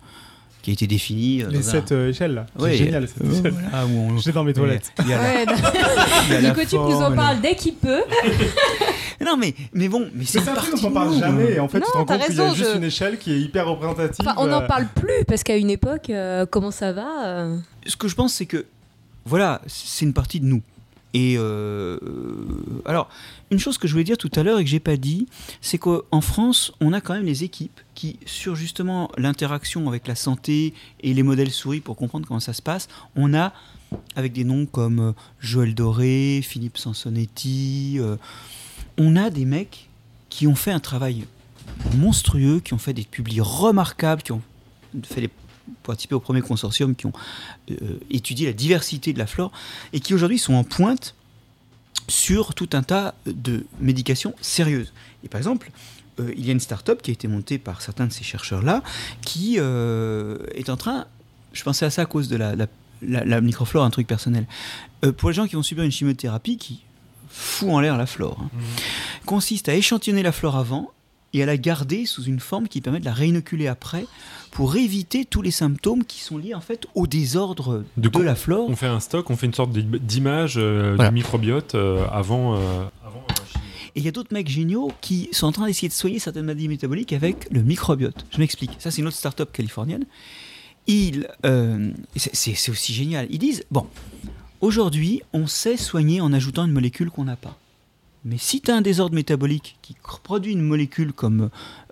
[0.63, 1.43] qui a été définie.
[1.43, 2.47] euh, les dans un- sept euh, échelles là.
[2.59, 3.53] Ouais, c'est génial cette euh, échelle.
[3.53, 4.93] voilà, ah, où on- J'ai dans mes toilettes.
[5.01, 5.45] Il y a la- Ouais,
[6.29, 8.03] il y a la Nico Tube nous en parle dès qu'il peut.
[9.25, 11.19] Non, mais, mais bon, mais c'est un truc dont on de parle nous.
[11.19, 12.73] jamais et en fait Non, tu te rends t'as compte qu'il y a raison, juste
[12.73, 14.17] je- une échelle qui est hyper représentative.
[14.21, 17.57] Enfin, on n'en parle plus parce qu'à une époque, euh, comment ça va euh,
[17.87, 18.67] Ce que je pense, c'est que,
[19.27, 20.63] voilà, c'est une partie de nous.
[21.15, 21.99] Et euh,
[22.85, 23.09] alors,
[23.51, 25.27] une chose que je voulais dire tout à l'heure et que j'ai pas dit,
[25.61, 30.15] c'est qu'en France, on a quand même les équipes qui, sur justement l'interaction avec la
[30.15, 33.53] santé et les modèles souris pour comprendre comment ça se passe, on a,
[34.15, 38.17] avec des noms comme euh, Joël Doré, Philippe Sansonetti, euh,
[38.99, 39.89] on a des mecs
[40.29, 41.25] qui ont fait un travail
[41.97, 44.43] monstrueux, qui ont fait des publis remarquables, qui ont
[45.03, 45.31] fait des
[45.83, 47.13] participé au premier consortium, qui ont
[47.71, 47.75] euh,
[48.11, 49.53] étudié la diversité de la flore
[49.93, 51.15] et qui aujourd'hui sont en pointe
[52.09, 54.93] sur tout un tas de médications sérieuses.
[55.25, 55.71] Et par exemple,
[56.21, 58.83] euh, il y a une start-up qui a été montée par certains de ces chercheurs-là
[59.23, 61.07] qui euh, est en train,
[61.53, 62.67] je pensais à ça à cause de la, la,
[63.03, 64.47] la- la microflore, un truc personnel,
[65.05, 66.81] Euh, pour les gens qui vont subir une chimiothérapie qui
[67.29, 68.51] fout en l'air la flore, hein,
[69.27, 70.91] consiste à échantillonner la flore avant
[71.33, 74.07] et à la garder sous une forme qui permet de la réinoculer après
[74.53, 78.69] pour éviter tous les symptômes qui sont liés en fait au désordre De la flore.
[78.71, 81.11] On fait un stock, on fait une sorte d'im- d'image euh, Voilà.
[81.11, 82.55] du microbiote euh, avant.
[82.57, 83.25] euh, avant.
[83.95, 86.45] Et il y a d'autres mecs géniaux qui sont en train d'essayer de soigner certaines
[86.45, 88.27] maladies métaboliques avec le microbiote.
[88.31, 88.73] Je m'explique.
[88.79, 90.05] Ça, c'est une autre start-up californienne.
[90.87, 91.27] Ils,
[92.15, 93.27] c'est aussi génial.
[93.31, 93.87] Ils disent bon,
[94.61, 97.59] aujourd'hui, on sait soigner en ajoutant une molécule qu'on n'a pas.
[98.27, 101.49] Mais si tu as un désordre métabolique qui produit une molécule comme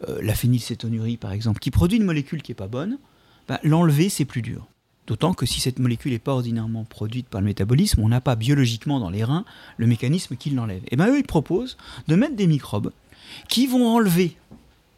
[0.09, 2.99] euh, la phénylcétonurie par exemple, qui produit une molécule qui est pas bonne,
[3.49, 4.67] bah, l'enlever c'est plus dur.
[5.07, 8.35] D'autant que si cette molécule n'est pas ordinairement produite par le métabolisme, on n'a pas
[8.35, 9.45] biologiquement dans les reins
[9.77, 10.83] le mécanisme qui l'enlève.
[10.91, 11.77] Et bien eux, ils proposent
[12.09, 12.91] de mettre des microbes
[13.49, 14.37] qui vont enlever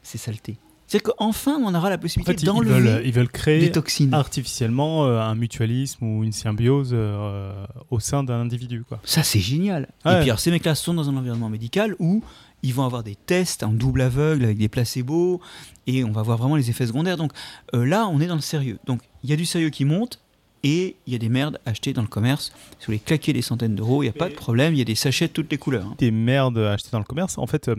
[0.02, 0.56] ces saletés.
[0.86, 3.72] C'est-à-dire qu'enfin, on aura la En possibilité fait, ils veulent, d'enlever ils veulent créer des
[3.72, 4.14] toxines.
[4.14, 8.84] artificiellement euh, un mutualisme ou une symbiose euh, au sein d'un individu.
[8.88, 9.00] Quoi.
[9.04, 9.88] Ça, c'est génial.
[10.04, 12.22] Et puis, alors, ces mecs-là sont dans un environnement médical où
[12.62, 15.40] ils vont avoir des tests en double aveugle avec des placebos
[15.86, 17.16] et on va voir vraiment les effets secondaires.
[17.16, 17.32] Donc
[17.74, 18.78] euh, là, on est dans le sérieux.
[18.86, 20.20] Donc il y a du sérieux qui monte
[20.62, 22.46] et il y a des merdes achetées dans le commerce.
[22.46, 24.72] Si vous voulez claquer des centaines d'euros, il n'y a pas de problème.
[24.74, 25.86] Il y a des sachets de toutes les couleurs.
[25.86, 25.94] hein.
[25.98, 27.76] Des merdes achetées dans le commerce, en fait, euh,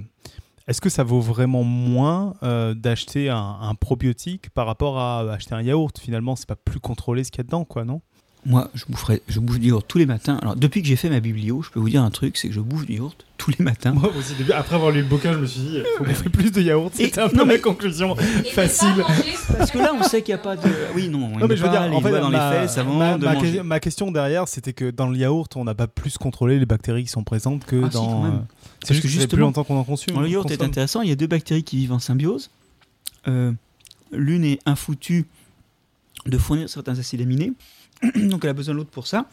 [0.68, 5.56] est-ce que ça vaut vraiment moins euh, d'acheter un, un probiotique par rapport à acheter
[5.56, 5.98] un yaourt?
[6.00, 8.02] Finalement, c'est pas plus contrôlé ce qu'il y a dedans, quoi, non?
[8.46, 10.38] Moi, je boufferais, je bouffe du yaourt tous les matins.
[10.42, 12.54] Alors depuis que j'ai fait ma biblio, je peux vous dire un truc, c'est que
[12.54, 13.92] je bouffe du yaourt tous les matins.
[13.92, 16.52] Moi aussi, après avoir lu le bouquin, je me suis dit, il faut bouffer plus
[16.52, 16.92] de yaourt.
[16.94, 18.16] C'était un peu non, mais- la conclusion
[18.54, 19.04] facile.
[19.58, 20.70] Parce que là, on sait qu'il n'y a pas de.
[20.96, 22.94] Oui, non, on Non, mais je veux dire, en fait, dans ma, les fesses avant
[22.94, 23.58] ma- de ma manger.
[23.58, 26.66] que- ma question derrière, c'était que dans le yaourt, on n'a pas plus contrôlé les
[26.66, 28.08] bactéries qui sont présentes que Ah, si, dans.
[28.12, 28.46] quand même.
[28.82, 30.16] Parce C'est juste que ça fait plus longtemps qu'on en consomme.
[30.16, 32.52] Dans le yaourt est intéressant, il y a deux bactéries qui vivent en symbiose.
[33.28, 33.52] Euh,
[34.12, 35.26] L'une est infoutue
[36.26, 37.54] de fournir certains acides aminés,
[38.16, 39.30] donc elle a besoin de l'autre pour ça.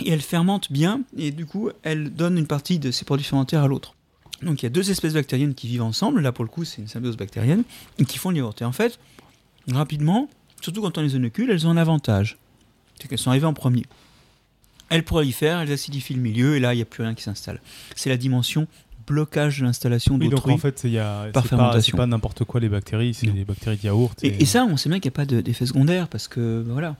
[0.00, 3.62] Et elle fermente bien, et du coup, elle donne une partie de ses produits fermentaires
[3.62, 3.94] à l'autre.
[4.42, 6.82] Donc il y a deux espèces bactériennes qui vivent ensemble, là pour le coup c'est
[6.82, 7.62] une symbiose bactérienne,
[7.98, 8.60] et qui font le yaourt.
[8.60, 8.98] Et en fait,
[9.70, 10.28] rapidement,
[10.60, 12.38] surtout quand on les inocule, elles ont un avantage.
[13.00, 13.84] C'est qu'elles sont arrivées en premier.
[14.94, 17.60] Elles prolifèrent, elles acidifient le milieu, et là il n'y a plus rien qui s'installe.
[17.96, 18.66] C'est la dimension
[19.06, 20.52] blocage de l'installation Oui, donc d'autrui.
[20.54, 21.50] en fait, il y a- par c'est
[21.90, 24.22] pas, pas n'importe quoi les bactéries, c'est des bactéries de yaourt.
[24.24, 26.62] Et, et ça, on sait bien qu'il n'y a pas de- d'effet secondaire parce que
[26.66, 26.96] ben voilà,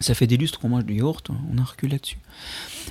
[0.00, 2.18] ça fait des lustres qu'on mange du yaourt, on a un recul là-dessus.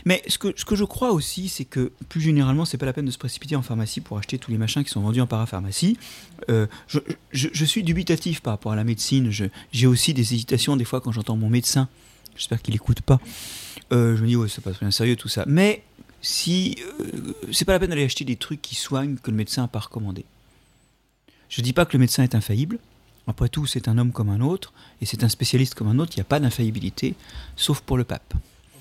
[0.06, 2.94] Mais ce que, ce que je crois aussi, c'est que plus généralement, c'est pas la
[2.94, 5.28] peine de se précipiter en pharmacie pour acheter tous les machins qui sont vendus en
[5.28, 5.98] parapharmacie.
[6.50, 7.00] Euh, je,
[7.34, 9.30] je- je suis dubitatif par rapport à la médecine.
[9.72, 11.88] J'ai aussi des hésitations des fois quand j'entends mon médecin.
[12.36, 13.20] J'espère qu'il n'écoute pas.
[13.92, 15.44] Euh, je me dis, ouais, c'est pas bien sérieux tout ça.
[15.48, 15.84] Mais
[16.22, 19.64] si euh, c'est pas la peine d'aller acheter des trucs qui soignent que le médecin
[19.64, 20.26] n'a pas recommandé.
[21.50, 22.80] Je dis pas que le médecin est infaillible.
[23.28, 26.14] Après tout, c'est un homme comme un autre, et c'est un spécialiste comme un autre.
[26.16, 27.16] Il n'y a pas d'infaillibilité,
[27.56, 28.34] sauf pour le pape.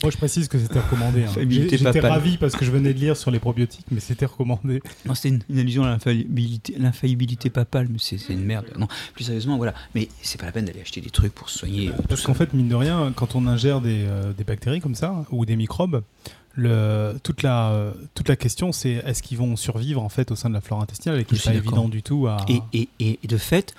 [0.07, 1.24] Moi, je précise que c'était recommandé.
[1.24, 1.33] hein.
[1.51, 4.81] J'étais ravi parce que je venais de lire sur les probiotiques, mais c'était recommandé.
[5.05, 5.99] Non, c'était une, une allusion à
[6.78, 8.66] l'infaillibilité, papale, mais c'est une merde.
[8.78, 9.74] Non, plus sérieusement, voilà.
[9.97, 11.89] Mais c'est pas la peine d'aller acheter des trucs pour se soigner.
[11.89, 14.95] euh, Parce qu'en fait, mine de rien, quand on ingère des, euh, des bactéries comme
[14.95, 16.03] ça, ou des microbes,
[16.55, 20.37] le, toute, la, euh, toute la question, c'est est-ce qu'ils vont survivre en fait au
[20.37, 22.37] sein de la flore intestinale et qui n'est pas évident du tout à.
[22.49, 23.74] et, et- et- et de fait,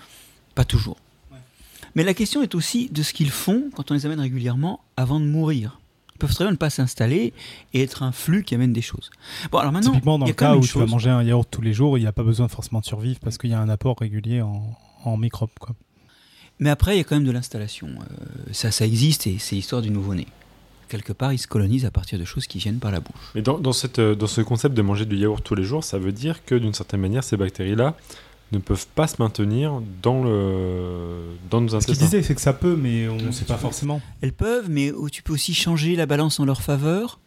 [0.55, 0.97] pas toujours.
[1.95, 5.19] Mais la question est aussi de ce qu'ils font quand on les amène régulièrement avant
[5.21, 5.79] de mourir.
[6.17, 7.31] Ils peuvent très bien ne pas s'installer
[7.75, 9.11] et être un flux qui amène des choses.
[9.51, 10.89] Bon, alors maintenant, Typiquement, dans le cas où une tu vas chose.
[10.91, 13.37] manger un yaourt tous les jours, il n'y a pas besoin forcément de survivre parce
[13.37, 14.63] qu'il y a un apport régulier en,
[15.03, 15.51] en microbes.
[15.59, 15.75] Quoi.
[16.59, 17.87] Mais après, il y a quand même de l'installation.
[17.89, 20.25] Euh, ça, ça existe et c'est l'histoire du nouveau-né.
[20.89, 23.13] Quelque part, ils se colonisent à partir de choses qui viennent par la bouche.
[23.35, 25.83] Mais dans, dans, cette, euh, dans ce concept de manger du yaourt tous les jours,
[25.83, 27.95] ça veut dire que d'une certaine manière, ces bactéries-là
[28.51, 32.05] ne peuvent pas se maintenir dans, le, dans nos Ce qu'il intestins.
[32.05, 34.01] disait, c'est que ça peut, mais on ne sait pas forcément.
[34.21, 37.19] Elles peuvent, mais oh, tu peux aussi changer la balance en leur faveur.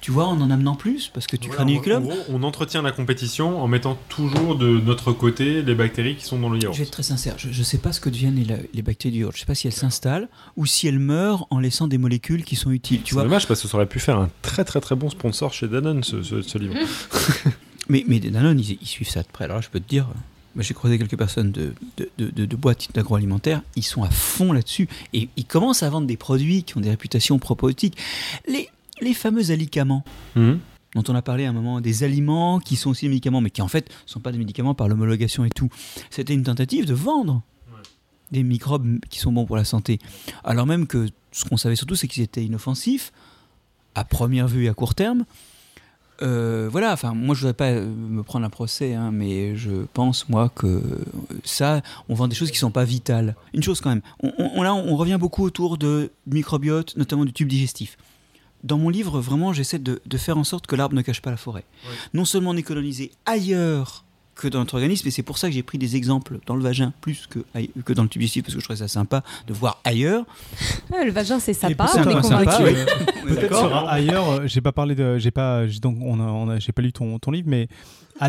[0.00, 2.02] Tu vois, en en amenant plus, parce que tu Voilà, crées du club.
[2.02, 6.38] gros, on entretient la compétition en mettant toujours de notre côté les bactéries qui sont
[6.38, 6.74] dans le yaourt.
[6.74, 9.14] Je vais être très sincère, je ne sais pas ce que deviennent les, les bactéries
[9.14, 9.32] du yaourt.
[9.32, 10.28] Je ne sais pas si elles s'installent
[10.58, 12.98] ou si elles meurent en laissant des molécules qui sont utiles.
[13.00, 15.08] Tu C'est vois dommage parce que ça aurait pu faire un très très très bon
[15.08, 16.74] sponsor chez Danone ce, ce- ce livre.
[17.88, 19.44] mais, mais Danone, ils, ils suivent ça de près.
[19.44, 20.08] Alors là, je peux te dire,
[20.56, 24.10] euh, j'ai croisé quelques personnes de, de, de, de- de boîtes d'agroalimentaire, ils sont à
[24.10, 24.88] fond là-dessus.
[25.12, 27.96] Et ils commencent à vendre des produits qui ont des réputations probiotiques.
[28.48, 28.68] Les,
[29.00, 30.04] les fameux alicaments.
[30.36, 30.58] Mhm.
[30.94, 33.50] dont on a parlé à un moment, des aliments qui sont aussi des médicaments, mais
[33.50, 35.68] qui en fait ne sont pas des médicaments par l'homologation et tout.
[36.10, 37.42] C'était une tentative de vendre
[38.30, 39.98] des microbes qui sont bons pour la santé.
[40.44, 43.12] Alors même que ce qu'on savait surtout, c'est qu'ils étaient inoffensifs,
[43.96, 45.24] à première vue et à court terme.
[46.22, 49.70] Euh, voilà, enfin, moi je voudrais pas euh, me prendre un procès, hein, mais je
[49.94, 50.80] pense, moi, que
[51.42, 53.34] ça, on vend des choses qui sont pas vitales.
[53.52, 57.32] Une chose quand même, on, on- là, on revient beaucoup autour de microbiote, notamment du
[57.32, 57.96] tube digestif
[58.62, 61.30] dans mon livre, vraiment, j'essaie de, de faire en sorte que l'arbre ne cache pas
[61.30, 61.64] la forêt.
[62.14, 65.54] Non seulement on est colonisé ailleurs que dans notre organisme, et c'est pour ça que
[65.54, 67.38] j'ai pris des exemples dans le vagin plus que,
[67.84, 70.24] que dans le tube digestif, parce que je trouvais ça sympa de voir ailleurs.
[70.92, 72.74] Ah, le vagin, c'est sympa, peut-être on est convaincu.
[73.26, 76.82] Peut-être ailleurs, euh, j'ai pas parlé de, j'ai pas, donc on a, on a- pas
[76.82, 77.68] lu ton, ton livre, mais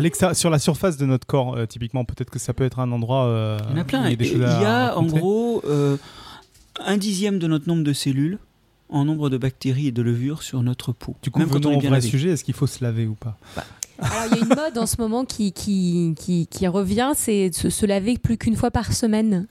[0.00, 2.90] l'extérieur- sur la surface de notre corps, euh, typiquement, peut-être que ça peut être un
[2.92, 3.26] endroit.
[3.26, 4.08] euh, Il y en a plein.
[4.08, 5.96] Il y a, Il y a en gros euh,
[6.84, 8.38] un dixième de notre nombre de cellules
[8.88, 11.14] en nombre de bactéries et de levures sur notre peau.
[11.22, 12.08] Du coup, Même quand on est au bien vrai lavé.
[12.08, 13.36] sujet, est-ce qu'il faut se laver ou pas?
[13.98, 17.50] Alors, il y a une mode en ce moment qui, qui, qui, qui revient, c'est
[17.50, 19.46] de se, se laver plus qu'une fois par semaine.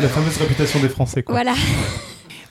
[0.00, 1.34] La fameuse réputation des Français, quoi.
[1.34, 1.54] Voilà.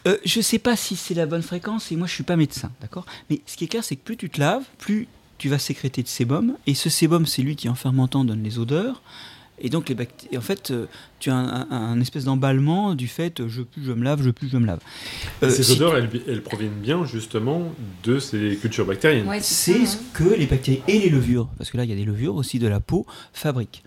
[0.07, 2.71] Euh, je sais pas si c'est la bonne fréquence et moi je suis pas médecin,
[2.81, 3.05] d'accord?
[3.29, 5.07] Mais ce qui est clair, c'est que plus tu te laves, plus
[5.37, 8.57] tu vas sécréter de sébum et ce sébum, c'est lui qui en fermentant donne les
[8.57, 9.03] odeurs.
[9.63, 10.87] Et donc les bactéries, en fait, euh,
[11.19, 14.21] tu as un, un- un espèce d'emballement du fait euh, je plus je me lave,
[14.23, 14.79] je plus je me lave.
[15.43, 17.71] Euh, ces si- odeurs, elles, elles proviennent bien justement
[18.03, 19.27] de ces cultures bactériennes.
[19.41, 22.05] c'est ce que les bactéries et les levures, parce que là il y a des
[22.05, 23.83] levures aussi de la peau, fabriquent.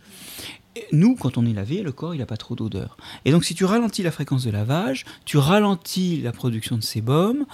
[0.76, 2.96] Et Nous, quand on est lavé, le corps il n'a pas trop d'odeur.
[3.24, 7.46] Et donc si tu ralentis la fréquence de lavage, tu ralentis la production de sébum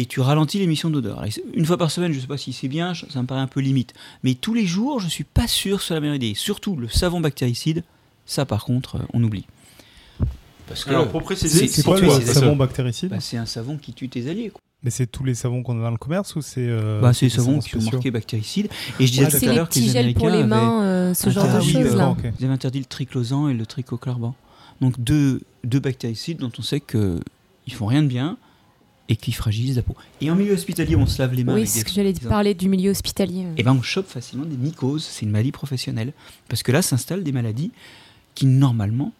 [0.00, 1.22] et tu ralentis l'émission d'odeur.
[1.54, 3.46] Une fois par semaine, je ne sais pas si c'est bien, ça me paraît un
[3.46, 3.92] peu limite.
[4.22, 6.34] Mais tous les jours, je suis pas sûr que c'est la meilleure idée.
[6.34, 7.84] Surtout le savon bactéricide,
[8.26, 9.44] ça par contre, euh, on oublie.
[10.66, 13.46] Parce que Alors pour C'est préciser, c'est pour quoi le savon bactéricide bah, c'est un
[13.46, 14.50] savon qui tue tes alliés.
[14.50, 14.60] quoi.
[14.82, 17.26] Mais c'est tous les savons qu'on a dans le commerce ou c'est euh, Bah, c'est
[17.26, 18.68] les savons qui sont marqués bactéricides.
[18.98, 20.54] Et je disais Ouais, tout à les l'heure que petits les gels pour Américains les
[20.54, 22.08] avaient- mains, euh, ce genre Ah de choses là.
[22.10, 22.18] ok.
[22.38, 24.34] Ils avaient interdit le triclosan et le tricoclarban.
[24.80, 28.38] Donc deux, deux bactéricides dont on sait qu'ils font rien de bien
[29.10, 29.94] et qui fragilisent la peau.
[30.22, 32.24] Et en milieu hospitalier, on se lave les mains Oui, c'est ce que j'allais te
[32.26, 33.44] parler du milieu hospitalier.
[33.58, 35.04] Et ben on chope facilement des mycoses.
[35.04, 36.12] C'est une maladie professionnelle.
[36.48, 37.72] Parce que là s'installent des maladies
[38.34, 39.12] qui normalement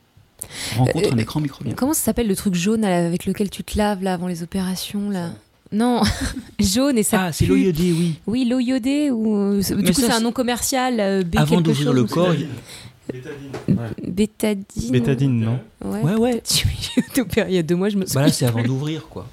[0.77, 1.75] rencontrent Euh, un écran microbien.
[1.75, 5.11] Comment ça s'appelle le truc jaune avec lequel tu te laves là avant les opérations
[5.11, 5.33] là
[5.73, 6.03] Non,
[6.61, 7.25] jaune et ça.
[7.27, 8.15] Ah, c'est l'eau iodée, oui.
[8.29, 11.01] Oui, l'eau iodée ou du Mais coup c'est un nom commercial.
[11.01, 12.47] euh, B Avant d'ouvrir le corps, il-
[14.07, 14.91] Bétadine.
[14.91, 16.43] Bétadine, non Ouais, Ouais,
[17.49, 18.23] il y a deux mois, je me Bah souviens.
[18.27, 19.27] là, c'est avant d'ouvrir, quoi.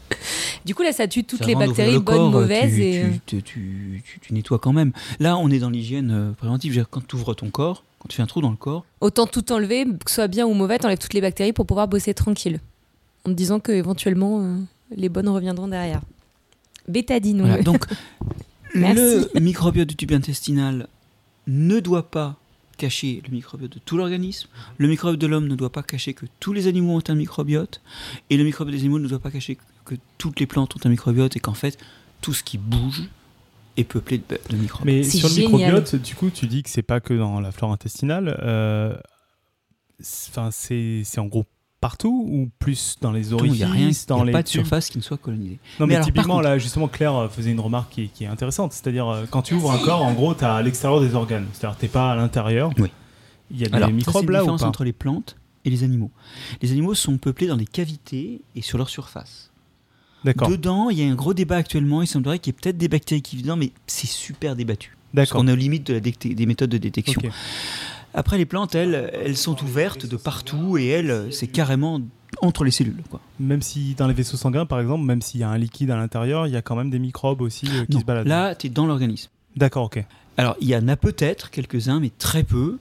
[0.66, 2.74] Du coup, là, ça tue toutes les bactéries le bonnes, corps, mauvaises.
[2.74, 3.04] tu, et...
[3.04, 4.92] euh, tu, tu, tu- tu- tu nettoies quand même.
[5.20, 6.86] Là, on est dans l'hygiène euh, préventive.
[6.90, 9.52] Quand tu ouvres ton corps, quand tu fais un trou dans le corps, Autant tout
[9.52, 12.60] enlever, que ce soit bien ou mauvais, t'enlèves toutes les bactéries pour pouvoir bosser tranquille.
[13.26, 14.58] En te disant que éventuellement euh,
[14.96, 16.02] les bonnes reviendront derrière.
[16.88, 17.86] Bétadine, Voilà, donc,
[18.74, 20.88] le microbiote du tube intestinal
[21.48, 22.36] ne doit pas
[22.78, 24.48] cacher le microbiote de tout l'organisme.
[24.78, 27.82] Le microbiote de l'homme ne doit pas cacher que tous les animaux ont un microbiote.
[28.30, 30.90] Et le microbiote des animaux ne doit pas cacher que, toutes les plantes ont un
[30.90, 31.78] microbiote et qu'en fait,
[32.22, 33.04] tout ce qui bouge
[33.78, 34.86] est peuplé de, de microbes.
[34.86, 37.72] Mais sur le microbiote, du coup, tu dis que c'est pas que dans la flore
[37.72, 38.38] intestinale.
[38.42, 38.96] euh,
[40.00, 41.46] c'est- Enfin, c'est c'est en gros
[41.80, 44.44] partout ou plus dans les il orifices, n'y a rien, il dans a les pas
[44.44, 45.60] de surface qui ne soit colonisée.
[45.80, 48.04] Non, Mais mais, alors, par typiquement, contre- là, justement, Claire euh, faisait une remarque qui
[48.04, 48.74] est, qui est intéressante.
[48.74, 51.46] C'est-à-dire, euh, quand tu ouvres un corps, en gros, tu as à l'extérieur des organes.
[51.54, 52.72] C'est-à-dire, t'es pas à l'intérieur.
[52.80, 52.90] Oui.
[53.52, 55.38] Il y a des Alors, ça, microbes la là ou différence pas entre les plantes
[55.66, 56.12] et les animaux.
[56.62, 59.52] Les animaux sont peuplés dans des cavités et sur leur surface.
[60.26, 60.50] D'accord.
[60.50, 62.02] Dedans, il y a un gros débat actuellement.
[62.02, 64.98] Il semblerait qu'il y ait peut-être des bactéries qui vivent dedans, mais c'est super débattu.
[65.14, 65.40] D'accord.
[65.42, 67.22] qu'on est aux limites de la détec- des méthodes de détection.
[68.14, 72.02] Après, les plantes, elles, elles sont ouvertes de partout et elles, c'est carrément
[72.42, 73.02] entre les cellules.
[73.10, 73.20] Quoi.
[73.40, 75.96] Même si dans les vaisseaux sanguins, par exemple, même s'il y a un liquide à
[75.98, 78.28] l'intérieur, il y a quand même des microbes aussi euh, qui Non, se baladent.
[78.28, 79.30] là, tu es dans l'organisme.
[79.56, 80.04] D'accord, ok.
[80.40, 82.78] Alors, il y en a peut-être quelques-uns, mais très peu.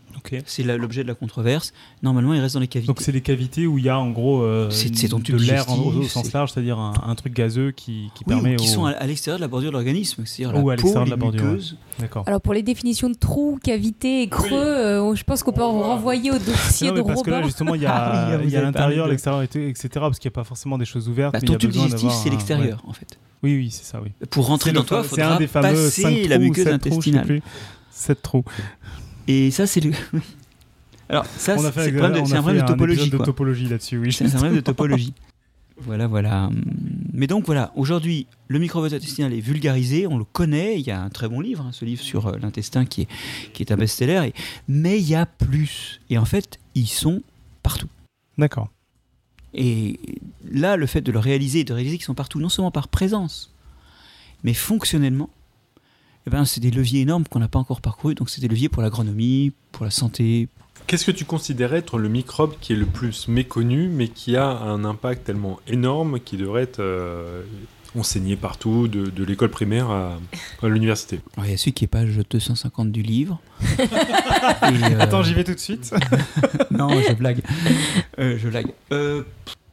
[0.47, 1.73] C'est là l'objet de la controverse.
[2.03, 2.87] Normalement, ils restent dans les cavités.
[2.89, 6.03] Donc c'est les cavités où il y a en gros euh, C'est- de l'air au,
[6.05, 8.87] sens large, c'est-à-dire un, un truc gazeux qui, qui Oui, ou permet qui au- sont
[8.87, 11.11] à, à l'extérieur de la bordure de l'organisme, c'est-à-dire Ou la à peau, l'extérieur de
[11.11, 11.59] la bordure.
[11.99, 12.25] D'accord.
[12.27, 15.81] Alors pour les définitions de trous, cavités et creux, euh, je pense qu'on peut en
[15.83, 18.51] renvoyer au dossier Non, de parce que là justement il y Ah a, oui, il
[18.51, 19.89] y a vous avez parlé l'intérieur, l'extérieur, etc.
[19.95, 21.33] Parce qu'il n'y a pas forcément des choses ouvertes.
[21.33, 23.19] Bah, mais il y ton tube digestif, c'est l'extérieur, en fait.
[23.43, 24.11] Oui, oui, c'est ça, oui.
[24.31, 26.81] Pour rentrer dans toi, il c'est un faudra des fameux passer 5 la muqueuse 7
[26.81, 27.27] trous, je sais intestinale.
[27.27, 27.43] plus.
[27.91, 28.45] 7 trous.
[29.27, 29.93] Et ça, c'est le.
[31.09, 33.11] Alors, ça, c'est le problème de- on c'est un problème de topologie.
[33.11, 34.13] de topologie là-dessus, oui.
[34.13, 35.15] C'est un problème de topologie.
[35.79, 36.51] Voilà, voilà.
[37.13, 40.81] Mais donc voilà, aujourd'hui, le microbiote intestinal est vulgarisé, on le connaît.
[40.81, 43.09] Il y a un très bon livre, hein, ce livre sur euh, l'intestin qui est,
[43.53, 44.33] qui est un best-seller.
[44.69, 46.01] Mais il y a plus.
[46.09, 47.23] Et en fait, ils sont
[47.63, 47.89] partout.
[48.39, 48.71] D'accord.
[49.55, 50.01] Et
[50.51, 53.53] là, le fait de le réaliser, de réaliser qu'ils sont partout, non seulement par présence,
[54.45, 55.31] mais fonctionnellement,
[56.27, 58.15] eh ben, c'est des leviers énormes qu'on n'a pas encore parcourus.
[58.17, 60.49] Donc, c'est des leviers pour l'agronomie, pour la santé.
[60.87, 64.47] Qu'est-ce que tu considérais être le microbe qui est le plus méconnu, mais qui a
[64.49, 67.43] un impact tellement énorme qui devrait être euh,
[67.97, 70.19] enseigné partout, de, de l'école primaire à,
[70.63, 71.21] à l'université?
[71.45, 73.41] Il y a celui qui est page 250 du livre.
[73.79, 75.95] Et, euh, Attends, j'y vais tout de suite.
[76.71, 77.41] Non, je blague.
[78.19, 78.73] Euh, je blague.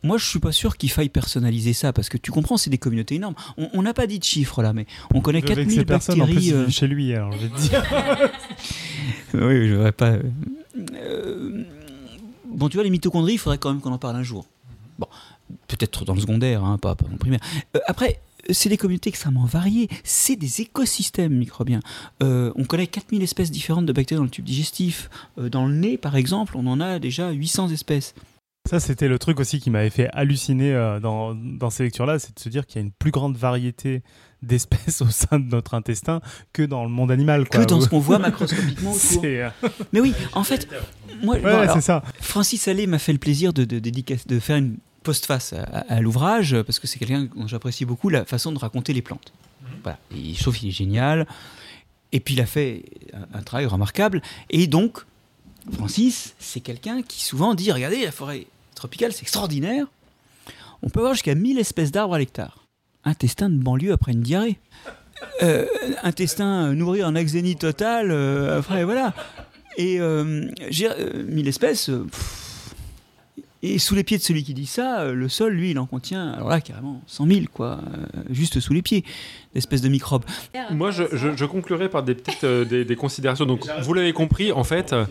[0.03, 2.77] Moi, je suis pas sûr qu'il faille personnaliser ça parce que tu comprends, c'est des
[2.77, 3.35] communautés énormes.
[3.73, 6.25] On n'a pas dit de chiffres là, mais on connaît Avec 4000 ces personnes, en
[6.27, 7.83] plus, euh, chez lui, alors je vais te dire.
[9.33, 10.11] Oui, je ne pas.
[10.11, 10.21] euh,
[10.95, 11.63] euh,
[12.45, 14.45] Bon, tu vois, les mitochondries, il faudrait quand même qu'on en parle un jour.
[14.99, 15.07] Bon,
[15.67, 17.39] peut-être dans le secondaire, hein, pas, pas dans le primaire.
[17.75, 18.19] Euh, après,
[18.51, 19.89] c'est des communautés extrêmement variées.
[20.03, 21.79] C'est des écosystèmes microbiens.
[22.21, 25.09] Euh, on connaît 4000 espèces différentes de bactéries dans le tube digestif.
[25.39, 28.13] Euh, dans le nez, par exemple, on en a déjà 800 espèces.
[28.69, 32.33] Ça, c'était le truc aussi qui m'avait fait halluciner euh, dans, dans ces lectures-là, c'est
[32.33, 34.03] de se dire qu'il y a une plus grande variété
[34.41, 36.21] d'espèces au sein de notre intestin
[36.53, 37.49] que dans le monde animal.
[37.49, 38.93] Que dans ce qu'on voit macroscopiquement
[39.25, 39.49] euh,
[39.93, 40.67] Mais oui, en fait,
[41.21, 42.03] moi, Ouais, bon, alors, ça.
[42.21, 45.95] Francis Allais m'a fait le plaisir de, de, dédicace- de faire une postface à, à-
[45.95, 49.33] à l'ouvrage, parce que c'est quelqu'un dont j'apprécie beaucoup la façon de raconter les plantes.
[49.83, 49.99] Voilà.
[50.15, 51.27] Et je trouve qu'il est génial.
[52.13, 54.21] Et puis il a fait un, un travail remarquable.
[54.49, 54.99] Et donc,
[55.73, 58.47] Francis, c'est quelqu'un qui souvent dit Regardez, la forêt
[58.83, 59.87] tropicale, c'est extraordinaire.
[60.81, 62.67] On peut avoir jusqu'à 1000 espèces d'arbres à l'hectare.
[63.05, 64.59] Intestin de banlieue après une diarrhée.
[65.41, 65.65] Euh,
[66.03, 69.13] intestin euh, nourri en axénie totale, euh, après, voilà.
[69.77, 71.89] Et euh, j'ai euh, 1000 espèces.
[73.61, 76.33] et sous les pieds de celui qui dit ça, le sol, lui, il en contient,
[76.33, 77.79] alors là, carrément, 100 000, quoi.
[78.31, 79.05] juste sous les pieds,
[79.53, 80.23] d'espèces de microbes.
[80.71, 83.45] Moi, je, je, je conclurai par des petites euh, des, des considérations.
[83.45, 85.05] Donc, vous l'avez compris, en fait, euh,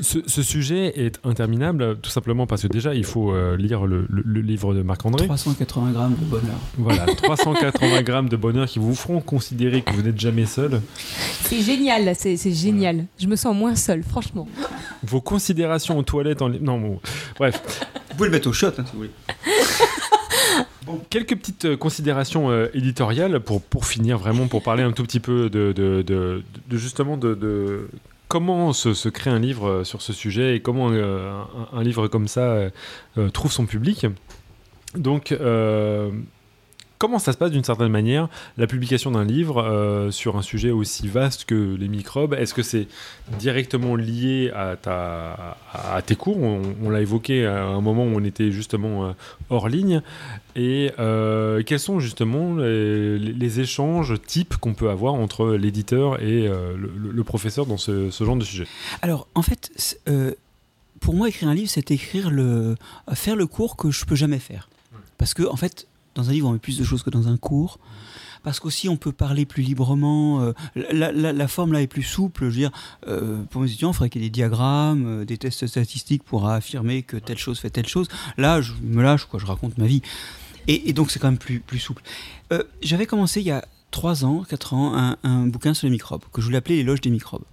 [0.00, 4.06] ce, ce sujet est interminable, tout simplement parce que déjà, il faut euh, lire le,
[4.08, 5.26] le- le livre de Marc-André.
[5.26, 6.56] 380 grammes de bonheur.
[6.78, 10.80] Voilà, 380 grammes de bonheur qui vous feront considérer que vous n'êtes jamais seul.
[11.42, 13.04] C'est génial, c'est c'est génial.
[13.18, 14.48] Je me sens moins seule, franchement.
[15.02, 16.48] Vos considérations aux toilettes en...
[16.48, 17.00] Non, bon,
[17.38, 17.62] bref.
[18.10, 19.10] Vous pouvez le mettre au shot, hein, si vous voulez.
[21.10, 25.20] Quelques petites euh, considérations euh, éditoriales pour, pour finir vraiment, pour parler un tout petit
[25.20, 27.88] peu de, de, justement de,
[28.28, 32.70] comment se, crée un livre euh, sur ce sujet et comment un, livre comme ça
[33.32, 34.06] trouve son public.
[34.94, 35.34] Donc,
[36.98, 40.70] comment ça se passe d'une certaine manière, la publication d'un livre euh, sur un sujet
[40.70, 42.34] aussi vaste que les microbes?
[42.34, 42.88] Est-ce que c'est
[43.38, 46.38] directement lié à, ta, à, tes cours?
[46.38, 49.12] On, l'a évoqué à un moment où on était justement euh,
[49.50, 50.02] hors ligne.
[50.54, 57.24] Et euh, quels sont justement les, échanges types qu'on peut avoir entre l'éditeur et le,
[57.24, 58.66] professeur dans ce, ce, genre de sujet?
[59.02, 59.70] Alors, en fait,
[61.00, 62.74] pour moi, écrire un livre, c'est écrire le,
[63.14, 64.68] faire le cours que je peux jamais faire.
[65.18, 65.86] Parce que, en fait,
[66.16, 67.78] dans un livre, on met plus de choses que dans un cours.
[68.42, 70.40] Parce qu'aussi, on peut parler plus librement.
[70.40, 70.52] Euh,
[70.92, 72.44] la, forme là est plus souple.
[72.44, 72.70] Je veux dire,
[73.08, 76.22] euh, pour mes étudiants, il faudrait qu'il y ait des diagrammes, euh, des tests statistiques
[76.22, 78.08] pour affirmer que telle chose fait telle chose.
[78.36, 80.02] Là, je me lâche, quoi, je raconte ma vie.
[80.68, 82.02] Et, donc, c'est quand même plus, plus souple.
[82.82, 86.22] J'avais commencé il y a 3 ans, 4 ans, un, un bouquin sur les microbes,
[86.32, 87.44] que je voulais appeler Les loges des microbes.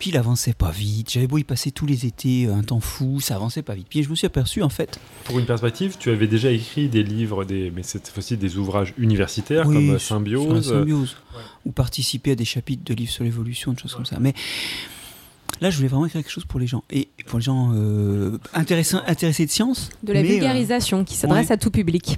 [0.00, 1.10] Puis il avançait pas vite.
[1.10, 3.86] J'avais beau y passer tous les étés un temps fou, ça avançait pas vite.
[3.88, 4.98] Puis je me suis aperçu en fait.
[5.24, 8.94] Pour une perspective, tu avais déjà écrit des livres, des, mais cette fois-ci des ouvrages
[8.96, 10.66] universitaires comme Symbiose.
[10.66, 11.16] Symbiose
[11.66, 14.18] Ou participer à des chapitres de livres sur l'évolution, des choses comme ça.
[14.18, 14.32] Mais
[15.60, 16.82] là, je voulais vraiment écrire quelque chose pour les gens.
[16.88, 19.90] Et pour les gens euh, intéressés, intéressés de science.
[20.02, 22.16] De la vulgarisation qui s'adresse à tout public.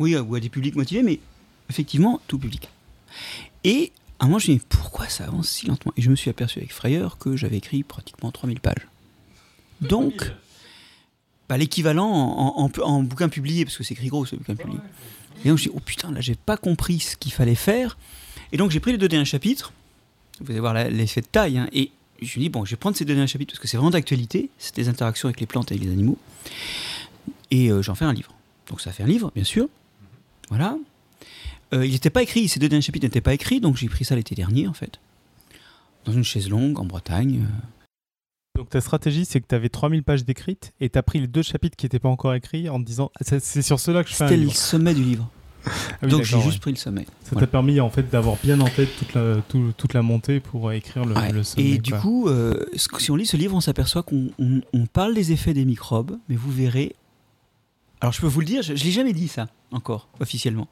[0.00, 1.20] Oui, ou à des publics motivés, mais
[1.68, 2.68] effectivement, tout public.
[3.62, 5.92] Et un moment, je me suis dit, pourquoi ça avance si lentement?
[5.96, 8.86] Et je me suis aperçu avec frayeur que j'avais écrit pratiquement 3000 pages.
[9.80, 10.30] Donc,
[11.48, 14.78] bah, l'équivalent en, bouquin publié, parce que c'est écrit gros ce bouquin publié.
[15.44, 17.54] Et donc je me suis dit, oh putain, là j'ai pas compris ce qu'il fallait
[17.54, 17.96] faire.
[18.52, 19.72] Et donc j'ai pris les deux derniers chapitres.
[20.40, 21.58] Vous allez voir l'effet de taille.
[21.58, 23.60] Hein, et je me suis dit, bon, je vais prendre ces deux derniers chapitres parce
[23.60, 24.50] que c'est vraiment d'actualité.
[24.58, 26.18] C'est des interactions avec les plantes et les animaux.
[27.50, 28.32] Et euh, j'en fais un livre.
[28.68, 29.68] Donc ça fait un livre, bien sûr.
[30.50, 30.76] Voilà.
[31.72, 34.04] Euh, il n'était pas écrit, ces deux derniers chapitres n'étaient pas écrits, donc j'ai pris
[34.04, 34.98] ça l'été dernier en fait.
[36.04, 37.44] Dans une chaise longue en Bretagne.
[37.44, 38.58] Euh.
[38.58, 41.26] Donc ta stratégie, c'est que tu avais 3000 pages d'écrites et tu as pris les
[41.26, 44.14] deux chapitres qui n'étaient pas encore écrits en te disant c'est sur cela que je
[44.14, 45.30] fais un C'était le sommet du livre.
[46.02, 47.04] Ah donc j'ai juste pris le sommet.
[47.22, 49.42] Ça t'a permis en fait d'avoir bien en tête toute la,
[49.76, 51.66] toute la montée pour écrire le, sommet.
[51.66, 54.30] Et du coup, euh, si on lit ce livre, on s'aperçoit qu'on
[54.90, 56.96] parle des effets des microbes, mais vous verrez.
[58.00, 60.66] Alors je peux vous le dire, je, je l'ai jamais dit ça encore officiellement.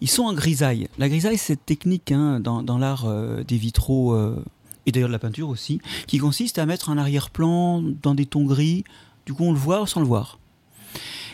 [0.00, 0.88] Ils sont en grisaille.
[0.98, 4.42] La grisaille, c'est cette technique hein, dans, l'art euh, des vitraux euh,
[4.84, 8.44] et d'ailleurs de la peinture aussi, qui consiste à mettre un arrière-plan dans des tons
[8.44, 8.84] gris.
[9.24, 10.38] Du coup, on le voit sans le voir.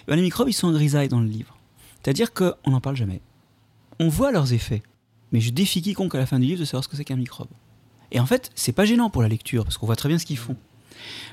[0.07, 1.57] Ben, les microbes, ils sont en grisaille dans le livre.
[2.03, 3.21] C'est-à-dire qu'on n'en parle jamais.
[4.01, 4.83] On voit leurs effets,
[5.31, 7.17] mais je défie quiconque à la fin du livre de savoir ce que c'est qu'un
[7.17, 7.49] microbe.
[8.11, 10.27] Et en fait, c'est pas gênant pour la lecture, parce qu'on voit très bien ce
[10.27, 10.57] qu'ils font.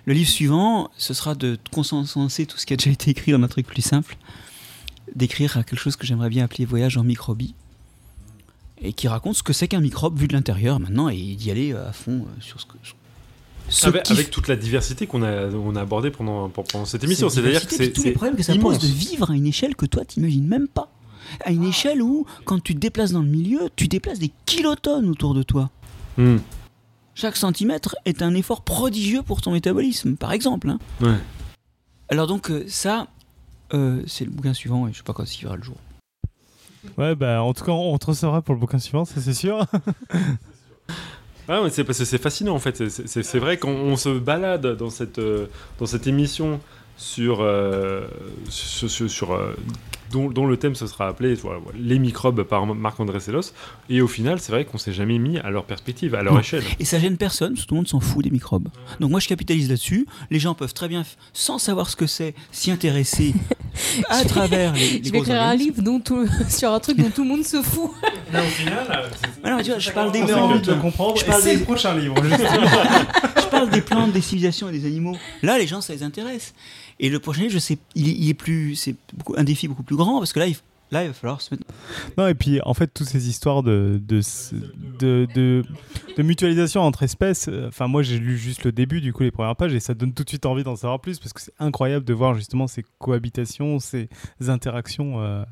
[0.06, 3.41] Le livre suivant, ce sera de consenser tout ce qui a déjà été écrit dans
[3.41, 4.17] un truc plus simple,
[5.15, 7.55] d'écrire quelque chose que j'aimerais bien appeler Voyage en microbie,
[8.81, 11.73] et qui raconte ce que c'est qu'un microbe vu de l'intérieur maintenant, et d'y aller
[11.73, 14.11] euh, à fond euh, sur ce que.
[14.11, 17.29] avec, toute la diversité qu'on a, on a abordée pendant, pendant cette émission.
[17.29, 17.91] C'est-à-dire que c'est.
[17.91, 20.67] tous les problèmes que ça pose de vivre à une échelle que toi, t'imagines même
[20.67, 20.91] pas.
[21.45, 25.09] À une échelle où, quand tu te déplaces dans le milieu, tu déplaces des kilotonnes
[25.09, 25.69] autour de toi.
[26.17, 26.38] Hmm.
[27.13, 30.69] Chaque centimètre est un effort prodigieux pour ton métabolisme, par exemple.
[30.69, 30.79] Hein.
[31.01, 31.17] Ouais.
[32.09, 33.07] Alors donc euh, ça,
[33.73, 35.77] euh, c'est le bouquin suivant et je sais pas quand il verra le jour.
[36.98, 39.65] Ouais, bah en tout cas, on te recevra pour le bouquin suivant, ça c'est sûr.
[41.51, 42.89] Ah, c'est parce que c'est fascinant en fait.
[42.89, 45.48] C'est vrai qu'on se balade dans cette, euh,
[45.80, 46.59] dans cette émission
[46.95, 48.07] sur, euh,
[48.49, 49.39] sur, sur,
[50.11, 51.35] dont, le thème se sera appelé
[51.77, 53.53] Les microbes par Marc-André Sellos.
[53.89, 56.63] Et au final, c'est vrai qu'on s'est jamais mis à leur perspective, à leur échelle.
[56.79, 58.67] Et ça gêne personne, tout le monde s'en fout des microbes.
[58.99, 60.07] Donc moi, je capitalise là-dessus.
[60.31, 63.33] Les gens peuvent très bien, sans savoir ce que c'est, s'y intéresser
[64.09, 66.01] à travers les, Je vais écrire un livre dont
[66.49, 67.91] sur un truc dont tout le monde se fout.
[68.33, 70.65] Mais au final, je parle des plantes.
[70.65, 71.17] De comprendre.
[71.17, 72.15] Je parle des prochains livres.
[72.23, 75.15] je parle des plantes, des civilisations et des animaux.
[75.43, 76.53] Là, les gens, ça les intéresse.
[76.99, 78.95] Et le prochain livre, je sais, il est, plus, c'est
[79.37, 80.55] un défi beaucoup plus grand parce que là, il,
[80.91, 81.65] là, il va falloir se mettre.
[82.17, 84.21] Non, et puis en fait, toutes ces histoires de, de,
[85.33, 85.63] de,
[86.21, 89.55] mutualisation entre espèces, euh, enfin, moi j'ai lu juste le début, du coup, les premières
[89.55, 92.05] pages, et ça donne tout de suite envie d'en savoir plus parce que c'est incroyable
[92.05, 94.09] de voir justement ces cohabitations, ces
[94.47, 95.21] interactions.
[95.21, 95.43] Euh,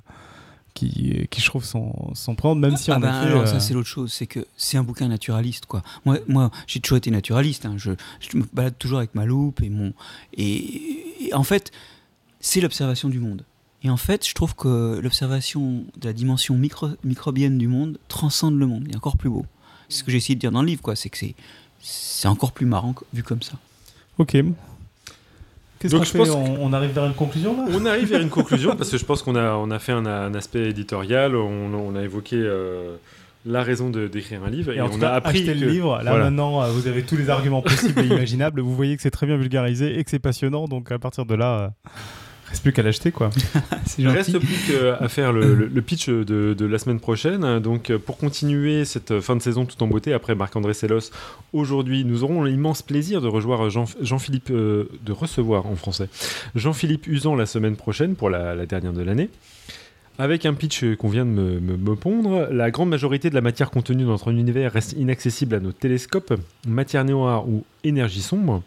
[0.77, 3.73] qui, qui je trouve sont prendre, même si ah on ben, alors, ça euh, c'est
[3.73, 5.81] l'autre chose, c'est que c'est un bouquin naturaliste quoi.
[6.05, 7.73] Moi, moi j'ai toujours été naturaliste, hein.
[7.77, 9.93] je, je, me balade toujours avec ma loupe et mon
[10.37, 11.71] et, en fait
[12.39, 13.43] c'est l'observation du monde.
[13.83, 18.57] Et en fait, je trouve que l'observation de la dimension micro, microbienne du monde transcende
[18.57, 19.45] le monde, est encore plus beau.
[19.89, 20.95] C'est ce que j'ai essayé de dire dans le livre, quoi.
[20.95, 21.35] C'est que c'est,
[21.79, 23.53] c'est encore plus marrant vu comme ça.
[24.17, 24.35] Ok.
[25.79, 28.89] Qu'est-ce qu'on fait on, arrive vers une conclusion là On arrive vers une conclusion parce
[28.89, 32.95] que je pense qu'on a, on a fait un, aspect éditorial, on, a évoqué euh,
[33.45, 35.51] la raison d'écrire un livre et, on a appris que...
[35.51, 36.01] le livre.
[36.03, 38.61] Là maintenant, euh, vous avez tous les arguments possibles et imaginables.
[38.61, 40.65] Vous voyez que c'est très bien vulgarisé et que c'est passionnant.
[40.65, 41.89] Donc à partir de là, euh,
[42.49, 43.29] Reste plus qu'à l'acheter, quoi.
[43.97, 47.59] Il reste plus qu'à faire le, le- le pitch de, de la semaine prochaine.
[47.59, 51.11] Donc, pour continuer cette fin de saison tout en beauté, après Marc-André Sellos,
[51.51, 56.07] aujourd'hui, nous aurons l'immense plaisir de rejoindre Jean- Jean-Philippe, euh, de recevoir en français,
[56.55, 59.29] Jean-Philippe Usan la semaine prochaine pour la, la dernière de l'année.
[60.19, 63.41] Avec un pitch qu'on vient de me, me- me pondre, la grande majorité de la
[63.41, 66.33] matière contenue dans notre univers reste inaccessible à nos télescopes,
[66.65, 68.63] matière noire ou énergie sombre.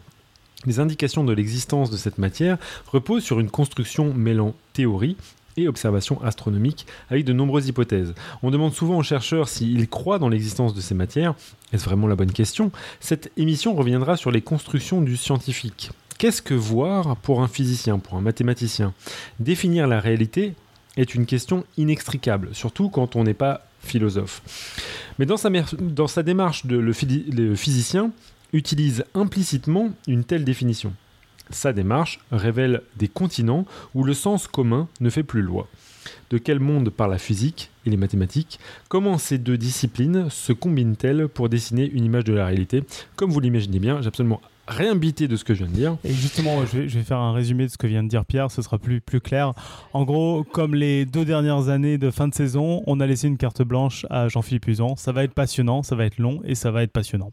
[0.65, 2.57] Les indications de l'existence de cette matière
[2.87, 5.17] reposent sur une construction mêlant théorie
[5.57, 8.13] et observation astronomique avec de nombreuses hypothèses.
[8.43, 11.35] On demande souvent aux chercheurs s'ils croient dans l'existence de ces matières.
[11.73, 12.71] Est-ce vraiment la bonne question?
[12.99, 15.91] Cette émission reviendra sur les constructions du scientifique.
[16.17, 18.93] Qu'est-ce que voir pour un physicien, pour un mathématicien?
[19.39, 20.53] Définir la réalité
[20.97, 24.41] est une question inextricable, surtout quand on n'est pas philosophe.
[25.17, 28.11] Mais dans sa, démarche, de, physicien
[28.53, 30.93] utilise implicitement une telle définition.
[31.49, 35.67] Sa démarche révèle des continents où le sens commun ne fait plus loi.
[36.29, 38.59] De quel monde parle la physique et les mathématiques?
[38.87, 42.83] Comment ces deux disciplines se combinent-elles pour dessiner une image de la réalité?
[43.15, 45.97] Comme vous l'imaginez bien, j'ai absolument rien bité de ce que je viens de dire.
[46.03, 48.25] Et justement, je vais, je vais faire un résumé de ce que vient de dire
[48.25, 49.53] Pierre, ce sera plus, plus clair.
[49.93, 53.37] En gros, comme les deux dernières années de fin de saison, on a laissé une
[53.37, 54.95] carte blanche à Jean-Philippe Usan.
[54.95, 57.31] Ça va être passionnant, ça va être long et ça va être passionnant.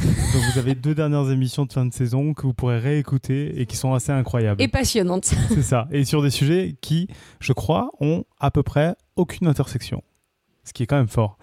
[0.00, 3.66] Donc vous avez deux dernières émissions de fin de saison que vous pourrez réécouter et
[3.66, 4.60] qui sont assez incroyables.
[4.60, 5.24] Et passionnante.
[5.48, 5.88] C'est ça.
[5.90, 7.08] Et sur des sujets qui,
[7.40, 10.02] je crois, ont à peu près aucune intersection.
[10.64, 11.38] Ce qui est quand même fort.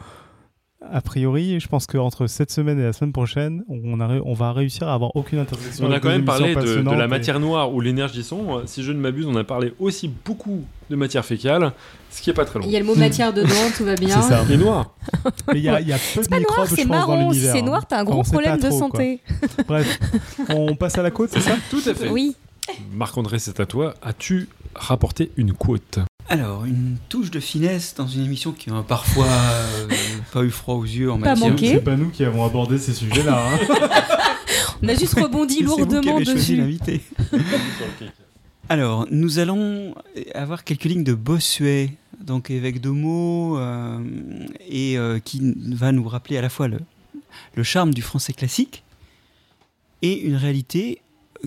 [0.90, 4.34] A priori, je pense qu'entre cette semaine et la semaine prochaine, on, a ré- on
[4.34, 5.86] va réussir à avoir aucune intersection.
[5.86, 8.64] On a quand même parlé de, la et- matière noire ou l'énergie sombre.
[8.66, 11.72] Si je ne m'abuse, on a parlé aussi beaucoup de matière fécale,
[12.10, 12.66] ce qui est pas très long.
[12.66, 14.10] Il y a le mot matière dedans, tout va bien.
[14.22, 14.44] C'est ça.
[14.50, 14.96] Et noir.
[15.54, 17.32] Mais il y a, il y a peu de Pas microbes, noir, je c'est marron.
[17.32, 19.22] Si c'est noir, t'as un gros problème de santé.
[19.40, 19.64] quoi.
[19.68, 20.00] Bref,
[20.50, 22.10] on passe à la côte, c'est ça Tout à fait.
[22.10, 22.36] Oui.
[22.94, 23.94] Marc-André, c'est à toi.
[24.02, 26.00] As-tu rapporté une quote?
[26.30, 29.88] Alors, une touche de finesse dans une émission qui a parfois euh,
[30.32, 31.50] pas eu froid aux yeux en Pas matière.
[31.52, 31.68] manqué.
[31.74, 33.46] C'est pas nous qui avons abordé ces sujets-là.
[33.54, 33.60] hein.
[34.84, 36.56] On a juste rebondi C'est vous qui lourdement avez dessus.
[36.56, 37.02] l'invité.
[38.70, 39.94] Alors, nous allons
[40.34, 44.00] avoir quelques lignes de Bossuet, donc deux mots, euh,
[44.68, 46.80] et euh, qui va nous rappeler à la fois le,
[47.56, 48.84] le charme du français classique
[50.02, 51.02] et une réalité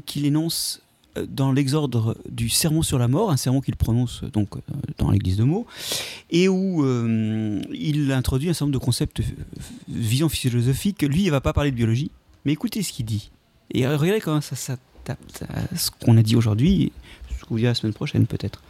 [0.07, 0.83] qu'il énonce
[1.29, 4.61] dans l'exordre du sermon sur la mort, un sermon qu'il prononce euh, donc euh,
[4.99, 5.67] dans l'église de Meaux,
[6.31, 9.23] et où euh, il introduit un certain nombre de concepts
[9.89, 11.03] vision philosophique.
[11.03, 12.11] Lui, il va pas parler de biologie,
[12.45, 13.31] mais écoutez ce qu'il dit.
[13.71, 15.19] Et regardez comment ça, tape
[15.49, 16.93] à ce qu'on a dit aujourd'hui,
[17.39, 18.63] ce qu'on dira la semaine prochaine peut-être.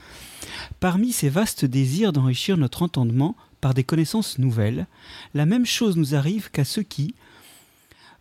[0.81, 4.87] Parmi ces vastes désirs d'enrichir notre entendement par des connaissances nouvelles,
[5.33, 7.15] la même chose nous arrive qu'à ceux qui,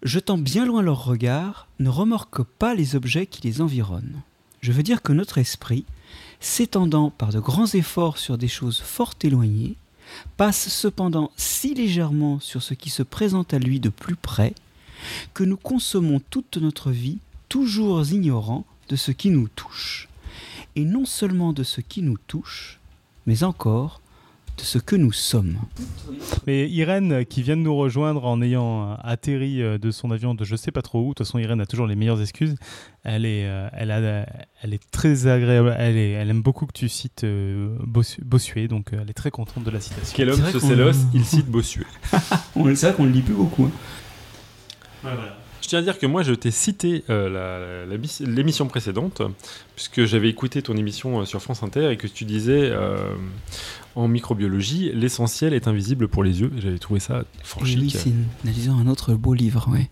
[0.04, 4.22] jetant bien loin leur regard, ne remorquent pas les objets qui les environnent.
[4.62, 5.86] Je veux dire que notre esprit,
[6.40, 9.76] s'étendant par de grands efforts sur des choses fort éloignées,
[10.38, 14.54] passe cependant si légèrement sur ce qui se présente à lui de plus près,
[15.34, 17.18] que nous consommons toute notre vie
[17.50, 20.10] toujours ignorants de ce qui nous touche.
[20.76, 22.80] Et non seulement de ce qui nous touche,
[23.26, 24.02] mais encore
[24.58, 25.58] de ce que nous sommes.
[26.48, 30.36] Mais Irène, qui vient de nous rejoindre en ayant euh, atterri euh, de son avion
[30.36, 32.56] de je sais pas trop où, de toute façon Irène a toujours les meilleures excuses,
[33.04, 34.26] elle est, euh, elle a,
[34.62, 38.90] elle est très agréable, elle, est, elle aime beaucoup que tu cites Bossu- Bossuet, donc
[38.94, 40.14] elle est très contente de la citation.
[40.16, 41.86] Quel homme C'est vrai ce Célos Il cite Bossuet.
[42.12, 43.66] C'est vrai qu'on ne le lit plus beaucoup.
[45.04, 45.10] hein.
[45.64, 47.86] Je tiens à dire que moi, je t'ai cité euh,
[48.20, 49.22] l'émission précédente,
[49.78, 53.16] puisque j'avais écouté ton émission euh, sur France Inter et que tu disais euh,
[53.96, 56.52] en microbiologie, l'essentiel est invisible pour les yeux.
[56.58, 59.70] J'avais trouvé ça fort Oui, c'est un autre beau livre.
[59.72, 59.90] Ouais.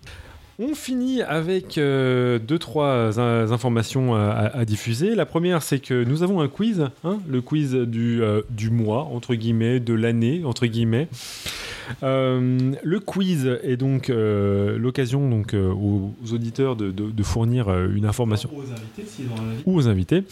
[0.59, 5.15] On finit avec euh, deux, trois in- informations à, à- diffuser.
[5.15, 9.03] La première, c'est que nous avons un quiz, hein, le quiz du, euh, du mois,
[9.11, 11.07] entre guillemets, de l'année, entre guillemets.
[12.03, 17.23] Euh, le quiz est donc euh, l'occasion donc, euh, aux, aux auditeurs de, de- de
[17.23, 18.49] fournir euh, une information
[19.65, 20.23] ou aux invités.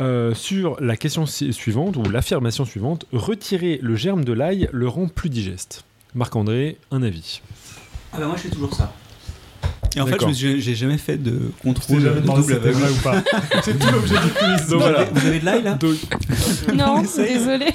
[0.00, 4.88] euh, sur la question si- suivante ou l'affirmation suivante, retirer le germe de l'ail le
[4.88, 5.84] rend plus digeste.
[6.14, 7.42] Marc-André, un avis.
[8.12, 8.92] Ah bah moi je fais toujours ça.
[9.96, 12.70] Et en fait, j'ai jamais fait de contrôle de double aveugle.
[12.70, 13.22] vrai ou pas.
[13.62, 14.68] C'est tout l'objet du quiz.
[14.68, 15.04] Donc voilà.
[15.04, 15.96] Vous avez de l'ail là Donc,
[16.74, 17.66] Non, désolé.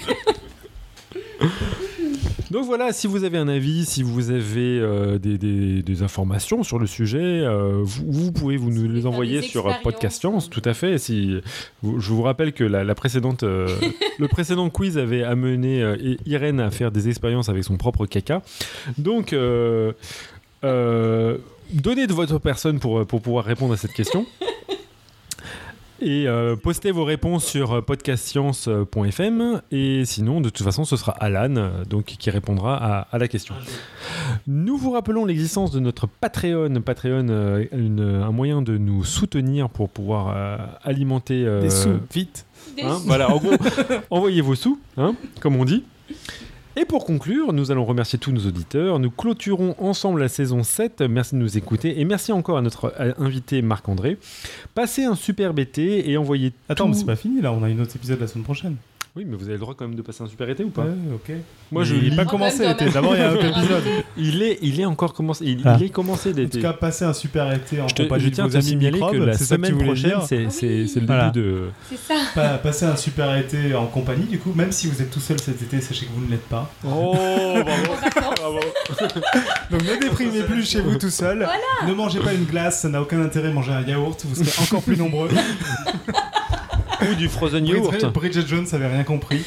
[2.52, 6.64] Donc voilà, si vous avez un avis, si vous avez euh, des, des- des informations
[6.64, 10.61] sur le sujet, euh, vous, vous pouvez vous nous les envoyer sur Podcast Science, tout
[10.64, 10.98] à fait.
[11.00, 11.42] Si,
[11.82, 13.68] vous- je vous rappelle que la, la précédente, euh,
[14.19, 18.06] le précédent quiz avait amené euh, I- Irène à faire des expériences avec son propre
[18.06, 18.42] caca.
[19.00, 19.92] Donc, euh,
[20.64, 21.38] euh,
[21.76, 24.26] donnez de votre personne pour, pour pouvoir répondre à cette question.
[26.02, 29.62] Et euh, postez vos réponses sur euh, podcastscience.fm.
[29.72, 33.30] Et sinon, de toute façon, ce sera Alan euh, donc, qui répondra à, à la
[33.30, 33.56] question.
[34.45, 36.82] Nous vous rappelons l'existence de notre Patreon.
[36.82, 41.45] Patreon, euh, une- un moyen de nous soutenir pour pouvoir euh, alimenter.
[41.45, 42.45] euh, Des sous, vite.
[42.84, 43.54] hein, voilà, en gros,
[44.10, 45.86] envoyez vos sous, hein, comme on dit.
[46.78, 49.00] Et pour conclure, nous allons remercier tous nos auditeurs.
[49.00, 51.02] Nous clôturons ensemble la saison 7.
[51.02, 52.02] Merci de nous écouter.
[52.02, 54.18] Et merci encore à notre invité Marc-André.
[54.74, 57.70] Passez un super été et envoyez Attends, tout- mais c'est pas fini là, on a
[57.70, 58.76] une autre épisode la semaine prochaine.
[59.18, 60.82] Oui, mais vous avez le droit quand même de passer un super été ou pas
[60.82, 61.32] Ouais, ok.
[61.72, 62.10] Moi, je il lis.
[62.10, 62.90] n'est pas commencé l'été.
[62.90, 63.84] D'abord, il y a un autre épisode.
[64.18, 65.45] Il est, il est encore commencé.
[65.45, 65.77] Il, Ah.
[65.80, 68.30] il est commencé En tout cas, passez un super été en Je, te- compagnie je
[68.30, 69.11] de tiens à vos amis microbes.
[69.14, 70.24] que la semaine prochaine, dire.
[70.24, 71.30] c'est c'est le Voilà.
[71.30, 71.61] début de.
[71.90, 72.16] C'est ça.
[72.34, 75.40] Pa- Passez un super été en compagnie, du coup, même si vous êtes tout seul
[75.40, 76.69] cet été, sachez que vous ne l'êtes pas.
[76.85, 77.16] Oh,
[78.35, 78.60] bravo.
[79.72, 81.48] Donc ne déprimez plus chez vous tout seul.
[81.88, 83.52] Ne mangez pas une glace, ça n'a aucun intérêt.
[83.53, 85.30] Mangez un yaourt, vous serez encore plus nombreux.
[87.01, 87.91] Ou du frozen yaourt.
[87.91, 89.41] Bridget, Bridget Jones avait rien compris.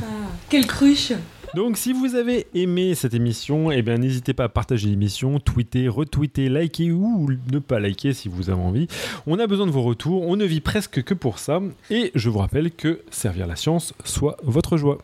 [0.00, 0.04] Ah,
[0.48, 1.12] quelle cruche.
[1.54, 5.88] Donc, si vous avez aimé cette émission, eh bien, n'hésitez pas à partager l'émission, tweeter,
[5.88, 8.86] retweeter, liker ou ne pas liker si vous avez envie.
[9.26, 10.22] On a besoin de vos retours.
[10.22, 11.60] On ne vit presque que pour ça.
[11.90, 14.98] Et je vous rappelle que servir la science soit votre joie.